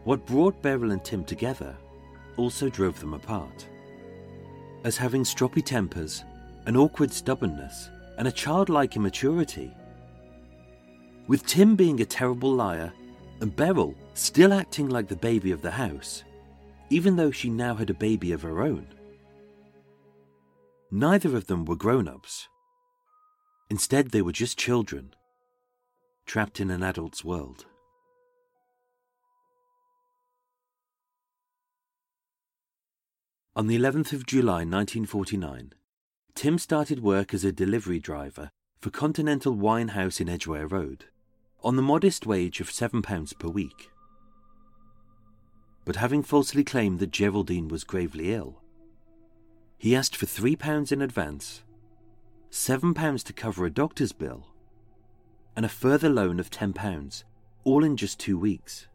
what 0.03 0.25
brought 0.25 0.61
Beryl 0.61 0.91
and 0.91 1.03
Tim 1.03 1.23
together 1.23 1.75
also 2.37 2.69
drove 2.69 2.99
them 2.99 3.13
apart. 3.13 3.67
As 4.83 4.97
having 4.97 5.23
stroppy 5.23 5.63
tempers, 5.63 6.23
an 6.65 6.75
awkward 6.75 7.11
stubbornness, 7.11 7.89
and 8.17 8.27
a 8.27 8.31
childlike 8.31 8.95
immaturity. 8.95 9.73
With 11.31 11.45
Tim 11.45 11.77
being 11.77 12.01
a 12.01 12.05
terrible 12.05 12.51
liar 12.51 12.91
and 13.39 13.55
Beryl 13.55 13.95
still 14.15 14.51
acting 14.51 14.89
like 14.89 15.07
the 15.07 15.15
baby 15.15 15.53
of 15.53 15.61
the 15.61 15.71
house, 15.71 16.25
even 16.89 17.15
though 17.15 17.31
she 17.31 17.49
now 17.49 17.73
had 17.73 17.89
a 17.89 17.93
baby 17.93 18.33
of 18.33 18.41
her 18.41 18.61
own. 18.61 18.85
Neither 20.91 21.37
of 21.37 21.47
them 21.47 21.63
were 21.63 21.77
grown 21.77 22.09
ups. 22.09 22.49
Instead, 23.69 24.11
they 24.11 24.21
were 24.21 24.33
just 24.33 24.57
children, 24.57 25.15
trapped 26.25 26.59
in 26.59 26.69
an 26.69 26.83
adult's 26.83 27.23
world. 27.23 27.65
On 33.55 33.67
the 33.67 33.77
11th 33.77 34.11
of 34.11 34.25
July 34.25 34.65
1949, 34.65 35.71
Tim 36.35 36.57
started 36.57 37.01
work 37.01 37.33
as 37.33 37.45
a 37.45 37.53
delivery 37.53 37.99
driver 38.01 38.51
for 38.81 38.89
Continental 38.89 39.53
Wine 39.53 39.87
House 39.89 40.19
in 40.19 40.27
Edgware 40.27 40.67
Road, 40.67 41.05
on 41.63 41.75
the 41.75 41.81
modest 41.81 42.25
wage 42.25 42.59
of 42.59 42.69
£7 42.69 43.37
per 43.37 43.47
week. 43.47 43.91
But 45.85 45.95
having 45.95 46.23
falsely 46.23 46.63
claimed 46.63 46.99
that 46.99 47.11
Geraldine 47.11 47.67
was 47.67 47.83
gravely 47.83 48.33
ill, 48.33 48.61
he 49.77 49.95
asked 49.95 50.15
for 50.15 50.25
£3 50.25 50.91
in 50.91 51.01
advance, 51.01 51.63
£7 52.51 53.23
to 53.23 53.33
cover 53.33 53.65
a 53.65 53.71
doctor's 53.71 54.11
bill, 54.11 54.47
and 55.55 55.65
a 55.65 55.69
further 55.69 56.09
loan 56.09 56.39
of 56.39 56.49
£10, 56.49 57.23
all 57.63 57.83
in 57.83 57.97
just 57.97 58.19
two 58.19 58.37
weeks. 58.37 58.87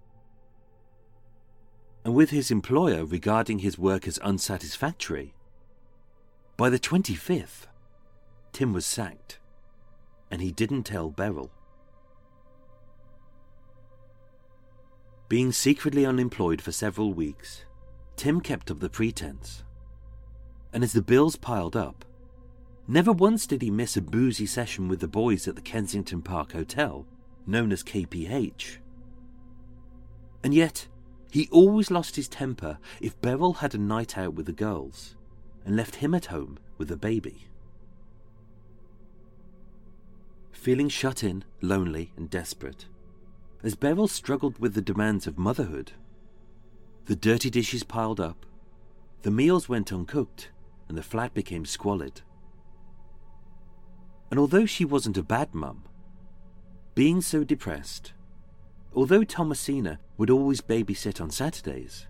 And 2.05 2.15
with 2.15 2.31
his 2.31 2.51
employer 2.51 3.05
regarding 3.05 3.61
his 3.61 3.79
work 3.79 4.07
as 4.07 4.19
unsatisfactory, 4.19 5.35
by 6.57 6.71
the 6.71 6.79
25th, 6.79 7.67
Tim 8.53 8.73
was 8.73 8.87
sacked, 8.87 9.39
and 10.31 10.41
he 10.41 10.51
didn't 10.51 10.85
tell 10.85 11.11
Beryl. 11.11 11.51
Being 15.29 15.51
secretly 15.51 16.07
unemployed 16.07 16.63
for 16.63 16.71
several 16.71 17.13
weeks, 17.13 17.65
Tim 18.15 18.41
kept 18.41 18.71
up 18.71 18.79
the 18.79 18.89
pretense. 18.89 19.65
And 20.73 20.85
as 20.85 20.93
the 20.93 21.03
bills 21.03 21.35
piled 21.35 21.75
up, 21.75 22.05
never 22.87 23.11
once 23.11 23.45
did 23.45 23.61
he 23.61 23.71
miss 23.71 23.97
a 23.97 24.03
boozy 24.03 24.47
session 24.47 24.87
with 24.87 25.01
the 25.01 25.09
boys 25.09 25.49
at 25.49 25.57
the 25.57 25.63
Kensington 25.63 26.23
Park 26.23 26.53
Hotel, 26.53 27.07
known 27.45 27.73
as 27.73 27.83
KPH. 27.83 28.77
And 30.45 30.55
yet, 30.55 30.87
he 31.33 31.49
always 31.51 31.91
lost 31.91 32.15
his 32.15 32.29
temper 32.29 32.79
if 33.01 33.21
Beryl 33.21 33.55
had 33.55 33.75
a 33.75 33.79
night 33.79 34.17
out 34.17 34.35
with 34.35 34.47
the 34.47 34.53
girls 34.53 35.17
and 35.65 35.75
left 35.75 35.97
him 35.97 36.15
at 36.15 36.27
home 36.27 36.59
with 36.79 36.87
the 36.87 36.97
baby. 36.97 37.49
Feeling 40.53 40.89
shut 40.89 41.25
in, 41.25 41.45
lonely, 41.61 42.13
and 42.17 42.31
desperate, 42.31 42.87
as 43.67 43.75
Beryl 43.75 44.07
struggled 44.07 44.61
with 44.61 44.75
the 44.75 44.81
demands 44.81 45.27
of 45.27 45.37
motherhood, 45.37 45.91
the 47.07 47.17
dirty 47.17 47.51
dishes 47.51 47.83
piled 47.83 48.21
up, 48.21 48.47
the 49.23 49.31
meals 49.31 49.69
went 49.69 49.93
uncooked, 49.93 50.51
and 50.89 50.97
the 50.97 51.03
flat 51.03 51.35
became 51.35 51.65
squalid. 51.65 52.23
And 54.31 54.39
although 54.39 54.67
she 54.67 54.85
wasn't 54.85 55.17
a 55.17 55.23
bad 55.25 55.53
mum, 55.53 55.83
being 56.95 57.21
so 57.21 57.43
depressed, 57.43 58.13
although 58.95 59.25
Thomasina 59.25 59.99
would 60.17 60.31
always 60.31 60.61
babysit 60.61 61.21
on 61.21 61.33
Saturdays, 61.33 62.07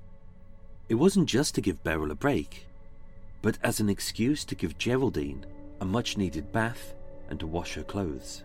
it 0.91 0.97
wasn't 0.97 1.27
just 1.27 1.55
to 1.55 1.62
give 1.62 1.83
Beryl 1.83 2.11
a 2.11 2.15
break, 2.15 2.66
but 3.41 3.57
as 3.62 3.81
an 3.81 3.89
excuse 3.89 4.45
to 4.45 4.55
give 4.55 4.77
Geraldine 4.77 5.47
a 5.81 5.87
much 5.87 6.19
needed 6.19 6.53
bath 6.53 6.93
and 7.31 7.41
to 7.41 7.47
wash 7.47 7.73
her 7.77 7.83
clothes. 7.83 8.45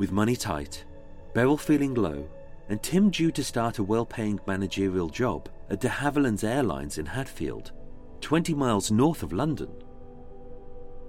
With 0.00 0.12
money 0.12 0.34
tight, 0.34 0.86
Beryl 1.34 1.58
feeling 1.58 1.92
low, 1.92 2.26
and 2.70 2.82
Tim 2.82 3.10
due 3.10 3.30
to 3.32 3.44
start 3.44 3.76
a 3.76 3.84
well 3.84 4.06
paying 4.06 4.40
managerial 4.46 5.10
job 5.10 5.50
at 5.68 5.82
de 5.82 5.90
Havilland's 5.90 6.42
Airlines 6.42 6.96
in 6.96 7.04
Hatfield, 7.04 7.72
20 8.22 8.54
miles 8.54 8.90
north 8.90 9.22
of 9.22 9.34
London. 9.34 9.68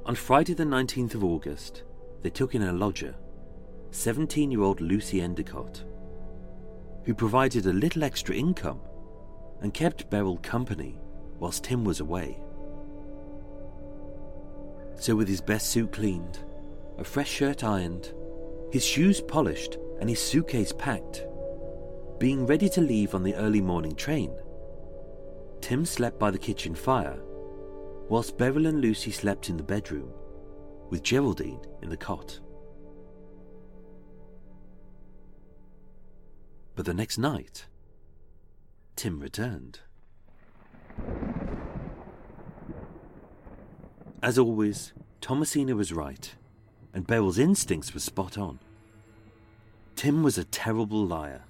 On 0.05 0.13
Friday, 0.13 0.53
the 0.53 0.65
19th 0.65 1.15
of 1.15 1.23
August, 1.23 1.83
they 2.21 2.29
took 2.29 2.53
in 2.53 2.63
a 2.63 2.73
lodger, 2.73 3.15
17 3.91 4.51
year 4.51 4.61
old 4.61 4.81
Lucy 4.81 5.21
Endicott, 5.21 5.85
who 7.05 7.13
provided 7.13 7.67
a 7.67 7.71
little 7.71 8.03
extra 8.03 8.35
income 8.35 8.81
and 9.61 9.73
kept 9.73 10.09
Beryl 10.09 10.35
company 10.39 10.99
whilst 11.39 11.63
Tim 11.63 11.85
was 11.85 12.01
away. 12.01 12.41
So, 14.97 15.15
with 15.15 15.29
his 15.29 15.39
best 15.39 15.69
suit 15.69 15.93
cleaned, 15.93 16.39
a 16.97 17.05
fresh 17.05 17.31
shirt 17.31 17.63
ironed, 17.63 18.13
his 18.71 18.85
shoes 18.85 19.19
polished, 19.19 19.77
and 19.99 20.09
his 20.09 20.19
suitcase 20.19 20.71
packed, 20.71 21.25
being 22.19 22.45
ready 22.45 22.69
to 22.69 22.81
leave 22.81 23.13
on 23.13 23.23
the 23.23 23.35
early 23.35 23.61
morning 23.61 23.95
train, 23.95 24.33
Tim 25.59 25.85
slept 25.85 26.17
by 26.17 26.31
the 26.31 26.39
kitchen 26.39 26.73
fire, 26.73 27.19
whilst 28.09 28.37
Beryl 28.37 28.65
and 28.65 28.81
Lucy 28.81 29.11
slept 29.11 29.49
in 29.49 29.57
the 29.57 29.63
bedroom, 29.63 30.11
with 30.89 31.03
Geraldine 31.03 31.59
in 31.81 31.89
the 31.89 31.97
cot. 31.97 32.39
But 36.75 36.85
the 36.85 36.93
next 36.93 37.17
night, 37.17 37.65
Tim 38.95 39.19
returned. 39.19 39.79
As 44.23 44.39
always, 44.39 44.93
Thomasina 45.19 45.75
was 45.75 45.91
right 45.91 46.33
and 46.93 47.07
Beryl's 47.07 47.39
instincts 47.39 47.93
were 47.93 47.99
spot 47.99 48.37
on. 48.37 48.59
Tim 49.95 50.23
was 50.23 50.37
a 50.37 50.43
terrible 50.43 51.05
liar. 51.05 51.43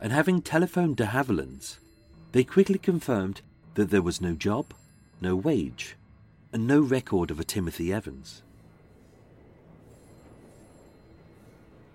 And 0.00 0.12
having 0.12 0.42
telephoned 0.42 0.96
de 0.96 1.06
Havilland's, 1.06 1.78
they 2.32 2.44
quickly 2.44 2.78
confirmed 2.78 3.40
that 3.74 3.90
there 3.90 4.02
was 4.02 4.20
no 4.20 4.34
job, 4.34 4.74
no 5.20 5.34
wage, 5.34 5.96
and 6.52 6.66
no 6.66 6.80
record 6.80 7.30
of 7.30 7.40
a 7.40 7.44
Timothy 7.44 7.92
Evans. 7.92 8.42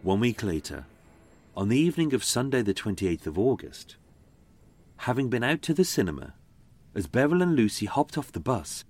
One 0.03 0.19
week 0.19 0.41
later, 0.41 0.85
on 1.55 1.69
the 1.69 1.77
evening 1.77 2.13
of 2.13 2.23
Sunday, 2.23 2.61
the 2.61 2.73
28th 2.73 3.27
of 3.27 3.37
August, 3.37 3.97
having 4.97 5.29
been 5.29 5.43
out 5.43 5.61
to 5.63 5.73
the 5.73 5.85
cinema, 5.85 6.33
as 6.95 7.07
Beryl 7.07 7.41
and 7.41 7.55
Lucy 7.55 7.85
hopped 7.85 8.17
off 8.17 8.31
the 8.31 8.39
bus 8.39 8.83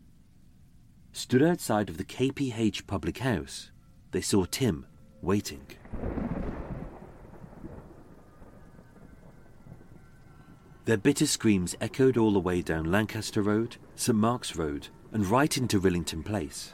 stood 1.12 1.44
outside 1.44 1.90
of 1.90 1.98
the 1.98 2.04
KPH 2.04 2.88
public 2.88 3.20
house, 3.20 3.72
they 4.12 4.22
saw 4.22 4.46
Tim 4.46 4.86
waiting. 5.22 5.66
Their 10.86 10.98
bitter 10.98 11.28
screams 11.28 11.76
echoed 11.80 12.18
all 12.18 12.32
the 12.32 12.40
way 12.40 12.62
down 12.62 12.92
Lancaster 12.92 13.42
Road, 13.42 13.78
St 13.96 14.18
Mark's 14.18 14.56
Road, 14.56 14.88
and 15.12 15.26
right 15.26 15.56
into 15.56 15.80
Rillington 15.80 16.26
Place. 16.26 16.74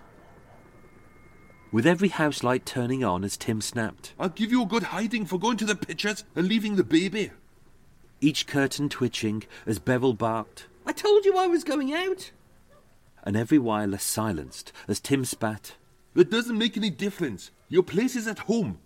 With 1.71 1.85
every 1.85 2.07
house 2.07 2.43
light 2.43 2.65
turning 2.65 3.03
on 3.03 3.25
as 3.25 3.35
Tim 3.35 3.59
snapped, 3.59 4.13
I'll 4.17 4.29
give 4.29 4.51
you 4.51 4.63
a 4.63 4.67
good 4.67 4.83
hiding 4.83 5.25
for 5.25 5.37
going 5.37 5.57
to 5.57 5.65
the 5.65 5.75
pictures 5.75 6.23
and 6.35 6.47
leaving 6.47 6.77
the 6.77 6.83
baby. 6.83 7.31
Each 8.21 8.47
curtain 8.47 8.87
twitching 8.87 9.43
as 9.65 9.77
Beryl 9.77 10.13
barked, 10.13 10.67
I 10.85 10.93
told 10.93 11.25
you 11.25 11.37
I 11.37 11.47
was 11.47 11.65
going 11.65 11.93
out 11.93 12.31
and 13.27 13.35
every 13.35 13.59
wireless 13.59 14.03
silenced 14.03 14.71
as 14.87 15.01
Tim 15.01 15.25
spat. 15.25 15.75
It 16.15 16.31
doesn't 16.31 16.57
make 16.57 16.77
any 16.77 16.89
difference. 16.89 17.51
Your 17.67 17.83
place 17.83 18.15
is 18.15 18.25
at 18.25 18.39
home. 18.39 18.79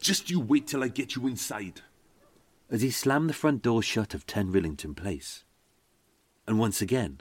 Just 0.00 0.30
you 0.30 0.40
wait 0.40 0.66
till 0.66 0.82
I 0.82 0.88
get 0.88 1.14
you 1.14 1.26
inside. 1.26 1.82
As 2.70 2.80
he 2.80 2.90
slammed 2.90 3.28
the 3.28 3.34
front 3.34 3.60
door 3.60 3.82
shut 3.82 4.14
of 4.14 4.26
10 4.26 4.50
Rillington 4.50 4.96
Place. 4.96 5.44
And 6.48 6.58
once 6.58 6.80
again, 6.80 7.20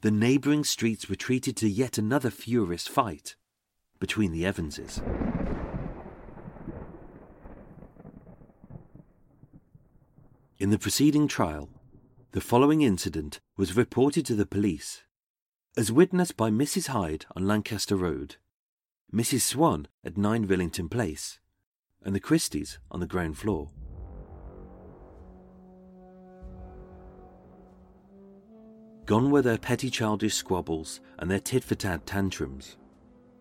the 0.00 0.10
neighbouring 0.10 0.64
streets 0.64 1.10
retreated 1.10 1.54
to 1.58 1.68
yet 1.68 1.98
another 1.98 2.30
furious 2.30 2.86
fight 2.86 3.36
between 4.00 4.32
the 4.32 4.46
Evanses. 4.46 5.02
In 10.58 10.70
the 10.70 10.78
preceding 10.78 11.28
trial, 11.28 11.68
the 12.32 12.40
following 12.40 12.80
incident 12.80 13.38
was 13.58 13.76
reported 13.76 14.24
to 14.24 14.34
the 14.34 14.46
police 14.46 15.03
as 15.76 15.90
witnessed 15.90 16.36
by 16.36 16.50
Mrs. 16.50 16.88
Hyde 16.88 17.26
on 17.34 17.48
Lancaster 17.48 17.96
Road, 17.96 18.36
Mrs. 19.12 19.40
Swan 19.40 19.88
at 20.04 20.16
9 20.16 20.46
Rillington 20.46 20.88
Place, 20.88 21.40
and 22.04 22.14
the 22.14 22.20
Christies 22.20 22.78
on 22.92 23.00
the 23.00 23.06
ground 23.06 23.36
floor. 23.36 23.70
Gone 29.06 29.30
were 29.30 29.42
their 29.42 29.58
petty 29.58 29.90
childish 29.90 30.34
squabbles 30.34 31.00
and 31.18 31.30
their 31.30 31.40
tit 31.40 31.64
for 31.64 31.74
tat 31.74 32.06
tantrums. 32.06 32.76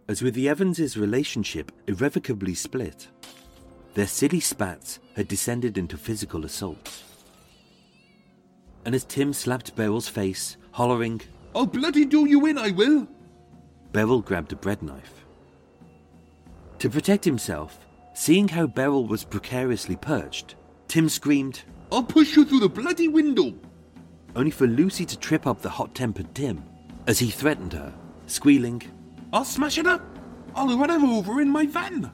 As 0.08 0.22
with 0.22 0.34
the 0.34 0.48
Evanses' 0.48 0.98
relationship 0.98 1.72
irrevocably 1.88 2.56
split, 2.56 3.08
their 3.94 4.08
silly 4.08 4.40
spats 4.40 5.00
had 5.16 5.28
descended 5.28 5.78
into 5.78 5.98
physical 5.98 6.46
assaults. 6.46 7.04
And 8.86 8.96
as 8.96 9.06
Tim 9.06 9.32
slapped 9.34 9.76
Beryl's 9.76 10.10
face, 10.10 10.58
hollering, 10.72 11.22
I'll 11.56 11.66
bloody 11.66 12.06
do 12.06 12.26
you 12.26 12.46
in, 12.46 12.58
I 12.58 12.72
will. 12.72 13.08
Beryl 13.92 14.22
grabbed 14.22 14.54
a 14.54 14.56
bread 14.56 14.82
knife. 14.82 15.26
To 16.80 16.90
protect 16.90 17.24
himself, 17.24 17.78
seeing 18.14 18.48
how 18.48 18.68
Beryl 18.68 19.06
was 19.06 19.24
precariously 19.24 19.96
perched, 19.96 20.56
Tim 20.88 21.10
screamed, 21.10 21.64
I'll 21.92 22.04
push 22.04 22.36
you 22.36 22.46
through 22.46 22.62
the 22.62 22.70
bloody 22.70 23.08
window. 23.08 23.54
Only 24.36 24.52
for 24.52 24.68
Lucy 24.68 25.06
to 25.06 25.18
trip 25.18 25.46
up 25.46 25.62
the 25.62 25.70
hot 25.70 25.94
tempered 25.94 26.34
Tim 26.34 26.64
as 27.08 27.20
he 27.20 27.30
threatened 27.30 27.74
her, 27.74 27.94
squealing, 28.28 28.82
I'll 29.32 29.46
smash 29.46 29.78
it 29.78 29.88
up. 29.88 30.02
I'll 30.56 30.78
run 30.78 30.90
her 30.90 31.08
over 31.08 31.42
in 31.42 31.50
my 31.50 31.66
van. 31.66 32.12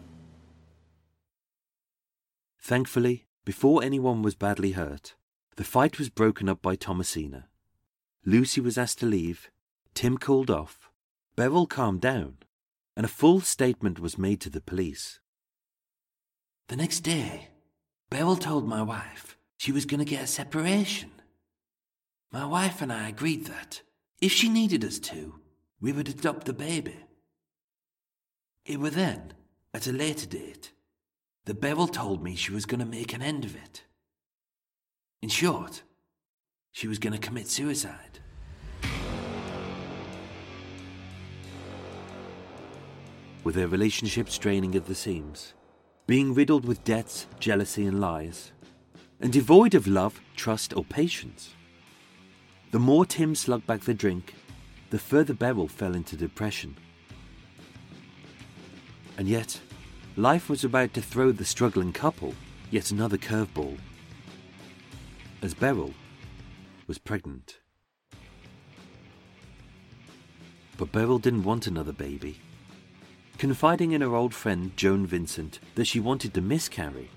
Thankfully, 2.62 3.28
before 3.46 3.84
anyone 3.84 4.22
was 4.22 4.36
badly 4.36 4.72
hurt, 4.72 5.16
the 5.56 5.64
fight 5.64 5.98
was 5.98 6.10
broken 6.10 6.48
up 6.48 6.62
by 6.62 6.76
Thomasina. 6.76 7.48
Lucy 8.26 8.62
was 8.62 8.78
asked 8.78 9.00
to 9.00 9.06
leave, 9.06 9.50
Tim 9.94 10.18
called 10.18 10.50
off, 10.50 10.90
Beryl 11.36 11.68
calmed 11.68 12.02
down, 12.02 12.38
and 12.96 13.06
a 13.06 13.10
full 13.10 13.42
statement 13.42 14.00
was 14.00 14.18
made 14.18 14.42
to 14.42 14.50
the 14.50 14.62
police. 14.62 15.20
The 16.68 16.76
next 16.76 17.00
day, 17.00 17.50
Beryl 18.10 18.36
told 18.36 18.68
my 18.68 18.82
wife 18.82 19.38
she 19.58 19.72
was 19.72 19.86
going 19.86 20.00
to 20.00 20.06
get 20.06 20.24
a 20.24 20.28
separation. 20.28 21.12
My 22.32 22.46
wife 22.46 22.82
and 22.82 22.92
I 22.92 23.08
agreed 23.10 23.46
that, 23.46 23.82
if 24.22 24.32
she 24.32 24.50
needed 24.50 24.84
us 24.84 25.00
to, 25.00 25.40
we 25.82 25.92
would 25.92 26.10
adopt 26.10 26.46
the 26.46 26.54
baby. 26.54 26.98
It 28.66 28.80
were 28.80 28.90
then, 28.90 29.34
at 29.74 29.88
a 29.88 29.92
later 29.92 30.28
date, 30.28 30.74
that 31.46 31.62
Beryl 31.62 31.88
told 31.88 32.24
me 32.24 32.36
she 32.36 32.52
was 32.52 32.66
going 32.66 32.82
to 32.82 32.86
make 32.86 33.14
an 33.14 33.22
end 33.22 33.46
of 33.46 33.56
it. 33.56 33.84
In 35.22 35.30
short, 35.30 35.84
she 36.72 36.88
was 36.88 37.00
going 37.00 37.14
to 37.14 37.20
commit 37.20 37.48
suicide. 37.48 38.20
With 43.44 43.56
their 43.56 43.68
relationship 43.68 44.30
straining 44.30 44.76
at 44.76 44.86
the 44.86 44.96
seams, 44.96 45.54
being 46.08 46.34
riddled 46.34 46.66
with 46.66 46.84
debts, 46.84 47.28
jealousy, 47.40 47.86
and 47.86 48.02
lies, 48.02 48.52
and 49.22 49.32
devoid 49.32 49.76
of 49.76 49.88
love, 49.88 50.20
trust, 50.36 50.76
or 50.76 50.84
patience. 50.84 51.56
The 52.72 52.80
more 52.80 53.06
Tim 53.06 53.36
slugged 53.36 53.68
back 53.68 53.82
the 53.82 53.94
drink, 53.94 54.36
the 54.90 55.00
further 55.00 55.34
Beryl 55.34 55.68
fell 55.68 55.96
into 55.96 56.16
depression. 56.16 56.76
And 59.18 59.28
yet, 59.28 59.60
life 60.16 60.50
was 60.50 60.64
about 60.64 60.94
to 60.94 61.02
throw 61.02 61.32
the 61.32 61.46
struggling 61.46 61.94
couple 61.94 62.34
yet 62.72 62.92
another 62.92 63.18
curveball. 63.18 63.78
As 65.42 65.54
Beryl 65.54 65.94
was 66.90 66.98
pregnant. 66.98 67.60
But 70.76 70.92
Beryl 70.92 71.20
didn't 71.20 71.44
want 71.44 71.68
another 71.68 71.94
baby. 71.94 72.42
Confiding 73.38 73.92
in 73.92 74.02
her 74.02 74.16
old 74.16 74.34
friend 74.34 74.76
Joan 74.76 75.06
Vincent 75.06 75.60
that 75.76 75.86
she 75.86 76.00
wanted 76.00 76.34
to 76.34 76.42
miscarry, 76.42 77.12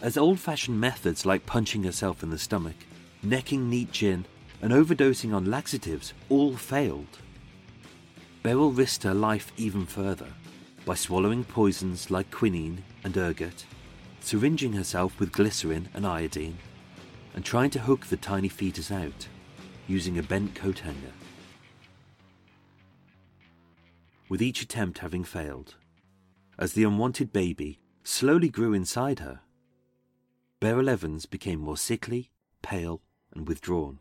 as 0.00 0.16
old 0.16 0.40
fashioned 0.40 0.80
methods 0.80 1.26
like 1.26 1.44
punching 1.44 1.84
herself 1.84 2.22
in 2.22 2.30
the 2.30 2.38
stomach, 2.38 2.76
necking 3.22 3.68
neat 3.68 3.92
gin, 3.92 4.24
and 4.62 4.72
overdosing 4.72 5.34
on 5.34 5.50
laxatives 5.50 6.14
all 6.30 6.56
failed. 6.56 7.18
Beryl 8.42 8.72
risked 8.72 9.02
her 9.02 9.14
life 9.14 9.52
even 9.58 9.84
further 9.84 10.32
by 10.86 10.94
swallowing 10.94 11.44
poisons 11.44 12.10
like 12.10 12.30
quinine 12.30 12.82
and 13.04 13.14
ergot, 13.18 13.66
syringing 14.20 14.72
herself 14.72 15.20
with 15.20 15.32
glycerin 15.32 15.90
and 15.92 16.06
iodine, 16.06 16.56
and 17.36 17.44
trying 17.44 17.70
to 17.70 17.78
hook 17.78 18.06
the 18.06 18.16
tiny 18.16 18.48
fetus 18.48 18.90
out 18.90 19.28
using 19.86 20.18
a 20.18 20.22
bent 20.22 20.54
coat 20.56 20.80
hanger. 20.80 21.12
With 24.28 24.42
each 24.42 24.62
attempt 24.62 24.98
having 24.98 25.22
failed, 25.22 25.76
as 26.58 26.72
the 26.72 26.82
unwanted 26.82 27.32
baby 27.32 27.78
slowly 28.02 28.48
grew 28.48 28.72
inside 28.72 29.20
her, 29.20 29.40
Beryl 30.58 30.88
Evans 30.88 31.26
became 31.26 31.60
more 31.60 31.76
sickly, 31.76 32.30
pale, 32.62 33.02
and 33.32 33.46
withdrawn. 33.46 34.00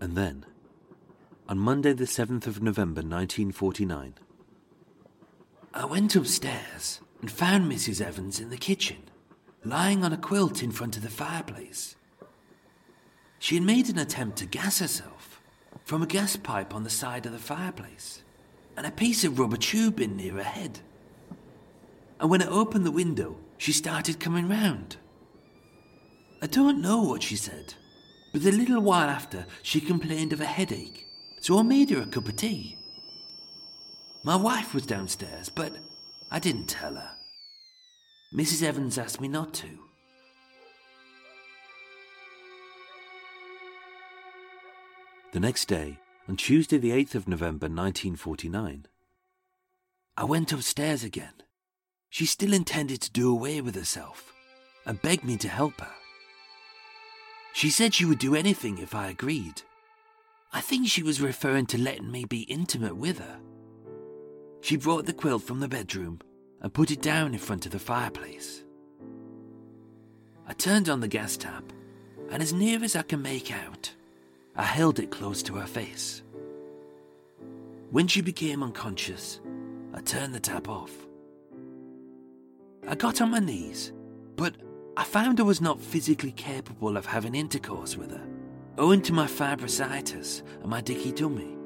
And 0.00 0.16
then, 0.16 0.46
on 1.48 1.58
Monday, 1.58 1.92
the 1.92 2.04
7th 2.04 2.46
of 2.46 2.62
November 2.62 3.00
1949, 3.00 4.14
I 5.74 5.84
went 5.84 6.14
upstairs 6.14 7.00
and 7.20 7.30
found 7.30 7.70
Mrs. 7.70 8.00
Evans 8.00 8.38
in 8.38 8.50
the 8.50 8.56
kitchen, 8.56 9.07
lying 9.64 10.04
on 10.04 10.12
a 10.12 10.16
quilt 10.16 10.62
in 10.62 10.70
front 10.70 10.96
of 10.96 11.02
the 11.02 11.10
fireplace. 11.10 11.96
She 13.38 13.54
had 13.54 13.64
made 13.64 13.88
an 13.88 13.98
attempt 13.98 14.38
to 14.38 14.46
gas 14.46 14.78
herself 14.78 15.40
from 15.84 16.02
a 16.02 16.06
gas 16.06 16.36
pipe 16.36 16.74
on 16.74 16.84
the 16.84 16.90
side 16.90 17.26
of 17.26 17.32
the 17.32 17.38
fireplace 17.38 18.22
and 18.76 18.86
a 18.86 18.90
piece 18.90 19.24
of 19.24 19.38
rubber 19.38 19.56
tubing 19.56 20.16
near 20.16 20.34
her 20.34 20.42
head. 20.42 20.80
And 22.20 22.30
when 22.30 22.42
I 22.42 22.46
opened 22.46 22.84
the 22.84 22.90
window, 22.90 23.36
she 23.56 23.72
started 23.72 24.20
coming 24.20 24.48
round. 24.48 24.96
I 26.40 26.46
don't 26.46 26.80
know 26.80 27.02
what 27.02 27.22
she 27.22 27.36
said, 27.36 27.74
but 28.32 28.44
a 28.44 28.52
little 28.52 28.80
while 28.80 29.08
after, 29.08 29.46
she 29.62 29.80
complained 29.80 30.32
of 30.32 30.40
a 30.40 30.44
headache, 30.44 31.06
so 31.40 31.58
I 31.58 31.62
made 31.62 31.90
her 31.90 32.02
a 32.02 32.06
cup 32.06 32.28
of 32.28 32.36
tea. 32.36 32.76
My 34.22 34.36
wife 34.36 34.74
was 34.74 34.86
downstairs, 34.86 35.48
but 35.48 35.72
I 36.30 36.38
didn't 36.38 36.66
tell 36.66 36.94
her. 36.94 37.17
Mrs. 38.34 38.62
Evans 38.62 38.98
asked 38.98 39.20
me 39.22 39.28
not 39.28 39.54
to. 39.54 39.66
The 45.32 45.40
next 45.40 45.66
day, 45.66 45.98
on 46.28 46.36
Tuesday, 46.36 46.76
the 46.76 46.90
8th 46.90 47.14
of 47.14 47.28
November 47.28 47.66
1949, 47.66 48.86
I 50.16 50.24
went 50.24 50.52
upstairs 50.52 51.04
again. 51.04 51.32
She 52.10 52.26
still 52.26 52.52
intended 52.52 53.00
to 53.02 53.12
do 53.12 53.30
away 53.30 53.62
with 53.62 53.74
herself 53.74 54.34
and 54.84 55.00
begged 55.00 55.24
me 55.24 55.36
to 55.38 55.48
help 55.48 55.80
her. 55.80 55.92
She 57.54 57.70
said 57.70 57.94
she 57.94 58.04
would 58.04 58.18
do 58.18 58.34
anything 58.34 58.78
if 58.78 58.94
I 58.94 59.08
agreed. 59.08 59.62
I 60.52 60.60
think 60.60 60.86
she 60.86 61.02
was 61.02 61.20
referring 61.20 61.66
to 61.66 61.78
letting 61.78 62.10
me 62.10 62.24
be 62.26 62.42
intimate 62.42 62.96
with 62.96 63.18
her. 63.18 63.40
She 64.60 64.76
brought 64.76 65.06
the 65.06 65.12
quilt 65.14 65.42
from 65.42 65.60
the 65.60 65.68
bedroom 65.68 66.20
and 66.60 66.72
put 66.72 66.90
it 66.90 67.02
down 67.02 67.32
in 67.32 67.38
front 67.38 67.66
of 67.66 67.72
the 67.72 67.78
fireplace. 67.78 68.64
I 70.46 70.52
turned 70.54 70.88
on 70.88 71.00
the 71.00 71.08
gas 71.08 71.36
tap, 71.36 71.64
and 72.30 72.42
as 72.42 72.52
near 72.52 72.82
as 72.82 72.96
I 72.96 73.02
can 73.02 73.22
make 73.22 73.52
out, 73.52 73.92
I 74.56 74.62
held 74.62 74.98
it 74.98 75.10
close 75.10 75.42
to 75.44 75.54
her 75.54 75.66
face. 75.66 76.22
When 77.90 78.06
she 78.06 78.20
became 78.20 78.62
unconscious, 78.62 79.40
I 79.94 80.00
turned 80.00 80.34
the 80.34 80.40
tap 80.40 80.68
off. 80.68 80.92
I 82.86 82.94
got 82.94 83.20
on 83.20 83.30
my 83.30 83.38
knees, 83.38 83.92
but 84.36 84.54
I 84.96 85.04
found 85.04 85.38
I 85.38 85.44
was 85.44 85.60
not 85.60 85.80
physically 85.80 86.32
capable 86.32 86.96
of 86.96 87.06
having 87.06 87.34
intercourse 87.34 87.96
with 87.96 88.10
her, 88.10 88.26
owing 88.78 89.00
to 89.02 89.12
my 89.12 89.26
fibrositis 89.26 90.42
and 90.60 90.68
my 90.68 90.80
dicky 90.80 91.12
tummy. 91.12 91.56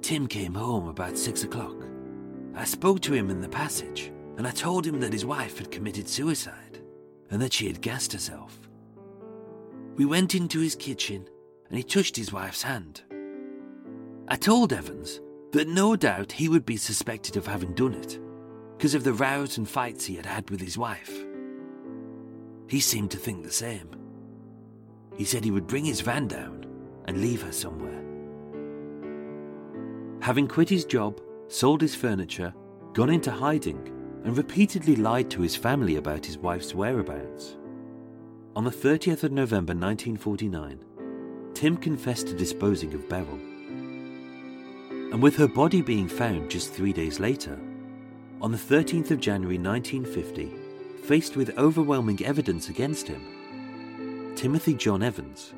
Tim 0.00 0.26
came 0.26 0.54
home 0.54 0.88
about 0.88 1.18
six 1.18 1.44
o'clock. 1.44 1.91
I 2.54 2.64
spoke 2.64 3.00
to 3.02 3.14
him 3.14 3.30
in 3.30 3.40
the 3.40 3.48
passage, 3.48 4.12
and 4.36 4.46
I 4.46 4.50
told 4.50 4.86
him 4.86 5.00
that 5.00 5.12
his 5.12 5.24
wife 5.24 5.58
had 5.58 5.70
committed 5.70 6.08
suicide 6.08 6.80
and 7.30 7.40
that 7.40 7.52
she 7.52 7.66
had 7.66 7.80
gassed 7.80 8.12
herself. 8.12 8.68
We 9.96 10.04
went 10.04 10.34
into 10.34 10.60
his 10.60 10.76
kitchen, 10.76 11.28
and 11.68 11.78
he 11.78 11.82
touched 11.82 12.16
his 12.16 12.32
wife's 12.32 12.62
hand. 12.62 13.02
I 14.28 14.36
told 14.36 14.72
Evans 14.72 15.20
that 15.52 15.68
no 15.68 15.96
doubt 15.96 16.32
he 16.32 16.48
would 16.48 16.66
be 16.66 16.76
suspected 16.76 17.36
of 17.36 17.46
having 17.46 17.74
done 17.74 17.94
it 17.94 18.18
because 18.76 18.94
of 18.94 19.04
the 19.04 19.12
rows 19.12 19.56
and 19.58 19.68
fights 19.68 20.04
he 20.04 20.16
had 20.16 20.26
had 20.26 20.50
with 20.50 20.60
his 20.60 20.76
wife. 20.76 21.24
He 22.68 22.80
seemed 22.80 23.10
to 23.12 23.18
think 23.18 23.44
the 23.44 23.50
same. 23.50 23.88
He 25.16 25.24
said 25.24 25.44
he 25.44 25.50
would 25.50 25.66
bring 25.66 25.84
his 25.84 26.00
van 26.00 26.28
down 26.28 26.66
and 27.06 27.20
leave 27.20 27.42
her 27.42 27.52
somewhere. 27.52 28.02
Having 30.20 30.48
quit 30.48 30.68
his 30.68 30.84
job, 30.84 31.20
sold 31.52 31.82
his 31.82 31.94
furniture, 31.94 32.54
gone 32.94 33.10
into 33.10 33.30
hiding, 33.30 33.78
and 34.24 34.38
repeatedly 34.38 34.96
lied 34.96 35.30
to 35.30 35.42
his 35.42 35.54
family 35.54 35.96
about 35.96 36.24
his 36.24 36.38
wife's 36.38 36.74
whereabouts. 36.74 37.56
On 38.56 38.64
the 38.64 38.70
30th 38.70 39.22
of 39.24 39.32
November 39.32 39.74
1949, 39.74 40.82
Tim 41.52 41.76
confessed 41.76 42.28
to 42.28 42.34
disposing 42.34 42.94
of 42.94 43.06
Beryl. 43.06 43.38
And 45.12 45.22
with 45.22 45.36
her 45.36 45.46
body 45.46 45.82
being 45.82 46.08
found 46.08 46.50
just 46.50 46.72
three 46.72 46.92
days 46.92 47.20
later, 47.20 47.60
on 48.40 48.50
the 48.50 48.58
13th 48.58 49.10
of 49.10 49.20
January 49.20 49.58
1950, 49.58 50.54
faced 51.02 51.36
with 51.36 51.58
overwhelming 51.58 52.24
evidence 52.24 52.70
against 52.70 53.06
him, 53.06 54.32
Timothy 54.36 54.72
John 54.72 55.02
Evans 55.02 55.52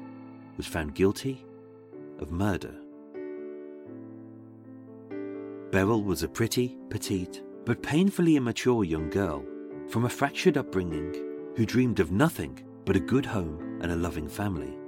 was 0.57 0.67
found 0.67 0.97
guilty 0.97 1.45
of 2.19 2.33
murder. 2.33 2.84
Beryl 5.75 6.05
was 6.05 6.23
a 6.23 6.29
pretty, 6.29 6.77
petite, 6.89 7.43
but 7.65 7.83
painfully 7.83 8.37
immature 8.37 8.85
young 8.85 9.11
girl 9.11 9.45
from 9.89 10.05
a 10.05 10.09
fractured 10.09 10.57
upbringing 10.57 11.13
who 11.57 11.67
dreamed 11.67 11.99
of 11.99 12.13
nothing 12.13 12.65
but 12.85 12.95
a 12.95 13.01
good 13.01 13.27
home 13.27 13.81
and 13.83 13.91
a 13.91 13.97
loving 13.97 14.29
family. 14.29 14.79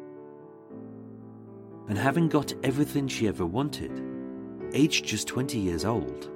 And 1.88 1.98
having 1.98 2.28
got 2.28 2.54
everything 2.62 3.08
she 3.08 3.26
ever 3.26 3.44
wanted, 3.44 4.00
aged 4.74 5.04
just 5.04 5.26
20 5.26 5.58
years 5.58 5.84
old, 5.84 6.30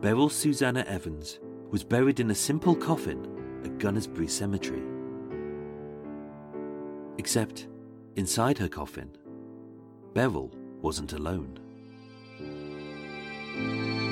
Beryl 0.00 0.30
Susanna 0.30 0.80
Evans 0.88 1.38
was 1.70 1.84
buried 1.84 2.18
in 2.18 2.30
a 2.30 2.34
simple 2.34 2.74
coffin 2.74 3.26
at 3.62 3.76
Gunnersbury 3.76 4.30
Cemetery. 4.30 4.84
Except, 7.18 7.68
inside 8.14 8.56
her 8.56 8.70
coffin, 8.70 9.10
Beryl 10.14 10.50
wasn't 10.80 11.12
alone 11.12 11.58
thank 13.56 14.00
you 14.00 14.05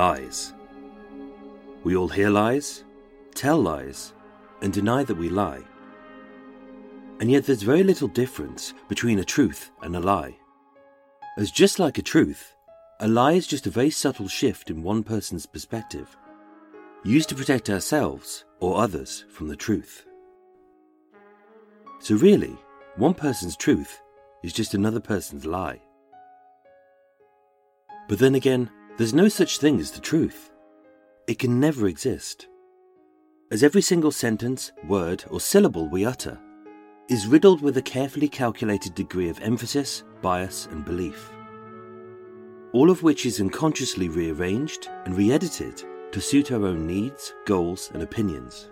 lies. 0.00 0.54
We 1.84 1.94
all 1.94 2.08
hear 2.08 2.30
lies, 2.30 2.84
tell 3.34 3.60
lies, 3.60 4.14
and 4.62 4.72
deny 4.72 5.04
that 5.04 5.22
we 5.22 5.28
lie. 5.28 5.62
And 7.20 7.30
yet 7.30 7.44
there's 7.44 7.70
very 7.72 7.82
little 7.82 8.08
difference 8.08 8.72
between 8.88 9.18
a 9.18 9.30
truth 9.36 9.70
and 9.82 9.94
a 9.94 10.00
lie. 10.00 10.38
As 11.36 11.50
just 11.50 11.78
like 11.78 11.98
a 11.98 12.10
truth, 12.14 12.54
a 13.00 13.08
lie 13.08 13.32
is 13.32 13.46
just 13.46 13.66
a 13.66 13.76
very 13.78 13.90
subtle 13.90 14.26
shift 14.26 14.70
in 14.70 14.82
one 14.82 15.02
person's 15.02 15.44
perspective, 15.44 16.16
used 17.04 17.28
to 17.28 17.34
protect 17.34 17.68
ourselves 17.68 18.46
or 18.58 18.80
others 18.80 19.26
from 19.28 19.48
the 19.48 19.62
truth. 19.66 20.06
So, 21.98 22.14
really, 22.14 22.56
one 22.96 23.12
person's 23.12 23.56
truth 23.66 24.00
is 24.42 24.54
just 24.54 24.72
another 24.72 25.00
person's 25.00 25.44
lie. 25.44 25.82
But 28.08 28.18
then 28.18 28.34
again, 28.34 28.70
there's 29.00 29.14
no 29.14 29.28
such 29.28 29.56
thing 29.56 29.80
as 29.80 29.90
the 29.90 29.98
truth. 29.98 30.52
It 31.26 31.38
can 31.38 31.58
never 31.58 31.88
exist. 31.88 32.48
As 33.50 33.62
every 33.62 33.80
single 33.80 34.10
sentence, 34.10 34.72
word, 34.86 35.24
or 35.30 35.40
syllable 35.40 35.88
we 35.88 36.04
utter 36.04 36.38
is 37.08 37.26
riddled 37.26 37.62
with 37.62 37.78
a 37.78 37.82
carefully 37.82 38.28
calculated 38.28 38.94
degree 38.94 39.30
of 39.30 39.40
emphasis, 39.40 40.04
bias, 40.20 40.68
and 40.70 40.84
belief. 40.84 41.30
All 42.74 42.90
of 42.90 43.02
which 43.02 43.24
is 43.24 43.40
unconsciously 43.40 44.10
rearranged 44.10 44.90
and 45.06 45.16
re 45.16 45.32
edited 45.32 45.82
to 46.12 46.20
suit 46.20 46.52
our 46.52 46.66
own 46.66 46.86
needs, 46.86 47.32
goals, 47.46 47.90
and 47.94 48.02
opinions. 48.02 48.70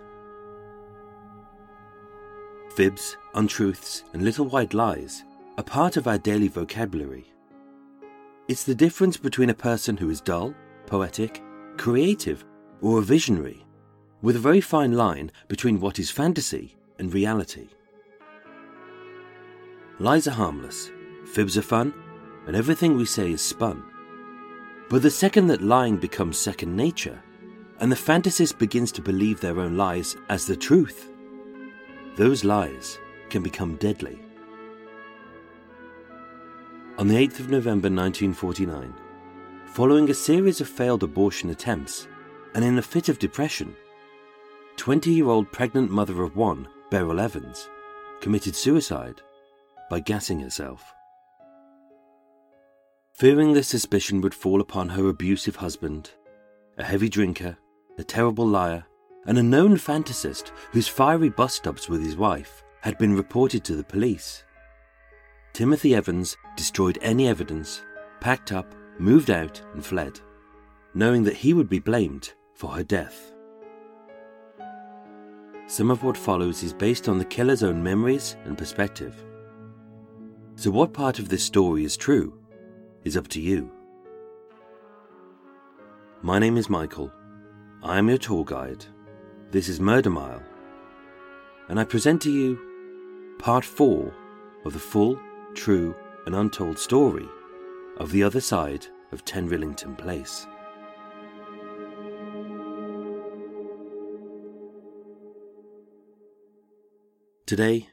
Fibs, 2.75 3.17
untruths, 3.33 4.03
and 4.13 4.21
little 4.21 4.45
white 4.45 4.75
lies 4.75 5.23
are 5.57 5.63
part 5.63 5.97
of 5.97 6.07
our 6.07 6.19
daily 6.19 6.49
vocabulary. 6.49 7.33
It's 8.49 8.63
the 8.63 8.73
difference 8.73 9.15
between 9.15 9.51
a 9.51 9.65
person 9.69 9.95
who 9.95 10.09
is 10.09 10.21
dull, 10.21 10.55
poetic, 10.87 11.43
creative, 11.77 12.43
or 12.81 12.97
a 12.97 13.03
visionary, 13.03 13.63
with 14.23 14.35
a 14.35 14.39
very 14.39 14.59
fine 14.59 14.93
line 14.93 15.31
between 15.47 15.79
what 15.79 15.99
is 15.99 16.09
fantasy 16.09 16.75
and 16.97 17.13
reality. 17.13 17.67
Lies 19.99 20.27
are 20.27 20.31
harmless, 20.31 20.89
fibs 21.31 21.59
are 21.59 21.61
fun, 21.61 21.93
and 22.47 22.55
everything 22.55 22.97
we 22.97 23.05
say 23.05 23.33
is 23.33 23.41
spun. 23.43 23.83
But 24.89 25.03
the 25.03 25.11
second 25.11 25.45
that 25.49 25.61
lying 25.61 25.97
becomes 25.97 26.35
second 26.35 26.75
nature, 26.75 27.21
and 27.79 27.91
the 27.91 27.95
fantasist 27.95 28.57
begins 28.57 28.91
to 28.93 29.01
believe 29.03 29.39
their 29.39 29.59
own 29.59 29.77
lies 29.77 30.17
as 30.27 30.47
the 30.47 30.57
truth, 30.57 31.11
those 32.15 32.43
lies 32.43 32.97
can 33.29 33.43
become 33.43 33.75
deadly. 33.75 34.19
On 36.99 37.07
the 37.07 37.15
8th 37.15 37.39
of 37.39 37.49
November 37.49 37.87
1949, 37.87 38.93
following 39.67 40.09
a 40.09 40.13
series 40.13 40.59
of 40.59 40.67
failed 40.67 41.01
abortion 41.01 41.49
attempts 41.49 42.09
and 42.53 42.65
in 42.65 42.77
a 42.77 42.81
fit 42.81 43.07
of 43.07 43.19
depression, 43.19 43.73
20 44.75 45.09
year 45.09 45.29
old 45.29 45.49
pregnant 45.49 45.89
mother 45.89 46.21
of 46.23 46.35
one, 46.35 46.67
Beryl 46.91 47.21
Evans, 47.21 47.69
committed 48.19 48.53
suicide 48.53 49.21
by 49.89 50.01
gassing 50.01 50.41
herself. 50.41 50.93
Fearing 53.13 53.53
the 53.53 53.63
suspicion 53.63 54.19
would 54.19 54.35
fall 54.35 54.59
upon 54.59 54.89
her 54.89 55.07
abusive 55.07 55.55
husband, 55.55 56.11
a 56.77 56.83
heavy 56.83 57.07
drinker, 57.07 57.57
a 57.97 58.03
terrible 58.03 58.45
liar, 58.45 58.83
and 59.25 59.37
a 59.37 59.43
known 59.43 59.77
fantasist 59.77 60.51
whose 60.73 60.89
fiery 60.89 61.29
bust 61.29 61.65
ups 61.65 61.87
with 61.87 62.03
his 62.03 62.17
wife 62.17 62.61
had 62.81 62.97
been 62.97 63.15
reported 63.15 63.63
to 63.63 63.77
the 63.77 63.85
police. 63.85 64.43
Timothy 65.53 65.95
Evans 65.95 66.37
destroyed 66.55 66.97
any 67.01 67.27
evidence, 67.27 67.83
packed 68.21 68.51
up, 68.51 68.73
moved 68.97 69.29
out, 69.29 69.61
and 69.73 69.85
fled, 69.85 70.19
knowing 70.93 71.23
that 71.23 71.35
he 71.35 71.53
would 71.53 71.69
be 71.69 71.79
blamed 71.79 72.33
for 72.53 72.71
her 72.71 72.83
death. 72.83 73.33
Some 75.67 75.91
of 75.91 76.03
what 76.03 76.17
follows 76.17 76.63
is 76.63 76.73
based 76.73 77.07
on 77.07 77.19
the 77.19 77.25
killer's 77.25 77.63
own 77.63 77.83
memories 77.83 78.35
and 78.45 78.57
perspective. 78.57 79.23
So, 80.55 80.71
what 80.71 80.93
part 80.93 81.19
of 81.19 81.29
this 81.29 81.43
story 81.43 81.83
is 81.85 81.95
true 81.95 82.37
is 83.03 83.15
up 83.15 83.27
to 83.29 83.39
you. 83.39 83.71
My 86.21 86.37
name 86.39 86.57
is 86.57 86.69
Michael. 86.69 87.11
I 87.81 87.97
am 87.97 88.09
your 88.09 88.17
tour 88.17 88.43
guide. 88.43 88.85
This 89.51 89.69
is 89.69 89.79
Murder 89.79 90.09
Mile. 90.09 90.43
And 91.69 91.79
I 91.79 91.85
present 91.85 92.21
to 92.23 92.31
you 92.31 92.59
part 93.39 93.63
four 93.63 94.13
of 94.65 94.73
the 94.73 94.79
full, 94.79 95.17
true, 95.55 95.95
and 96.25 96.35
untold 96.35 96.77
story 96.77 97.27
of 97.97 98.11
the 98.11 98.23
other 98.23 98.41
side 98.41 98.87
of 99.11 99.25
10 99.25 99.49
Rillington 99.49 99.97
Place. 99.97 100.47
Today, 107.45 107.89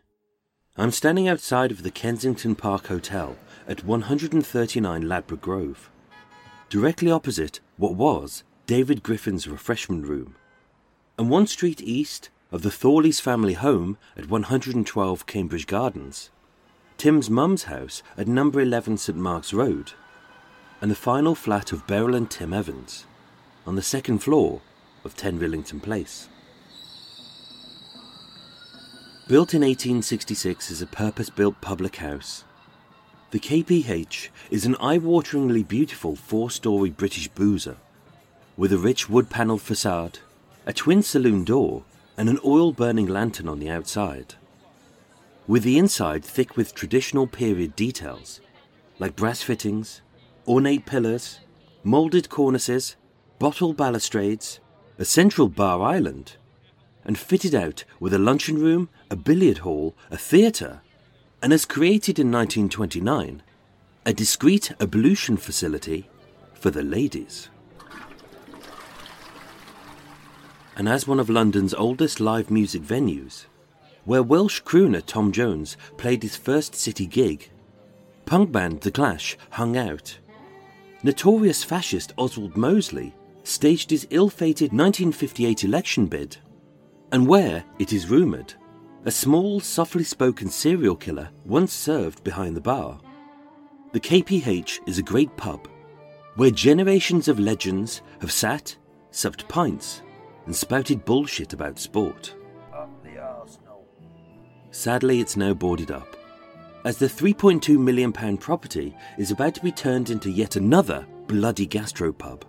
I'm 0.77 0.91
standing 0.91 1.29
outside 1.29 1.71
of 1.71 1.83
the 1.83 1.91
Kensington 1.91 2.55
Park 2.55 2.89
Hotel 2.89 3.37
at 3.67 3.85
139 3.85 5.09
Ladbroke 5.09 5.41
Grove, 5.41 5.91
directly 6.69 7.11
opposite 7.11 7.61
what 7.79 7.95
was 7.95 8.45
David 8.67 9.03
Griffin's 9.03 9.49
refreshment 9.49 10.07
room, 10.07 10.35
and 11.19 11.31
one 11.31 11.47
street 11.47 11.81
east 11.81 12.29
of 12.53 12.61
the 12.63 12.69
Thorleys 12.69 13.21
family 13.21 13.55
home 13.55 13.97
at 14.17 14.29
112 14.29 15.27
Cambridge 15.27 15.67
Gardens, 15.67 16.31
Tim's 16.99 17.29
mum's 17.29 17.65
house 17.65 18.03
at 18.17 18.27
number 18.27 18.59
11 18.59 18.97
St 18.97 19.19
Mark's 19.19 19.53
Road, 19.53 19.93
and 20.81 20.91
the 20.91 20.95
final 20.95 21.35
flat 21.35 21.71
of 21.71 21.87
Beryl 21.87 22.15
and 22.15 22.31
Tim 22.31 22.55
Evans 22.55 23.05
on 23.67 23.77
the 23.77 23.83
second 23.83 24.21
floor 24.21 24.63
of 25.05 25.15
10 25.15 25.39
Rillington 25.39 25.83
Place. 25.83 26.29
Built 29.29 29.53
in 29.53 29.61
1866 29.61 30.71
as 30.71 30.81
a 30.81 30.87
purpose 30.87 31.29
built 31.29 31.61
public 31.61 31.97
house, 31.97 32.45
the 33.31 33.41
KPH 33.41 34.29
is 34.51 34.65
an 34.65 34.77
eye 34.77 34.99
wateringly 34.99 35.67
beautiful 35.67 36.17
four 36.17 36.51
story 36.51 36.89
British 36.89 37.29
boozer 37.29 37.77
with 38.57 38.73
a 38.73 38.79
rich 38.79 39.11
wood 39.11 39.29
panelled 39.29 39.61
facade, 39.61 40.21
a 40.65 40.73
twin 40.73 41.03
saloon 41.03 41.45
door, 41.45 41.85
and 42.17 42.31
an 42.31 42.39
oil 42.43 42.73
burning 42.73 43.07
lantern 43.07 43.49
on 43.49 43.59
the 43.59 43.69
outside. 43.69 44.37
With 45.49 45.63
the 45.63 45.79
inside 45.79 46.25
thick 46.25 46.57
with 46.57 46.75
traditional 46.75 47.27
period 47.27 47.77
details 47.77 48.41
like 48.99 49.15
brass 49.15 49.43
fittings, 49.43 50.01
ornate 50.49 50.87
pillars, 50.87 51.41
moulded 51.85 52.29
cornices, 52.29 52.97
bottle 53.39 53.73
balustrades, 53.73 54.59
a 54.99 55.05
central 55.05 55.49
bar 55.49 55.83
island, 55.83 56.37
and 57.05 57.19
fitted 57.19 57.55
out 57.55 57.85
with 58.01 58.15
a 58.15 58.19
luncheon 58.19 58.59
room, 58.59 58.89
a 59.11 59.17
billiard 59.17 59.59
hall, 59.59 59.95
a 60.11 60.17
theatre, 60.17 60.81
and 61.43 61.53
as 61.53 61.65
created 61.65 62.19
in 62.19 62.33
1929 62.33 63.43
a 64.07 64.13
discreet 64.13 64.73
ablution 64.81 65.37
facility 65.37 66.09
for 66.55 66.71
the 66.71 66.83
ladies. 66.83 67.49
And 70.77 70.89
as 70.89 71.09
one 71.09 71.19
of 71.19 71.29
London's 71.29 71.75
oldest 71.75 72.21
live 72.21 72.49
music 72.49 72.83
venues, 72.83 73.47
where 74.07 74.23
Welsh 74.23 74.63
crooner 74.63 75.05
Tom 75.05 75.31
Jones 75.33 75.77
played 75.99 76.23
his 76.23 76.37
first 76.37 76.75
city 76.75 77.07
gig, 77.07 77.51
punk 78.25 78.51
band 78.51 78.81
The 78.81 78.91
Clash 78.91 79.37
hung 79.51 79.77
out, 79.77 80.19
notorious 81.03 81.63
fascist 81.63 82.15
Oswald 82.17 82.57
Mosley 82.57 83.15
staged 83.43 83.91
his 83.91 84.07
ill 84.11 84.31
fated 84.31 84.73
1958 84.73 85.65
election 85.65 86.07
bid, 86.07 86.37
and 87.13 87.27
where, 87.27 87.65
it 87.79 87.93
is 87.93 88.09
rumoured, 88.09 88.55
a 89.05 89.11
small, 89.11 89.61
softly 89.61 90.03
spoken 90.03 90.49
serial 90.49 90.97
killer 90.97 91.29
once 91.45 91.73
served 91.73 92.25
behind 92.25 92.57
the 92.57 92.61
bar. 92.61 92.99
The 93.93 94.01
KPH 94.01 94.89
is 94.89 94.99
a 94.99 95.03
great 95.03 95.37
pub 95.37 95.69
where 96.37 96.51
generations 96.51 97.29
of 97.29 97.41
legends 97.41 98.03
have 98.21 98.31
sat, 98.31 98.77
supped 99.11 99.49
pints, 99.49 100.03
and 100.45 100.55
spouted 100.55 101.05
bullshit 101.05 101.53
about 101.53 101.79
sport. 101.79 102.35
Sadly, 104.77 105.21
it's 105.21 105.39
now 105.39 105.55
boarded 105.55 105.91
up, 105.91 106.19
as 106.85 106.99
the 106.99 107.07
£3.2 107.07 107.79
million 107.79 108.13
property 108.37 108.95
is 109.17 109.31
about 109.31 109.55
to 109.55 109.63
be 109.63 109.73
turned 109.73 110.11
into 110.11 110.31
yet 110.31 110.57
another 110.57 111.07
bloody 111.29 111.67
gastropub 111.67 112.43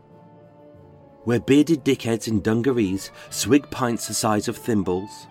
where 1.23 1.39
bearded 1.39 1.85
dickheads 1.85 2.27
in 2.27 2.41
dungarees 2.41 3.11
swig 3.29 3.69
pints 3.71 4.09
the 4.09 4.13
size 4.13 4.49
of 4.49 4.57
thimbles. 4.57 5.27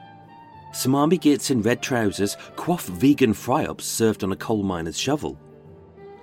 Smarmy 0.73 1.21
gits 1.21 1.51
in 1.51 1.61
red 1.61 1.83
trousers 1.83 2.39
quaff 2.57 2.87
vegan 2.87 3.35
fry-ups 3.35 3.85
served 3.85 4.25
on 4.25 4.33
a 4.33 4.37
coal 4.37 4.63
miner's 4.63 4.99
shovel. 4.99 5.39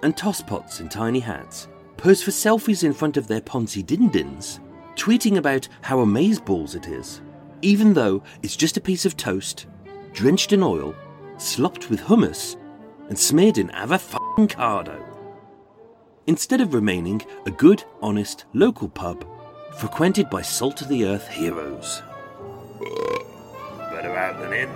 And 0.01 0.17
tosspots 0.17 0.79
in 0.79 0.89
tiny 0.89 1.19
hats 1.19 1.67
pose 1.97 2.23
for 2.23 2.31
selfies 2.31 2.83
in 2.83 2.93
front 2.93 3.15
of 3.15 3.27
their 3.27 3.41
Ponzi 3.41 3.85
din-dins, 3.85 4.59
tweeting 4.95 5.37
about 5.37 5.67
how 5.81 5.97
amazeballs 5.97 6.75
it 6.75 6.87
is, 6.87 7.21
even 7.61 7.93
though 7.93 8.23
it's 8.41 8.55
just 8.55 8.77
a 8.77 8.81
piece 8.81 9.05
of 9.05 9.15
toast, 9.15 9.67
drenched 10.13 10.53
in 10.53 10.63
oil, 10.63 10.95
slopped 11.37 11.89
with 11.89 11.99
hummus, 11.99 12.55
and 13.09 13.17
smeared 13.17 13.57
in 13.57 13.69
avocado. 13.71 15.03
instead 16.25 16.61
of 16.61 16.73
remaining 16.73 17.21
a 17.45 17.51
good, 17.51 17.83
honest, 18.01 18.45
local 18.53 18.87
pub 18.87 19.25
frequented 19.77 20.29
by 20.29 20.41
salt 20.41 20.81
of 20.81 20.87
the 20.87 21.05
earth 21.05 21.27
heroes. 21.27 22.01
Better 23.91 24.15
out 24.15 24.39
than 24.39 24.53
in. 24.53 24.69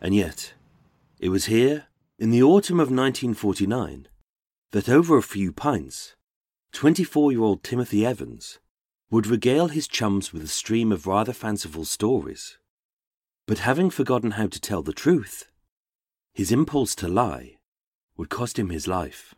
And 0.00 0.14
yet, 0.14 0.52
it 1.18 1.30
was 1.30 1.46
here, 1.46 1.86
in 2.18 2.30
the 2.30 2.42
autumn 2.42 2.80
of 2.80 2.90
1949, 2.90 4.08
that 4.72 4.88
over 4.88 5.16
a 5.16 5.22
few 5.22 5.52
pints, 5.52 6.14
24 6.72 7.32
year 7.32 7.40
old 7.40 7.62
Timothy 7.62 8.04
Evans 8.04 8.58
would 9.10 9.26
regale 9.26 9.68
his 9.68 9.86
chums 9.86 10.32
with 10.32 10.42
a 10.42 10.48
stream 10.48 10.90
of 10.90 11.06
rather 11.06 11.32
fanciful 11.32 11.84
stories. 11.84 12.58
But 13.46 13.58
having 13.58 13.90
forgotten 13.90 14.32
how 14.32 14.48
to 14.48 14.60
tell 14.60 14.82
the 14.82 14.92
truth, 14.92 15.48
his 16.34 16.50
impulse 16.50 16.94
to 16.96 17.08
lie 17.08 17.56
would 18.16 18.30
cost 18.30 18.58
him 18.58 18.70
his 18.70 18.88
life. 18.88 19.34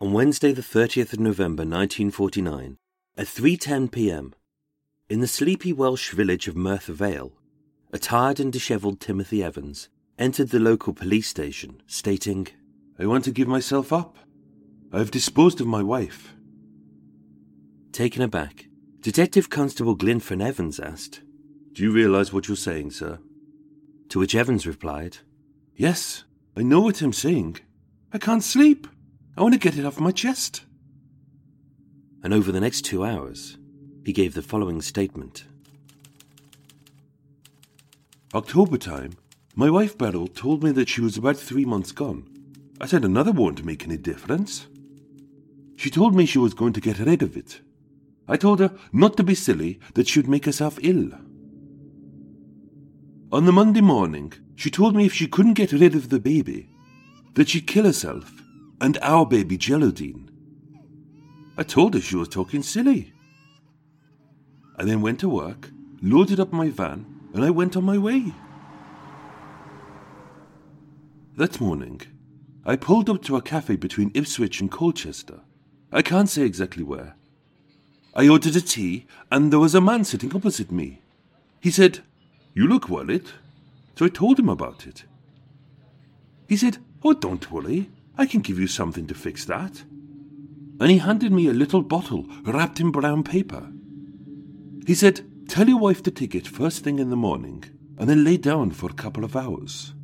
On 0.00 0.12
Wednesday, 0.12 0.52
the 0.52 0.62
30th 0.62 1.12
of 1.12 1.20
November 1.20 1.62
1949, 1.62 2.76
at 3.16 3.26
3:10 3.26 3.90
p.m., 3.90 4.34
in 5.08 5.20
the 5.20 5.26
sleepy 5.26 5.72
Welsh 5.72 6.10
village 6.12 6.48
of 6.48 6.56
Merthyr 6.56 6.92
Vale, 6.92 7.32
a 7.92 7.98
tired 7.98 8.38
and 8.38 8.52
dishevelled 8.52 9.00
Timothy 9.00 9.42
Evans 9.42 9.88
entered 10.18 10.48
the 10.48 10.58
local 10.58 10.92
police 10.92 11.28
station, 11.28 11.82
stating, 11.86 12.48
I 12.98 13.06
want 13.06 13.24
to 13.24 13.30
give 13.30 13.48
myself 13.48 13.92
up. 13.92 14.16
I 14.92 14.98
have 14.98 15.10
disposed 15.10 15.60
of 15.60 15.66
my 15.66 15.82
wife. 15.82 16.34
Taken 17.92 18.22
aback, 18.22 18.66
Detective 19.00 19.48
Constable 19.48 19.96
Gwynfryn 19.96 20.44
Evans 20.44 20.80
asked, 20.80 21.20
Do 21.72 21.82
you 21.82 21.92
realise 21.92 22.32
what 22.32 22.48
you're 22.48 22.56
saying, 22.56 22.90
sir? 22.90 23.18
To 24.08 24.18
which 24.18 24.34
Evans 24.34 24.66
replied, 24.66 25.18
Yes, 25.76 26.24
I 26.56 26.62
know 26.62 26.80
what 26.80 27.00
I'm 27.02 27.12
saying. 27.12 27.58
I 28.12 28.18
can't 28.18 28.42
sleep. 28.42 28.88
I 29.36 29.42
want 29.42 29.54
to 29.54 29.60
get 29.60 29.78
it 29.78 29.84
off 29.84 30.00
my 30.00 30.10
chest. 30.10 30.64
And 32.24 32.34
over 32.34 32.50
the 32.50 32.60
next 32.60 32.82
two 32.82 33.04
hours, 33.04 33.58
he 34.04 34.12
gave 34.12 34.34
the 34.34 34.42
following 34.42 34.82
statement 34.82 35.44
October 38.34 38.76
time, 38.76 39.12
my 39.58 39.68
wife 39.68 39.98
Beryl 39.98 40.28
told 40.28 40.62
me 40.62 40.70
that 40.70 40.88
she 40.88 41.00
was 41.00 41.16
about 41.16 41.36
three 41.36 41.64
months 41.64 41.90
gone. 41.90 42.24
I 42.80 42.86
said 42.86 43.04
another 43.04 43.32
won't 43.32 43.64
make 43.64 43.82
any 43.82 43.96
difference. 43.96 44.68
She 45.74 45.90
told 45.90 46.14
me 46.14 46.26
she 46.26 46.38
was 46.38 46.54
going 46.54 46.74
to 46.74 46.80
get 46.80 47.00
rid 47.00 47.22
of 47.22 47.36
it. 47.36 47.60
I 48.28 48.36
told 48.36 48.60
her 48.60 48.70
not 48.92 49.16
to 49.16 49.24
be 49.24 49.34
silly, 49.34 49.80
that 49.94 50.06
she 50.06 50.20
would 50.20 50.28
make 50.28 50.44
herself 50.44 50.78
ill. 50.80 51.10
On 53.32 53.46
the 53.46 53.52
Monday 53.52 53.80
morning, 53.80 54.32
she 54.54 54.70
told 54.70 54.94
me 54.94 55.06
if 55.06 55.12
she 55.12 55.26
couldn't 55.26 55.54
get 55.54 55.72
rid 55.72 55.96
of 55.96 56.08
the 56.08 56.20
baby, 56.20 56.70
that 57.34 57.48
she'd 57.48 57.66
kill 57.66 57.84
herself 57.84 58.30
and 58.80 58.96
our 59.02 59.26
baby 59.26 59.56
Geraldine. 59.58 60.30
I 61.56 61.64
told 61.64 61.94
her 61.94 62.00
she 62.00 62.14
was 62.14 62.28
talking 62.28 62.62
silly. 62.62 63.12
I 64.76 64.84
then 64.84 65.02
went 65.02 65.18
to 65.18 65.28
work, 65.28 65.70
loaded 66.00 66.38
up 66.38 66.52
my 66.52 66.68
van, 66.68 67.06
and 67.34 67.44
I 67.44 67.50
went 67.50 67.76
on 67.76 67.82
my 67.82 67.98
way. 67.98 68.32
That 71.38 71.60
morning, 71.60 72.00
I 72.66 72.74
pulled 72.74 73.08
up 73.08 73.22
to 73.22 73.36
a 73.36 73.40
cafe 73.40 73.76
between 73.76 74.10
Ipswich 74.12 74.60
and 74.60 74.68
Colchester. 74.68 75.38
I 75.92 76.02
can't 76.02 76.28
say 76.28 76.42
exactly 76.42 76.82
where. 76.82 77.14
I 78.12 78.26
ordered 78.26 78.56
a 78.56 78.60
tea, 78.60 79.06
and 79.30 79.52
there 79.52 79.60
was 79.60 79.76
a 79.76 79.80
man 79.80 80.02
sitting 80.02 80.34
opposite 80.34 80.72
me. 80.72 81.00
He 81.60 81.70
said, 81.70 82.00
You 82.54 82.66
look 82.66 82.88
worried. 82.88 83.26
So 83.94 84.06
I 84.06 84.08
told 84.08 84.40
him 84.40 84.48
about 84.48 84.84
it. 84.84 85.04
He 86.48 86.56
said, 86.56 86.78
Oh, 87.04 87.12
don't 87.12 87.52
worry. 87.52 87.88
I 88.16 88.26
can 88.26 88.40
give 88.40 88.58
you 88.58 88.66
something 88.66 89.06
to 89.06 89.14
fix 89.14 89.44
that. 89.44 89.84
And 90.80 90.90
he 90.90 90.98
handed 90.98 91.30
me 91.30 91.46
a 91.46 91.52
little 91.52 91.82
bottle 91.82 92.26
wrapped 92.42 92.80
in 92.80 92.90
brown 92.90 93.22
paper. 93.22 93.70
He 94.88 94.94
said, 94.96 95.20
Tell 95.46 95.68
your 95.68 95.78
wife 95.78 96.02
to 96.02 96.10
take 96.10 96.34
it 96.34 96.48
first 96.48 96.82
thing 96.82 96.98
in 96.98 97.10
the 97.10 97.16
morning 97.16 97.62
and 97.96 98.10
then 98.10 98.24
lay 98.24 98.38
down 98.38 98.72
for 98.72 98.90
a 98.90 98.94
couple 98.94 99.22
of 99.22 99.36
hours. 99.36 99.94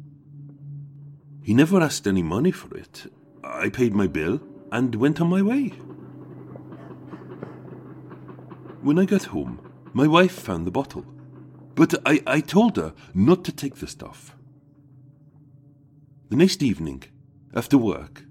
He 1.45 1.53
never 1.53 1.81
asked 1.83 2.07
any 2.07 2.23
money 2.23 2.51
for 2.51 2.75
it. 2.75 3.13
I 3.45 3.69
paid 3.69 3.95
my 3.95 4.07
bill 4.07 4.41
and 4.73 4.95
went 4.95 5.21
on 5.21 5.29
my 5.29 5.43
way. 5.43 5.69
When 8.81 8.99
I 8.99 9.05
got 9.05 9.25
home, 9.25 9.61
my 9.93 10.07
wife 10.07 10.33
found 10.33 10.67
the 10.67 10.71
bottle, 10.71 11.05
but 11.75 11.95
I, 12.07 12.23
I 12.27 12.41
told 12.41 12.77
her 12.77 12.95
not 13.13 13.45
to 13.45 13.53
take 13.53 13.77
the 13.77 13.87
stuff. 13.87 14.35
The 16.31 16.37
next 16.37 16.63
evening, 16.63 17.05
after 17.55 17.77
work, 17.77 18.23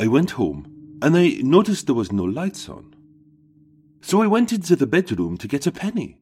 I 0.00 0.06
went 0.06 0.32
home 0.32 0.98
and 1.02 1.16
I 1.16 1.40
noticed 1.42 1.84
there 1.86 1.94
was 1.94 2.12
no 2.12 2.24
lights 2.24 2.68
on. 2.70 2.96
So 4.00 4.22
I 4.22 4.26
went 4.26 4.52
into 4.54 4.74
the 4.74 4.86
bedroom 4.86 5.36
to 5.36 5.48
get 5.48 5.66
a 5.66 5.72
penny. 5.72 6.18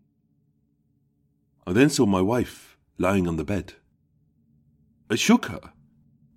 I 1.69 1.73
then 1.73 1.89
saw 1.89 2.05
my 2.05 2.21
wife 2.21 2.77
lying 2.99 3.29
on 3.29 3.37
the 3.37 3.45
bed. 3.45 3.75
I 5.09 5.15
shook 5.15 5.47
her, 5.47 5.72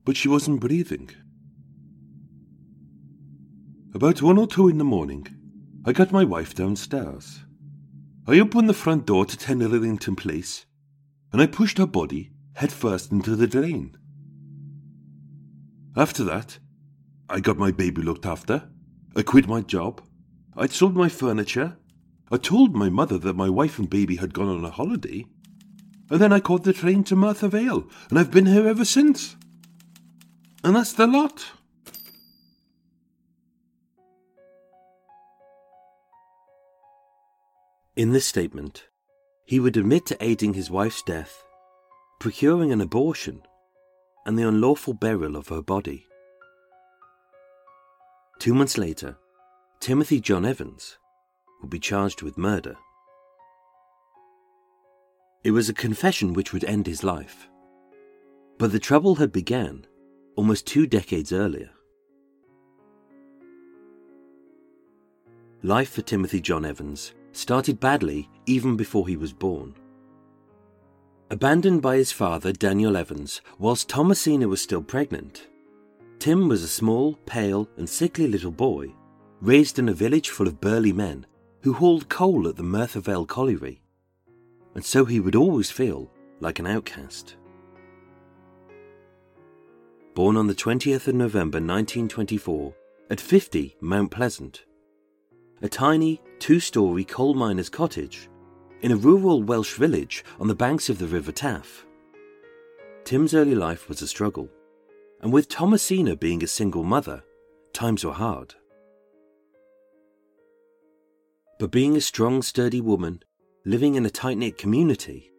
but 0.06 0.16
she 0.16 0.30
wasn't 0.30 0.62
breathing. 0.62 1.10
About 3.94 4.22
one 4.22 4.38
or 4.38 4.48
two 4.48 4.70
in 4.70 4.78
the 4.78 4.84
morning, 4.84 5.28
I 5.86 5.92
got 5.92 6.12
my 6.12 6.24
wife 6.24 6.54
downstairs. 6.54 7.44
I 8.28 8.40
opened 8.40 8.70
the 8.70 8.74
front 8.74 9.06
door 9.06 9.26
to 9.26 9.38
10 9.38 9.60
Rillington 9.60 10.16
Place, 10.16 10.66
and 11.32 11.42
I 11.42 11.48
pushed 11.48 11.78
her 11.80 11.86
body 11.86 12.32
headfirst 12.56 13.12
into 13.12 13.36
the 13.36 13.48
drain. 13.48 13.98
After 15.96 16.24
that, 16.24 16.60
I 17.30 17.40
got 17.40 17.58
my 17.58 17.72
baby 17.72 18.02
looked 18.02 18.26
after. 18.26 18.70
I 19.16 19.22
quit 19.22 19.48
my 19.48 19.62
job. 19.62 20.02
I'd 20.56 20.72
sold 20.72 20.96
my 20.96 21.10
furniture. 21.10 21.78
I 22.32 22.38
told 22.38 22.76
my 22.76 22.90
mother 22.90 23.18
that 23.18 23.36
my 23.36 23.50
wife 23.50 23.80
and 23.80 23.90
baby 23.90 24.18
had 24.18 24.34
gone 24.34 24.50
on 24.50 24.66
a 24.66 24.70
holiday. 24.70 25.26
And 26.10 26.20
then 26.20 26.34
I 26.34 26.40
caught 26.40 26.64
the 26.64 26.74
train 26.74 27.04
to 27.06 27.16
Merthyr 27.16 27.48
Vale, 27.48 27.88
and 28.10 28.20
I've 28.20 28.32
been 28.32 28.46
here 28.46 28.68
ever 28.68 28.86
since. 28.86 29.36
And 30.66 30.76
that's 30.76 30.94
the 30.94 31.06
lot. 31.06 31.46
In 37.96 38.14
this 38.14 38.26
statement, 38.26 38.88
he 39.46 39.60
would 39.60 39.78
admit 39.78 40.08
to 40.08 40.18
aiding 40.20 40.56
his 40.56 40.72
wife's 40.72 41.04
death, 41.04 41.46
procuring 42.20 42.72
an 42.72 42.82
abortion, 42.82 43.44
and 44.26 44.40
the 44.40 44.48
unlawful 44.48 44.96
burial 44.96 45.36
of 45.36 45.50
her 45.50 45.62
body. 45.62 46.08
Two 48.40 48.56
months 48.56 48.76
later, 48.76 49.18
Timothy 49.80 50.20
John 50.20 50.48
Evans 50.48 50.98
would 51.62 51.70
be 51.70 51.78
charged 51.78 52.24
with 52.24 52.40
murder. 52.40 52.76
It 55.44 55.52
was 55.52 55.70
a 55.70 55.76
confession 55.76 56.34
which 56.34 56.54
would 56.54 56.64
end 56.64 56.88
his 56.88 57.04
life. 57.04 57.48
But 58.58 58.72
the 58.72 58.80
trouble 58.80 59.14
had 59.14 59.32
began 59.32 59.86
almost 60.36 60.68
two 60.68 60.86
decades 60.88 61.32
earlier. 61.32 61.70
Life 65.64 65.92
for 65.92 66.02
Timothy 66.02 66.42
John 66.42 66.66
Evans 66.66 67.14
started 67.32 67.80
badly 67.80 68.30
even 68.46 68.76
before 68.76 69.08
he 69.08 69.18
was 69.18 69.34
born. 69.34 69.74
Abandoned 71.32 71.82
by 71.82 71.96
his 71.98 72.12
father, 72.12 72.52
Daniel 72.52 72.96
Evans, 72.96 73.42
whilst 73.58 73.90
Thomasina 73.90 74.48
was 74.48 74.62
still 74.62 74.84
pregnant, 74.84 75.48
Tim 76.20 76.48
was 76.48 76.64
a 76.64 76.68
small, 76.68 77.16
pale, 77.26 77.68
and 77.78 77.90
sickly 77.90 78.28
little 78.28 78.52
boy, 78.52 78.94
raised 79.42 79.80
in 79.80 79.90
a 79.90 79.94
village 79.94 80.30
full 80.30 80.48
of 80.48 80.62
burly 80.62 80.94
men 80.94 81.26
who 81.62 81.74
hauled 81.74 82.10
coal 82.10 82.48
at 82.48 82.56
the 82.56 82.64
Merthyr 82.64 83.00
Vale 83.00 83.26
colliery, 83.26 83.82
and 84.76 84.86
so 84.86 85.06
he 85.06 85.20
would 85.20 85.36
always 85.36 85.72
feel 85.72 86.12
like 86.40 86.60
an 86.60 86.68
outcast. 86.68 87.38
Born 90.16 90.38
on 90.38 90.48
the 90.48 90.56
20th 90.56 91.10
of 91.10 91.16
November 91.16 91.58
1924 91.58 92.74
at 93.10 93.20
50 93.20 93.76
Mount 93.82 94.12
Pleasant, 94.12 94.64
a 95.62 95.68
tiny 95.68 96.22
two 96.40 96.62
story 96.62 97.04
coal 97.04 97.34
miner's 97.34 97.68
cottage 97.68 98.30
in 98.82 98.94
a 98.94 98.96
rural 98.96 99.44
Welsh 99.44 99.74
village 99.74 100.24
on 100.40 100.48
the 100.48 100.56
banks 100.56 100.88
of 100.88 101.00
the 101.00 101.08
River 101.08 101.34
Taff. 101.34 101.86
Tim's 103.04 103.34
early 103.34 103.56
life 103.56 103.90
was 103.90 104.02
a 104.02 104.08
struggle, 104.08 104.48
and 105.20 105.34
with 105.34 105.50
Thomasina 105.50 106.16
being 106.16 106.42
a 106.46 106.48
single 106.48 106.84
mother, 106.84 107.22
times 107.74 108.06
were 108.06 108.14
hard. 108.14 108.56
But 111.60 111.72
being 111.72 111.98
a 111.98 112.02
strong, 112.02 112.42
sturdy 112.42 112.80
woman, 112.80 113.22
living 113.66 113.96
in 113.96 114.06
a 114.06 114.10
tight 114.10 114.38
knit 114.38 114.58
community, 114.58 115.34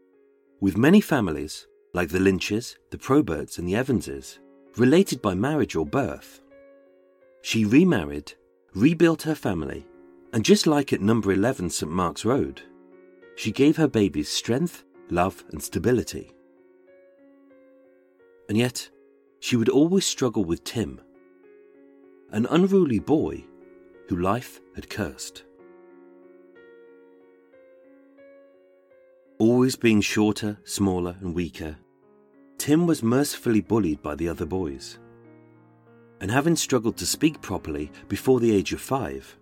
with 0.60 0.76
many 0.76 1.00
families, 1.00 1.66
like 1.94 2.10
the 2.10 2.20
Lynches, 2.20 2.76
the 2.90 2.98
Proberts, 2.98 3.56
and 3.56 3.66
the 3.66 3.74
Evanses, 3.74 4.38
related 4.76 5.22
by 5.22 5.34
marriage 5.34 5.74
or 5.74 5.86
birth, 5.86 6.40
she 7.42 7.64
remarried, 7.64 8.32
rebuilt 8.74 9.22
her 9.22 9.34
family, 9.34 9.86
and 10.32 10.44
just 10.44 10.66
like 10.66 10.92
at 10.92 11.00
number 11.00 11.32
11 11.32 11.70
St 11.70 11.90
Mark's 11.90 12.24
Road, 12.24 12.62
she 13.36 13.52
gave 13.52 13.76
her 13.76 13.88
babies 13.88 14.28
strength, 14.28 14.84
love, 15.10 15.44
and 15.50 15.62
stability. 15.62 16.32
And 18.48 18.58
yet, 18.58 18.90
she 19.40 19.56
would 19.56 19.68
always 19.68 20.04
struggle 20.04 20.44
with 20.44 20.64
Tim, 20.64 21.00
an 22.30 22.46
unruly 22.50 22.98
boy 22.98 23.44
who 24.08 24.16
life 24.16 24.60
had 24.74 24.90
cursed. 24.90 25.44
Always 29.38 29.76
being 29.76 30.00
shorter, 30.00 30.58
smaller, 30.64 31.16
and 31.20 31.34
weaker, 31.34 31.76
Tim 32.66 32.84
was 32.84 33.00
mercifully 33.00 33.60
bullied 33.60 34.02
by 34.02 34.16
the 34.16 34.28
other 34.28 34.44
boys. 34.44 34.98
And 36.20 36.28
having 36.28 36.56
struggled 36.56 36.96
to 36.96 37.06
speak 37.06 37.40
properly 37.40 37.92
before 38.08 38.40
the 38.40 38.52
age 38.52 38.72
of 38.72 38.80
five, 38.80 39.38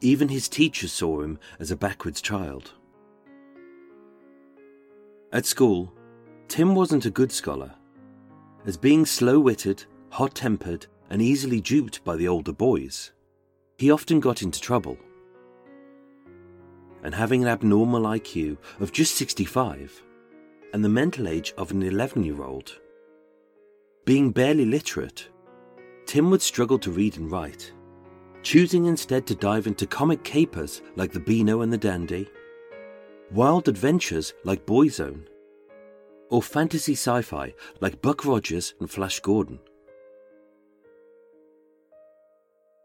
even 0.00 0.30
his 0.30 0.48
teachers 0.48 0.90
saw 0.90 1.20
him 1.20 1.38
as 1.60 1.70
a 1.70 1.76
backwards 1.76 2.22
child. 2.22 2.72
At 5.34 5.44
school, 5.44 5.92
Tim 6.48 6.74
wasn't 6.74 7.04
a 7.04 7.10
good 7.10 7.30
scholar, 7.30 7.74
as 8.64 8.78
being 8.78 9.04
slow 9.04 9.38
witted, 9.38 9.84
hot 10.08 10.34
tempered, 10.34 10.86
and 11.10 11.20
easily 11.20 11.60
duped 11.60 12.02
by 12.04 12.16
the 12.16 12.28
older 12.28 12.54
boys, 12.54 13.12
he 13.76 13.90
often 13.90 14.18
got 14.18 14.40
into 14.40 14.62
trouble. 14.62 14.96
And 17.02 17.14
having 17.14 17.42
an 17.42 17.48
abnormal 17.48 18.04
IQ 18.04 18.56
of 18.80 18.92
just 18.92 19.14
65 19.16 20.05
and 20.72 20.84
the 20.84 20.88
mental 20.88 21.28
age 21.28 21.54
of 21.56 21.70
an 21.70 21.82
11 21.82 22.22
year 22.24 22.42
old, 22.42 22.80
being 24.04 24.30
barely 24.30 24.64
literate, 24.64 25.28
Tim 26.06 26.30
would 26.30 26.42
struggle 26.42 26.78
to 26.78 26.90
read 26.90 27.16
and 27.16 27.30
write, 27.30 27.72
choosing 28.42 28.86
instead 28.86 29.26
to 29.26 29.34
dive 29.34 29.66
into 29.66 29.86
comic 29.86 30.22
capers 30.22 30.82
like 30.94 31.12
the 31.12 31.20
Beano 31.20 31.62
and 31.62 31.72
the 31.72 31.78
Dandy 31.78 32.28
wild 33.32 33.68
adventures 33.68 34.34
like 34.44 34.66
Boy's 34.66 35.00
Own, 35.00 35.26
or 36.30 36.42
fantasy 36.42 36.92
sci 36.92 37.22
fi 37.22 37.54
like 37.80 38.02
Buck 38.02 38.24
Rogers 38.24 38.74
and 38.80 38.90
Flash 38.90 39.20
Gordon. 39.20 39.58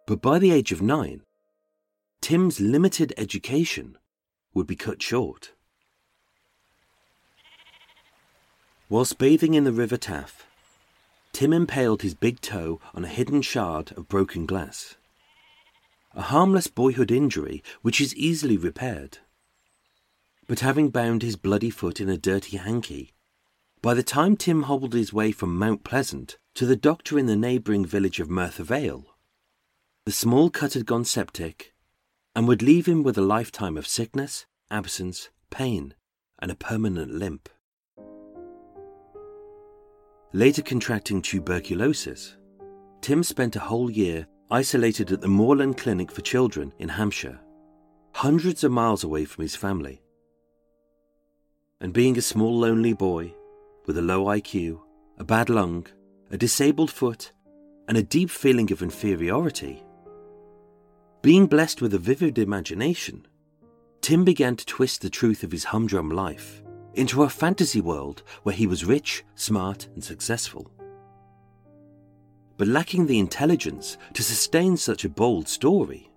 But 0.08 0.22
by 0.22 0.40
the 0.40 0.52
age 0.52 0.72
of 0.72 0.82
nine, 0.82 1.22
Tim's 2.22 2.60
limited 2.60 3.14
education 3.18 3.98
would 4.54 4.68
be 4.68 4.76
cut 4.76 5.02
short. 5.02 5.54
Whilst 8.92 9.18
bathing 9.18 9.54
in 9.54 9.64
the 9.64 9.72
River 9.72 9.96
Taff, 9.96 10.46
Tim 11.32 11.54
impaled 11.54 12.02
his 12.02 12.14
big 12.14 12.42
toe 12.42 12.82
on 12.94 13.06
a 13.06 13.08
hidden 13.08 13.42
shard 13.42 13.94
of 13.94 14.10
broken 14.10 14.46
glass. 14.46 14.98
A 16.14 16.24
harmless 16.24 16.68
boyhood 16.68 17.10
injury 17.10 17.64
which 17.82 18.02
is 18.02 18.14
easily 18.18 18.58
repaired 18.58 19.20
but 20.46 20.60
having 20.60 20.90
bound 20.90 21.22
his 21.22 21.38
bloody 21.38 21.70
foot 21.70 22.02
in 22.02 22.10
a 22.10 22.18
dirty 22.18 22.58
hanky, 22.58 23.14
by 23.82 23.94
the 23.94 24.04
time 24.04 24.36
Tim 24.36 24.64
hobbled 24.64 24.94
his 24.94 25.14
way 25.14 25.32
from 25.32 25.58
Mount 25.58 25.86
Pleasant 25.86 26.38
to 26.56 26.66
the 26.66 26.76
doctor 26.76 27.18
in 27.18 27.28
the 27.28 27.38
neighbouring 27.38 27.86
village 27.86 28.20
of 28.20 28.30
Merthyr 28.30 28.66
Vale, 28.66 29.06
the 30.06 30.12
small 30.12 30.50
cut 30.50 30.74
had 30.74 30.86
gone 30.86 31.06
septic 31.06 31.74
and 32.36 32.46
would 32.46 32.62
leave 32.62 32.88
him 32.88 33.04
with 33.04 33.18
a 33.18 33.22
lifetime 33.22 33.78
of 33.78 33.88
sickness, 33.88 34.46
absence, 34.70 35.30
pain, 35.50 35.94
and 36.40 36.52
a 36.52 36.56
permanent 36.56 37.14
limp. 37.14 37.48
Later 40.34 40.62
contracting 40.62 41.22
tuberculosis, 41.22 42.38
Tim 43.02 43.22
spent 43.22 43.58
a 43.58 43.60
whole 43.60 43.92
year 43.92 44.26
isolated 44.50 45.12
at 45.12 45.20
the 45.20 45.28
Moorland 45.28 45.78
Clinic 45.78 46.10
for 46.10 46.22
Children 46.22 46.72
in 46.80 46.88
Hampshire, 46.88 47.38
hundreds 48.14 48.64
of 48.64 48.72
miles 48.72 49.04
away 49.04 49.26
from 49.26 49.42
his 49.42 49.58
family. 49.58 50.02
And 51.82 51.92
being 51.92 52.18
a 52.18 52.22
small 52.22 52.58
lonely 52.58 52.94
boy 52.94 53.34
with 53.88 53.98
a 53.98 54.02
low 54.02 54.26
IQ, 54.26 54.80
a 55.18 55.26
bad 55.26 55.50
lung, 55.50 55.86
a 56.30 56.38
disabled 56.38 56.92
foot, 56.92 57.34
and 57.90 57.98
a 57.98 58.04
deep 58.04 58.30
feeling 58.30 58.72
of 58.72 58.82
inferiority, 58.82 59.84
being 61.22 61.46
blessed 61.46 61.82
with 61.82 61.94
a 61.94 62.00
vivid 62.00 62.40
imagination, 62.40 63.28
Tim 64.00 64.24
began 64.24 64.56
to 64.56 64.66
twist 64.66 65.02
the 65.02 65.10
truth 65.10 65.44
of 65.44 65.52
his 65.52 65.66
humdrum 65.66 66.10
life 66.10 66.64
into 66.94 67.24
a 67.24 67.30
fantasy 67.30 67.82
world 67.82 68.24
where 68.44 68.56
he 68.56 68.68
was 68.68 68.86
rich, 68.86 69.24
smart, 69.36 69.88
and 69.94 70.04
successful. 70.04 70.72
But 72.58 72.68
lacking 72.68 73.08
the 73.08 73.20
intelligence 73.20 73.98
to 74.14 74.24
sustain 74.24 74.78
such 74.78 75.06
a 75.06 75.10
bold 75.10 75.48
story, 75.48 76.12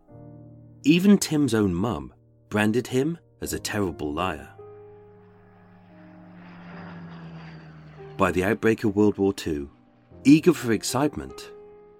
even 0.82 1.16
Tim's 1.16 1.54
own 1.54 1.74
mum 1.74 2.12
branded 2.50 2.88
him 2.88 3.18
as 3.40 3.52
a 3.52 3.58
terrible 3.58 4.12
liar. 4.12 4.50
By 8.16 8.30
the 8.30 8.44
outbreak 8.44 8.84
of 8.84 8.94
World 8.94 9.18
War 9.18 9.34
II, 9.44 9.68
eager 10.24 10.52
for 10.52 10.72
excitement, 10.72 11.50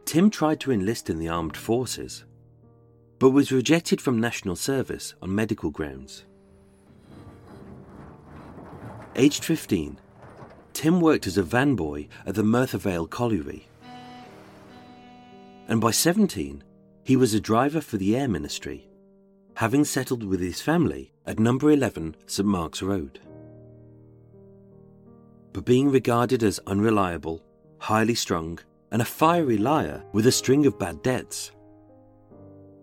Tim 0.05 0.30
tried 0.30 0.60
to 0.60 0.70
enlist 0.70 1.10
in 1.10 1.18
the 1.18 1.28
armed 1.28 1.56
forces, 1.56 2.24
but 3.18 3.30
was 3.30 3.51
rejected 3.51 4.01
from 4.01 4.20
national 4.20 4.56
service 4.56 5.14
on 5.22 5.34
medical 5.34 5.70
grounds. 5.70 6.24
Aged 9.16 9.45
15, 9.45 9.99
Tim 10.73 11.01
worked 11.01 11.27
as 11.27 11.36
a 11.36 11.43
van 11.43 11.74
boy 11.77 12.09
at 12.27 12.35
the 12.35 12.43
Merthyr 12.43 12.78
Vale 12.78 13.07
Colliery. 13.07 13.69
And 15.69 15.81
by 15.81 15.93
17, 15.93 16.62
he 17.05 17.16
was 17.16 17.32
a 17.32 17.41
driver 17.41 17.81
for 17.81 17.97
the 17.97 18.16
Air 18.16 18.28
Ministry, 18.28 18.89
having 19.57 19.85
settled 19.85 20.24
with 20.24 20.41
his 20.41 20.61
family 20.61 21.12
at 21.27 21.39
number 21.39 21.70
11 21.70 22.16
St 22.27 22.47
Mark's 22.47 22.82
Road 22.82 23.20
but 25.55 25.65
being 25.65 25.91
regarded 25.91 26.43
as 26.43 26.61
unreliable, 26.66 27.41
highly 27.78 28.15
strung, 28.15 28.59
and 28.91 29.01
a 29.01 29.05
fiery 29.05 29.57
liar 29.57 30.05
with 30.12 30.27
a 30.27 30.32
string 30.32 30.66
of 30.66 30.78
bad 30.78 31.01
debts. 31.03 31.53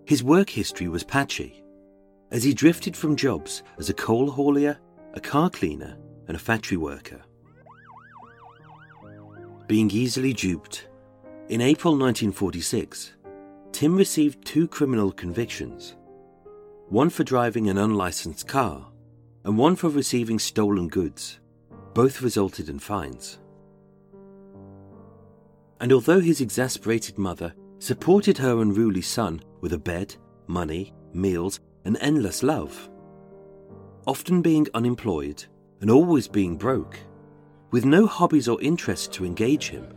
His 0.06 0.24
work 0.24 0.50
history 0.50 0.88
was 0.88 1.04
patchy, 1.04 1.64
as 2.32 2.44
he 2.44 2.54
drifted 2.54 2.96
from 2.96 3.18
jobs 3.18 3.62
as 3.78 3.90
a 3.90 3.94
coal 3.94 4.32
haulier, 4.32 4.78
a 5.14 5.20
car 5.20 5.50
cleaner, 5.50 5.98
and 6.28 6.36
a 6.36 6.40
factory 6.40 6.78
worker. 6.78 7.22
Being 9.68 9.90
easily 9.92 10.34
duped, 10.34 10.88
in 11.50 11.62
April 11.62 11.94
1946, 11.94 13.14
Tim 13.72 13.96
received 13.96 14.46
two 14.46 14.68
criminal 14.68 15.12
convictions 15.12 15.96
one 16.90 17.10
for 17.10 17.24
driving 17.24 17.70
an 17.70 17.78
unlicensed 17.78 18.48
car, 18.50 18.86
and 19.46 19.58
one 19.58 19.78
for 19.78 19.88
receiving 19.90 20.38
stolen 20.38 20.90
goods. 20.90 21.40
Both 21.94 22.22
resulted 22.22 22.68
in 22.68 22.80
fines. 22.80 23.40
And 25.80 25.94
although 25.94 26.20
his 26.20 26.42
exasperated 26.42 27.18
mother 27.18 27.54
supported 27.80 28.38
her 28.38 28.62
unruly 28.62 29.02
son 29.02 29.42
with 29.62 29.74
a 29.74 29.78
bed, 29.78 30.16
money, 30.48 30.94
meals, 31.14 31.62
and 31.86 31.98
endless 32.02 32.44
love, 32.44 32.90
often 34.06 34.42
being 34.42 34.68
unemployed 34.74 35.46
and 35.82 35.90
always 35.90 36.28
being 36.28 36.56
broke, 36.56 36.98
with 37.72 37.86
no 37.86 38.06
hobbies 38.06 38.48
or 38.48 38.62
interests 38.62 39.08
to 39.08 39.26
engage 39.26 39.70
him, 39.70 39.88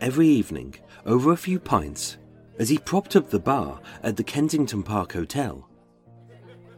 every 0.00 0.26
evening, 0.26 0.74
over 1.06 1.32
a 1.32 1.36
few 1.36 1.60
pints, 1.60 2.18
as 2.58 2.68
he 2.68 2.78
propped 2.78 3.14
up 3.14 3.30
the 3.30 3.38
bar 3.38 3.80
at 4.02 4.16
the 4.16 4.24
Kensington 4.24 4.82
Park 4.82 5.12
Hotel, 5.12 5.68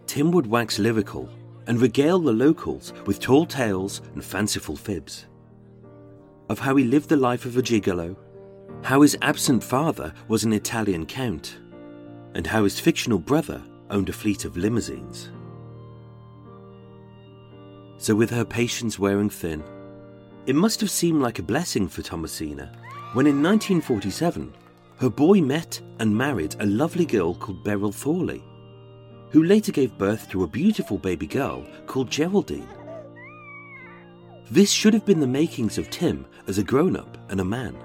Tim 0.07 0.33
would 0.33 0.47
wax 0.47 0.79
lyrical 0.79 1.29
and 1.67 1.81
regale 1.81 2.19
the 2.19 2.33
locals 2.33 2.93
with 3.07 3.21
tall 3.21 3.47
tales 3.47 4.03
and 4.15 4.25
fanciful 4.25 4.77
fibs. 4.77 5.27
Of 6.49 6.59
how 6.59 6.75
he 6.77 6.85
lived 6.85 7.09
the 7.09 7.17
life 7.17 7.45
of 7.45 7.57
a 7.57 7.63
gigolo, 7.63 8.17
how 8.83 9.03
his 9.03 9.17
absent 9.23 9.63
father 9.63 10.13
was 10.27 10.43
an 10.43 10.53
Italian 10.53 11.07
count, 11.07 11.59
and 12.35 12.47
how 12.47 12.65
his 12.65 12.81
fictional 12.81 13.19
brother 13.19 13.63
owned 13.91 14.09
a 14.09 14.13
fleet 14.13 14.45
of 14.45 14.57
limousines. 14.57 15.31
So, 18.01 18.15
with 18.15 18.31
her 18.31 18.47
patience 18.47 18.99
wearing 18.99 19.29
thin, 19.29 19.63
it 20.47 20.57
must 20.57 20.81
have 20.81 20.91
seemed 20.91 21.21
like 21.21 21.39
a 21.39 21.43
blessing 21.43 21.87
for 21.87 22.01
Thomasina 22.01 22.73
when 23.13 23.27
in 23.27 23.43
1947 23.43 24.55
her 24.97 25.11
boy 25.11 25.43
met 25.43 25.79
and 25.99 26.17
married 26.17 26.57
a 26.61 26.67
lovely 26.67 27.05
girl 27.05 27.35
called 27.35 27.63
Beryl 27.63 27.93
Thorley 27.93 28.43
who 29.31 29.45
later 29.45 29.71
gave 29.71 29.99
birth 29.99 30.31
to 30.31 30.45
a 30.45 30.49
beautiful 30.49 30.97
baby 30.97 31.27
girl 31.27 31.65
called 31.87 32.11
Geraldine. 32.11 32.69
This 34.51 34.71
should 34.71 34.95
have 34.95 35.05
been 35.05 35.21
the 35.21 35.27
makings 35.27 35.77
of 35.77 35.91
Tim 35.91 36.27
as 36.49 36.57
a 36.57 36.65
grown 36.65 36.97
up 36.97 37.19
and 37.31 37.39
a 37.39 37.45
man. 37.45 37.77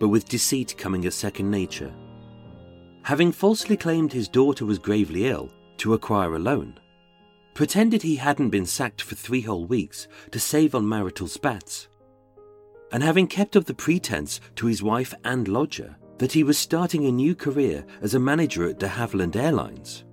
But 0.00 0.08
with 0.08 0.28
deceit 0.28 0.76
coming 0.76 1.06
a 1.06 1.10
second 1.10 1.50
nature, 1.50 1.92
having 3.02 3.32
falsely 3.32 3.76
claimed 3.76 4.12
his 4.12 4.28
daughter 4.28 4.64
was 4.64 4.78
gravely 4.78 5.28
ill 5.28 5.50
to 5.78 5.94
acquire 5.94 6.34
a 6.34 6.38
loan, 6.38 6.78
pretended 7.54 8.02
he 8.02 8.16
hadn't 8.16 8.50
been 8.50 8.66
sacked 8.66 9.00
for 9.00 9.14
three 9.14 9.40
whole 9.40 9.64
weeks 9.64 10.08
to 10.30 10.38
save 10.38 10.74
on 10.74 10.88
marital 10.88 11.26
spats, 11.26 11.88
and 12.92 13.02
having 13.02 13.26
kept 13.26 13.56
up 13.56 13.64
the 13.64 13.74
pretense 13.74 14.40
to 14.54 14.66
his 14.66 14.82
wife 14.82 15.14
and 15.24 15.48
lodger, 15.48 15.96
that 16.18 16.32
he 16.32 16.42
was 16.42 16.58
starting 16.58 17.04
a 17.04 17.12
new 17.12 17.34
career 17.34 17.84
as 18.00 18.14
a 18.14 18.18
manager 18.18 18.68
at 18.68 18.78
de 18.78 18.88
Havilland 18.88 19.36
Airlines, 19.36 20.04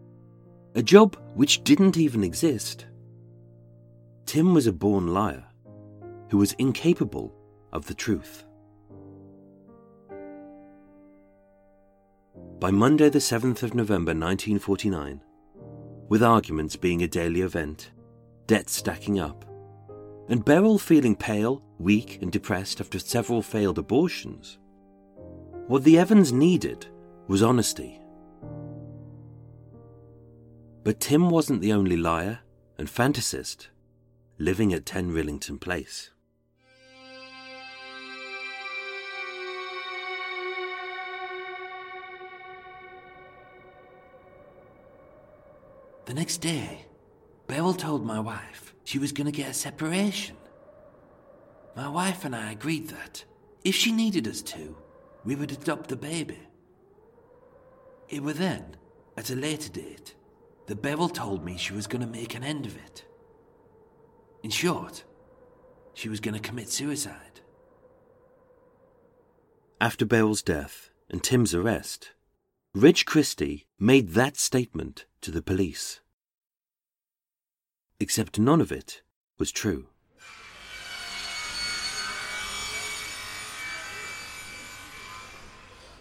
a 0.75 0.81
job 0.81 1.17
which 1.35 1.63
didn't 1.63 1.97
even 1.97 2.23
exist. 2.23 2.87
Tim 4.25 4.53
was 4.53 4.67
a 4.67 4.73
born 4.73 5.07
liar 5.13 5.45
who 6.29 6.37
was 6.37 6.53
incapable 6.53 7.33
of 7.71 7.85
the 7.85 7.93
truth. 7.93 8.45
By 12.59 12.71
Monday, 12.71 13.09
the 13.09 13.19
7th 13.19 13.61
of 13.63 13.75
November 13.75 14.11
1949, 14.11 15.21
with 16.13 16.21
arguments 16.21 16.75
being 16.75 17.01
a 17.01 17.07
daily 17.07 17.41
event, 17.41 17.89
debts 18.45 18.75
stacking 18.75 19.19
up, 19.19 19.45
and 20.29 20.45
Beryl 20.45 20.77
feeling 20.77 21.15
pale, 21.15 21.63
weak, 21.79 22.19
and 22.21 22.31
depressed 22.31 22.79
after 22.79 22.99
several 22.99 23.41
failed 23.41 23.79
abortions, 23.79 24.59
what 25.65 25.83
the 25.83 25.97
Evans 25.97 26.31
needed 26.31 26.85
was 27.27 27.41
honesty. 27.41 27.99
But 30.83 30.99
Tim 30.99 31.31
wasn't 31.31 31.61
the 31.61 31.73
only 31.73 31.97
liar 31.97 32.41
and 32.77 32.87
fantasist 32.87 33.69
living 34.37 34.71
at 34.71 34.85
10 34.85 35.09
Rillington 35.09 35.59
Place. 35.59 36.11
The 46.05 46.13
next 46.13 46.37
day, 46.37 46.85
Beryl 47.47 47.73
told 47.73 48.05
my 48.05 48.19
wife 48.19 48.73
she 48.83 48.99
was 48.99 49.11
going 49.11 49.25
to 49.25 49.31
get 49.31 49.49
a 49.49 49.53
separation. 49.53 50.35
My 51.75 51.87
wife 51.87 52.25
and 52.25 52.35
I 52.35 52.51
agreed 52.51 52.89
that, 52.89 53.23
if 53.63 53.73
she 53.73 53.91
needed 53.91 54.27
us 54.27 54.41
to, 54.41 54.75
we 55.23 55.35
would 55.35 55.51
adopt 55.51 55.89
the 55.89 55.95
baby. 55.95 56.39
It 58.09 58.21
was 58.21 58.37
then, 58.37 58.75
at 59.17 59.31
a 59.31 59.35
later 59.35 59.69
date, 59.69 60.15
that 60.67 60.81
Beryl 60.81 61.09
told 61.09 61.43
me 61.43 61.57
she 61.57 61.73
was 61.73 61.87
going 61.87 62.01
to 62.01 62.07
make 62.07 62.35
an 62.35 62.43
end 62.43 62.65
of 62.65 62.75
it. 62.75 63.05
In 64.43 64.49
short, 64.49 65.03
she 65.93 66.09
was 66.09 66.19
going 66.19 66.35
to 66.35 66.39
commit 66.39 66.69
suicide. 66.69 67.39
After 69.79 70.05
Beryl's 70.05 70.41
death 70.41 70.89
and 71.09 71.23
Tim's 71.23 71.55
arrest, 71.55 72.11
Reg 72.75 73.05
Christie 73.05 73.67
made 73.79 74.13
that 74.13 74.35
statement 74.35 75.05
to 75.21 75.29
the 75.29 75.43
police. 75.43 75.99
Except 77.99 78.39
none 78.39 78.59
of 78.61 78.71
it 78.71 79.03
was 79.37 79.51
true. 79.51 79.85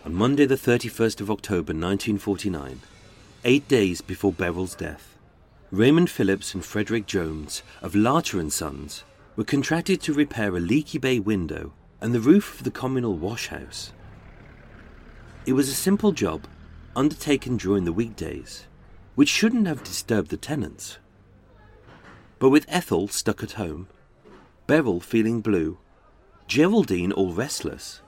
On 0.06 0.14
Monday, 0.14 0.46
the 0.46 0.54
31st 0.54 1.20
of 1.20 1.30
October 1.30 1.74
1949, 1.74 2.80
eight 3.44 3.68
days 3.68 4.00
before 4.00 4.32
Beryl's 4.32 4.74
death, 4.74 5.18
Raymond 5.70 6.08
Phillips 6.08 6.54
and 6.54 6.64
Frederick 6.64 7.04
Jones 7.04 7.62
of 7.82 7.92
Larter 7.92 8.40
and 8.40 8.50
Sons 8.50 9.04
were 9.36 9.44
contracted 9.44 10.00
to 10.00 10.14
repair 10.14 10.56
a 10.56 10.60
leaky 10.60 10.96
bay 10.96 11.18
window 11.18 11.74
and 12.00 12.14
the 12.14 12.20
roof 12.20 12.54
of 12.54 12.64
the 12.64 12.70
communal 12.70 13.18
washhouse. 13.18 13.92
It 15.44 15.52
was 15.52 15.68
a 15.68 15.74
simple 15.74 16.12
job 16.12 16.46
undertaken 16.94 17.56
during 17.56 17.84
the 17.84 17.92
weekdays, 17.92 18.66
which 19.14 19.28
shouldn't 19.28 19.66
have 19.66 19.84
disturbed 19.84 20.30
the 20.30 20.36
tenants. 20.36 20.98
But 22.38 22.50
with 22.50 22.66
Ethel 22.68 23.08
stuck 23.08 23.42
at 23.42 23.52
home, 23.52 23.88
Beryl 24.66 25.00
feeling 25.00 25.40
blue, 25.40 25.78
Geraldine 26.48 27.12
all 27.12 27.32
restless, 27.32 28.00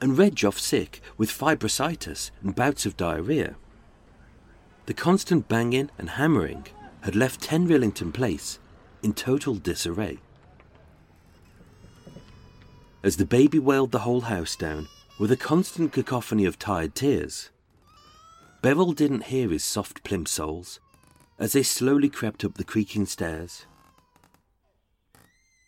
and 0.00 0.16
Reg 0.16 0.44
off 0.44 0.58
sick 0.58 1.00
with 1.16 1.30
fibrositis 1.30 2.30
and 2.42 2.54
bouts 2.54 2.86
of 2.86 2.96
diarrhea. 2.96 3.56
The 4.86 4.94
constant 4.94 5.48
banging 5.48 5.90
and 5.98 6.10
hammering 6.10 6.66
had 7.00 7.16
left 7.16 7.40
10 7.40 7.66
Rillington 7.66 8.12
Place 8.12 8.58
in 9.02 9.14
total 9.14 9.54
disarray. 9.54 10.18
As 13.02 13.16
the 13.16 13.24
baby 13.24 13.58
wailed 13.58 13.92
the 13.92 14.00
whole 14.00 14.22
house 14.22 14.56
down 14.56 14.88
with 15.18 15.30
a 15.30 15.36
constant 15.36 15.92
cacophony 15.92 16.44
of 16.44 16.58
tired 16.58 16.94
tears, 16.94 17.50
Beryl 18.62 18.92
didn't 18.92 19.24
hear 19.24 19.48
his 19.48 19.64
soft 19.64 20.02
plimsolls 20.02 20.80
as 21.38 21.52
they 21.52 21.62
slowly 21.62 22.08
crept 22.08 22.44
up 22.44 22.54
the 22.54 22.64
creaking 22.64 23.06
stairs. 23.06 23.66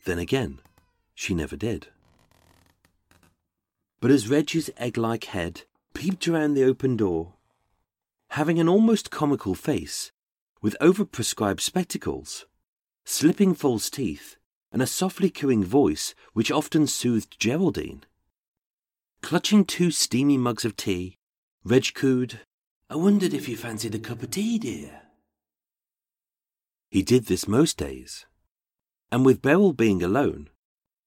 Then 0.05 0.19
again, 0.19 0.61
she 1.15 1.35
never 1.35 1.57
did. 1.57 1.89
But 4.01 4.11
as 4.11 4.29
Reg's 4.29 4.71
egg 4.77 4.97
like 4.97 5.25
head 5.25 5.63
peeped 5.93 6.29
around 6.29 6.55
the 6.55 6.65
open 6.65 6.97
door, 6.97 7.35
having 8.31 8.59
an 8.59 8.69
almost 8.69 9.11
comical 9.11 9.55
face, 9.55 10.13
with 10.63 10.77
over-prescribed 10.81 11.61
spectacles, 11.61 12.47
slipping 13.05 13.55
false 13.55 13.91
teeth, 13.91 14.37
and 14.73 14.83
a 14.83 14.87
softly 14.87 15.31
cooing 15.31 15.65
voice 15.65 16.15
which 16.33 16.53
often 16.53 16.87
soothed 16.87 17.39
Geraldine. 17.39 18.05
Clutching 19.23 19.65
two 19.65 19.91
steamy 19.91 20.39
mugs 20.39 20.65
of 20.65 20.77
tea, 20.77 21.17
Reg 21.65 21.95
cooed, 21.95 22.41
I 22.91 22.97
wondered 22.97 23.35
if 23.35 23.49
you 23.49 23.57
fancied 23.57 23.95
a 23.95 23.99
cup 23.99 24.23
of 24.23 24.31
tea, 24.31 24.59
dear. 24.59 25.03
He 26.91 27.03
did 27.03 27.27
this 27.27 27.47
most 27.47 27.77
days, 27.77 28.27
and 29.13 29.25
with 29.25 29.43
Beryl 29.43 29.73
being 29.73 30.03
alone, 30.03 30.49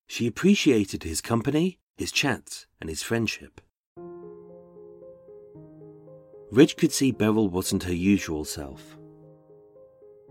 she 0.07 0.27
appreciated 0.27 1.03
his 1.03 1.21
company 1.21 1.79
his 2.01 2.11
chats, 2.11 2.65
and 2.79 2.89
his 2.89 3.03
friendship. 3.03 3.61
Reg 6.51 6.75
could 6.75 6.91
see 6.91 7.11
Beryl 7.11 7.47
wasn't 7.47 7.83
her 7.83 7.93
usual 7.93 8.43
self. 8.43 8.97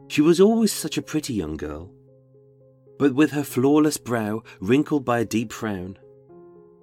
She 0.08 0.20
was 0.20 0.40
always 0.40 0.72
such 0.72 0.98
a 0.98 1.02
pretty 1.02 1.32
young 1.32 1.56
girl, 1.56 1.92
but 2.98 3.14
with 3.14 3.30
her 3.30 3.44
flawless 3.44 3.98
brow 3.98 4.42
wrinkled 4.60 5.04
by 5.04 5.20
a 5.20 5.24
deep 5.24 5.52
frown, 5.52 5.96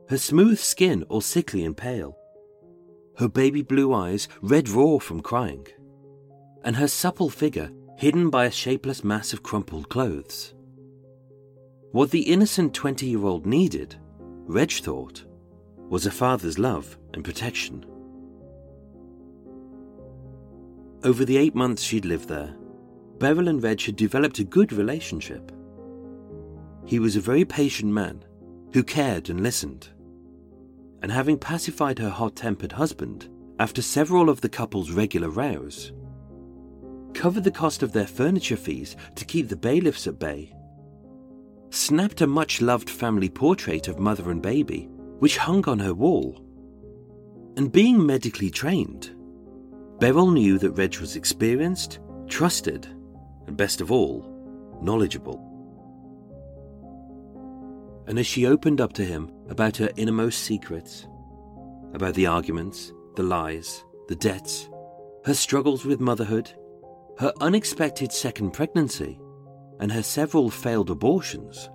her 0.07 0.17
smooth 0.17 0.57
skin 0.57 1.03
all 1.03 1.19
sickly 1.19 1.65
and 1.65 1.75
pale, 1.75 2.16
her 3.17 3.27
baby 3.27 3.61
blue 3.61 3.93
eyes 3.93 4.27
red 4.41 4.69
raw 4.69 4.97
from 4.99 5.21
crying, 5.21 5.67
and 6.63 6.75
her 6.75 6.87
supple 6.87 7.29
figure 7.29 7.71
hidden 7.97 8.29
by 8.29 8.45
a 8.45 8.51
shapeless 8.51 9.03
mass 9.03 9.33
of 9.33 9.43
crumpled 9.43 9.89
clothes. 9.89 10.53
What 11.91 12.11
the 12.11 12.21
innocent 12.21 12.73
20 12.73 13.07
year 13.07 13.23
old 13.23 13.45
needed 13.45 13.95
Reg 14.47 14.71
thought, 14.71 15.25
was 15.89 16.05
a 16.05 16.11
father's 16.11 16.57
love 16.57 16.97
and 17.13 17.23
protection. 17.23 17.85
Over 21.03 21.25
the 21.25 21.37
eight 21.37 21.53
months 21.53 21.81
she'd 21.81 22.05
lived 22.05 22.29
there, 22.29 22.55
Beryl 23.19 23.49
and 23.49 23.61
Reg 23.61 23.81
had 23.81 23.97
developed 23.97 24.39
a 24.39 24.45
good 24.45 24.71
relationship. 24.71 25.51
He 26.85 26.99
was 26.99 27.17
a 27.17 27.21
very 27.21 27.43
patient 27.43 27.91
man 27.91 28.23
who 28.71 28.83
cared 28.83 29.29
and 29.29 29.41
listened. 29.41 29.89
And 31.01 31.11
having 31.11 31.37
pacified 31.37 31.99
her 31.99 32.09
hot 32.09 32.35
tempered 32.35 32.71
husband 32.71 33.29
after 33.59 33.81
several 33.81 34.29
of 34.29 34.41
the 34.41 34.49
couple's 34.49 34.91
regular 34.91 35.29
rows, 35.29 35.91
covered 37.13 37.43
the 37.43 37.51
cost 37.51 37.81
of 37.81 37.91
their 37.91 38.07
furniture 38.07 38.57
fees 38.57 38.95
to 39.15 39.25
keep 39.25 39.49
the 39.49 39.55
bailiffs 39.55 40.07
at 40.07 40.19
bay, 40.19 40.53
snapped 41.71 42.21
a 42.21 42.27
much 42.27 42.61
loved 42.61 42.89
family 42.89 43.29
portrait 43.29 43.87
of 43.87 43.99
mother 43.99 44.31
and 44.31 44.41
baby, 44.41 44.89
which 45.19 45.37
hung 45.37 45.67
on 45.67 45.79
her 45.79 45.93
wall. 45.93 46.43
And 47.57 47.71
being 47.71 48.05
medically 48.05 48.51
trained, 48.51 49.15
Beryl 49.99 50.29
knew 50.29 50.59
that 50.59 50.71
Reg 50.71 50.97
was 50.99 51.15
experienced, 51.15 51.99
trusted, 52.27 52.85
and 53.47 53.57
best 53.57 53.81
of 53.81 53.91
all, 53.91 54.77
knowledgeable. 54.81 55.46
And 58.07 58.17
as 58.17 58.25
she 58.25 58.45
opened 58.45 58.79
up 58.79 58.93
to 58.93 59.05
him 59.05 59.31
about 59.49 59.77
her 59.77 59.89
innermost 59.97 60.43
secrets, 60.43 61.07
about 61.93 62.15
the 62.15 62.27
arguments, 62.27 62.93
the 63.15 63.23
lies, 63.23 63.83
the 64.07 64.15
debts, 64.15 64.69
her 65.25 65.33
struggles 65.33 65.83
with 65.83 65.99
motherhood, 65.99 66.51
her 67.19 67.33
unexpected 67.41 68.13
second 68.13 68.51
pregnancy, 68.51 69.19
and 69.79 69.91
her 69.91 70.03
several 70.03 70.49
failed 70.49 70.89
abortions. 70.89 71.69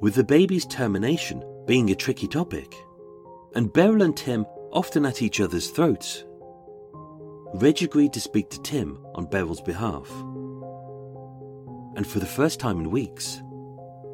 With 0.00 0.14
the 0.14 0.24
baby's 0.24 0.66
termination 0.66 1.42
being 1.66 1.90
a 1.90 1.94
tricky 1.94 2.28
topic, 2.28 2.74
and 3.54 3.72
Beryl 3.72 4.02
and 4.02 4.16
Tim 4.16 4.46
often 4.72 5.04
at 5.04 5.20
each 5.20 5.40
other's 5.40 5.70
throats, 5.70 6.24
Reg 7.54 7.82
agreed 7.82 8.12
to 8.14 8.20
speak 8.20 8.50
to 8.50 8.62
Tim 8.62 9.04
on 9.14 9.26
Beryl's 9.26 9.60
behalf. 9.60 10.10
And 11.96 12.06
for 12.06 12.20
the 12.20 12.26
first 12.26 12.58
time 12.58 12.80
in 12.80 12.90
weeks, 12.90 13.42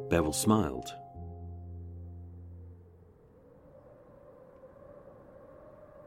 Beryl 0.09 0.33
smiled. 0.33 0.93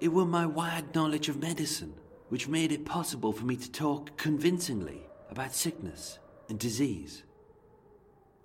It 0.01 0.13
were 0.13 0.25
my 0.25 0.47
wide 0.47 0.95
knowledge 0.95 1.29
of 1.29 1.41
medicine 1.41 1.95
which 2.29 2.49
made 2.49 2.73
it 2.73 2.85
possible 2.87 3.31
for 3.31 3.45
me 3.45 3.57
to 3.57 3.71
talk 3.71 4.17
convincingly 4.17 5.03
about 5.31 5.55
sickness 5.55 6.19
and 6.49 6.59
disease. 6.59 7.25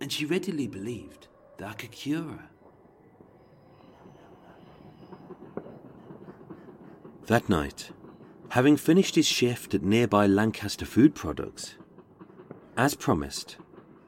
And 0.02 0.12
she 0.12 0.26
readily 0.26 0.68
believed 0.68 1.28
that 1.58 1.70
I 1.70 1.74
could 1.74 1.92
cure 1.92 2.22
her. 2.22 2.50
That 7.28 7.48
night, 7.48 7.92
having 8.50 8.78
finished 8.78 9.16
his 9.16 9.26
shift 9.26 9.74
at 9.74 9.84
nearby 9.84 10.28
Lancaster 10.28 10.86
Food 10.86 11.16
Products, 11.16 11.76
as 12.76 12.94
promised, 12.94 13.56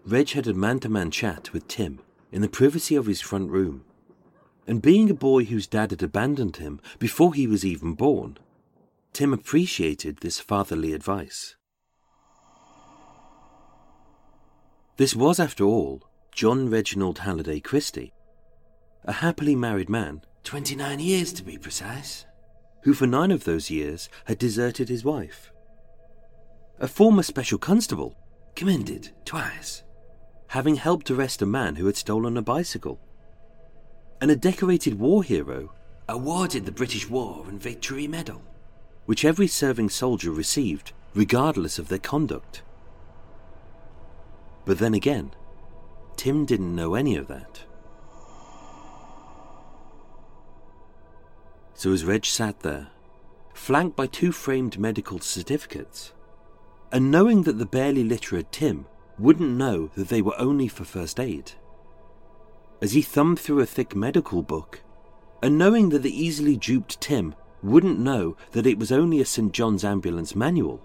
Reg 0.06 0.30
had 0.32 0.48
a 0.48 0.54
man 0.54 0.80
to 0.80 0.90
man 0.90 1.12
chat 1.12 1.54
with 1.54 1.68
Tim 1.68 2.00
in 2.32 2.42
the 2.42 2.50
privacy 2.50 2.96
of 2.96 3.06
his 3.06 3.22
front 3.22 3.50
room. 3.52 3.84
And 4.68 4.82
being 4.82 5.10
a 5.10 5.16
boy 5.16 5.46
whose 5.46 5.68
dad 5.68 5.92
had 5.92 6.04
abandoned 6.04 6.58
him 6.58 6.80
before 7.00 7.34
he 7.34 7.48
was 7.48 7.66
even 7.66 7.94
born, 7.94 8.38
Tim 9.14 9.34
appreciated 9.34 10.18
this 10.18 10.40
fatherly 10.40 10.94
advice. 10.94 11.56
This 14.98 15.16
was, 15.16 15.40
after 15.40 15.64
all, 15.64 16.04
John 16.32 16.70
Reginald 16.70 17.20
Halliday 17.20 17.60
Christie, 17.60 18.14
a 19.06 19.14
happily 19.14 19.56
married 19.56 19.90
man, 19.90 20.22
29 20.44 21.00
years 21.00 21.34
to 21.34 21.44
be 21.44 21.58
precise, 21.58 22.26
who 22.84 22.94
for 22.94 23.08
nine 23.08 23.32
of 23.32 23.44
those 23.44 23.70
years 23.70 24.10
had 24.26 24.38
deserted 24.38 24.90
his 24.90 25.04
wife. 25.04 25.52
A 26.80 26.88
former 26.88 27.24
special 27.24 27.58
constable, 27.58 28.16
commended 28.56 29.12
twice, 29.26 29.84
having 30.50 30.76
helped 30.76 31.12
arrest 31.12 31.42
a 31.44 31.46
man 31.46 31.76
who 31.76 31.86
had 31.86 31.96
stolen 31.96 32.36
a 32.36 32.42
bicycle. 32.42 33.00
And 34.20 34.32
a 34.32 34.36
decorated 34.36 35.00
war 35.00 35.24
hero, 35.24 35.72
awarded 36.08 36.66
the 36.66 36.72
British 36.72 37.08
War 37.08 37.46
and 37.48 37.62
Victory 37.62 38.08
Medal, 38.08 38.42
which 39.06 39.24
every 39.24 39.46
serving 39.46 39.90
soldier 39.90 40.32
received, 40.32 40.92
regardless 41.14 41.78
of 41.78 41.88
their 41.88 42.00
conduct. 42.00 42.64
But 44.66 44.80
then 44.80 44.96
again, 44.96 45.32
Tim 46.16 46.46
didn't 46.46 46.76
know 46.76 46.96
any 46.96 47.16
of 47.16 47.28
that. 47.28 47.62
So 51.76 51.94
as 51.94 52.04
Reg 52.04 52.26
sat 52.26 52.62
there, 52.62 52.88
flanked 53.54 53.96
by 53.96 54.08
two 54.08 54.32
framed 54.32 54.80
medical 54.80 55.20
certificates, 55.20 56.12
and 56.92 57.12
knowing 57.12 57.44
that 57.44 57.60
the 57.60 57.68
barely 57.68 58.04
literate 58.04 58.52
Tim 58.52 58.88
wouldn't 59.20 59.58
know 59.58 59.92
that 59.96 60.10
they 60.10 60.22
were 60.22 60.40
only 60.40 60.68
for 60.68 60.86
first 60.86 61.20
aid, 61.20 61.52
as 62.82 62.94
he 62.94 63.02
thumbed 63.02 63.40
through 63.40 63.60
a 63.60 63.66
thick 63.66 63.96
medical 63.96 64.42
book, 64.42 64.82
and 65.44 65.58
knowing 65.58 65.90
that 65.90 66.04
the 66.04 66.24
easily 66.24 66.56
duped 66.56 67.00
Tim 67.02 67.36
wouldn't 67.62 68.00
know 68.00 68.38
that 68.52 68.66
it 68.66 68.80
was 68.80 68.92
only 68.92 69.20
a 69.20 69.26
St. 69.26 69.52
John's 69.52 69.84
ambulance 69.84 70.36
manual, 70.36 70.82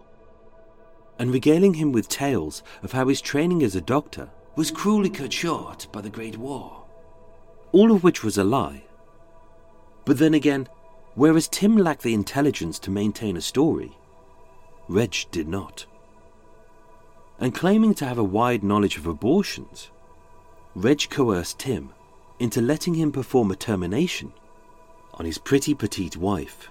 and 1.18 1.32
regaling 1.32 1.74
him 1.74 1.92
with 1.92 2.08
tales 2.08 2.62
of 2.82 2.92
how 2.92 3.06
his 3.06 3.20
training 3.20 3.62
as 3.62 3.76
a 3.76 3.80
doctor 3.80 4.30
was 4.56 4.70
cruelly 4.70 5.10
cut 5.10 5.32
short 5.32 5.86
by 5.92 6.00
the 6.00 6.10
Great 6.10 6.36
War. 6.36 6.84
All 7.72 7.92
of 7.92 8.02
which 8.02 8.24
was 8.24 8.38
a 8.38 8.44
lie. 8.44 8.84
But 10.04 10.18
then 10.18 10.34
again, 10.34 10.68
whereas 11.14 11.48
Tim 11.48 11.76
lacked 11.76 12.02
the 12.02 12.14
intelligence 12.14 12.78
to 12.80 12.90
maintain 12.90 13.36
a 13.36 13.40
story, 13.40 13.96
Reg 14.88 15.14
did 15.30 15.48
not. 15.48 15.86
And 17.38 17.54
claiming 17.54 17.94
to 17.94 18.06
have 18.06 18.18
a 18.18 18.24
wide 18.24 18.62
knowledge 18.62 18.96
of 18.96 19.06
abortions, 19.06 19.90
Reg 20.74 21.08
coerced 21.10 21.58
Tim 21.58 21.90
into 22.38 22.60
letting 22.60 22.94
him 22.94 23.12
perform 23.12 23.50
a 23.50 23.56
termination 23.56 24.32
on 25.14 25.26
his 25.26 25.38
pretty 25.38 25.74
petite 25.74 26.16
wife. 26.16 26.68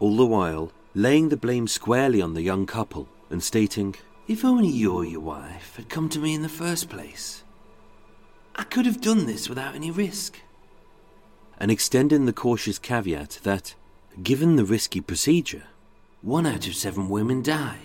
All 0.00 0.16
the 0.16 0.26
while, 0.26 0.72
laying 0.94 1.28
the 1.28 1.36
blame 1.36 1.66
squarely 1.68 2.20
on 2.20 2.34
the 2.34 2.42
young 2.42 2.66
couple 2.66 3.08
and 3.30 3.42
stating, 3.42 3.94
If 4.26 4.44
only 4.44 4.68
you 4.68 4.94
or 4.94 5.04
your 5.04 5.20
wife 5.20 5.76
had 5.76 5.88
come 5.88 6.08
to 6.10 6.18
me 6.18 6.34
in 6.34 6.42
the 6.42 6.48
first 6.48 6.88
place, 6.88 7.44
I 8.56 8.64
could 8.64 8.86
have 8.86 9.00
done 9.00 9.26
this 9.26 9.48
without 9.48 9.74
any 9.74 9.90
risk. 9.90 10.38
And 11.58 11.70
extending 11.70 12.26
the 12.26 12.32
cautious 12.32 12.78
caveat 12.78 13.40
that, 13.44 13.74
given 14.22 14.56
the 14.56 14.64
risky 14.64 15.00
procedure, 15.00 15.64
one 16.24 16.46
out 16.46 16.66
of 16.66 16.74
seven 16.74 17.10
women 17.10 17.42
die. 17.42 17.78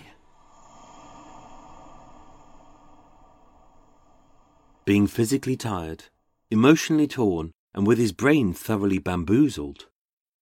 Being 4.86 5.06
physically 5.06 5.56
tired, 5.56 6.04
emotionally 6.50 7.06
torn, 7.06 7.52
and 7.74 7.86
with 7.86 7.98
his 7.98 8.12
brain 8.12 8.54
thoroughly 8.54 8.96
bamboozled, 8.96 9.88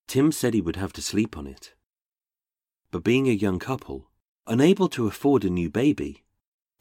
Tim 0.07 0.31
said 0.31 0.55
he 0.55 0.61
would 0.61 0.77
have 0.77 0.93
to 0.93 1.03
sleep 1.03 1.37
on 1.37 1.49
it. 1.49 1.75
But 2.93 3.03
being 3.03 3.29
a 3.29 3.33
young 3.33 3.59
couple, 3.59 4.09
unable 4.47 4.89
to 4.91 5.09
afford 5.09 5.45
a 5.45 5.51
new 5.51 5.69
baby, 5.69 6.23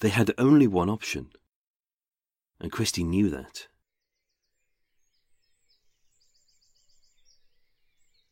they 0.02 0.10
had 0.10 0.32
only 0.38 0.68
one 0.68 0.90
option. 0.90 1.32
And 2.60 2.72
Christie 2.72 3.04
knew 3.04 3.32
that. 3.32 3.68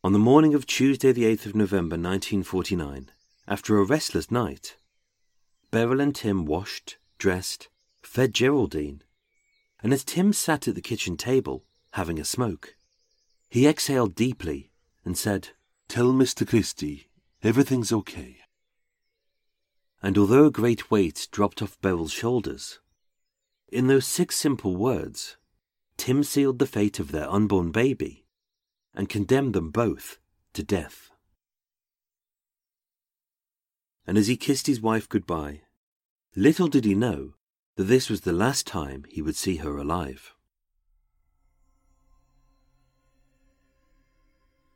On 0.06 0.12
the 0.12 0.20
morning 0.20 0.54
of 0.54 0.68
Tuesday, 0.68 1.10
the 1.10 1.24
8th 1.24 1.46
of 1.46 1.56
November 1.56 1.96
1949, 1.96 3.10
after 3.48 3.76
a 3.76 3.82
restless 3.82 4.30
night, 4.30 4.76
Beryl 5.72 6.00
and 6.00 6.14
Tim 6.14 6.44
washed, 6.46 6.96
dressed, 7.18 7.68
fed 8.02 8.32
Geraldine, 8.32 9.02
and 9.82 9.92
as 9.92 10.04
Tim 10.04 10.32
sat 10.32 10.68
at 10.68 10.76
the 10.76 10.80
kitchen 10.80 11.16
table, 11.16 11.64
having 11.94 12.20
a 12.20 12.24
smoke, 12.24 12.76
he 13.48 13.66
exhaled 13.66 14.14
deeply 14.14 14.70
and 15.04 15.18
said, 15.18 15.48
Tell 15.88 16.12
Mr. 16.12 16.46
Christie 16.46 17.08
everything's 17.42 17.90
okay. 17.90 18.36
And 20.04 20.16
although 20.16 20.46
a 20.46 20.52
great 20.52 20.88
weight 20.88 21.26
dropped 21.32 21.60
off 21.62 21.80
Beryl's 21.80 22.12
shoulders, 22.12 22.78
in 23.66 23.88
those 23.88 24.06
six 24.06 24.36
simple 24.36 24.76
words, 24.76 25.36
Tim 25.96 26.22
sealed 26.22 26.60
the 26.60 26.66
fate 26.68 27.00
of 27.00 27.10
their 27.10 27.28
unborn 27.28 27.72
baby 27.72 28.25
and 28.96 29.08
condemned 29.08 29.54
them 29.54 29.70
both 29.70 30.18
to 30.54 30.62
death. 30.62 31.10
And 34.06 34.16
as 34.16 34.26
he 34.26 34.36
kissed 34.36 34.66
his 34.66 34.80
wife 34.80 35.08
goodbye, 35.08 35.62
little 36.34 36.68
did 36.68 36.84
he 36.84 36.94
know 36.94 37.34
that 37.76 37.84
this 37.84 38.08
was 38.08 38.22
the 38.22 38.32
last 38.32 38.66
time 38.66 39.04
he 39.08 39.20
would 39.20 39.36
see 39.36 39.56
her 39.56 39.76
alive. 39.76 40.32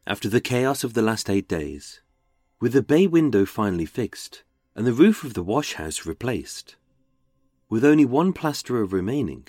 After 0.06 0.28
the 0.28 0.40
chaos 0.40 0.84
of 0.84 0.94
the 0.94 1.02
last 1.02 1.30
eight 1.30 1.48
days, 1.48 2.02
with 2.60 2.72
the 2.72 2.82
bay 2.82 3.06
window 3.06 3.46
finally 3.46 3.86
fixed 3.86 4.42
and 4.74 4.86
the 4.86 4.92
roof 4.92 5.24
of 5.24 5.34
the 5.34 5.42
wash 5.42 5.74
house 5.74 6.04
replaced, 6.04 6.76
with 7.68 7.84
only 7.84 8.04
one 8.04 8.32
plasterer 8.32 8.84
remaining, 8.84 9.46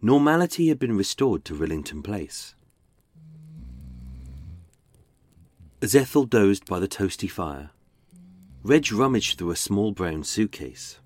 normality 0.00 0.68
had 0.68 0.78
been 0.78 0.96
restored 0.96 1.44
to 1.44 1.54
Rillington 1.54 2.02
Place. 2.04 2.54
As 5.80 5.94
Ethel 5.94 6.24
dozed 6.24 6.66
by 6.66 6.80
the 6.80 6.88
toasty 6.88 7.30
fire, 7.30 7.70
Reg 8.64 8.90
rummaged 8.90 9.38
through 9.38 9.52
a 9.52 9.56
small 9.56 9.92
brown 9.92 10.24
suitcase. 10.24 10.98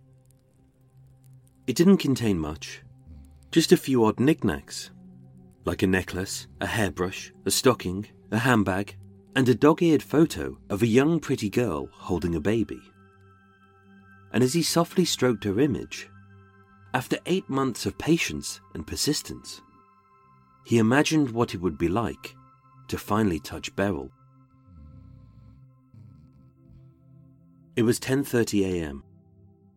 It 1.67 1.77
didn't 1.77 1.99
contain 1.99 2.39
much, 2.39 2.83
just 3.51 3.73
a 3.73 3.77
few 3.77 4.03
odd 4.07 4.19
knickknacks, 4.19 4.91
like 5.67 5.83
a 5.83 5.87
necklace, 5.87 6.47
a 6.63 6.67
hairbrush, 6.67 7.35
a 7.45 7.51
stocking, 7.51 8.07
a 8.31 8.39
handbag, 8.39 8.97
and 9.37 9.47
a 9.47 9.55
dog 9.55 9.83
eared 9.83 10.03
photo 10.03 10.57
of 10.71 10.83
a 10.83 10.87
young 10.87 11.21
pretty 11.21 11.51
girl 11.51 11.91
holding 11.93 12.35
a 12.35 12.41
baby. 12.41 12.81
And 14.33 14.43
as 14.43 14.55
he 14.55 14.63
softly 14.63 15.05
stroked 15.05 15.45
her 15.45 15.61
image, 15.61 16.09
after 16.95 17.19
eight 17.27 17.49
months 17.51 17.85
of 17.85 17.99
patience 17.99 18.63
and 18.73 18.87
persistence, 18.87 19.61
he 20.65 20.79
imagined 20.79 21.31
what 21.31 21.53
it 21.53 21.61
would 21.61 21.77
be 21.77 21.89
like 21.89 22.35
to 22.89 22.97
finally 22.97 23.39
touch 23.39 23.77
Beryl. 23.77 24.11
It 27.75 27.85
was 27.85 27.99
10:30 27.99 28.65
a.m., 28.67 29.03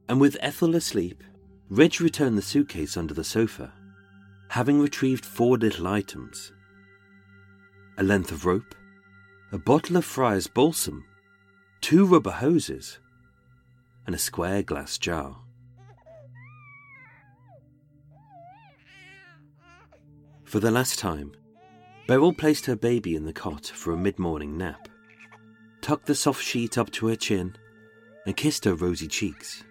and 0.09 0.19
with 0.19 0.35
Ethel 0.41 0.76
asleep, 0.76 1.23
Reg 1.69 2.01
returned 2.01 2.38
the 2.38 2.41
suitcase 2.41 2.97
under 2.97 3.13
the 3.13 3.23
sofa, 3.23 3.72
having 4.49 4.81
retrieved 4.81 5.26
four 5.26 5.57
little 5.57 5.88
items: 5.88 6.51
a 7.97 8.03
length 8.03 8.34
of 8.34 8.45
rope, 8.45 8.76
a 9.53 9.57
bottle 9.57 9.95
of 9.95 10.03
Friar's 10.03 10.47
balsam, 10.47 11.05
two 11.80 12.05
rubber 12.05 12.31
hoses, 12.31 12.99
and 14.05 14.13
a 14.13 14.19
square 14.19 14.61
glass 14.61 14.97
jar. 14.97 15.38
For 20.43 20.59
the 20.59 20.72
last 20.72 20.99
time, 20.99 21.31
Beryl 22.07 22.34
placed 22.34 22.65
her 22.65 22.76
baby 22.76 23.15
in 23.15 23.23
the 23.23 23.34
cot 23.34 23.65
for 23.67 23.93
a 23.93 23.97
mid 23.97 24.19
morning 24.19 24.57
nap, 24.57 24.89
tucked 25.81 26.07
the 26.07 26.13
soft 26.13 26.43
sheet 26.43 26.77
up 26.77 26.91
to 26.91 27.07
her 27.07 27.15
chin, 27.15 27.55
and 28.26 28.35
kissed 28.35 28.65
her 28.65 28.73
rosy 28.73 29.07
cheeks. 29.07 29.64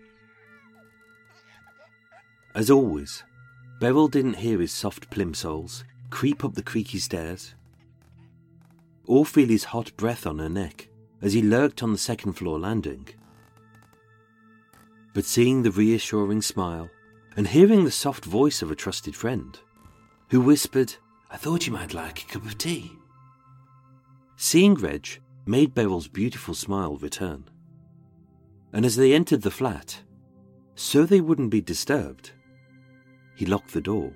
As 2.55 2.71
always, 2.71 3.25
Beryl 3.81 4.09
didn't 4.09 4.35
hear 4.35 4.61
his 4.61 4.73
soft 4.73 5.11
plimsolls 5.11 5.85
creep 6.11 6.45
up 6.45 6.55
the 6.55 6.63
creaky 6.63 6.99
stairs, 6.99 7.55
or 9.07 9.27
feel 9.27 9.49
his 9.49 9.65
hot 9.65 9.97
breath 9.97 10.27
on 10.27 10.39
her 10.39 10.49
neck 10.49 10.89
as 11.21 11.33
he 11.33 11.43
lurked 11.43 11.83
on 11.83 11.93
the 11.93 11.99
second 11.99 12.35
floor 12.35 12.59
landing. 12.59 13.09
But 15.13 15.25
seeing 15.25 15.63
the 15.63 15.73
reassuring 15.73 16.43
smile 16.43 16.89
and 17.37 17.49
hearing 17.49 17.85
the 17.85 17.91
soft 17.91 18.25
voice 18.25 18.63
of 18.63 18.71
a 18.71 18.77
trusted 18.77 19.17
friend, 19.17 19.59
who 20.31 20.41
whispered, 20.41 20.95
I 21.31 21.37
thought 21.37 21.67
you 21.67 21.73
might 21.73 21.95
like 21.95 22.23
a 22.23 22.27
cup 22.27 22.47
of 22.47 22.59
tea, 22.59 22.93
Seeing 24.37 24.75
Reg 24.75 25.21
made 25.47 25.75
Beryl's 25.75 26.09
beautiful 26.09 26.55
smile 26.55 26.97
return. 26.97 27.45
And 28.75 28.85
as 28.85 28.97
they 28.97 29.15
entered 29.15 29.43
the 29.43 29.53
flat, 29.53 30.03
so 30.75 31.07
they 31.07 31.21
wouldn't 31.21 31.51
be 31.51 31.61
disturbed, 31.61 32.33
he 33.37 33.47
locked 33.47 33.73
the 33.73 33.81
door. 33.81 34.13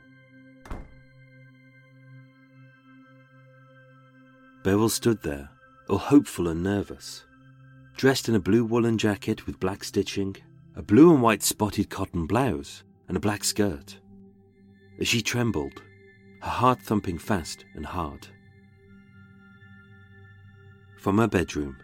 Beryl 4.64 4.89
stood 4.89 5.22
there, 5.22 5.48
all 5.89 5.98
hopeful 5.98 6.48
and 6.48 6.62
nervous, 6.62 7.24
dressed 7.97 8.28
in 8.28 8.35
a 8.35 8.40
blue 8.40 8.64
woolen 8.64 8.98
jacket 8.98 9.47
with 9.47 9.60
black 9.60 9.85
stitching, 9.85 10.36
a 10.74 10.82
blue 10.82 11.12
and 11.12 11.22
white 11.22 11.44
spotted 11.44 11.89
cotton 11.89 12.26
blouse, 12.26 12.82
and 13.06 13.16
a 13.16 13.20
black 13.20 13.44
skirt. 13.44 13.98
As 15.01 15.06
she 15.06 15.22
trembled, 15.22 15.82
her 16.43 16.51
heart 16.51 16.82
thumping 16.82 17.18
fast 17.18 17.64
and 17.74 17.86
hard. 17.86 18.26
From 20.98 21.18
her 21.18 21.28
bedroom, 21.28 21.76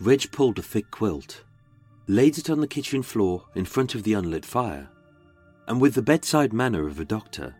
Reg 0.00 0.30
pulled 0.32 0.58
a 0.58 0.62
thick 0.62 0.90
quilt, 0.90 1.44
laid 2.08 2.38
it 2.38 2.50
on 2.50 2.60
the 2.60 2.66
kitchen 2.66 3.02
floor 3.02 3.44
in 3.54 3.64
front 3.64 3.94
of 3.94 4.02
the 4.02 4.14
unlit 4.14 4.44
fire, 4.44 4.88
and 5.66 5.80
with 5.80 5.94
the 5.94 6.02
bedside 6.02 6.52
manner 6.52 6.86
of 6.86 7.00
a 7.00 7.04
doctor, 7.04 7.54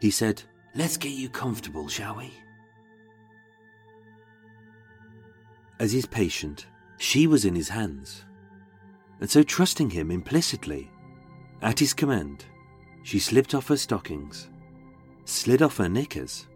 he 0.00 0.10
said, 0.10 0.42
Let's 0.74 0.96
get 0.96 1.12
you 1.12 1.28
comfortable, 1.28 1.88
shall 1.88 2.16
we? 2.16 2.32
As 5.78 5.92
his 5.92 6.06
patient, 6.06 6.66
she 6.98 7.26
was 7.26 7.44
in 7.44 7.54
his 7.54 7.68
hands, 7.68 8.24
and 9.20 9.28
so 9.28 9.42
trusting 9.42 9.90
him 9.90 10.10
implicitly, 10.10 10.90
at 11.62 11.78
his 11.78 11.92
command, 11.92 12.44
she 13.02 13.18
slipped 13.18 13.54
off 13.54 13.68
her 13.68 13.76
stockings, 13.76 14.48
slid 15.24 15.62
off 15.62 15.76
her 15.76 15.88
knickers, 15.88 16.46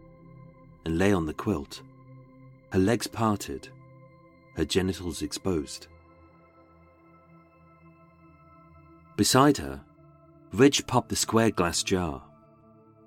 and 0.85 0.97
lay 0.97 1.11
on 1.11 1.25
the 1.25 1.33
quilt, 1.33 1.81
her 2.71 2.79
legs 2.79 3.07
parted, 3.07 3.69
her 4.55 4.65
genitals 4.65 5.21
exposed. 5.21 5.87
Beside 9.15 9.57
her, 9.57 9.81
Reg 10.51 10.85
popped 10.87 11.09
the 11.09 11.15
square 11.15 11.51
glass 11.51 11.83
jar. 11.83 12.23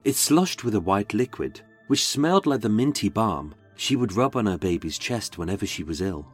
It 0.04 0.16
sloshed 0.16 0.64
with 0.64 0.74
a 0.74 0.80
white 0.80 1.12
liquid, 1.12 1.60
which 1.86 2.06
smelled 2.06 2.46
like 2.46 2.60
the 2.60 2.68
minty 2.68 3.08
balm 3.08 3.54
she 3.76 3.96
would 3.96 4.14
rub 4.14 4.36
on 4.36 4.46
her 4.46 4.58
baby's 4.58 4.98
chest 4.98 5.38
whenever 5.38 5.66
she 5.66 5.82
was 5.82 6.00
ill. 6.00 6.26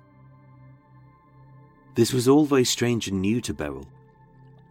This 1.94 2.12
was 2.12 2.26
all 2.28 2.44
very 2.44 2.64
strange 2.64 3.08
and 3.08 3.20
new 3.20 3.40
to 3.42 3.54
Beryl, 3.54 3.88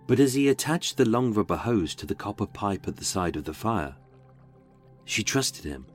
but 0.08 0.20
as 0.20 0.34
he 0.34 0.50
attached 0.50 0.98
the 0.98 1.08
long 1.08 1.34
rubber 1.34 1.56
hose 1.56 1.96
to 1.96 2.06
the 2.06 2.16
copper 2.16 2.46
pipe 2.46 2.88
at 2.88 2.98
the 2.98 3.06
side 3.06 3.36
of 3.36 3.46
the 3.46 3.54
fire, 3.54 3.96
she 5.06 5.24
trusted 5.24 5.66
him. 5.66 5.86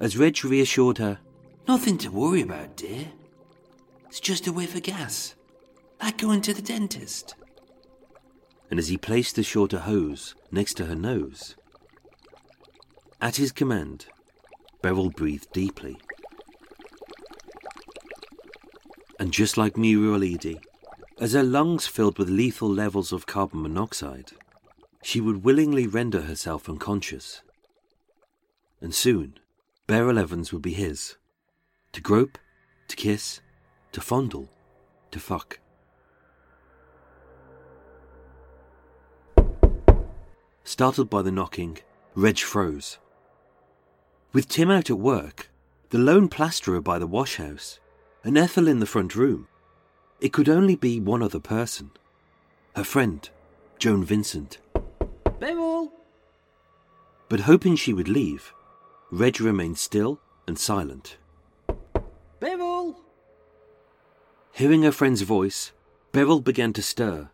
As 0.00 0.16
Reg 0.16 0.44
reassured 0.44 0.98
her, 0.98 1.18
Nothing 1.66 1.96
to 1.98 2.10
worry 2.10 2.42
about, 2.42 2.76
dear. 2.76 3.06
It's 4.06 4.20
just 4.20 4.46
a 4.46 4.52
whiff 4.52 4.74
of 4.74 4.82
gas, 4.82 5.34
like 6.02 6.18
going 6.18 6.42
to 6.42 6.52
the 6.52 6.62
dentist. 6.62 7.34
And 8.70 8.78
as 8.78 8.88
he 8.88 8.96
placed 8.96 9.36
the 9.36 9.42
shorter 9.42 9.80
hose 9.80 10.34
next 10.50 10.74
to 10.74 10.86
her 10.86 10.94
nose, 10.94 11.54
at 13.20 13.36
his 13.36 13.52
command, 13.52 14.06
Beryl 14.82 15.10
breathed 15.10 15.50
deeply. 15.52 15.96
And 19.18 19.32
just 19.32 19.56
like 19.56 19.76
Muriel 19.76 20.22
as 21.18 21.32
her 21.32 21.42
lungs 21.42 21.86
filled 21.86 22.18
with 22.18 22.28
lethal 22.28 22.68
levels 22.68 23.12
of 23.12 23.26
carbon 23.26 23.62
monoxide, 23.62 24.32
she 25.02 25.20
would 25.20 25.44
willingly 25.44 25.86
render 25.86 26.22
herself 26.22 26.68
unconscious. 26.68 27.42
And 28.80 28.94
soon, 28.94 29.38
Beryl 29.86 30.18
Evans 30.18 30.52
would 30.52 30.62
be 30.62 30.74
his. 30.74 31.16
To 31.92 32.00
grope, 32.00 32.36
to 32.88 32.96
kiss, 32.96 33.40
to 33.92 34.00
fondle, 34.00 34.50
to 35.12 35.20
fuck. 35.20 35.60
Startled 40.64 41.10
by 41.10 41.20
the 41.20 41.30
knocking, 41.30 41.78
Reg 42.14 42.38
froze. 42.38 42.98
With 44.32 44.48
Tim 44.48 44.70
out 44.70 44.88
at 44.88 44.98
work, 44.98 45.50
the 45.90 45.98
lone 45.98 46.28
plasterer 46.28 46.80
by 46.80 46.98
the 46.98 47.06
washhouse, 47.06 47.78
and 48.24 48.38
Ethel 48.38 48.66
in 48.66 48.80
the 48.80 48.86
front 48.86 49.14
room, 49.14 49.46
it 50.20 50.32
could 50.32 50.48
only 50.48 50.74
be 50.74 50.98
one 50.98 51.22
other 51.22 51.38
person. 51.38 51.90
Her 52.74 52.82
friend, 52.82 53.28
Joan 53.78 54.04
Vincent. 54.04 54.58
Beryl! 55.38 55.92
But 57.28 57.40
hoping 57.40 57.76
she 57.76 57.92
would 57.92 58.08
leave, 58.08 58.54
Reg 59.10 59.40
remained 59.40 59.78
still 59.78 60.18
and 60.46 60.58
silent. 60.58 61.18
Beryl! 62.40 63.00
Hearing 64.52 64.82
her 64.82 64.92
friend's 64.92 65.22
voice, 65.22 65.72
Beryl 66.12 66.40
began 66.40 66.72
to 66.72 66.82
stir. 66.82 67.28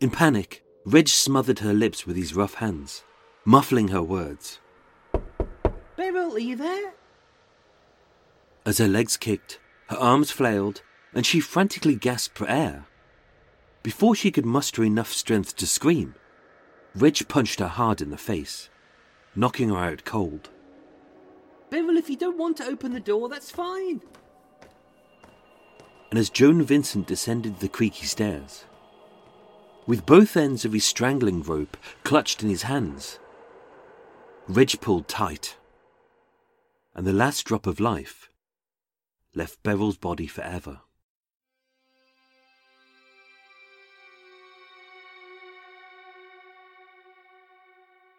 In 0.00 0.10
panic, 0.10 0.63
Reg 0.86 1.08
smothered 1.08 1.60
her 1.60 1.72
lips 1.72 2.06
with 2.06 2.16
his 2.16 2.36
rough 2.36 2.54
hands, 2.54 3.04
muffling 3.46 3.88
her 3.88 4.02
words. 4.02 4.58
Beryl, 5.96 6.34
are 6.34 6.38
you 6.38 6.56
there? 6.56 6.92
As 8.66 8.78
her 8.78 8.88
legs 8.88 9.16
kicked, 9.16 9.60
her 9.88 9.96
arms 9.96 10.30
flailed, 10.30 10.82
and 11.14 11.24
she 11.24 11.40
frantically 11.40 11.94
gasped 11.94 12.36
for 12.36 12.48
air. 12.48 12.86
Before 13.82 14.14
she 14.14 14.30
could 14.30 14.44
muster 14.44 14.84
enough 14.84 15.10
strength 15.10 15.56
to 15.56 15.66
scream, 15.66 16.16
Reg 16.94 17.28
punched 17.28 17.60
her 17.60 17.68
hard 17.68 18.02
in 18.02 18.10
the 18.10 18.18
face, 18.18 18.68
knocking 19.34 19.70
her 19.70 19.78
out 19.78 20.04
cold. 20.04 20.50
Beryl, 21.70 21.96
if 21.96 22.10
you 22.10 22.16
don't 22.16 22.38
want 22.38 22.58
to 22.58 22.66
open 22.66 22.92
the 22.92 23.00
door, 23.00 23.30
that's 23.30 23.50
fine. 23.50 24.02
And 26.10 26.18
as 26.18 26.28
Joan 26.30 26.62
Vincent 26.62 27.06
descended 27.06 27.58
the 27.58 27.68
creaky 27.68 28.06
stairs, 28.06 28.66
with 29.86 30.06
both 30.06 30.36
ends 30.36 30.64
of 30.64 30.72
his 30.72 30.84
strangling 30.84 31.42
rope 31.42 31.76
clutched 32.04 32.42
in 32.42 32.48
his 32.48 32.62
hands, 32.62 33.18
Reg 34.48 34.80
pulled 34.80 35.08
tight, 35.08 35.56
and 36.94 37.06
the 37.06 37.12
last 37.12 37.44
drop 37.44 37.66
of 37.66 37.80
life 37.80 38.28
left 39.34 39.62
Beryl's 39.62 39.96
body 39.96 40.26
forever. 40.26 40.80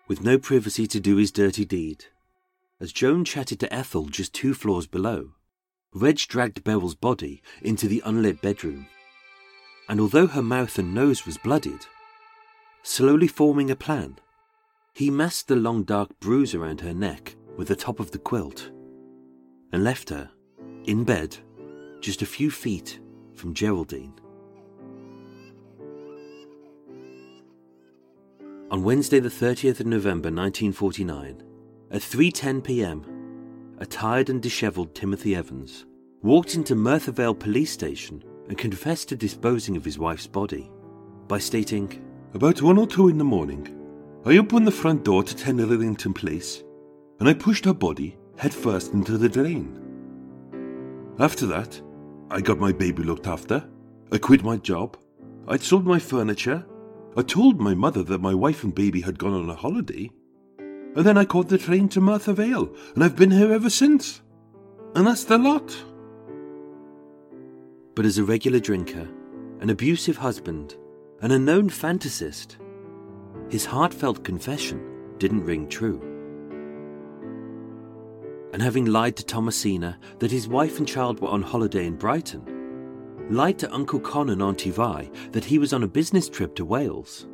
With 0.07 0.23
no 0.23 0.37
privacy 0.37 0.85
to 0.87 0.99
do 0.99 1.15
his 1.15 1.31
dirty 1.31 1.65
deed, 1.65 2.05
as 2.79 2.91
Joan 2.91 3.25
chatted 3.25 3.59
to 3.61 3.73
Ethel 3.73 4.05
just 4.05 4.33
two 4.33 4.53
floors 4.53 4.85
below, 4.85 5.31
Reg 5.93 6.17
dragged 6.17 6.63
Beryl's 6.63 6.93
body 6.93 7.41
into 7.61 7.87
the 7.87 8.03
unlit 8.05 8.41
bedroom. 8.41 8.87
And 9.87 9.99
although 9.99 10.27
her 10.27 10.41
mouth 10.41 10.79
and 10.79 10.93
nose 10.93 11.25
was 11.25 11.37
blooded, 11.37 11.85
slowly 12.83 13.27
forming 13.27 13.69
a 13.69 13.75
plan, 13.75 14.17
he 14.93 15.11
masked 15.11 15.47
the 15.47 15.55
long 15.55 15.83
dark 15.83 16.19
bruise 16.19 16.55
around 16.55 16.81
her 16.81 16.93
neck 16.93 17.35
with 17.57 17.67
the 17.67 17.75
top 17.75 17.99
of 17.99 18.11
the 18.11 18.17
quilt 18.17 18.71
and 19.71 19.83
left 19.83 20.09
her 20.09 20.29
in 20.85 21.03
bed 21.03 21.37
just 22.01 22.21
a 22.21 22.25
few 22.25 22.49
feet 22.49 22.99
from 23.33 23.53
Geraldine. 23.53 24.13
On 28.71 28.83
Wednesday 28.83 29.19
the 29.19 29.29
30th 29.29 29.79
of 29.79 29.85
November 29.85 30.29
1949, 30.29 31.43
at 31.91 32.01
3:10 32.01 32.63
p.m., 32.63 33.05
a 33.77 33.85
tired 33.85 34.29
and 34.29 34.41
disheveled 34.41 34.95
Timothy 34.95 35.35
Evans 35.35 35.85
walked 36.23 36.55
into 36.55 36.75
Merthyr 36.75 37.11
Vale 37.11 37.35
police 37.35 37.71
station 37.71 38.23
and 38.47 38.57
confessed 38.57 39.09
to 39.09 39.15
disposing 39.15 39.75
of 39.75 39.85
his 39.85 39.99
wife's 39.99 40.27
body 40.27 40.71
by 41.27 41.39
stating, 41.39 42.03
About 42.33 42.61
one 42.61 42.77
or 42.77 42.87
two 42.87 43.09
in 43.09 43.17
the 43.17 43.23
morning, 43.23 43.67
I 44.25 44.37
opened 44.37 44.67
the 44.67 44.71
front 44.71 45.03
door 45.03 45.23
to 45.23 45.35
10 45.35 45.57
Rillington 45.57 46.13
Place 46.13 46.63
and 47.19 47.29
I 47.29 47.33
pushed 47.33 47.65
her 47.65 47.73
body 47.73 48.17
headfirst 48.37 48.93
into 48.93 49.17
the 49.17 49.29
drain. 49.29 49.81
After 51.19 51.45
that, 51.47 51.81
I 52.29 52.41
got 52.41 52.59
my 52.59 52.71
baby 52.71 53.03
looked 53.03 53.27
after, 53.27 53.67
I 54.11 54.17
quit 54.17 54.43
my 54.43 54.57
job, 54.57 54.97
I'd 55.47 55.61
sold 55.61 55.85
my 55.85 55.99
furniture, 55.99 56.65
I 57.15 57.21
told 57.21 57.61
my 57.61 57.73
mother 57.73 58.03
that 58.03 58.21
my 58.21 58.33
wife 58.33 58.63
and 58.63 58.75
baby 58.75 59.01
had 59.01 59.17
gone 59.17 59.33
on 59.33 59.49
a 59.49 59.55
holiday, 59.55 60.11
and 60.59 61.05
then 61.05 61.17
I 61.17 61.25
caught 61.25 61.47
the 61.47 61.57
train 61.57 61.87
to 61.89 62.01
Merthyr 62.01 62.33
Vale, 62.33 62.73
and 62.93 63.03
I've 63.03 63.15
been 63.15 63.31
here 63.31 63.51
ever 63.51 63.69
since. 63.69 64.21
And 64.95 65.07
that's 65.07 65.25
the 65.25 65.37
lot. 65.37 65.75
But 67.95 68.05
as 68.05 68.17
a 68.17 68.25
regular 68.25 68.59
drinker, 68.59 69.07
an 69.61 69.69
abusive 69.69 70.17
husband, 70.17 70.75
and 71.21 71.31
a 71.31 71.39
known 71.39 71.69
fantasist, 71.69 72.57
his 73.49 73.63
heartfelt 73.63 74.23
confession 74.25 75.15
didn't 75.17 75.45
ring 75.45 75.69
true. 75.69 76.01
And 78.51 78.61
having 78.61 78.85
lied 78.85 79.15
to 79.15 79.25
Thomasina 79.25 79.97
that 80.19 80.31
his 80.31 80.47
wife 80.47 80.77
and 80.77 80.87
child 80.87 81.21
were 81.21 81.29
on 81.29 81.41
holiday 81.41 81.87
in 81.87 81.95
Brighton, 81.95 83.27
lied 83.29 83.57
to 83.59 83.73
Uncle 83.73 84.01
Con 84.01 84.29
and 84.29 84.41
Auntie 84.41 84.71
Vi 84.71 85.09
that 85.31 85.45
he 85.45 85.57
was 85.57 85.71
on 85.71 85.83
a 85.83 85.87
business 85.87 86.27
trip 86.27 86.53
to 86.55 86.65
Wales, 86.65 87.27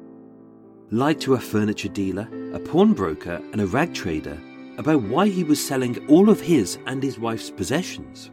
lied 0.91 1.19
to 1.21 1.33
a 1.33 1.39
furniture 1.39 1.89
dealer, 1.89 2.29
a 2.53 2.59
pawnbroker, 2.59 3.41
and 3.51 3.61
a 3.61 3.67
rag 3.67 3.95
trader 3.95 4.39
about 4.77 5.01
why 5.03 5.27
he 5.27 5.43
was 5.43 5.63
selling 5.63 6.07
all 6.07 6.29
of 6.29 6.39
his 6.39 6.77
and 6.85 7.01
his 7.01 7.17
wife's 7.17 7.49
possessions. 7.49 8.29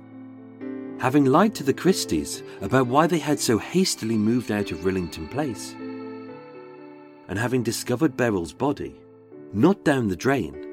Having 0.99 1.27
lied 1.27 1.55
to 1.55 1.63
the 1.63 1.73
Christies 1.73 2.43
about 2.61 2.89
why 2.89 3.07
they 3.07 3.21
had 3.21 3.39
so 3.39 3.57
hastily 3.57 4.17
moved 4.17 4.51
out 4.51 4.73
of 4.73 4.81
Rillington 4.81 5.31
Place. 5.31 5.77
And 7.29 7.39
having 7.39 7.63
discovered 7.63 8.17
Beryl's 8.17 8.53
body, 8.53 9.01
not 9.53 9.85
down 9.85 10.09
the 10.09 10.17
drain, 10.17 10.67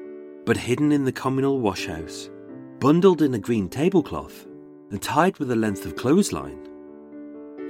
but 0.44 0.56
hidden 0.56 0.90
in 0.90 1.04
the 1.04 1.12
communal 1.12 1.60
washhouse, 1.60 2.28
bundled 2.80 3.22
in 3.22 3.34
a 3.34 3.38
green 3.38 3.68
tablecloth, 3.68 4.48
and 4.90 5.00
tied 5.00 5.38
with 5.38 5.52
a 5.52 5.56
length 5.56 5.86
of 5.86 5.94
clothesline. 5.94 6.68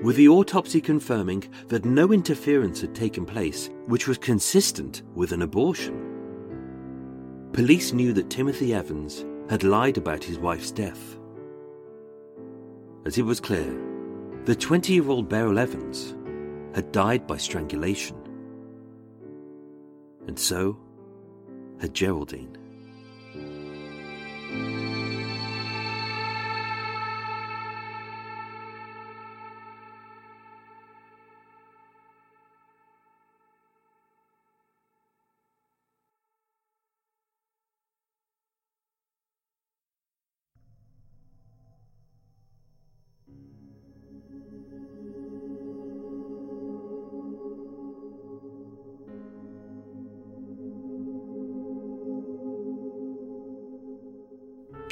With 0.03 0.17
the 0.17 0.29
autopsy 0.29 0.81
confirming 0.81 1.45
that 1.69 1.85
no 1.85 2.11
interference 2.11 2.81
had 2.81 2.95
taken 2.95 3.27
place 3.27 3.69
which 3.87 4.09
was 4.09 4.17
consistent 4.17 5.03
with 5.15 5.33
an 5.33 5.43
abortion. 5.43 7.51
Police 7.53 7.93
knew 7.93 8.15
that 8.15 8.31
Timothy 8.31 8.73
Evans 8.73 9.27
had 9.51 9.63
lied 9.63 9.99
about 9.99 10.25
his 10.25 10.39
wife's 10.39 10.71
death. 10.71 11.19
As 13.07 13.17
it 13.19 13.23
was 13.23 13.39
clear, 13.39 13.73
the 14.47 14.57
20 14.57 14.93
year 14.93 15.09
old 15.09 15.29
Beryl 15.29 15.61
Evans 15.61 16.17
had 16.75 16.91
died 16.91 17.25
by 17.25 17.37
strangulation. 17.37 18.17
And 20.27 20.37
so 20.37 20.77
had 21.81 21.95
Geraldine. 21.95 22.59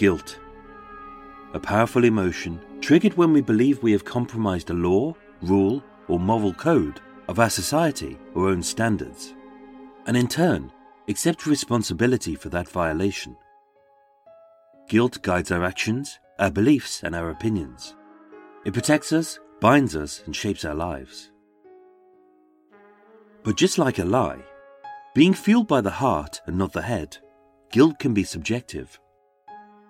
Guilt. 0.05 0.39
A 1.55 1.59
powerful 1.59 2.05
emotion 2.05 2.60
triggered 2.82 3.16
when 3.16 3.32
we 3.32 3.40
believe 3.40 3.82
we 3.82 3.93
have 3.93 4.05
compromised 4.05 4.68
a 4.68 4.74
law, 4.74 5.14
rule, 5.40 5.82
or 6.09 6.20
moral 6.20 6.52
code 6.52 7.01
of 7.26 7.39
our 7.39 7.48
society 7.48 8.18
or 8.35 8.51
own 8.51 8.62
standards, 8.62 9.32
and 10.06 10.14
in 10.14 10.28
turn 10.28 10.70
accept 11.09 11.47
responsibility 11.47 12.35
for 12.35 12.51
that 12.51 12.68
violation. 12.68 13.35
Guilt 14.90 15.22
guides 15.22 15.51
our 15.51 15.64
actions, 15.64 16.18
our 16.39 16.51
beliefs, 16.51 17.02
and 17.02 17.14
our 17.16 17.31
opinions. 17.31 17.97
It 18.66 18.74
protects 18.74 19.10
us, 19.10 19.39
binds 19.59 19.97
us, 19.97 20.22
and 20.26 20.36
shapes 20.36 20.66
our 20.66 20.74
lives. 20.74 21.31
But 23.43 23.56
just 23.56 23.78
like 23.78 23.98
a 23.98 24.05
lie, 24.05 24.44
being 25.14 25.32
fueled 25.32 25.68
by 25.68 25.81
the 25.81 25.98
heart 26.02 26.43
and 26.44 26.59
not 26.59 26.74
the 26.74 26.82
head, 26.82 27.16
guilt 27.70 27.98
can 27.98 28.12
be 28.12 28.24
subjective. 28.24 29.01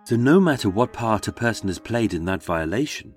So, 0.05 0.17
no 0.17 0.39
matter 0.39 0.69
what 0.69 0.93
part 0.93 1.29
a 1.29 1.33
person 1.33 1.69
has 1.69 1.79
played 1.79 2.13
in 2.13 2.27
that 2.27 2.43
violation, 2.43 3.15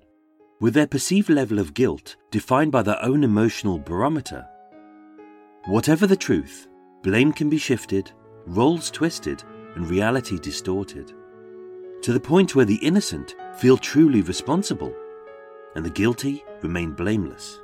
with 0.58 0.72
their 0.72 0.86
perceived 0.86 1.28
level 1.28 1.58
of 1.58 1.74
guilt 1.74 2.16
defined 2.30 2.72
by 2.72 2.80
their 2.82 3.02
own 3.04 3.24
emotional 3.24 3.78
barometer, 3.78 4.48
whatever 5.66 6.06
the 6.06 6.16
truth, 6.16 6.66
blame 7.02 7.32
can 7.32 7.50
be 7.50 7.58
shifted, 7.58 8.10
roles 8.46 8.90
twisted, 8.90 9.44
and 9.74 9.90
reality 9.90 10.38
distorted, 10.38 11.12
to 12.00 12.14
the 12.14 12.20
point 12.20 12.54
where 12.54 12.64
the 12.64 12.76
innocent 12.76 13.36
feel 13.58 13.76
truly 13.76 14.22
responsible 14.22 14.94
and 15.76 15.84
the 15.84 15.90
guilty 15.90 16.42
remain 16.62 16.92
blameless. 16.92 17.60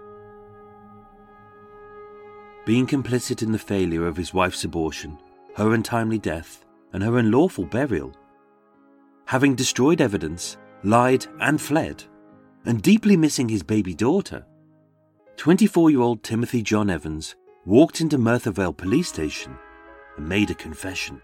Being 2.66 2.86
complicit 2.86 3.42
in 3.42 3.52
the 3.52 3.58
failure 3.58 4.06
of 4.06 4.18
his 4.18 4.34
wife's 4.34 4.64
abortion, 4.64 5.18
her 5.56 5.72
untimely 5.72 6.18
death, 6.18 6.66
and 6.92 7.02
her 7.02 7.16
unlawful 7.16 7.64
burial 7.64 8.14
having 9.26 9.54
destroyed 9.54 10.00
evidence, 10.00 10.56
lied, 10.82 11.26
and 11.40 11.60
fled, 11.60 12.04
and 12.64 12.82
deeply 12.82 13.16
missing 13.16 13.48
his 13.48 13.62
baby 13.62 13.94
daughter, 13.94 14.44
24 15.36 15.90
year 15.90 16.00
old 16.00 16.22
Timothy 16.22 16.62
John 16.62 16.90
Evans 16.90 17.34
walked 17.66 18.00
into 18.00 18.18
Merthyr 18.18 18.52
Vale 18.52 18.72
police 18.72 19.08
station 19.08 19.56
and 20.16 20.28
made 20.28 20.50
a 20.50 20.54
confession. 20.54 21.20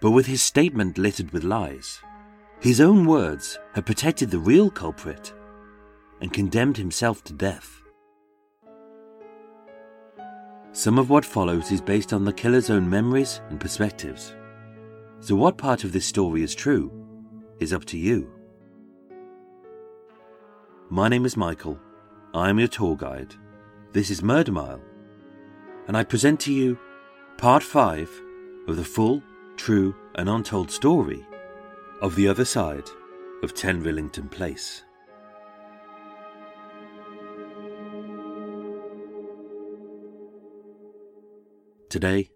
But 0.00 0.12
with 0.12 0.26
his 0.26 0.42
statement 0.42 0.98
littered 0.98 1.30
with 1.32 1.44
lies, 1.44 2.00
his 2.60 2.80
own 2.80 3.06
words 3.06 3.58
had 3.74 3.86
protected 3.86 4.30
the 4.30 4.38
real 4.38 4.70
culprit 4.70 5.32
and 6.20 6.32
condemned 6.32 6.76
himself 6.76 7.22
to 7.24 7.32
death. 7.32 7.82
Some 10.72 10.98
of 10.98 11.10
what 11.10 11.24
follows 11.24 11.70
is 11.70 11.80
based 11.80 12.12
on 12.12 12.24
the 12.24 12.32
killer's 12.32 12.70
own 12.70 12.88
memories 12.88 13.40
and 13.50 13.60
perspectives. 13.60 14.34
So, 15.22 15.36
what 15.36 15.56
part 15.56 15.84
of 15.84 15.92
this 15.92 16.04
story 16.04 16.42
is 16.42 16.52
true 16.52 16.90
is 17.60 17.72
up 17.72 17.84
to 17.84 17.96
you. 17.96 18.28
My 20.90 21.06
name 21.06 21.24
is 21.24 21.36
Michael. 21.36 21.78
I 22.34 22.50
am 22.50 22.58
your 22.58 22.66
tour 22.66 22.96
guide. 22.96 23.32
This 23.92 24.10
is 24.10 24.20
Murder 24.20 24.50
Mile. 24.50 24.82
And 25.86 25.96
I 25.96 26.02
present 26.02 26.40
to 26.40 26.52
you 26.52 26.76
part 27.38 27.62
5 27.62 28.10
of 28.66 28.76
the 28.76 28.84
full, 28.84 29.22
true, 29.56 29.94
and 30.16 30.28
untold 30.28 30.72
story 30.72 31.24
of 32.00 32.16
the 32.16 32.26
other 32.26 32.44
side 32.44 32.90
of 33.44 33.54
10 33.54 33.80
Rillington 33.84 34.28
Place. 34.28 34.82
Today, 41.88 42.28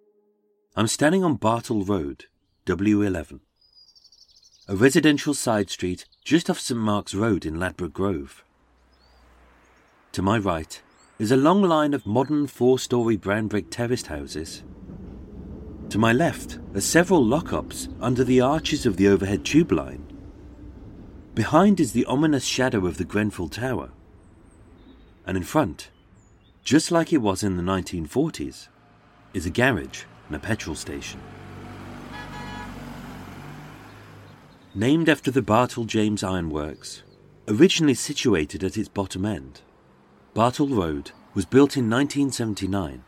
I'm 0.76 0.86
standing 0.86 1.24
on 1.24 1.34
Bartle 1.34 1.84
Road 1.84 2.26
W11. 2.66 3.38
A 4.66 4.74
residential 4.74 5.34
side 5.34 5.70
street 5.70 6.04
just 6.24 6.50
off 6.50 6.58
St 6.58 6.80
Mark's 6.80 7.14
Road 7.14 7.46
in 7.46 7.60
Ladbroke 7.60 7.92
Grove. 7.92 8.42
To 10.10 10.20
my 10.20 10.36
right 10.36 10.82
is 11.20 11.30
a 11.30 11.36
long 11.36 11.62
line 11.62 11.94
of 11.94 12.06
modern 12.06 12.48
four 12.48 12.80
story 12.80 13.16
brown 13.16 13.46
brick 13.46 13.70
terraced 13.70 14.08
houses. 14.08 14.64
To 15.90 15.98
my 15.98 16.12
left 16.12 16.58
are 16.74 16.80
several 16.80 17.24
lock 17.24 17.52
ups 17.52 17.88
under 18.00 18.24
the 18.24 18.40
arches 18.40 18.84
of 18.84 18.96
the 18.96 19.06
overhead 19.06 19.44
tube 19.44 19.70
line. 19.70 20.04
Behind 21.36 21.78
is 21.78 21.92
the 21.92 22.06
ominous 22.06 22.44
shadow 22.44 22.84
of 22.84 22.98
the 22.98 23.04
Grenfell 23.04 23.48
Tower. 23.48 23.90
And 25.24 25.36
in 25.36 25.44
front, 25.44 25.90
just 26.64 26.90
like 26.90 27.12
it 27.12 27.18
was 27.18 27.44
in 27.44 27.56
the 27.56 27.62
1940s, 27.62 28.66
is 29.34 29.46
a 29.46 29.50
garage 29.50 30.02
and 30.26 30.34
a 30.34 30.40
petrol 30.40 30.74
station. 30.74 31.20
Named 34.76 35.08
after 35.08 35.30
the 35.30 35.40
Bartle 35.40 35.86
James 35.86 36.22
Ironworks, 36.22 37.02
originally 37.48 37.94
situated 37.94 38.62
at 38.62 38.76
its 38.76 38.90
bottom 38.90 39.24
end. 39.24 39.62
Bartle 40.34 40.68
Road 40.68 41.12
was 41.32 41.46
built 41.46 41.78
in 41.78 41.88
1979 41.88 43.02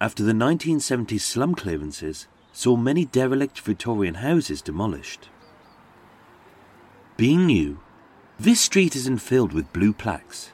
after 0.00 0.24
the 0.24 0.32
1970s 0.32 1.20
slum 1.20 1.54
clearances 1.54 2.26
saw 2.52 2.76
many 2.76 3.04
derelict 3.04 3.60
Victorian 3.60 4.14
houses 4.14 4.60
demolished. 4.60 5.28
Being 7.16 7.46
new, 7.46 7.78
this 8.40 8.60
street 8.60 8.96
isn't 8.96 9.18
filled 9.18 9.52
with 9.52 9.72
blue 9.72 9.92
plaques, 9.92 10.50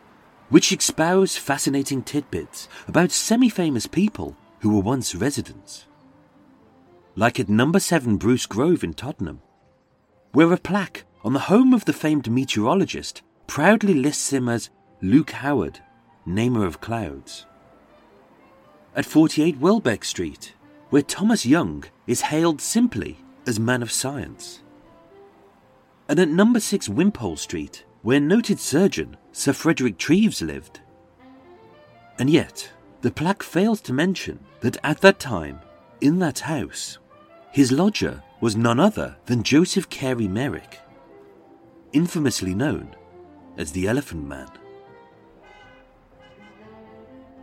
which 0.50 0.72
espouse 0.72 1.36
fascinating 1.36 2.02
tidbits 2.02 2.68
about 2.86 3.12
semi 3.12 3.48
famous 3.48 3.86
people 3.86 4.36
who 4.60 4.74
were 4.74 4.82
once 4.82 5.14
residents. 5.14 5.86
Like 7.16 7.40
at 7.40 7.48
number 7.48 7.80
7 7.80 8.18
Bruce 8.18 8.44
Grove 8.44 8.84
in 8.84 8.92
Tottenham, 8.92 9.40
where 10.32 10.52
a 10.52 10.56
plaque 10.56 11.04
on 11.24 11.32
the 11.32 11.40
home 11.40 11.74
of 11.74 11.84
the 11.84 11.92
famed 11.92 12.30
meteorologist 12.30 13.22
proudly 13.46 13.94
lists 13.94 14.32
him 14.32 14.48
as 14.48 14.70
Luke 15.02 15.30
Howard, 15.30 15.80
namer 16.24 16.64
of 16.64 16.80
clouds. 16.80 17.46
At 18.94 19.06
48 19.06 19.58
Welbeck 19.58 20.04
Street, 20.04 20.54
where 20.90 21.02
Thomas 21.02 21.46
Young 21.46 21.84
is 22.06 22.20
hailed 22.20 22.60
simply 22.60 23.18
as 23.46 23.58
man 23.58 23.82
of 23.82 23.92
science. 23.92 24.60
And 26.08 26.18
at 26.18 26.28
number 26.28 26.60
6 26.60 26.88
Wimpole 26.88 27.36
Street, 27.36 27.84
where 28.02 28.20
noted 28.20 28.58
surgeon 28.58 29.16
Sir 29.32 29.52
Frederick 29.52 29.98
Treves 29.98 30.42
lived. 30.42 30.80
And 32.18 32.28
yet, 32.28 32.70
the 33.00 33.10
plaque 33.10 33.42
fails 33.42 33.80
to 33.82 33.92
mention 33.92 34.40
that 34.60 34.76
at 34.84 35.00
that 35.00 35.18
time, 35.18 35.60
in 36.00 36.18
that 36.18 36.40
house, 36.40 36.98
his 37.52 37.72
lodger 37.72 38.22
was 38.40 38.56
none 38.56 38.80
other 38.80 39.16
than 39.26 39.42
Joseph 39.42 39.88
Carey 39.90 40.28
Merrick, 40.28 40.80
infamously 41.92 42.54
known 42.54 42.94
as 43.56 43.72
the 43.72 43.86
Elephant 43.86 44.26
Man. 44.26 44.48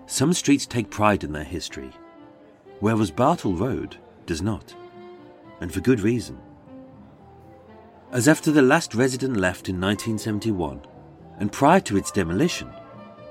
Some 0.07 0.33
streets 0.33 0.65
take 0.65 0.89
pride 0.89 1.23
in 1.23 1.33
their 1.33 1.43
history, 1.43 1.91
whereas 2.79 3.11
Bartle 3.11 3.53
Road 3.53 3.97
does 4.25 4.41
not. 4.41 4.73
and 5.59 5.73
for 5.73 5.81
good 5.81 5.99
reason. 6.01 6.37
As 8.11 8.27
after 8.27 8.51
the 8.51 8.61
last 8.61 8.93
resident 8.95 9.37
left 9.37 9.69
in 9.69 9.81
1971, 9.81 10.81
and 11.39 11.51
prior 11.51 11.79
to 11.81 11.97
its 11.97 12.11
demolition, 12.11 12.69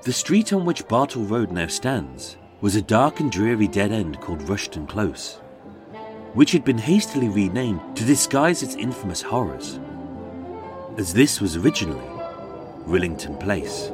the 0.03 0.13
street 0.13 0.53
on 0.53 0.65
which 0.65 0.87
Bartle 0.87 1.23
Road 1.23 1.51
now 1.51 1.67
stands 1.67 2.37
was 2.61 2.75
a 2.75 2.81
dark 2.81 3.19
and 3.19 3.31
dreary 3.31 3.67
dead 3.67 3.91
end 3.91 4.19
called 4.19 4.47
Ruston 4.47 4.87
Close, 4.87 5.41
which 6.37 6.51
had 6.51 6.63
been 6.63 6.77
hastily 6.77 7.29
renamed 7.29 7.81
to 7.97 8.05
disguise 8.05 8.61
its 8.61 8.75
infamous 8.75 9.23
horrors, 9.23 9.79
as 10.95 11.11
this 11.11 11.41
was 11.41 11.57
originally 11.57 12.05
Rillington 12.85 13.39
Place. 13.39 13.89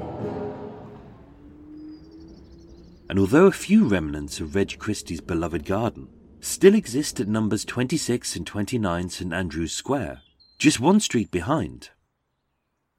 And 3.07 3.18
although 3.18 3.45
a 3.45 3.52
few 3.53 3.88
remnants 3.88 4.41
of 4.41 4.56
Reg 4.56 4.78
Christie's 4.78 5.22
beloved 5.22 5.64
garden 5.64 6.10
still 6.41 6.76
exist 6.76 7.22
at 7.22 7.30
numbers 7.30 7.64
26 7.64 8.36
and 8.36 8.45
29 8.45 9.07
St 9.07 9.34
Andrew's 9.34 9.72
Square, 9.72 10.20
just 10.57 10.82
one 10.82 10.99
street 10.99 11.32
behind, 11.32 11.91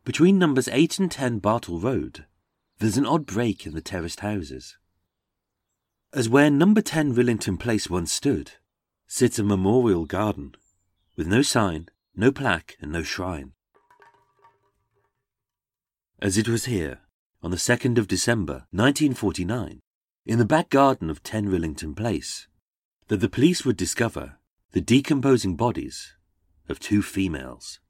between 0.06 0.38
numbers 0.38 0.68
8 0.68 0.98
and 0.98 1.10
10 1.10 1.40
Bartle 1.40 1.78
Road, 1.78 2.24
there's 2.78 2.96
an 2.96 3.04
odd 3.04 3.26
break 3.26 3.66
in 3.66 3.74
the 3.74 3.82
terraced 3.82 4.20
houses. 4.20 4.78
As 6.14 6.30
where 6.30 6.48
number 6.48 6.80
10 6.80 7.14
Rillington 7.14 7.60
Place 7.60 7.90
once 7.90 8.10
stood, 8.10 8.52
sits 9.06 9.38
a 9.38 9.44
memorial 9.44 10.04
garden, 10.04 10.54
with 11.16 11.26
no 11.26 11.42
sign, 11.42 11.88
no 12.16 12.32
plaque, 12.32 12.76
and 12.80 12.92
no 12.92 13.02
shrine. 13.02 13.52
As 16.20 16.38
it 16.38 16.48
was 16.48 16.64
here, 16.64 17.00
on 17.42 17.50
the 17.50 17.56
2nd 17.56 17.98
of 17.98 18.08
December 18.08 18.66
1949, 18.70 19.80
in 20.26 20.38
the 20.38 20.44
back 20.44 20.70
garden 20.70 21.10
of 21.10 21.22
10 21.22 21.48
Rillington 21.48 21.94
Place, 21.94 22.48
that 23.08 23.18
the 23.18 23.28
police 23.28 23.64
would 23.64 23.76
discover 23.76 24.38
the 24.72 24.80
decomposing 24.80 25.54
bodies 25.54 26.14
of 26.68 26.80
two 26.80 27.02
females. 27.02 27.80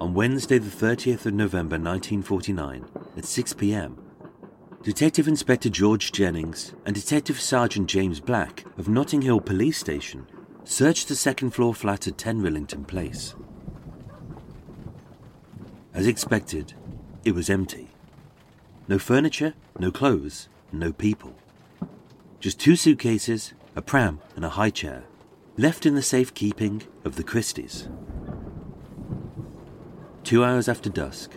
On 0.00 0.14
Wednesday, 0.14 0.56
the 0.56 0.70
30th 0.70 1.26
of 1.26 1.34
November 1.34 1.76
1949, 1.76 2.86
at 3.18 3.24
6 3.26 3.52
pm, 3.52 4.02
Detective 4.82 5.28
Inspector 5.28 5.68
George 5.68 6.10
Jennings 6.10 6.72
and 6.86 6.94
Detective 6.94 7.38
Sergeant 7.38 7.86
James 7.86 8.18
Black 8.18 8.64
of 8.78 8.88
Notting 8.88 9.20
Hill 9.20 9.42
Police 9.42 9.76
Station 9.76 10.26
searched 10.64 11.08
the 11.08 11.14
second 11.14 11.50
floor 11.50 11.74
flat 11.74 12.06
at 12.06 12.16
10 12.16 12.40
Rillington 12.40 12.86
Place. 12.86 13.34
As 15.92 16.06
expected, 16.06 16.72
it 17.22 17.32
was 17.32 17.50
empty. 17.50 17.90
No 18.88 18.98
furniture, 18.98 19.52
no 19.78 19.90
clothes, 19.90 20.48
no 20.72 20.94
people. 20.94 21.34
Just 22.40 22.58
two 22.58 22.74
suitcases, 22.74 23.52
a 23.76 23.82
pram, 23.82 24.20
and 24.34 24.46
a 24.46 24.50
high 24.50 24.70
chair, 24.70 25.04
left 25.58 25.84
in 25.84 25.94
the 25.94 26.00
safekeeping 26.00 26.84
of 27.04 27.16
the 27.16 27.22
Christies. 27.22 27.86
Two 30.30 30.44
hours 30.44 30.68
after 30.68 30.88
dusk, 30.88 31.32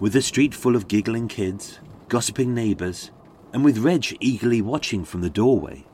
with 0.00 0.14
the 0.14 0.22
street 0.22 0.54
full 0.54 0.74
of 0.74 0.88
giggling 0.88 1.28
kids, 1.28 1.80
gossiping 2.08 2.54
neighbours, 2.54 3.10
and 3.52 3.62
with 3.62 3.76
Reg 3.76 4.16
eagerly 4.20 4.62
watching 4.62 5.04
from 5.04 5.20
the 5.20 5.28
doorway, 5.28 5.84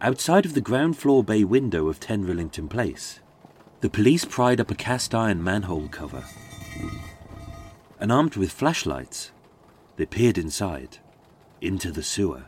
outside 0.00 0.44
of 0.44 0.54
the 0.54 0.60
ground 0.60 0.96
floor 0.96 1.22
bay 1.22 1.44
window 1.44 1.86
of 1.86 2.00
10 2.00 2.24
Rillington 2.24 2.68
Place, 2.68 3.20
the 3.82 3.88
police 3.88 4.24
pried 4.24 4.60
up 4.60 4.72
a 4.72 4.74
cast 4.74 5.14
iron 5.14 5.44
manhole 5.44 5.86
cover. 5.86 6.24
And 8.00 8.10
armed 8.10 8.34
with 8.34 8.50
flashlights, 8.50 9.30
they 9.94 10.06
peered 10.06 10.38
inside, 10.38 10.98
into 11.60 11.92
the 11.92 12.02
sewer. 12.02 12.46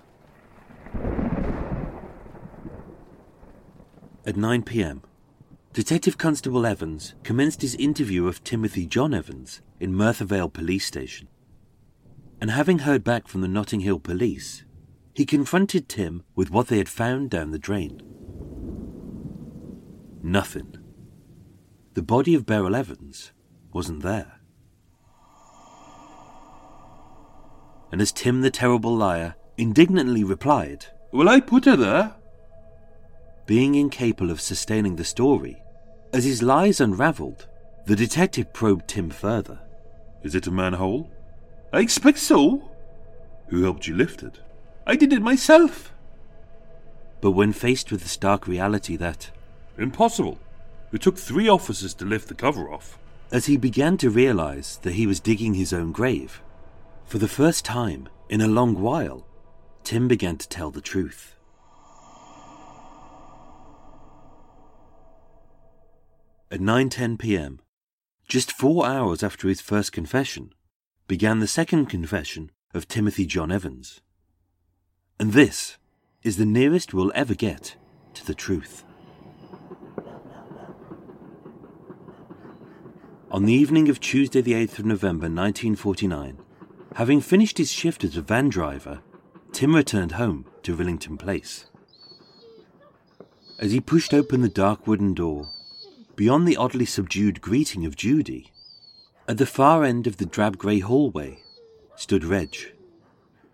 At 4.27 4.37
9 4.37 4.63
pm, 4.65 5.03
Detective 5.73 6.19
Constable 6.19 6.67
Evans 6.67 7.15
commenced 7.23 7.63
his 7.63 7.75
interview 7.77 8.27
of 8.27 8.43
Timothy 8.43 8.87
John 8.87 9.15
Evans 9.15 9.61
in 9.79 9.95
Merthyr 9.95 10.25
Vale 10.25 10.49
Police 10.49 10.87
Station. 10.87 11.29
And 12.41 12.51
having 12.51 12.81
heard 12.81 13.05
back 13.05 13.29
from 13.29 13.43
the 13.43 13.49
Notting 13.49 13.81
Hill 13.81 14.01
Police, 14.01 14.65
he 15.15 15.27
confronted 15.27 15.89
Tim 15.89 16.23
with 16.35 16.51
what 16.51 16.69
they 16.69 16.79
had 16.79 16.89
found 16.89 17.31
down 17.31 17.51
the 17.51 17.59
drain. 17.59 18.01
Nothing. 20.23 20.77
The 21.95 22.03
body 22.03 22.35
of 22.35 22.47
Beryl 22.47 22.75
Evans 22.75 23.33
wasn't 23.73 24.03
there. 24.03 24.41
And 27.93 28.01
as 28.01 28.13
Tim 28.13 28.41
the 28.41 28.51
terrible 28.51 28.97
liar 28.97 29.35
indignantly 29.57 30.25
replied, 30.25 30.87
Well, 31.13 31.29
I 31.29 31.41
put 31.41 31.65
her 31.67 31.77
there. 31.77 32.15
Being 33.49 33.77
incapable 33.77 34.31
of 34.31 34.43
sustaining 34.43 34.97
the 34.97 35.05
story, 35.05 35.63
as 36.13 36.25
his 36.25 36.43
lies 36.43 36.83
unravelled, 36.83 37.47
the 37.87 37.97
detective 37.97 38.53
probed 38.53 38.89
Tim 38.89 39.09
further. 39.09 39.59
Is 40.23 40.35
it 40.35 40.47
a 40.47 40.51
manhole? 40.51 41.11
I 41.73 41.81
expect 41.81 42.19
so. 42.19 42.71
Who 43.47 43.63
helped 43.63 43.87
you 43.87 43.97
lift 43.97 44.23
it? 44.23 44.41
I 44.87 44.97
did 44.97 45.15
it 45.15 45.23
myself. 45.23 45.95
But 47.23 47.31
when 47.31 47.55
faced 47.55 47.91
with 47.91 48.03
the 48.03 48.09
stark 48.11 48.47
reality 48.47 48.97
that. 48.97 49.31
Impossible. 49.79 50.39
It 50.93 51.01
took 51.01 51.17
three 51.17 51.49
officers 51.49 51.95
to 51.95 52.05
lift 52.05 52.29
the 52.29 52.35
cover 52.35 52.71
off. 52.71 52.99
As 53.33 53.47
he 53.47 53.57
began 53.57 53.97
to 53.97 54.11
realize 54.11 54.79
that 54.83 54.93
he 54.93 55.07
was 55.07 55.21
digging 55.21 55.55
his 55.55 55.73
own 55.73 55.91
grave, 55.91 56.43
for 57.07 57.17
the 57.17 57.27
first 57.27 57.65
time 57.65 58.11
in 58.29 58.43
a 58.43 58.47
long 58.47 58.79
while, 58.79 59.25
Tim 59.85 60.07
began 60.07 60.37
to 60.37 60.49
tell 60.51 60.71
the 60.71 60.83
truth. 60.83 61.38
At 66.51 66.61
9:10 66.61 67.19
p.m., 67.19 67.61
just 68.27 68.53
4 68.53 68.87
hours 68.87 69.23
after 69.23 69.49
his 69.49 69.61
first 69.61 69.93
confession, 69.93 70.55
began 71.07 71.41
the 71.41 71.47
second 71.47 71.87
confession 71.87 72.51
of 72.73 72.89
Timothy 72.89 73.27
John 73.27 73.53
Evans. 73.53 74.01
And 75.21 75.35
this 75.35 75.77
is 76.23 76.39
the 76.39 76.47
nearest 76.47 76.95
we'll 76.95 77.13
ever 77.15 77.35
get 77.35 77.77
to 78.15 78.27
the 78.27 78.35
truth. 78.35 78.85
On 83.31 83.45
the 83.45 83.53
evening 83.53 83.91
of 83.91 84.01
Tuesday, 84.01 84.41
the 84.41 84.55
8th 84.55 84.79
of 84.79 84.87
November 84.87 85.27
1949, 85.27 86.39
having 86.95 87.21
finished 87.21 87.59
his 87.59 87.71
shift 87.71 88.05
as 88.05 88.17
a 88.17 88.23
van 88.23 88.49
driver, 88.49 89.01
Tim 89.53 89.75
returned 89.75 90.13
home 90.13 90.47
to 90.63 90.75
Rillington 90.75 91.19
Place. 91.19 91.67
As 93.59 93.73
he 93.73 93.81
pushed 93.81 94.15
open 94.15 94.41
the 94.41 94.49
dark 94.49 94.87
wooden 94.87 95.13
door, 95.13 95.51
beyond 96.19 96.49
the 96.49 96.57
oddly 96.57 96.85
subdued 96.85 97.41
greeting 97.41 97.87
of 97.87 97.95
Judy, 97.95 98.51
at 99.29 99.39
the 99.39 99.47
far 99.47 99.85
end 99.85 100.09
of 100.09 100.17
the 100.17 100.27
drab 100.27 100.59
grey 100.59 100.81
hallway 100.81 101.39
stood 101.95 102.25
Reg, 102.25 102.57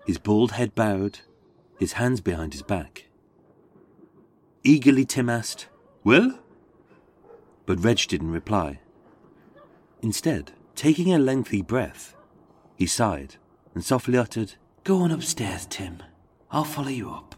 his 0.07 0.17
bald 0.17 0.53
head 0.53 0.75
bowed, 0.75 1.21
his 1.79 1.93
hands 1.93 2.23
behind 2.23 2.55
his 2.55 2.63
back. 2.63 3.05
Eagerly, 4.63 5.05
Tim 5.05 5.29
asked, 5.29 5.69
Well? 6.05 6.39
But 7.67 7.85
Reg 7.85 7.99
didn't 8.09 8.31
reply. 8.31 8.81
Instead, 10.01 10.53
taking 10.75 11.13
a 11.13 11.19
lengthy 11.19 11.61
breath, 11.61 12.17
he 12.77 12.87
sighed 12.87 13.37
and 13.75 13.85
softly 13.85 14.17
uttered, 14.17 14.55
Go 14.85 15.03
on 15.03 15.11
upstairs, 15.11 15.67
Tim. 15.67 16.03
I'll 16.51 16.65
follow 16.65 16.89
you 16.89 17.11
up. 17.11 17.35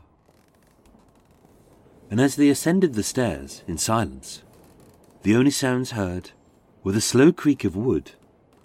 And 2.13 2.21
as 2.21 2.37
they 2.37 2.49
ascended 2.49 2.95
the 2.95 3.03
stairs 3.03 3.65
in 3.67 3.77
silence, 3.77 4.45
the 5.27 5.35
only 5.35 5.51
sounds 5.51 5.91
heard 5.91 6.31
were 6.85 6.93
the 6.93 7.01
slow 7.01 7.33
creak 7.33 7.65
of 7.65 7.75
wood 7.75 8.13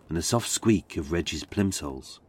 and 0.07 0.15
the 0.15 0.21
soft 0.21 0.47
squeak 0.47 0.95
of 0.95 1.11
Reggie's 1.11 1.43
plimsolls. 1.43 2.19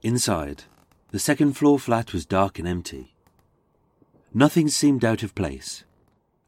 Inside, 0.00 0.62
the 1.10 1.18
second 1.18 1.54
floor 1.54 1.80
flat 1.80 2.12
was 2.12 2.24
dark 2.24 2.60
and 2.60 2.68
empty. 2.68 3.16
Nothing 4.32 4.68
seemed 4.68 5.04
out 5.04 5.24
of 5.24 5.34
place, 5.34 5.82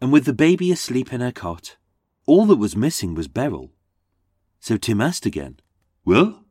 and 0.00 0.12
with 0.12 0.24
the 0.24 0.32
baby 0.32 0.70
asleep 0.70 1.12
in 1.12 1.20
her 1.20 1.32
cot, 1.32 1.76
all 2.24 2.46
that 2.46 2.54
was 2.54 2.76
missing 2.76 3.16
was 3.16 3.26
Beryl. 3.26 3.72
So 4.60 4.76
Tim 4.76 5.00
asked 5.00 5.26
again, 5.26 5.58
Well? 6.04 6.44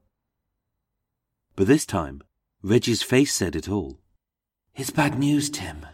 But 1.55 1.67
this 1.67 1.85
time, 1.85 2.21
Reggie's 2.61 3.01
face 3.01 3.33
said 3.33 3.55
it 3.55 3.69
all. 3.69 4.01
It's 4.75 4.89
bad 4.89 5.17
news, 5.17 5.49
Tim. 5.49 5.85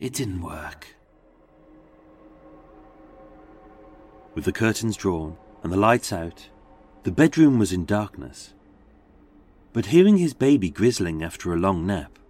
It 0.00 0.14
didn't 0.14 0.42
work. 0.42 0.97
With 4.38 4.44
the 4.44 4.52
curtains 4.52 4.96
drawn 4.96 5.36
and 5.64 5.72
the 5.72 5.76
lights 5.76 6.12
out, 6.12 6.48
the 7.02 7.10
bedroom 7.10 7.58
was 7.58 7.72
in 7.72 7.84
darkness. 7.84 8.54
But 9.72 9.86
hearing 9.86 10.18
his 10.18 10.32
baby 10.32 10.70
grizzling 10.70 11.24
after 11.24 11.52
a 11.52 11.56
long 11.56 11.84
nap, 11.84 12.20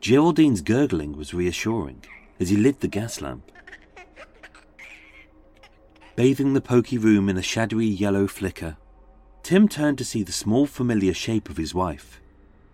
Geraldine's 0.00 0.60
gurgling 0.60 1.16
was 1.16 1.32
reassuring 1.32 2.02
as 2.40 2.50
he 2.50 2.56
lit 2.56 2.80
the 2.80 2.88
gas 2.88 3.20
lamp. 3.20 3.52
Bathing 6.16 6.52
the 6.52 6.60
poky 6.60 6.98
room 6.98 7.28
in 7.28 7.36
a 7.36 7.42
shadowy 7.42 7.86
yellow 7.86 8.26
flicker, 8.26 8.76
Tim 9.44 9.68
turned 9.68 9.98
to 9.98 10.04
see 10.04 10.24
the 10.24 10.32
small 10.32 10.66
familiar 10.66 11.14
shape 11.14 11.48
of 11.48 11.58
his 11.58 11.72
wife. 11.72 12.20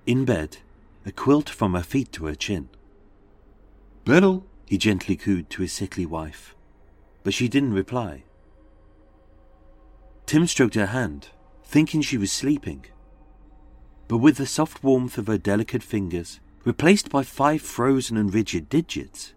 In 0.07 0.25
bed, 0.25 0.57
a 1.05 1.13
quilt 1.13 1.51
from 1.51 1.75
her 1.75 1.83
feet 1.83 2.11
to 2.13 2.25
her 2.25 2.35
chin. 2.35 2.71
Beryl, 4.07 4.47
he 4.65 4.79
gently 4.79 5.15
cooed 5.15 5.51
to 5.51 5.61
his 5.61 5.75
sickly 5.75 6.07
wife, 6.07 6.55
but 7.23 7.35
she 7.35 7.49
didn't 7.49 7.75
reply. 7.75 8.23
Tim 10.29 10.47
stroked 10.47 10.75
her 10.75 10.89
hand, 10.89 11.29
thinking 11.65 12.03
she 12.03 12.19
was 12.19 12.31
sleeping. 12.31 12.85
But 14.09 14.19
with 14.19 14.37
the 14.37 14.45
soft 14.45 14.85
warmth 14.85 15.17
of 15.17 15.27
her 15.27 15.39
delicate 15.39 15.83
fingers 15.83 16.39
replaced 16.67 17.09
by 17.09 17.23
five 17.23 17.63
frozen 17.63 18.19
and 18.19 18.35
rigid 18.35 18.69
digits, 18.69 19.33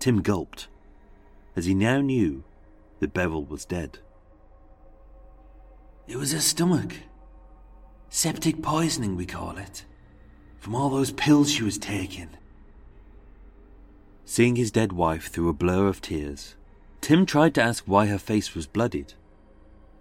Tim 0.00 0.20
gulped, 0.20 0.66
as 1.54 1.66
he 1.66 1.74
now 1.74 2.00
knew 2.00 2.42
that 2.98 3.14
Beryl 3.14 3.44
was 3.44 3.64
dead. 3.64 4.00
It 6.08 6.16
was 6.16 6.32
her 6.32 6.40
stomach. 6.40 6.94
Septic 8.10 8.62
poisoning, 8.62 9.14
we 9.14 9.26
call 9.26 9.58
it. 9.58 9.84
From 10.58 10.74
all 10.74 10.90
those 10.90 11.12
pills 11.12 11.52
she 11.52 11.62
was 11.62 11.78
taking. 11.78 12.30
Seeing 14.24 14.56
his 14.56 14.72
dead 14.72 14.92
wife 14.92 15.28
through 15.28 15.48
a 15.48 15.52
blur 15.52 15.86
of 15.86 16.00
tears, 16.00 16.56
Tim 17.00 17.24
tried 17.26 17.54
to 17.54 17.62
ask 17.62 17.84
why 17.86 18.06
her 18.06 18.18
face 18.18 18.52
was 18.52 18.66
bloodied. 18.66 19.14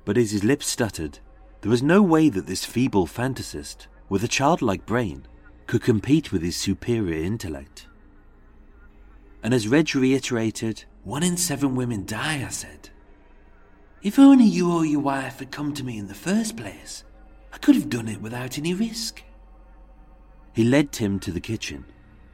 But 0.05 0.17
as 0.17 0.31
his 0.31 0.43
lips 0.43 0.67
stuttered, 0.67 1.19
there 1.61 1.71
was 1.71 1.81
no 1.83 2.01
way 2.01 2.29
that 2.29 2.45
this 2.45 2.63
feeble 2.63 3.07
fantasist, 3.07 3.87
with 4.07 4.23
a 4.23 4.27
childlike 4.27 4.85
brain, 4.85 5.27
could 5.65 5.81
compete 5.81 6.31
with 6.31 6.43
his 6.43 6.55
superior 6.55 7.23
intellect. 7.23 7.87
And 9.41 9.53
as 9.53 9.67
Reg 9.67 9.93
reiterated, 9.95 10.85
One 11.03 11.23
in 11.23 11.37
seven 11.37 11.75
women 11.75 12.05
die, 12.05 12.43
I 12.45 12.49
said. 12.49 12.89
If 14.03 14.19
only 14.19 14.45
you 14.45 14.71
or 14.71 14.85
your 14.85 14.99
wife 14.99 15.39
had 15.39 15.51
come 15.51 15.73
to 15.73 15.83
me 15.83 15.97
in 15.97 16.07
the 16.07 16.13
first 16.13 16.55
place, 16.55 17.03
I 17.51 17.57
could 17.57 17.73
have 17.73 17.89
done 17.89 18.07
it 18.07 18.21
without 18.21 18.59
any 18.59 18.75
risk. 18.75 19.23
He 20.53 20.63
led 20.63 20.91
Tim 20.91 21.19
to 21.21 21.31
the 21.31 21.39
kitchen 21.39 21.85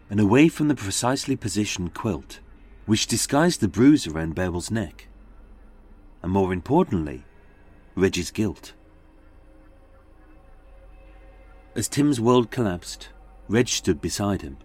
and 0.09 0.19
away 0.19 0.50
from 0.50 0.67
the 0.67 0.75
precisely 0.75 1.38
positioned 1.38 1.93
quilt, 1.93 2.40
which 2.85 3.08
disguised 3.08 3.61
the 3.61 3.69
bruise 3.69 4.06
around 4.08 4.35
Beryl's 4.35 4.69
neck. 4.69 5.08
And 6.22 6.32
more 6.32 6.51
importantly, 6.51 7.24
Reggie's 7.95 8.31
guilt. 8.31 8.73
As 11.75 11.87
Tim's 11.87 12.19
world 12.19 12.51
collapsed, 12.51 13.09
Reg 13.47 13.67
stood 13.67 14.01
beside 14.01 14.41
him, 14.41 14.57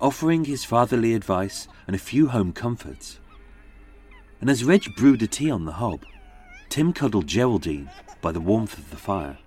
offering 0.00 0.44
his 0.44 0.64
fatherly 0.64 1.14
advice 1.14 1.68
and 1.86 1.94
a 1.94 1.98
few 1.98 2.28
home 2.28 2.52
comforts. 2.52 3.20
And 4.40 4.50
as 4.50 4.64
Reg 4.64 4.96
brewed 4.96 5.22
a 5.22 5.26
tea 5.26 5.50
on 5.50 5.64
the 5.64 5.72
hob, 5.72 6.04
Tim 6.68 6.92
cuddled 6.92 7.26
Geraldine 7.26 7.90
by 8.20 8.32
the 8.32 8.40
warmth 8.40 8.78
of 8.78 8.90
the 8.90 8.96
fire. 8.96 9.38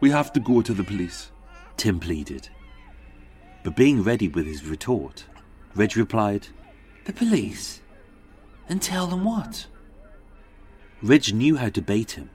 We 0.00 0.10
have 0.10 0.32
to 0.32 0.40
go 0.40 0.62
to 0.62 0.72
the 0.72 0.84
police, 0.84 1.30
Tim 1.76 1.98
pleaded. 2.00 2.48
But 3.64 3.76
being 3.76 4.02
ready 4.02 4.28
with 4.28 4.46
his 4.46 4.64
retort, 4.64 5.24
Reg 5.74 5.96
replied, 5.96 6.48
The 7.04 7.12
police? 7.12 7.80
And 8.68 8.80
tell 8.80 9.06
them 9.06 9.24
what? 9.24 9.66
Reg 11.02 11.32
knew 11.32 11.56
how 11.56 11.68
to 11.68 11.82
bait 11.82 12.12
him. 12.12 12.30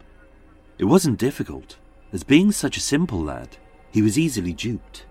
It 0.77 0.85
wasn't 0.85 1.19
difficult, 1.19 1.77
as 2.11 2.24
being 2.24 2.51
such 2.51 2.77
a 2.77 2.82
simple 2.82 3.22
lad, 3.22 3.58
he 3.92 4.01
was 4.01 4.17
easily 4.17 4.53
duped. 4.53 5.06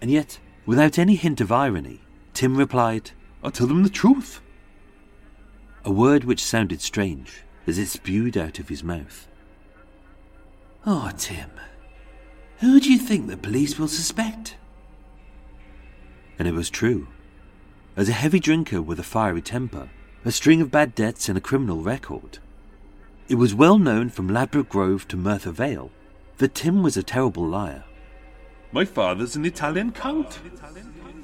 And 0.00 0.10
yet, 0.10 0.38
without 0.66 0.98
any 0.98 1.16
hint 1.16 1.40
of 1.40 1.52
irony, 1.52 2.00
Tim 2.34 2.56
replied, 2.56 3.12
I'll 3.42 3.50
tell 3.50 3.66
them 3.66 3.82
the 3.82 3.90
truth. 3.90 4.40
A 5.84 5.90
word 5.90 6.24
which 6.24 6.44
sounded 6.44 6.80
strange 6.80 7.44
as 7.66 7.78
it 7.78 7.86
spewed 7.86 8.36
out 8.36 8.58
of 8.58 8.68
his 8.68 8.84
mouth. 8.84 9.28
Oh, 10.86 11.10
Tim. 11.16 11.50
Who 12.58 12.80
do 12.80 12.92
you 12.92 12.98
think 12.98 13.26
the 13.26 13.36
police 13.36 13.78
will 13.78 13.88
suspect? 13.88 14.56
And 16.38 16.46
it 16.46 16.54
was 16.54 16.70
true. 16.70 17.08
As 17.96 18.08
a 18.08 18.12
heavy 18.12 18.40
drinker 18.40 18.80
with 18.80 18.98
a 18.98 19.04
fiery 19.04 19.42
temper, 19.42 19.90
a 20.24 20.32
string 20.32 20.60
of 20.60 20.70
bad 20.70 20.94
debts, 20.94 21.28
and 21.28 21.38
a 21.38 21.40
criminal 21.40 21.82
record, 21.82 22.38
it 23.28 23.36
was 23.36 23.54
well 23.54 23.78
known 23.78 24.10
from 24.10 24.28
Ladbroke 24.28 24.68
Grove 24.68 25.08
to 25.08 25.16
Merthyr 25.16 25.52
Vale 25.52 25.90
that 26.38 26.54
Tim 26.54 26.82
was 26.82 26.96
a 26.96 27.02
terrible 27.02 27.46
liar. 27.46 27.84
My 28.72 28.84
father's 28.84 29.36
an 29.36 29.44
Italian 29.44 29.92
count. 29.92 30.40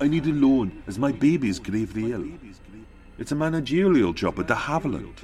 I 0.00 0.08
need 0.08 0.26
a 0.26 0.32
loan 0.32 0.82
as 0.86 0.98
my 0.98 1.12
baby 1.12 1.48
is 1.48 1.58
gravely 1.58 2.12
ill. 2.12 2.26
It's 3.18 3.32
a 3.32 3.36
managerial 3.36 4.12
job 4.12 4.38
at 4.38 4.48
the 4.48 4.54
Haviland. 4.54 5.14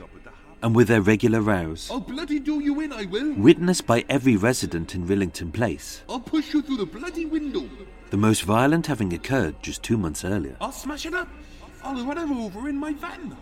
And 0.63 0.77
with 0.77 0.89
their 0.89 1.01
regular 1.01 1.41
rows, 1.41 1.91
I'll 1.91 2.01
bloody 2.01 2.39
do 2.39 2.61
you 2.61 2.81
in, 2.81 2.93
I 2.93 3.05
will. 3.07 3.35
witnessed 3.35 3.87
by 3.87 4.05
every 4.09 4.37
resident 4.37 4.95
in 4.95 5.07
Rillington 5.09 5.53
Place, 5.53 6.03
I'll 6.09 6.21
push 6.21 6.55
you 6.55 6.63
through 6.63 6.77
the 6.77 6.87
bloody 6.87 7.25
window. 7.27 7.69
the 8.11 8.17
most 8.17 8.45
violent 8.45 8.87
having 8.87 9.13
occurred 9.13 9.61
just 9.63 9.83
two 9.83 9.99
months 9.99 10.25
earlier. 10.25 10.57
I'll 10.61 10.71
smash 10.73 11.05
it 11.05 11.15
up. 11.15 11.29
I'll 11.83 12.05
run 12.07 12.17
her 12.17 12.35
over 12.35 12.69
in 12.69 12.77
my 12.79 12.93
van. 12.93 13.37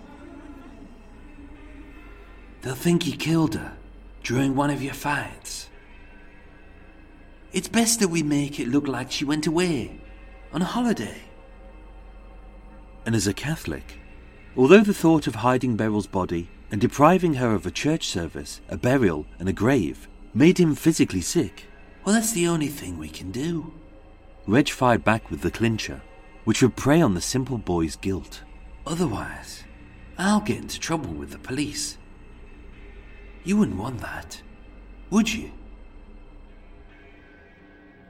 They'll 2.63 2.75
think 2.75 3.07
you 3.07 3.17
killed 3.17 3.55
her 3.55 3.77
during 4.23 4.55
one 4.55 4.71
of 4.71 4.83
your 4.83 4.95
fights. 4.95 5.69
It's 7.53 7.69
best 7.69 8.01
that 8.01 8.09
we 8.09 8.23
make 8.23 8.61
it 8.61 8.69
look 8.69 8.87
like 8.87 9.11
she 9.11 9.25
went 9.25 9.47
away 9.47 10.01
on 10.53 10.63
a 10.63 10.67
holiday. 10.67 11.23
And 13.07 13.15
as 13.15 13.27
a 13.27 13.35
Catholic, 13.35 13.99
although 14.57 14.83
the 14.83 14.95
thought 14.95 15.27
of 15.27 15.37
hiding 15.37 15.77
Beryl's 15.77 16.07
body 16.07 16.49
and 16.71 16.81
depriving 16.81 17.35
her 17.35 17.53
of 17.55 17.67
a 17.67 17.71
church 17.71 18.07
service, 18.07 18.61
a 18.69 18.77
burial, 18.77 19.27
and 19.39 19.49
a 19.49 19.53
grave 19.53 20.07
made 20.35 20.59
him 20.59 20.75
physically 20.75 21.21
sick, 21.21 21.65
Well, 22.05 22.15
that's 22.15 22.33
the 22.33 22.47
only 22.47 22.69
thing 22.69 22.99
we 22.99 23.09
can 23.09 23.31
do. 23.31 23.73
Reg 24.47 24.69
fired 24.69 25.05
back 25.05 25.31
with 25.31 25.41
the 25.41 25.51
clincher, 25.51 26.03
which 26.45 26.63
would 26.63 26.77
prey 26.77 27.01
on 27.01 27.15
the 27.15 27.21
simple 27.21 27.59
boy's 27.59 27.97
guilt. 27.97 28.43
Otherwise, 28.87 29.65
I'll 30.17 30.41
get 30.41 30.59
into 30.59 30.79
trouble 30.79 31.13
with 31.13 31.31
the 31.31 31.39
police. 31.39 31.99
You 33.43 33.57
wouldn't 33.57 33.79
want 33.79 34.01
that, 34.01 34.43
would 35.11 35.33
you? 35.33 35.51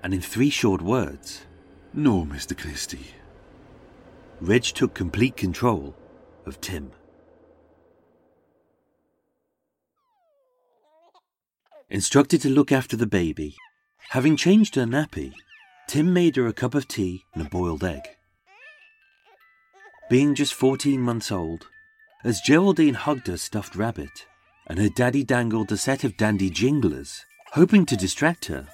And 0.03 0.13
in 0.13 0.21
three 0.21 0.51
short 0.51 0.83
words, 0.83 1.43
No, 1.93 2.25
Mr. 2.25 2.57
Christie. 2.57 3.15
Reg 4.41 4.65
took 4.65 4.95
complete 4.95 5.37
control 5.37 5.95
of 6.47 6.61
Tim. 6.61 6.91
Instructed 11.89 12.41
to 12.43 12.49
look 12.49 12.73
after 12.73 12.97
the 12.97 13.07
baby, 13.07 13.57
having 14.11 14.37
changed 14.37 14.75
her 14.77 14.85
nappy, 14.85 15.33
Tim 15.89 16.13
made 16.13 16.37
her 16.37 16.47
a 16.47 16.53
cup 16.53 16.75
of 16.75 16.89
tea 16.89 17.25
and 17.35 17.47
a 17.47 17.51
boiled 17.51 17.85
egg. 17.85 18.03
Being 20.09 20.35
just 20.35 20.55
14 20.55 21.01
months 21.01 21.31
old, 21.31 21.69
as 22.25 22.41
Geraldine 22.41 22.95
hugged 22.95 23.27
her 23.27 23.37
stuffed 23.37 23.77
rabbit 23.77 24.27
and 24.71 24.79
her 24.79 24.89
daddy 24.89 25.25
dangled 25.25 25.73
a 25.73 25.77
set 25.77 26.05
of 26.05 26.17
dandy 26.17 26.49
jinglers, 26.49 27.27
hoping 27.55 27.85
to 27.85 27.97
distract 27.97 28.45
her, 28.45 28.69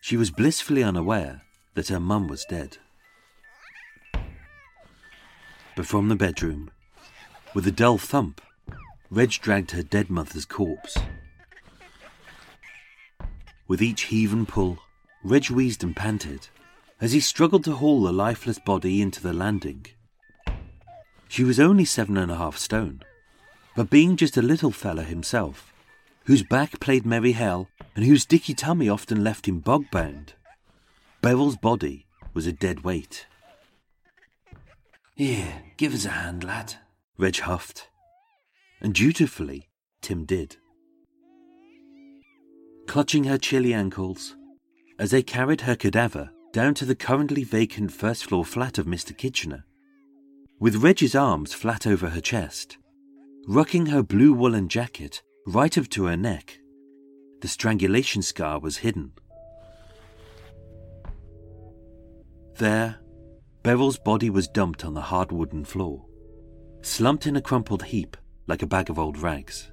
she 0.00 0.16
was 0.16 0.30
blissfully 0.30 0.82
unaware 0.82 1.42
that 1.74 1.88
her 1.88 2.00
mum 2.00 2.26
was 2.26 2.46
dead. 2.48 2.78
But 5.76 5.84
from 5.84 6.08
the 6.08 6.16
bedroom, 6.16 6.70
with 7.52 7.66
a 7.66 7.70
dull 7.70 7.98
thump, 7.98 8.40
Reg 9.10 9.32
dragged 9.32 9.72
her 9.72 9.82
dead 9.82 10.08
mother's 10.08 10.46
corpse. 10.46 10.96
With 13.68 13.82
each 13.82 14.04
heave 14.04 14.32
and 14.32 14.48
pull, 14.48 14.78
Reg 15.22 15.50
wheezed 15.50 15.84
and 15.84 15.94
panted 15.94 16.48
as 16.98 17.12
he 17.12 17.20
struggled 17.20 17.64
to 17.64 17.74
haul 17.74 18.04
the 18.04 18.12
lifeless 18.12 18.58
body 18.58 19.02
into 19.02 19.20
the 19.20 19.34
landing. 19.34 19.84
She 21.28 21.44
was 21.44 21.60
only 21.60 21.84
seven 21.84 22.16
and 22.16 22.32
a 22.32 22.36
half 22.36 22.56
stone, 22.56 23.02
but 23.76 23.90
being 23.90 24.16
just 24.16 24.36
a 24.36 24.42
little 24.42 24.70
fella 24.70 25.02
himself, 25.02 25.72
whose 26.24 26.42
back 26.42 26.80
played 26.80 27.04
merry 27.04 27.32
hell 27.32 27.68
and 27.94 28.04
whose 28.04 28.26
dicky 28.26 28.54
tummy 28.54 28.88
often 28.88 29.22
left 29.22 29.46
him 29.46 29.58
bog-bound, 29.60 30.34
Beryl's 31.20 31.56
body 31.56 32.06
was 32.32 32.46
a 32.46 32.52
dead 32.52 32.84
weight. 32.84 33.26
Here, 35.16 35.62
give 35.76 35.94
us 35.94 36.04
a 36.04 36.10
hand, 36.10 36.44
lad. 36.44 36.74
Reg 37.16 37.38
huffed, 37.38 37.88
and 38.80 38.92
dutifully 38.92 39.68
Tim 40.02 40.24
did. 40.24 40.56
Clutching 42.86 43.24
her 43.24 43.38
chilly 43.38 43.72
ankles, 43.72 44.36
as 44.98 45.12
they 45.12 45.22
carried 45.22 45.62
her 45.62 45.76
cadaver 45.76 46.30
down 46.52 46.74
to 46.74 46.84
the 46.84 46.94
currently 46.94 47.44
vacant 47.44 47.92
first 47.92 48.24
floor 48.26 48.44
flat 48.44 48.78
of 48.78 48.86
Mr. 48.86 49.16
Kitchener, 49.16 49.64
with 50.58 50.76
Reg's 50.76 51.14
arms 51.14 51.54
flat 51.54 51.86
over 51.86 52.10
her 52.10 52.20
chest, 52.20 52.78
rucking 53.48 53.90
her 53.90 54.02
blue 54.02 54.32
woolen 54.32 54.68
jacket 54.68 55.22
right 55.46 55.76
up 55.76 55.88
to 55.88 56.06
her 56.06 56.16
neck, 56.16 56.58
the 57.40 57.48
strangulation 57.48 58.22
scar 58.22 58.58
was 58.58 58.78
hidden. 58.78 59.12
There, 62.56 62.96
Beryl's 63.62 63.98
body 63.98 64.30
was 64.30 64.48
dumped 64.48 64.84
on 64.84 64.94
the 64.94 65.00
hard 65.00 65.32
wooden 65.32 65.64
floor. 65.64 66.04
Slumped 66.82 67.26
in 67.26 67.36
a 67.36 67.42
crumpled 67.42 67.82
heap 67.84 68.16
like 68.46 68.62
a 68.62 68.66
bag 68.66 68.90
of 68.90 68.98
old 68.98 69.18
rags. 69.18 69.70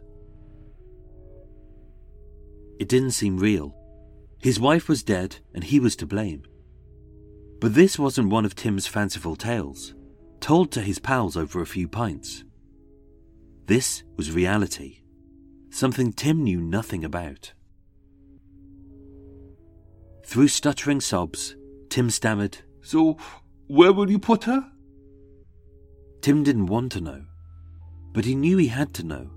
It 2.79 2.89
didn't 2.89 3.11
seem 3.11 3.37
real. 3.37 3.75
His 4.39 4.59
wife 4.59 4.89
was 4.89 5.03
dead 5.03 5.37
and 5.53 5.63
he 5.63 5.79
was 5.79 5.95
to 5.97 6.07
blame. 6.07 6.43
But 7.59 7.75
this 7.75 7.99
wasn't 7.99 8.31
one 8.31 8.43
of 8.43 8.55
Tim's 8.55 8.87
fanciful 8.87 9.35
tales, 9.35 9.93
told 10.39 10.71
to 10.71 10.81
his 10.81 10.97
pals 10.97 11.37
over 11.37 11.61
a 11.61 11.65
few 11.65 11.87
pints. 11.87 12.43
This 13.71 14.03
was 14.17 14.33
reality, 14.33 14.99
something 15.69 16.11
Tim 16.11 16.43
knew 16.43 16.59
nothing 16.59 17.05
about. 17.05 17.53
Through 20.25 20.49
stuttering 20.49 20.99
sobs, 20.99 21.55
Tim 21.87 22.09
stammered, 22.09 22.57
So, 22.81 23.15
where 23.67 23.93
will 23.93 24.11
you 24.11 24.19
put 24.19 24.43
her? 24.43 24.69
Tim 26.19 26.43
didn't 26.43 26.65
want 26.65 26.91
to 26.91 26.99
know, 26.99 27.23
but 28.11 28.25
he 28.25 28.35
knew 28.35 28.57
he 28.57 28.67
had 28.67 28.93
to 28.95 29.05
know. 29.05 29.29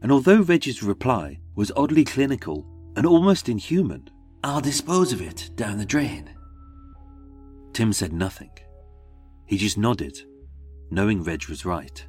And 0.00 0.10
although 0.10 0.40
Reggie's 0.40 0.82
reply 0.82 1.38
was 1.54 1.70
oddly 1.76 2.06
clinical 2.06 2.66
and 2.96 3.04
almost 3.04 3.50
inhuman, 3.50 4.08
I'll 4.42 4.62
dispose 4.62 5.12
of 5.12 5.20
it 5.20 5.50
down 5.54 5.76
the 5.76 5.84
drain. 5.84 6.30
Tim 7.74 7.92
said 7.92 8.14
nothing. 8.14 8.52
He 9.44 9.58
just 9.58 9.76
nodded, 9.76 10.18
knowing 10.90 11.22
Reg 11.22 11.46
was 11.50 11.66
right. 11.66 12.06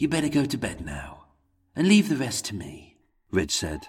You 0.00 0.08
better 0.08 0.30
go 0.30 0.46
to 0.46 0.56
bed 0.56 0.82
now, 0.86 1.26
and 1.76 1.86
leave 1.86 2.08
the 2.08 2.16
rest 2.16 2.46
to 2.46 2.54
me, 2.54 2.96
Reg 3.30 3.50
said. 3.50 3.86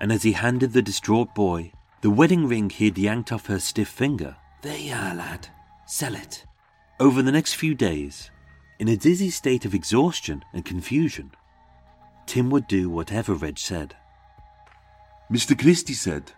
And 0.00 0.10
as 0.10 0.22
he 0.22 0.32
handed 0.32 0.72
the 0.72 0.80
distraught 0.80 1.34
boy 1.34 1.72
the 2.00 2.08
wedding 2.08 2.46
ring 2.48 2.70
he 2.70 2.86
had 2.86 2.96
yanked 2.96 3.30
off 3.30 3.44
her 3.44 3.58
stiff 3.58 3.88
finger, 3.88 4.34
There 4.62 4.78
you 4.78 4.94
are, 4.94 5.14
lad. 5.14 5.48
Sell 5.86 6.14
it. 6.14 6.46
over 6.98 7.20
the 7.20 7.32
next 7.32 7.52
few 7.56 7.74
days, 7.74 8.30
in 8.78 8.88
a 8.88 8.96
dizzy 8.96 9.28
state 9.28 9.66
of 9.66 9.74
exhaustion 9.74 10.42
and 10.54 10.64
confusion, 10.64 11.32
Tim 12.24 12.48
would 12.48 12.66
do 12.66 12.88
whatever 12.88 13.34
Reg 13.34 13.58
said. 13.58 13.94
Mr. 15.30 15.54
Christie 15.58 15.92
said, 15.92 16.32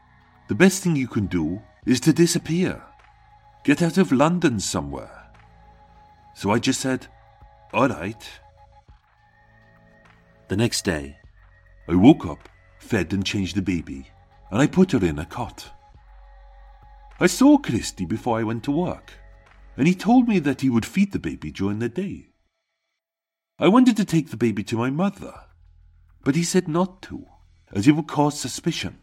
The 0.48 0.56
best 0.56 0.82
thing 0.82 0.96
you 0.96 1.06
can 1.06 1.26
do 1.26 1.62
is 1.86 2.00
to 2.00 2.12
disappear. 2.12 2.82
Get 3.62 3.80
out 3.80 3.96
of 3.96 4.10
London 4.10 4.58
somewhere. 4.58 5.30
So 6.34 6.50
I 6.50 6.58
just 6.58 6.80
said, 6.80 7.06
All 7.72 7.88
right. 7.88 8.28
The 10.48 10.56
next 10.56 10.84
day, 10.84 11.16
I 11.88 11.94
woke 11.94 12.26
up, 12.26 12.48
fed 12.78 13.12
and 13.12 13.24
changed 13.24 13.56
the 13.56 13.62
baby, 13.62 14.08
and 14.50 14.60
I 14.60 14.66
put 14.66 14.92
her 14.92 15.04
in 15.04 15.18
a 15.18 15.24
cot. 15.24 15.70
I 17.18 17.26
saw 17.26 17.58
Christie 17.58 18.04
before 18.04 18.38
I 18.38 18.42
went 18.42 18.64
to 18.64 18.72
work, 18.72 19.12
and 19.76 19.86
he 19.86 19.94
told 19.94 20.28
me 20.28 20.38
that 20.40 20.60
he 20.60 20.70
would 20.70 20.86
feed 20.86 21.12
the 21.12 21.18
baby 21.18 21.50
during 21.50 21.78
the 21.78 21.88
day. 21.88 22.28
I 23.58 23.68
wanted 23.68 23.96
to 23.96 24.04
take 24.04 24.30
the 24.30 24.36
baby 24.36 24.64
to 24.64 24.76
my 24.76 24.90
mother, 24.90 25.32
but 26.24 26.34
he 26.34 26.42
said 26.42 26.68
not 26.68 27.02
to, 27.02 27.26
as 27.72 27.86
it 27.86 27.92
would 27.92 28.08
cause 28.08 28.38
suspicion. 28.38 28.98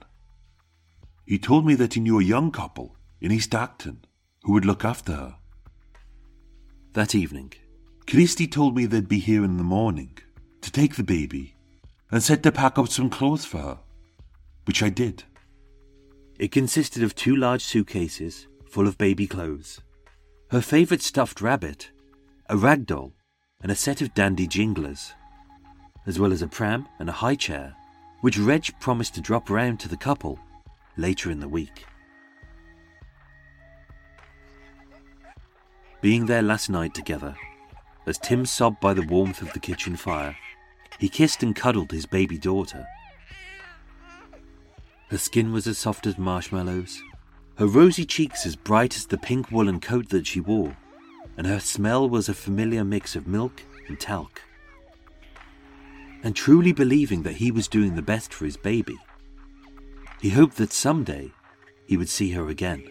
He 1.26 1.40
told 1.40 1.66
me 1.66 1.76
that 1.76 1.94
he 1.94 2.00
knew 2.00 2.20
a 2.20 2.24
young 2.24 2.52
couple 2.52 2.96
in 3.22 3.32
East 3.32 3.54
Acton 3.56 4.06
who 4.44 4.54
would 4.54 4.66
look 4.66 4.84
after 4.84 5.14
her. 5.14 5.36
that 6.94 7.14
evening, 7.16 7.54
Christie 8.08 8.48
told 8.48 8.76
me 8.76 8.86
they'd 8.86 9.08
be 9.08 9.20
here 9.20 9.44
in 9.44 9.58
the 9.58 9.64
morning 9.64 10.18
to 10.62 10.72
take 10.72 10.96
the 10.96 11.04
baby 11.04 11.56
and 12.12 12.24
said 12.24 12.44
to 12.44 12.52
pack 12.52 12.78
up 12.78 12.88
some 12.88 13.10
clothes 13.10 13.46
for 13.46 13.60
her, 13.60 13.80
which 14.66 14.84
I 14.84 14.90
did. 14.90 15.24
it 16.40 16.52
consisted 16.52 17.04
of 17.04 17.16
two 17.16 17.36
large 17.36 17.64
suitcases 17.64 18.48
full 18.70 18.88
of 18.88 18.98
baby 18.98 19.28
clothes, 19.28 19.82
her 20.52 20.62
favourite 20.62 21.02
stuffed 21.02 21.42
rabbit, 21.42 21.92
a 22.50 22.58
rag 22.58 22.86
doll, 22.86 23.14
and 23.62 23.72
a 23.72 23.76
set 23.76 24.02
of 24.02 24.14
dandy 24.14 24.48
jinglers, 24.48 25.14
as 26.06 26.18
well 26.20 26.32
as 26.32 26.42
a 26.42 26.48
pram 26.48 26.88
and 26.98 27.10
a 27.10 27.14
high 27.14 27.36
chair, 27.36 27.76
which 28.22 28.38
Reg 28.38 28.74
promised 28.80 29.16
to 29.16 29.22
drop 29.22 29.50
round 29.50 29.80
to 29.80 29.90
the 29.90 29.98
couple 29.98 30.40
later 30.98 31.30
in 31.30 31.40
the 31.40 31.48
week. 31.48 31.86
Being 36.02 36.26
there 36.26 36.42
last 36.42 36.70
night 36.70 36.94
together, 36.94 37.36
as 38.06 38.18
Tim 38.18 38.46
sobbed 38.46 38.80
by 38.80 38.94
the 38.94 39.04
warmth 39.04 39.42
of 39.42 39.52
the 39.54 39.60
kitchen 39.60 39.96
fire, 39.96 40.36
he 41.00 41.10
kissed 41.10 41.42
and 41.42 41.56
cuddled 41.56 41.92
his 41.92 42.06
baby 42.06 42.38
daughter. 42.38 42.86
Her 45.10 45.18
skin 45.18 45.52
was 45.52 45.66
as 45.66 45.78
soft 45.78 46.06
as 46.06 46.18
marshmallows, 46.18 47.02
her 47.56 47.66
rosy 47.66 48.06
cheeks 48.06 48.46
as 48.46 48.56
bright 48.56 48.96
as 48.96 49.08
the 49.08 49.18
pink 49.18 49.52
woolen 49.52 49.80
coat 49.80 50.10
that 50.10 50.28
she 50.28 50.40
wore, 50.40 50.78
and 51.38 51.48
her 51.48 51.60
smell 51.60 52.08
was 52.08 52.30
a 52.30 52.34
familiar 52.34 52.84
mix 52.84 53.16
of 53.16 53.28
milk 53.28 53.64
and 53.88 54.00
talc. 54.00 54.42
And 56.22 56.36
truly 56.36 56.74
believing 56.74 57.24
that 57.24 57.38
he 57.38 57.50
was 57.50 57.68
doing 57.68 57.96
the 57.96 58.02
best 58.02 58.34
for 58.34 58.46
his 58.46 58.58
baby, 58.58 58.98
he 60.22 60.30
hoped 60.30 60.58
that 60.58 60.74
someday 60.74 61.32
he 61.88 61.98
would 61.98 62.10
see 62.10 62.32
her 62.32 62.50
again. 62.50 62.84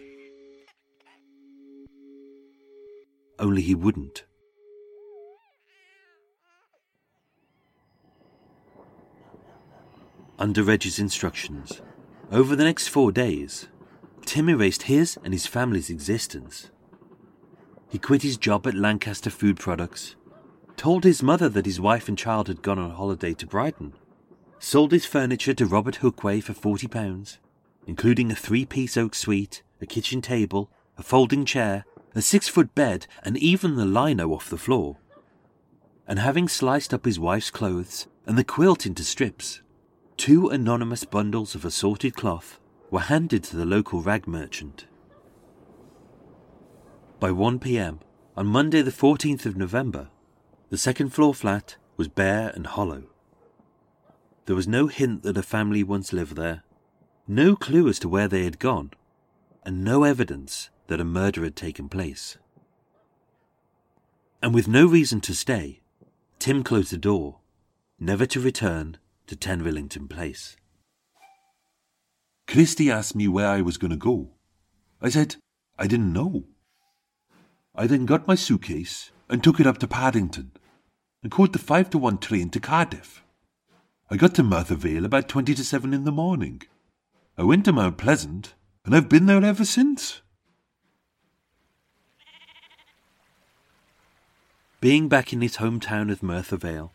Only 3.37 3.61
he 3.61 3.75
wouldn't. 3.75 4.25
Under 10.39 10.63
Reg's 10.63 10.99
instructions, 10.99 11.81
over 12.31 12.55
the 12.55 12.63
next 12.63 12.87
four 12.87 13.11
days, 13.11 13.67
Tim 14.23 14.47
erased 14.47 14.83
his 14.83 15.19
and 15.21 15.33
his 15.33 15.45
family's 15.45 15.89
existence. 15.89 16.69
He 17.89 17.99
quit 17.99 18.21
his 18.21 18.37
job 18.37 18.65
at 18.65 18.73
Lancaster 18.73 19.29
Food 19.31 19.59
Products, 19.59 20.15
told 20.77 21.03
his 21.03 21.21
mother 21.21 21.49
that 21.49 21.65
his 21.65 21.81
wife 21.81 22.07
and 22.07 22.17
child 22.17 22.47
had 22.47 22.61
gone 22.61 22.79
on 22.79 22.91
holiday 22.91 23.33
to 23.33 23.45
Brighton, 23.45 23.95
sold 24.59 24.93
his 24.93 25.05
furniture 25.05 25.53
to 25.53 25.65
Robert 25.65 25.97
Hookway 25.97 26.41
for 26.41 26.53
£40, 26.53 27.37
including 27.85 28.31
a 28.31 28.35
three 28.35 28.63
piece 28.63 28.95
oak 28.95 29.15
suite, 29.15 29.61
a 29.81 29.85
kitchen 29.85 30.21
table, 30.21 30.71
a 30.97 31.03
folding 31.03 31.43
chair, 31.43 31.83
a 32.15 32.21
six 32.21 32.47
foot 32.47 32.73
bed, 32.73 33.07
and 33.23 33.35
even 33.39 33.75
the 33.75 33.83
lino 33.83 34.29
off 34.33 34.49
the 34.49 34.57
floor. 34.57 34.99
And 36.07 36.17
having 36.17 36.47
sliced 36.47 36.93
up 36.93 37.03
his 37.03 37.19
wife's 37.19 37.51
clothes 37.51 38.07
and 38.25 38.37
the 38.37 38.45
quilt 38.45 38.85
into 38.85 39.03
strips, 39.03 39.61
two 40.19 40.49
anonymous 40.49 41.05
bundles 41.05 41.55
of 41.55 41.63
assorted 41.63 42.13
cloth 42.13 42.59
were 42.91 42.99
handed 42.99 43.41
to 43.41 43.55
the 43.55 43.65
local 43.65 44.01
rag 44.01 44.27
merchant. 44.27 44.85
By 47.21 47.31
1 47.31 47.57
pm 47.59 48.01
on 48.35 48.45
Monday, 48.47 48.81
the 48.81 48.91
14th 48.91 49.45
of 49.45 49.55
November, 49.55 50.09
the 50.69 50.77
second 50.77 51.13
floor 51.13 51.33
flat 51.33 51.77
was 51.95 52.09
bare 52.09 52.51
and 52.53 52.67
hollow. 52.67 53.03
There 54.45 54.57
was 54.57 54.67
no 54.67 54.87
hint 54.87 55.23
that 55.23 55.37
a 55.37 55.41
family 55.41 55.83
once 55.83 56.11
lived 56.11 56.35
there, 56.35 56.63
no 57.25 57.55
clue 57.55 57.87
as 57.87 57.97
to 57.99 58.09
where 58.09 58.27
they 58.27 58.43
had 58.43 58.59
gone, 58.59 58.91
and 59.63 59.85
no 59.85 60.03
evidence 60.03 60.69
that 60.87 60.99
a 60.99 61.05
murder 61.05 61.45
had 61.45 61.55
taken 61.55 61.87
place. 61.87 62.37
And 64.43 64.53
with 64.53 64.67
no 64.67 64.85
reason 64.85 65.21
to 65.21 65.33
stay, 65.33 65.79
Tim 66.39 66.61
closed 66.61 66.91
the 66.91 66.97
door, 66.97 67.37
never 68.01 68.25
to 68.25 68.41
return 68.41 68.97
to 69.29 69.35
10 69.35 69.61
Rillington 69.61 70.09
Place. 70.09 70.57
Christie 72.47 72.89
asked 72.89 73.15
me 73.15 73.27
where 73.27 73.47
I 73.47 73.61
was 73.61 73.77
going 73.77 73.91
to 73.91 73.97
go. 73.97 74.31
I 75.03 75.09
said 75.09 75.35
I 75.77 75.85
didn't 75.85 76.11
know. 76.11 76.45
I 77.75 77.85
then 77.85 78.07
got 78.07 78.27
my 78.27 78.33
suitcase 78.33 79.11
and 79.29 79.43
took 79.43 79.59
it 79.59 79.67
up 79.67 79.77
to 79.77 79.87
Paddington 79.87 80.53
and 81.21 81.31
caught 81.31 81.53
the 81.53 81.59
5 81.59 81.91
to 81.91 81.99
1 81.99 82.17
train 82.17 82.49
to 82.49 82.59
Cardiff. 82.59 83.23
I 84.09 84.17
got 84.17 84.33
to 84.33 84.43
Merthyr 84.43 84.73
Vale 84.73 85.05
about 85.05 85.29
20 85.29 85.53
to 85.53 85.63
7 85.63 85.93
in 85.93 86.05
the 86.05 86.11
morning. 86.11 86.63
I 87.37 87.43
went 87.43 87.65
to 87.65 87.71
Mount 87.71 87.99
Pleasant 87.99 88.55
and 88.83 88.95
I've 88.95 89.09
been 89.09 89.27
there 89.27 89.45
ever 89.45 89.63
since. 89.63 90.21
Being 94.81 95.07
back 95.07 95.31
in 95.31 95.41
his 95.41 95.57
hometown 95.57 96.11
of 96.11 96.23
Merthyr 96.23 96.57
Vale, 96.57 96.93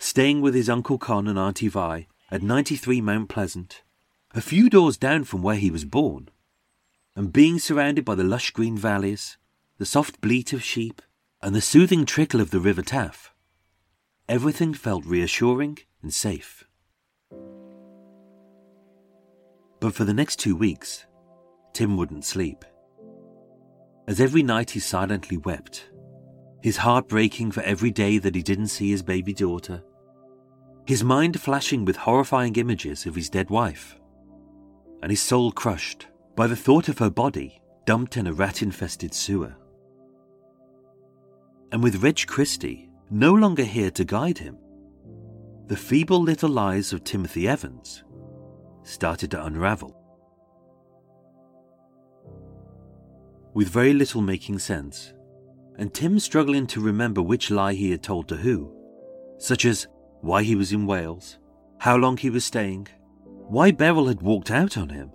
staying 0.00 0.40
with 0.40 0.54
his 0.54 0.70
Uncle 0.70 0.96
Con 0.96 1.28
and 1.28 1.38
Auntie 1.38 1.68
Vi 1.68 2.08
at 2.30 2.42
93 2.42 3.02
Mount 3.02 3.28
Pleasant, 3.28 3.82
a 4.34 4.40
few 4.40 4.70
doors 4.70 4.96
down 4.96 5.24
from 5.24 5.42
where 5.42 5.56
he 5.56 5.70
was 5.70 5.84
born, 5.84 6.30
and 7.14 7.34
being 7.34 7.58
surrounded 7.58 8.02
by 8.02 8.14
the 8.14 8.24
lush 8.24 8.50
green 8.50 8.78
valleys, 8.78 9.36
the 9.76 9.84
soft 9.84 10.20
bleat 10.22 10.54
of 10.54 10.64
sheep, 10.64 11.02
and 11.42 11.54
the 11.54 11.60
soothing 11.60 12.06
trickle 12.06 12.40
of 12.40 12.50
the 12.50 12.60
River 12.60 12.80
Taff, 12.80 13.34
everything 14.26 14.72
felt 14.72 15.04
reassuring 15.04 15.76
and 16.02 16.14
safe. 16.14 16.64
But 19.80 19.94
for 19.94 20.04
the 20.04 20.14
next 20.14 20.36
two 20.36 20.56
weeks, 20.56 21.04
Tim 21.74 21.98
wouldn't 21.98 22.24
sleep. 22.24 22.64
As 24.08 24.18
every 24.18 24.42
night 24.42 24.70
he 24.70 24.80
silently 24.80 25.36
wept, 25.36 25.90
his 26.62 26.78
heart 26.78 27.06
breaking 27.06 27.50
for 27.52 27.62
every 27.62 27.90
day 27.90 28.16
that 28.18 28.34
he 28.34 28.42
didn't 28.42 28.68
see 28.68 28.90
his 28.90 29.02
baby 29.02 29.32
daughter, 29.32 29.82
his 30.90 31.04
mind 31.04 31.40
flashing 31.40 31.84
with 31.84 31.94
horrifying 31.94 32.56
images 32.56 33.06
of 33.06 33.14
his 33.14 33.30
dead 33.30 33.48
wife, 33.48 33.96
and 35.02 35.12
his 35.12 35.22
soul 35.22 35.52
crushed 35.52 36.08
by 36.34 36.48
the 36.48 36.56
thought 36.56 36.88
of 36.88 36.98
her 36.98 37.08
body 37.08 37.62
dumped 37.86 38.16
in 38.16 38.26
a 38.26 38.32
rat 38.32 38.60
infested 38.60 39.14
sewer. 39.14 39.54
And 41.70 41.80
with 41.80 42.02
Reg 42.02 42.26
Christie 42.26 42.90
no 43.08 43.32
longer 43.32 43.62
here 43.62 43.92
to 43.92 44.04
guide 44.04 44.38
him. 44.38 44.58
The 45.68 45.76
feeble 45.76 46.20
little 46.20 46.50
lies 46.50 46.92
of 46.92 47.04
Timothy 47.04 47.46
Evans 47.46 48.02
started 48.82 49.30
to 49.30 49.44
unravel. 49.44 49.96
With 53.54 53.68
very 53.68 53.92
little 53.92 54.22
making 54.22 54.58
sense, 54.58 55.14
and 55.78 55.94
Tim 55.94 56.18
struggling 56.18 56.66
to 56.66 56.80
remember 56.80 57.22
which 57.22 57.48
lie 57.48 57.74
he 57.74 57.92
had 57.92 58.02
told 58.02 58.26
to 58.26 58.36
who, 58.36 58.74
such 59.38 59.64
as 59.64 59.86
why 60.20 60.42
he 60.42 60.54
was 60.54 60.72
in 60.72 60.86
Wales, 60.86 61.38
how 61.78 61.96
long 61.96 62.16
he 62.16 62.30
was 62.30 62.44
staying, 62.44 62.88
why 63.48 63.70
Beryl 63.70 64.06
had 64.06 64.22
walked 64.22 64.50
out 64.50 64.76
on 64.76 64.90
him, 64.90 65.10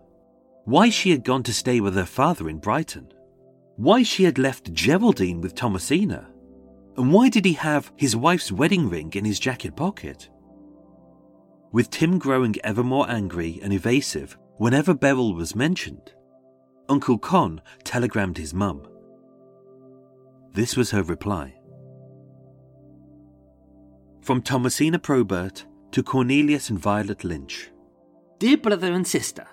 why 0.66 0.90
she 0.90 1.11
had 1.11 1.24
gone 1.24 1.43
to 1.43 1.53
stay 1.53 1.80
with 1.80 1.95
her 1.95 2.06
father 2.06 2.50
in 2.50 2.58
Brighton, 2.58 3.11
why 3.77 4.03
she 4.03 4.24
had 4.24 4.38
left 4.38 4.74
Geraldine 4.74 5.42
with 5.42 5.56
Thomasina, 5.56 6.27
and 6.98 7.11
why 7.11 7.30
did 7.30 7.45
he 7.45 7.53
have 7.53 7.92
his 7.95 8.16
wife's 8.16 8.51
wedding 8.51 8.90
ring 8.90 9.11
in 9.14 9.25
his 9.25 9.40
jacket 9.40 9.75
pocket? 9.75 10.30
With 11.72 11.90
Tim 11.90 12.17
growing 12.17 12.56
ever 12.64 12.84
more 12.84 13.09
angry 13.09 13.59
and 13.61 13.74
evasive 13.74 14.38
whenever 14.58 14.93
Beryl 14.93 15.34
was 15.34 15.56
mentioned, 15.56 16.14
Uncle 16.88 17.17
Con 17.17 17.61
telegrammed 17.84 18.38
his 18.38 18.53
mum. 18.53 18.88
This 20.53 20.77
was 20.77 20.92
her 20.92 21.03
reply. 21.03 21.56
From 24.26 24.42
Thomasina 24.42 24.98
Probert 24.98 25.68
to 25.92 26.02
Cornelius 26.02 26.72
and 26.72 26.80
Violet 26.80 27.24
Lynch. 27.24 27.70
Dear 28.40 28.58
brother 28.58 28.92
and 28.92 29.06
sister, 29.06 29.45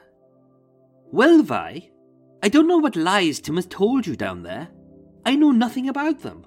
Well, 1.11 1.43
Vi, 1.43 1.91
I 2.43 2.49
don't 2.49 2.67
know 2.67 2.79
what 2.79 2.97
lies 2.97 3.39
Tim 3.39 3.57
has 3.57 3.67
told 3.67 4.07
you 4.07 4.17
down 4.17 4.45
there. 4.45 4.71
I 5.27 5.37
know 5.37 5.51
nothing 5.51 5.91
about 5.91 6.21
them, 6.21 6.47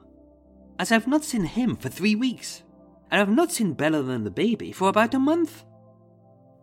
as 0.80 0.92
I've 0.92 1.06
not 1.06 1.24
seen 1.24 1.44
him 1.44 1.76
for 1.76 1.90
three 1.90 2.16
weeks, 2.16 2.64
and 3.12 3.22
I've 3.22 3.30
not 3.30 3.52
seen 3.52 3.74
Bella 3.74 4.04
and 4.06 4.26
the 4.26 4.32
baby 4.32 4.72
for 4.72 4.90
about 4.90 5.14
a 5.14 5.20
month. 5.20 5.64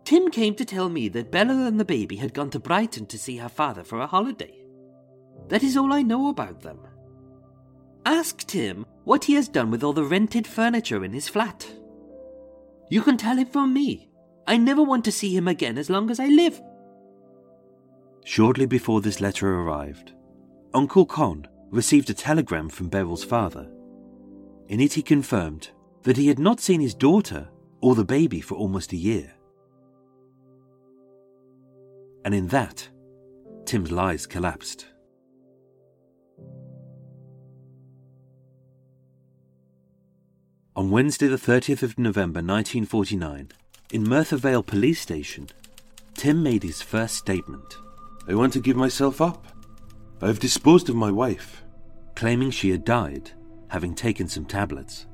Tim 0.03 0.31
came 0.31 0.55
to 0.55 0.65
tell 0.65 0.89
me 0.89 1.07
that 1.07 1.31
Bella 1.31 1.65
and 1.65 1.79
the 1.79 1.85
baby 1.85 2.17
had 2.17 2.33
gone 2.33 2.49
to 2.49 2.59
Brighton 2.59 3.05
to 3.05 3.17
see 3.17 3.37
her 3.37 3.47
father 3.47 3.85
for 3.85 4.01
a 4.01 4.07
holiday. 4.07 4.65
That 5.47 5.63
is 5.63 5.77
all 5.77 5.93
I 5.93 6.01
know 6.01 6.27
about 6.27 6.59
them. 6.59 6.85
Ask 8.05 8.45
Tim 8.47 8.85
what 9.05 9.23
he 9.23 9.33
has 9.33 9.47
done 9.47 9.71
with 9.71 9.83
all 9.83 9.93
the 9.93 10.03
rented 10.03 10.45
furniture 10.45 11.03
in 11.03 11.13
his 11.13 11.29
flat. 11.29 11.65
You 12.89 13.01
can 13.01 13.17
tell 13.17 13.37
him 13.37 13.47
from 13.47 13.73
me. 13.73 14.09
I 14.45 14.57
never 14.57 14.83
want 14.83 15.05
to 15.05 15.11
see 15.11 15.35
him 15.35 15.47
again 15.47 15.77
as 15.77 15.89
long 15.89 16.11
as 16.11 16.19
I 16.19 16.27
live. 16.27 16.61
Shortly 18.25 18.65
before 18.65 19.01
this 19.01 19.21
letter 19.21 19.53
arrived, 19.53 20.13
Uncle 20.73 21.05
Con 21.05 21.47
received 21.69 22.09
a 22.09 22.13
telegram 22.13 22.69
from 22.69 22.89
Beryl's 22.89 23.23
father. 23.23 23.69
In 24.67 24.79
it, 24.79 24.93
he 24.93 25.01
confirmed 25.01 25.71
that 26.03 26.17
he 26.17 26.27
had 26.27 26.39
not 26.39 26.59
seen 26.59 26.81
his 26.81 26.93
daughter 26.93 27.49
or 27.81 27.95
the 27.95 28.05
baby 28.05 28.41
for 28.41 28.55
almost 28.55 28.93
a 28.93 28.97
year. 28.97 29.33
And 32.25 32.33
in 32.33 32.47
that, 32.47 32.87
Tim's 33.65 33.91
lies 33.91 34.25
collapsed. 34.25 34.92
On 40.75 40.89
Wednesday, 40.89 41.27
the 41.27 41.35
30th 41.35 41.83
of 41.83 41.99
November 41.99 42.39
1949, 42.39 43.51
in 43.91 44.03
Merthyr 44.03 44.37
Vale 44.37 44.63
police 44.63 44.99
station, 44.99 45.47
Tim 46.15 46.41
made 46.41 46.63
his 46.63 46.81
first 46.81 47.15
statement. 47.15 47.77
I 48.27 48.33
want 48.33 48.53
to 48.53 48.59
give 48.59 48.75
myself 48.75 49.21
up. 49.21 49.45
I 50.19 50.25
have 50.25 50.39
disposed 50.39 50.89
of 50.89 50.95
my 50.95 51.11
wife. 51.11 51.63
Claiming 52.15 52.49
she 52.49 52.71
had 52.71 52.83
died, 52.85 53.29
having 53.67 53.93
taken 53.93 54.27
some 54.27 54.45
tablets. 54.45 55.05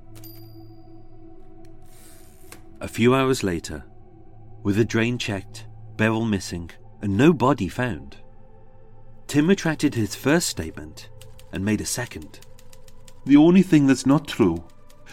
A 2.80 2.88
few 2.88 3.14
hours 3.14 3.44
later, 3.44 3.84
with 4.64 4.78
the 4.78 4.86
drain 4.86 5.18
checked, 5.18 5.66
Beryl 5.98 6.24
missing, 6.24 6.72
and 7.02 7.18
no 7.18 7.34
body 7.34 7.68
found, 7.68 8.16
Tim 9.28 9.48
retracted 9.48 9.94
his 9.94 10.16
first 10.16 10.48
statement 10.48 11.10
and 11.52 11.66
made 11.66 11.82
a 11.82 11.86
second. 11.86 12.40
The 13.26 13.36
only 13.36 13.62
thing 13.62 13.88
that's 13.88 14.06
not 14.06 14.26
true 14.26 14.64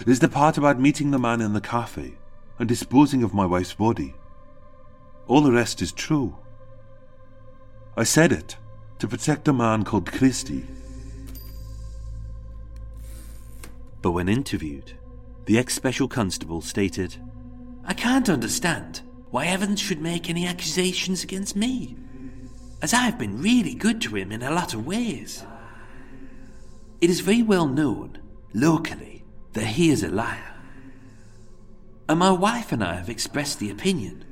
is 0.05 0.18
the 0.20 0.28
part 0.28 0.58
about 0.58 0.81
meeting 0.81 1.10
the 1.10 1.18
man 1.18 1.41
in 1.41 1.52
the 1.52 1.60
cafe 1.60 2.15
and 2.58 2.68
disposing 2.68 3.23
of 3.23 3.34
my 3.34 3.47
wife's 3.47 3.75
body. 3.75 4.15
All 5.26 5.41
the 5.41 5.52
rest 5.52 5.81
is 5.81 5.92
true. 5.92 6.36
I 7.97 8.05
said 8.05 8.33
it 8.33 8.57
to 8.99 9.08
protect 9.08 9.49
a 9.49 9.52
man 9.52 9.84
called 9.84 10.10
Christie. 10.12 10.66
But 14.02 14.12
when 14.12 14.28
interviewed, 14.28 14.92
the 15.47 15.58
ex 15.58 15.75
special 15.75 16.08
constable 16.08 16.60
stated, 16.60 17.16
I 17.84 17.94
can't 17.94 18.28
understand 18.28 19.00
why 19.31 19.47
Evans 19.47 19.81
should 19.81 20.00
make 20.00 20.28
any 20.28 20.47
accusations 20.47 21.25
against 21.25 21.57
me, 21.57 21.97
as 22.83 22.92
I 22.92 22.99
have 22.99 23.18
been 23.18 23.41
really 23.41 23.75
good 23.75 24.00
to 24.02 24.16
him 24.16 24.31
in 24.31 24.42
a 24.42 24.50
lot 24.50 24.75
of 24.75 24.86
ways. 24.86 25.44
It 27.00 27.10
is 27.10 27.20
very 27.20 27.42
well 27.42 27.66
known, 27.66 28.18
locally, 28.55 29.25
that 29.57 29.68
he 29.68 29.89
is 29.89 30.02
a 30.02 30.09
liar. 30.10 30.55
And 32.10 32.18
my 32.18 32.31
wife 32.31 32.73
and 32.73 32.85
I 32.85 32.97
have 32.97 33.09
expressed 33.09 33.59
the 33.59 33.70
opinion 33.70 34.23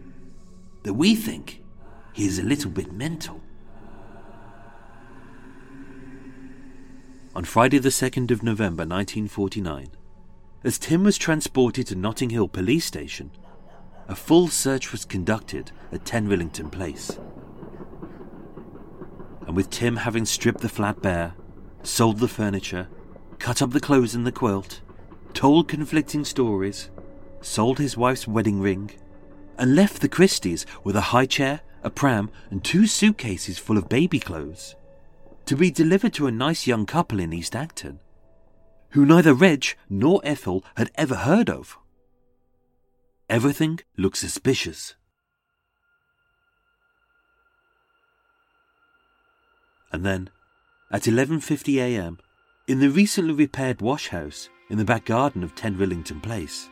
that 0.83 0.93
we 0.93 1.15
think 1.15 1.63
he 2.13 2.27
is 2.27 2.39
a 2.39 2.43
little 2.43 2.71
bit 2.71 2.93
mental. 2.93 3.41
On 7.35 7.43
Friday, 7.43 7.79
the 7.79 7.89
2nd 7.89 8.31
of 8.31 8.43
November 8.43 8.83
1949, 8.83 9.89
as 10.63 10.79
Tim 10.79 11.05
was 11.05 11.17
transported 11.17 11.87
to 11.87 11.95
Notting 11.95 12.29
Hill 12.29 12.47
Police 12.47 12.85
Station, 12.85 13.31
a 14.07 14.15
full 14.15 14.49
search 14.49 14.93
was 14.93 15.07
conducted 15.07 15.73
at 15.91 16.05
10 16.05 16.29
Rillington 16.29 16.71
Place. 16.71 17.19
And 19.47 19.57
with 19.57 19.71
Tim 19.71 19.97
having 19.97 20.27
stripped 20.27 20.61
the 20.61 20.69
flat 20.69 21.01
bare, 21.01 21.35
sold 21.83 22.19
the 22.19 22.29
furniture, 22.29 22.89
cut 23.39 23.63
up 23.63 23.71
the 23.71 23.81
clothes 23.81 24.15
in 24.15 24.25
the 24.25 24.33
quilt, 24.33 24.83
told 25.35 25.69
conflicting 25.69 26.25
stories, 26.25 26.91
sold 27.41 27.79
his 27.79 27.97
wife's 27.97 28.27
wedding 28.27 28.61
ring, 28.61 28.91
and 29.59 29.75
left 29.75 30.01
the 30.01 30.09
Christies 30.09 30.65
with 30.83 30.97
a 30.97 31.13
high 31.13 31.27
chair, 31.27 31.61
a 31.83 31.91
pram, 31.91 32.31
and 32.51 32.65
two 32.65 32.87
suitcases 32.87 33.59
full 33.59 33.77
of 33.77 33.89
baby 33.89 34.19
clothes 34.19 34.75
to 35.47 35.57
be 35.57 35.71
delivered 35.71 36.15
to 36.15 36.27
a 36.27 36.33
nice 36.33 36.67
young 36.67 36.87
couple 36.87 37.21
in 37.21 37.33
East 37.33 37.55
Acton, 37.55 38.01
who 38.91 39.05
neither 39.05 39.35
Reg 39.35 39.77
nor 39.91 40.21
Ethel 40.25 40.65
had 40.77 40.91
ever 40.95 41.17
heard 41.17 41.51
of. 41.51 41.77
Everything 43.29 43.81
looked 43.99 44.17
suspicious. 44.17 44.95
And 49.93 50.05
then, 50.05 50.31
at 50.91 51.03
11:50 51.03 51.77
a.m., 51.77 52.19
in 52.67 52.81
the 52.81 52.89
recently 52.89 53.35
repaired 53.35 53.83
wash 53.83 54.09
house 54.09 54.49
in 54.71 54.79
the 54.79 54.85
back 54.85 55.05
garden 55.05 55.43
of 55.43 55.55
10 55.55 55.77
Rillington 55.77 56.23
Place, 56.23 56.69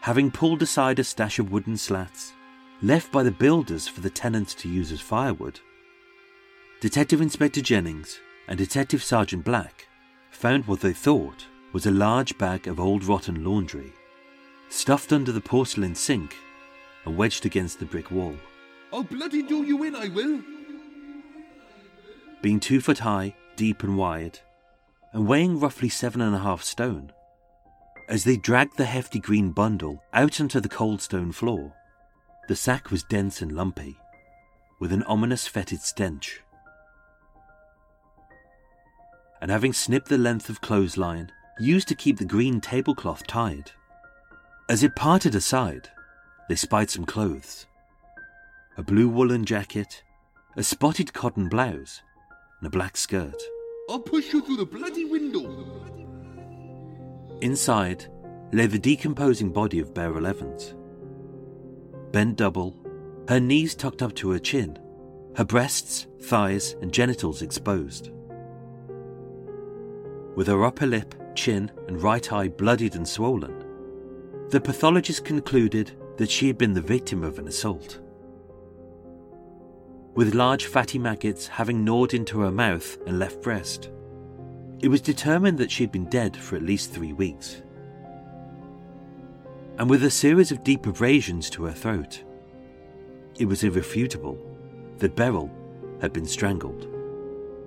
having 0.00 0.30
pulled 0.30 0.62
aside 0.62 0.98
a 0.98 1.04
stash 1.04 1.38
of 1.38 1.52
wooden 1.52 1.76
slats 1.76 2.32
left 2.82 3.12
by 3.12 3.22
the 3.22 3.30
builders 3.30 3.86
for 3.86 4.00
the 4.00 4.10
tenants 4.10 4.54
to 4.54 4.68
use 4.68 4.92
as 4.92 5.00
firewood, 5.00 5.60
Detective 6.80 7.20
Inspector 7.20 7.60
Jennings 7.60 8.18
and 8.48 8.58
Detective 8.58 9.04
Sergeant 9.04 9.44
Black 9.44 9.86
found 10.32 10.66
what 10.66 10.80
they 10.80 10.92
thought 10.92 11.46
was 11.72 11.86
a 11.86 11.90
large 11.92 12.36
bag 12.38 12.66
of 12.66 12.80
old 12.80 13.04
rotten 13.04 13.44
laundry, 13.44 13.92
stuffed 14.68 15.12
under 15.12 15.30
the 15.30 15.40
porcelain 15.40 15.94
sink 15.94 16.34
and 17.04 17.16
wedged 17.16 17.46
against 17.46 17.78
the 17.78 17.86
brick 17.86 18.10
wall. 18.10 18.34
I'll 18.92 19.04
bloody 19.04 19.42
do 19.42 19.62
you 19.62 19.82
in, 19.84 19.94
I 19.94 20.08
will. 20.08 20.40
Being 22.42 22.58
two 22.58 22.80
foot 22.80 22.98
high, 22.98 23.36
deep 23.56 23.84
and 23.84 23.96
wide, 23.96 24.40
and 25.12 25.26
weighing 25.26 25.60
roughly 25.60 25.88
seven 25.88 26.20
and 26.20 26.34
a 26.34 26.38
half 26.38 26.62
stone, 26.62 27.12
as 28.08 28.24
they 28.24 28.36
dragged 28.36 28.76
the 28.76 28.84
hefty 28.84 29.18
green 29.18 29.52
bundle 29.52 30.02
out 30.12 30.40
onto 30.40 30.60
the 30.60 30.68
cold 30.68 31.00
stone 31.00 31.32
floor, 31.32 31.72
the 32.48 32.56
sack 32.56 32.90
was 32.90 33.04
dense 33.04 33.40
and 33.40 33.52
lumpy, 33.52 33.96
with 34.80 34.92
an 34.92 35.02
ominous 35.04 35.46
fetid 35.46 35.80
stench. 35.80 36.40
And 39.40 39.50
having 39.50 39.72
snipped 39.72 40.08
the 40.08 40.18
length 40.18 40.48
of 40.48 40.60
clothesline 40.60 41.30
used 41.58 41.88
to 41.88 41.94
keep 41.94 42.18
the 42.18 42.24
green 42.24 42.60
tablecloth 42.60 43.26
tied, 43.26 43.70
as 44.68 44.82
it 44.82 44.96
parted 44.96 45.34
aside, 45.34 45.88
they 46.48 46.54
spied 46.54 46.90
some 46.90 47.04
clothes 47.04 47.66
a 48.78 48.82
blue 48.82 49.08
woolen 49.08 49.44
jacket, 49.44 50.02
a 50.56 50.62
spotted 50.62 51.12
cotton 51.12 51.46
blouse, 51.48 52.00
and 52.58 52.66
a 52.66 52.70
black 52.70 52.96
skirt. 52.96 53.36
I'll 53.92 53.98
push 53.98 54.32
you 54.32 54.40
through 54.40 54.56
the 54.56 54.64
bloody 54.64 55.04
window. 55.04 55.54
Inside 57.42 58.06
lay 58.50 58.64
the 58.64 58.78
decomposing 58.78 59.52
body 59.52 59.80
of 59.80 59.92
Beryl 59.92 60.26
Evans. 60.26 60.74
Bent 62.10 62.36
double, 62.36 62.74
her 63.28 63.38
knees 63.38 63.74
tucked 63.74 64.00
up 64.00 64.14
to 64.14 64.30
her 64.30 64.38
chin, 64.38 64.78
her 65.36 65.44
breasts, 65.44 66.06
thighs, 66.22 66.74
and 66.80 66.90
genitals 66.90 67.42
exposed. 67.42 68.10
With 70.36 70.46
her 70.46 70.64
upper 70.64 70.86
lip 70.86 71.14
chin, 71.34 71.70
and 71.86 72.02
right 72.02 72.32
eye 72.32 72.48
bloodied 72.48 72.94
and 72.94 73.06
swollen, 73.06 73.62
the 74.48 74.60
pathologist 74.62 75.26
concluded 75.26 75.92
that 76.16 76.30
she 76.30 76.46
had 76.46 76.56
been 76.56 76.72
the 76.72 76.80
victim 76.80 77.22
of 77.22 77.38
an 77.38 77.46
assault. 77.46 78.00
With 80.14 80.34
large 80.34 80.66
fatty 80.66 80.98
maggots 80.98 81.46
having 81.46 81.84
gnawed 81.84 82.12
into 82.12 82.40
her 82.40 82.52
mouth 82.52 82.98
and 83.06 83.18
left 83.18 83.40
breast, 83.40 83.88
it 84.80 84.88
was 84.88 85.00
determined 85.00 85.56
that 85.56 85.70
she 85.70 85.82
had 85.82 85.90
been 85.90 86.10
dead 86.10 86.36
for 86.36 86.56
at 86.56 86.62
least 86.62 86.92
three 86.92 87.14
weeks. 87.14 87.62
And 89.78 89.88
with 89.88 90.04
a 90.04 90.10
series 90.10 90.52
of 90.52 90.64
deep 90.64 90.86
abrasions 90.86 91.48
to 91.50 91.64
her 91.64 91.72
throat, 91.72 92.22
it 93.38 93.46
was 93.46 93.64
irrefutable 93.64 94.36
that 94.98 95.16
Beryl 95.16 95.50
had 96.02 96.12
been 96.12 96.26
strangled. 96.26 96.88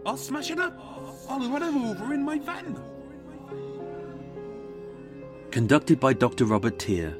I'll 0.05 0.15
smash 0.15 0.51
it 0.51 0.59
up. 0.59 0.79
I'll 1.27 1.49
run 1.49 1.63
him 1.63 1.83
over 1.83 2.13
in 2.13 2.23
my 2.23 2.37
van. 2.37 2.79
Conducted 5.49 5.99
by 5.99 6.13
Dr. 6.13 6.45
Robert 6.45 6.77
Teare, 6.77 7.17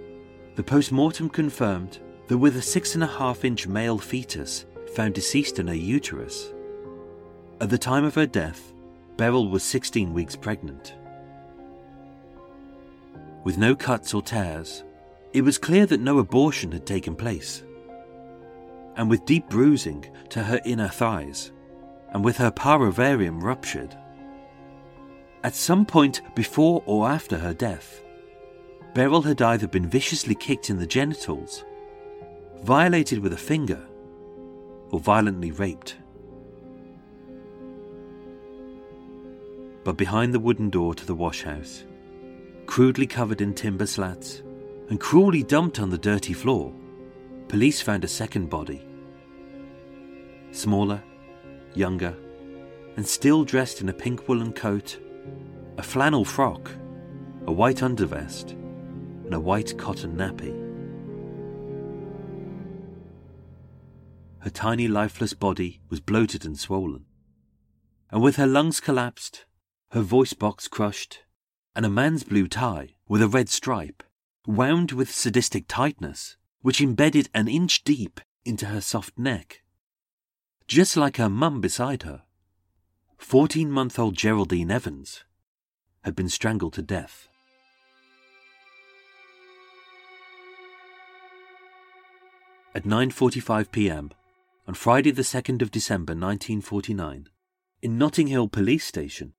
the 0.56 0.64
post 0.64 0.92
mortem 0.92 1.30
confirmed 1.30 2.00
that 2.28 2.38
with 2.38 2.58
a 2.58 2.62
six 2.62 2.94
and 2.94 3.04
a 3.04 3.08
half 3.08 3.44
inch 3.44 3.66
male 3.68 3.98
fetus 3.98 4.66
found 4.96 5.14
deceased 5.14 5.60
in 5.60 5.68
her 5.68 5.76
uterus, 5.76 6.52
at 7.62 7.70
the 7.70 7.78
time 7.78 8.04
of 8.04 8.16
her 8.16 8.26
death, 8.26 8.74
Beryl 9.16 9.48
was 9.48 9.64
16 9.64 10.14
weeks 10.14 10.36
pregnant. 10.36 10.94
With 13.46 13.58
no 13.58 13.76
cuts 13.76 14.14
or 14.14 14.22
tears, 14.22 14.84
it 15.32 15.42
was 15.42 15.58
clear 15.58 15.86
that 15.86 16.02
no 16.02 16.20
abortion 16.20 16.72
had 16.74 16.86
taken 16.86 17.16
place. 17.16 17.64
And 18.98 19.10
with 19.10 19.26
deep 19.26 19.50
bruising 19.50 20.06
to 20.30 20.44
her 20.44 20.60
inner 20.66 20.90
thighs, 20.90 21.52
and 22.10 22.26
with 22.26 22.38
her 22.38 22.52
parvivarium 22.52 23.42
ruptured, 23.42 23.96
at 25.44 25.56
some 25.56 25.86
point 25.86 26.22
before 26.36 26.84
or 26.86 27.08
after 27.08 27.38
her 27.38 27.54
death, 27.54 28.02
Beryl 28.94 29.22
had 29.22 29.42
either 29.42 29.68
been 29.68 29.88
viciously 29.88 30.36
kicked 30.36 30.70
in 30.70 30.78
the 30.78 30.88
genitals, 30.88 31.64
violated 32.64 33.20
with 33.20 33.32
a 33.32 33.38
finger, 33.38 33.86
or 34.92 35.00
violently 35.00 35.52
raped. 35.52 35.96
But 39.84 39.98
behind 39.98 40.34
the 40.34 40.40
wooden 40.40 40.70
door 40.70 40.96
to 40.96 41.06
the 41.06 41.16
washhouse, 41.16 41.84
crudely 42.66 43.06
covered 43.06 43.42
in 43.42 43.54
timber 43.54 43.86
slats 43.86 44.42
and 44.90 45.00
cruelly 45.00 45.44
dumped 45.44 45.80
on 45.80 45.90
the 45.90 45.98
dirty 45.98 46.34
floor, 46.34 46.74
police 47.48 47.82
found 47.82 48.04
a 48.04 48.08
second 48.08 48.50
body. 48.50 48.88
Smaller, 50.52 51.04
younger, 51.76 52.16
and 52.98 53.08
still 53.08 53.44
dressed 53.44 53.82
in 53.82 53.90
a 53.90 53.94
pink 53.94 54.28
woolen 54.28 54.54
coat, 54.54 54.98
a 55.78 55.84
flannel 55.84 56.26
frock, 56.26 56.72
a 57.46 57.52
white 57.52 57.78
undervest, 57.78 58.52
and 58.52 59.34
a 59.34 59.40
white 59.40 59.78
cotton 59.78 60.16
nappy. 60.16 60.65
Her 64.46 64.52
tiny 64.52 64.88
lifeless 64.88 65.34
body 65.34 65.82
was 65.90 66.00
bloated 66.00 66.46
and 66.46 66.56
swollen, 66.56 67.06
and 68.12 68.22
with 68.22 68.36
her 68.36 68.46
lungs 68.46 68.80
collapsed, 68.80 69.44
her 69.90 70.04
voice 70.04 70.34
box 70.34 70.68
crushed, 70.68 71.24
and 71.76 71.84
a 71.84 71.90
man's 71.90 72.24
blue 72.24 72.48
tie 72.48 72.94
with 73.08 73.24
a 73.24 73.28
red 73.28 73.50
stripe, 73.50 74.04
wound 74.46 74.92
with 74.92 75.10
sadistic 75.10 75.66
tightness, 75.68 76.38
which 76.62 76.80
embedded 76.80 77.28
an 77.34 77.48
inch 77.48 77.84
deep 77.84 78.22
into 78.46 78.68
her 78.68 78.82
soft 78.82 79.18
neck. 79.18 79.64
Just 80.68 80.96
like 80.96 81.18
her 81.18 81.28
mum 81.28 81.60
beside 81.60 82.04
her, 82.04 82.22
14 83.18 83.72
month 83.72 83.98
old 83.98 84.16
Geraldine 84.16 84.70
Evans 84.70 85.24
had 86.04 86.16
been 86.16 86.30
strangled 86.30 86.74
to 86.74 86.84
death. 86.84 87.30
At 92.76 92.84
9:45 92.84 93.72
p.m. 93.72 94.12
on 94.68 94.74
Friday 94.74 95.12
the 95.12 95.22
2nd 95.22 95.62
of 95.62 95.70
December 95.70 96.14
1949, 96.14 97.28
in 97.84 97.98
Notting 98.00 98.28
Hill 98.28 98.48
Police 98.48 98.84
Station, 98.84 99.34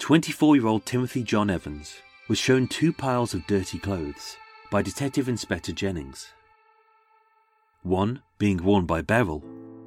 24-year-old 0.00 0.84
Timothy 0.84 1.22
John 1.22 1.48
Evans 1.48 1.96
was 2.28 2.36
shown 2.36 2.68
two 2.68 2.92
piles 2.92 3.32
of 3.32 3.46
dirty 3.46 3.78
clothes 3.78 4.36
by 4.70 4.82
Detective 4.82 5.30
Inspector 5.30 5.72
Jennings. 5.72 6.28
One 7.82 8.20
being 8.36 8.62
worn 8.62 8.84
by 8.84 9.00
Beryl, 9.00 9.42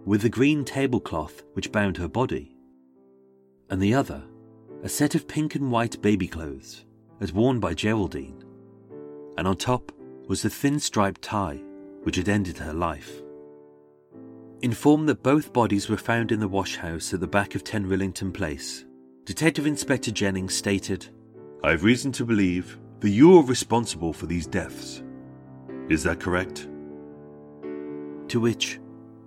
with 0.06 0.24
the 0.24 0.30
green 0.30 0.66
tablecloth 0.66 1.44
which 1.54 1.72
bound 1.72 1.98
her 1.98 2.08
body, 2.08 2.56
and 3.70 3.80
the 3.80 3.94
other 3.94 4.24
a 4.82 4.90
set 4.90 5.14
of 5.14 5.28
pink 5.28 5.54
and 5.54 5.72
white 5.72 6.02
baby 6.02 6.28
clothes, 6.28 6.86
as 7.20 7.32
worn 7.32 7.60
by 7.60 7.76
Geraldine, 7.76 8.44
and 9.38 9.48
on 9.48 9.56
top 9.56 9.92
was 10.28 10.42
the 10.42 10.50
thin 10.50 10.80
striped 10.80 11.22
tie 11.22 11.62
which 12.02 12.16
had 12.16 12.28
ended 12.28 12.58
her 12.58 12.74
life. 12.74 13.21
Informed 14.64 15.10
that 15.10 15.24
both 15.24 15.54
bodies 15.54 15.90
were 15.90 15.98
found 15.98 16.32
in 16.32 16.40
the 16.40 16.48
washhouse 16.48 17.16
at 17.16 17.20
the 17.20 17.26
back 17.26 17.56
of 17.56 17.64
10 17.64 17.88
Rillington 17.88 18.32
Place, 18.32 18.86
Detective 19.26 19.66
Inspector 19.66 20.12
Jennings 20.12 20.54
stated, 20.54 21.08
I 21.64 21.72
have 21.72 21.84
reason 21.84 22.12
to 22.12 22.26
believe 22.26 22.78
that 23.00 23.10
you 23.10 23.36
are 23.40 23.44
responsible 23.44 24.14
for 24.14 24.28
these 24.28 24.46
deaths. 24.46 25.02
Is 25.90 26.04
that 26.04 26.20
correct? 26.20 26.68
To 28.28 28.40
which, 28.40 28.80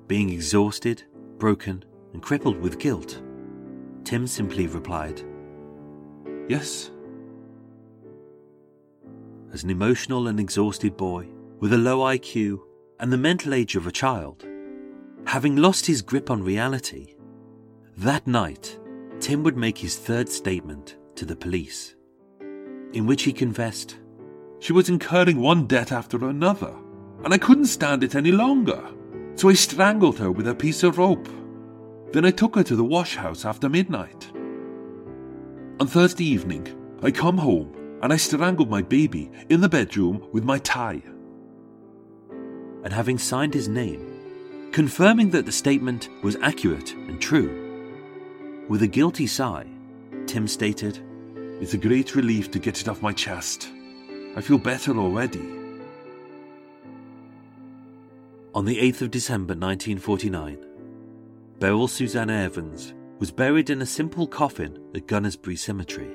being 0.07 0.31
exhausted, 0.31 1.03
broken, 1.39 1.85
and 2.13 2.23
crippled 2.23 2.61
with 2.61 2.79
guilt, 2.79 3.21
Tim 4.05 4.29
simply 4.29 4.69
replied, 4.69 5.21
Yes. 6.49 6.93
As 9.53 9.65
an 9.65 9.71
emotional 9.71 10.29
and 10.29 10.39
exhausted 10.39 10.97
boy, 10.97 11.27
with 11.59 11.73
a 11.73 11.79
low 11.79 12.01
IQ 12.05 12.61
and 13.01 13.13
the 13.13 13.19
mental 13.19 13.53
age 13.53 13.75
of 13.75 13.89
a 13.89 13.93
child, 13.93 14.47
having 15.27 15.57
lost 15.57 15.87
his 15.87 16.03
grip 16.03 16.31
on 16.31 16.43
reality, 16.43 17.15
that 17.97 18.27
night 18.27 18.79
Tim 19.21 19.43
would 19.43 19.57
make 19.57 19.79
his 19.79 19.97
third 19.97 20.29
statement 20.29 20.97
to 21.17 21.25
the 21.25 21.37
police, 21.37 21.95
in 22.93 23.07
which 23.07 23.23
he 23.23 23.33
confessed, 23.33 23.97
She 24.59 24.73
was 24.73 24.89
incurring 24.89 25.41
one 25.41 25.67
debt 25.67 25.93
after 25.93 26.29
another, 26.29 26.75
and 27.25 27.33
I 27.33 27.39
couldn't 27.39 27.67
stand 27.67 28.05
it 28.05 28.15
any 28.15 28.33
longer, 28.33 28.83
so 29.35 29.49
I 29.49 29.55
strangled 29.55 30.19
her 30.19 30.31
with 30.31 30.49
a 30.49 30.55
piece 30.55 30.83
of 30.83 30.99
rope. 30.99 31.29
Then 32.13 32.25
I 32.25 32.31
took 32.31 32.55
her 32.55 32.63
to 32.63 32.77
the 32.77 32.85
wash 32.85 33.17
house 33.17 33.45
after 33.45 33.69
midnight. 33.69 34.31
On 35.81 35.87
Thursday 35.87 36.25
evening, 36.25 36.69
I 37.03 37.11
come 37.11 37.39
home 37.39 37.99
and 38.03 38.13
I 38.13 38.17
strangled 38.17 38.71
my 38.71 38.83
baby 38.83 39.31
in 39.49 39.61
the 39.61 39.69
bedroom 39.69 40.29
with 40.33 40.45
my 40.45 40.59
tie. 40.59 41.03
And 42.85 42.93
having 42.93 43.19
signed 43.19 43.55
his 43.55 43.69
name, 43.69 44.14
confirming 44.75 45.31
that 45.31 45.47
the 45.47 45.53
statement 45.53 46.09
was 46.25 46.35
accurate 46.43 46.95
and 46.95 47.21
true, 47.21 48.67
with 48.69 48.83
a 48.83 48.89
guilty 48.89 49.25
sigh, 49.25 49.65
Tim 50.27 50.49
stated, 50.49 50.99
It's 51.61 51.75
a 51.75 51.79
great 51.79 52.17
relief 52.17 52.51
to 52.51 52.59
get 52.59 52.81
it 52.81 52.89
off 52.89 53.01
my 53.01 53.13
chest. 53.13 53.71
I 54.35 54.41
feel 54.41 54.59
better 54.59 54.99
already. 54.99 55.49
On 58.53 58.65
the 58.65 58.77
8th 58.79 59.03
of 59.03 59.13
December 59.13 59.55
1949, 59.55 60.67
Beryl 61.61 61.87
Susanna 61.87 62.33
Evans 62.33 62.95
was 63.21 63.31
buried 63.31 63.71
in 63.71 63.81
a 63.81 63.87
simple 63.87 64.27
coffin 64.27 64.77
at 64.93 65.07
Gunnersbury 65.07 65.57
Cemetery. 65.57 66.11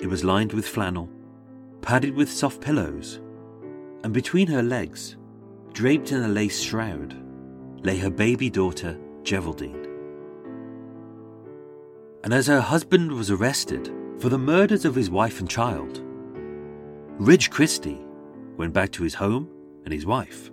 It 0.00 0.08
was 0.08 0.24
lined 0.24 0.52
with 0.52 0.66
flannel, 0.66 1.08
padded 1.82 2.16
with 2.16 2.28
soft 2.28 2.60
pillows, 2.60 3.20
and 4.02 4.12
between 4.12 4.48
her 4.48 4.64
legs, 4.64 5.14
draped 5.72 6.12
in 6.12 6.22
a 6.22 6.28
lace 6.28 6.60
shroud, 6.60 7.16
lay 7.84 7.98
her 7.98 8.10
baby 8.10 8.50
daughter, 8.50 8.98
Geraldine. 9.22 9.86
And 12.22 12.34
as 12.34 12.46
her 12.46 12.60
husband 12.60 13.12
was 13.12 13.30
arrested 13.30 13.92
for 14.18 14.28
the 14.28 14.38
murders 14.38 14.84
of 14.84 14.94
his 14.94 15.10
wife 15.10 15.40
and 15.40 15.48
child, 15.48 16.02
Reg 17.18 17.50
Christie 17.50 18.00
went 18.56 18.72
back 18.72 18.92
to 18.92 19.02
his 19.02 19.14
home 19.14 19.48
and 19.84 19.92
his 19.92 20.06
wife 20.06 20.50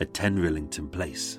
at 0.00 0.12
10 0.12 0.38
Rillington 0.38 0.90
Place. 0.90 1.38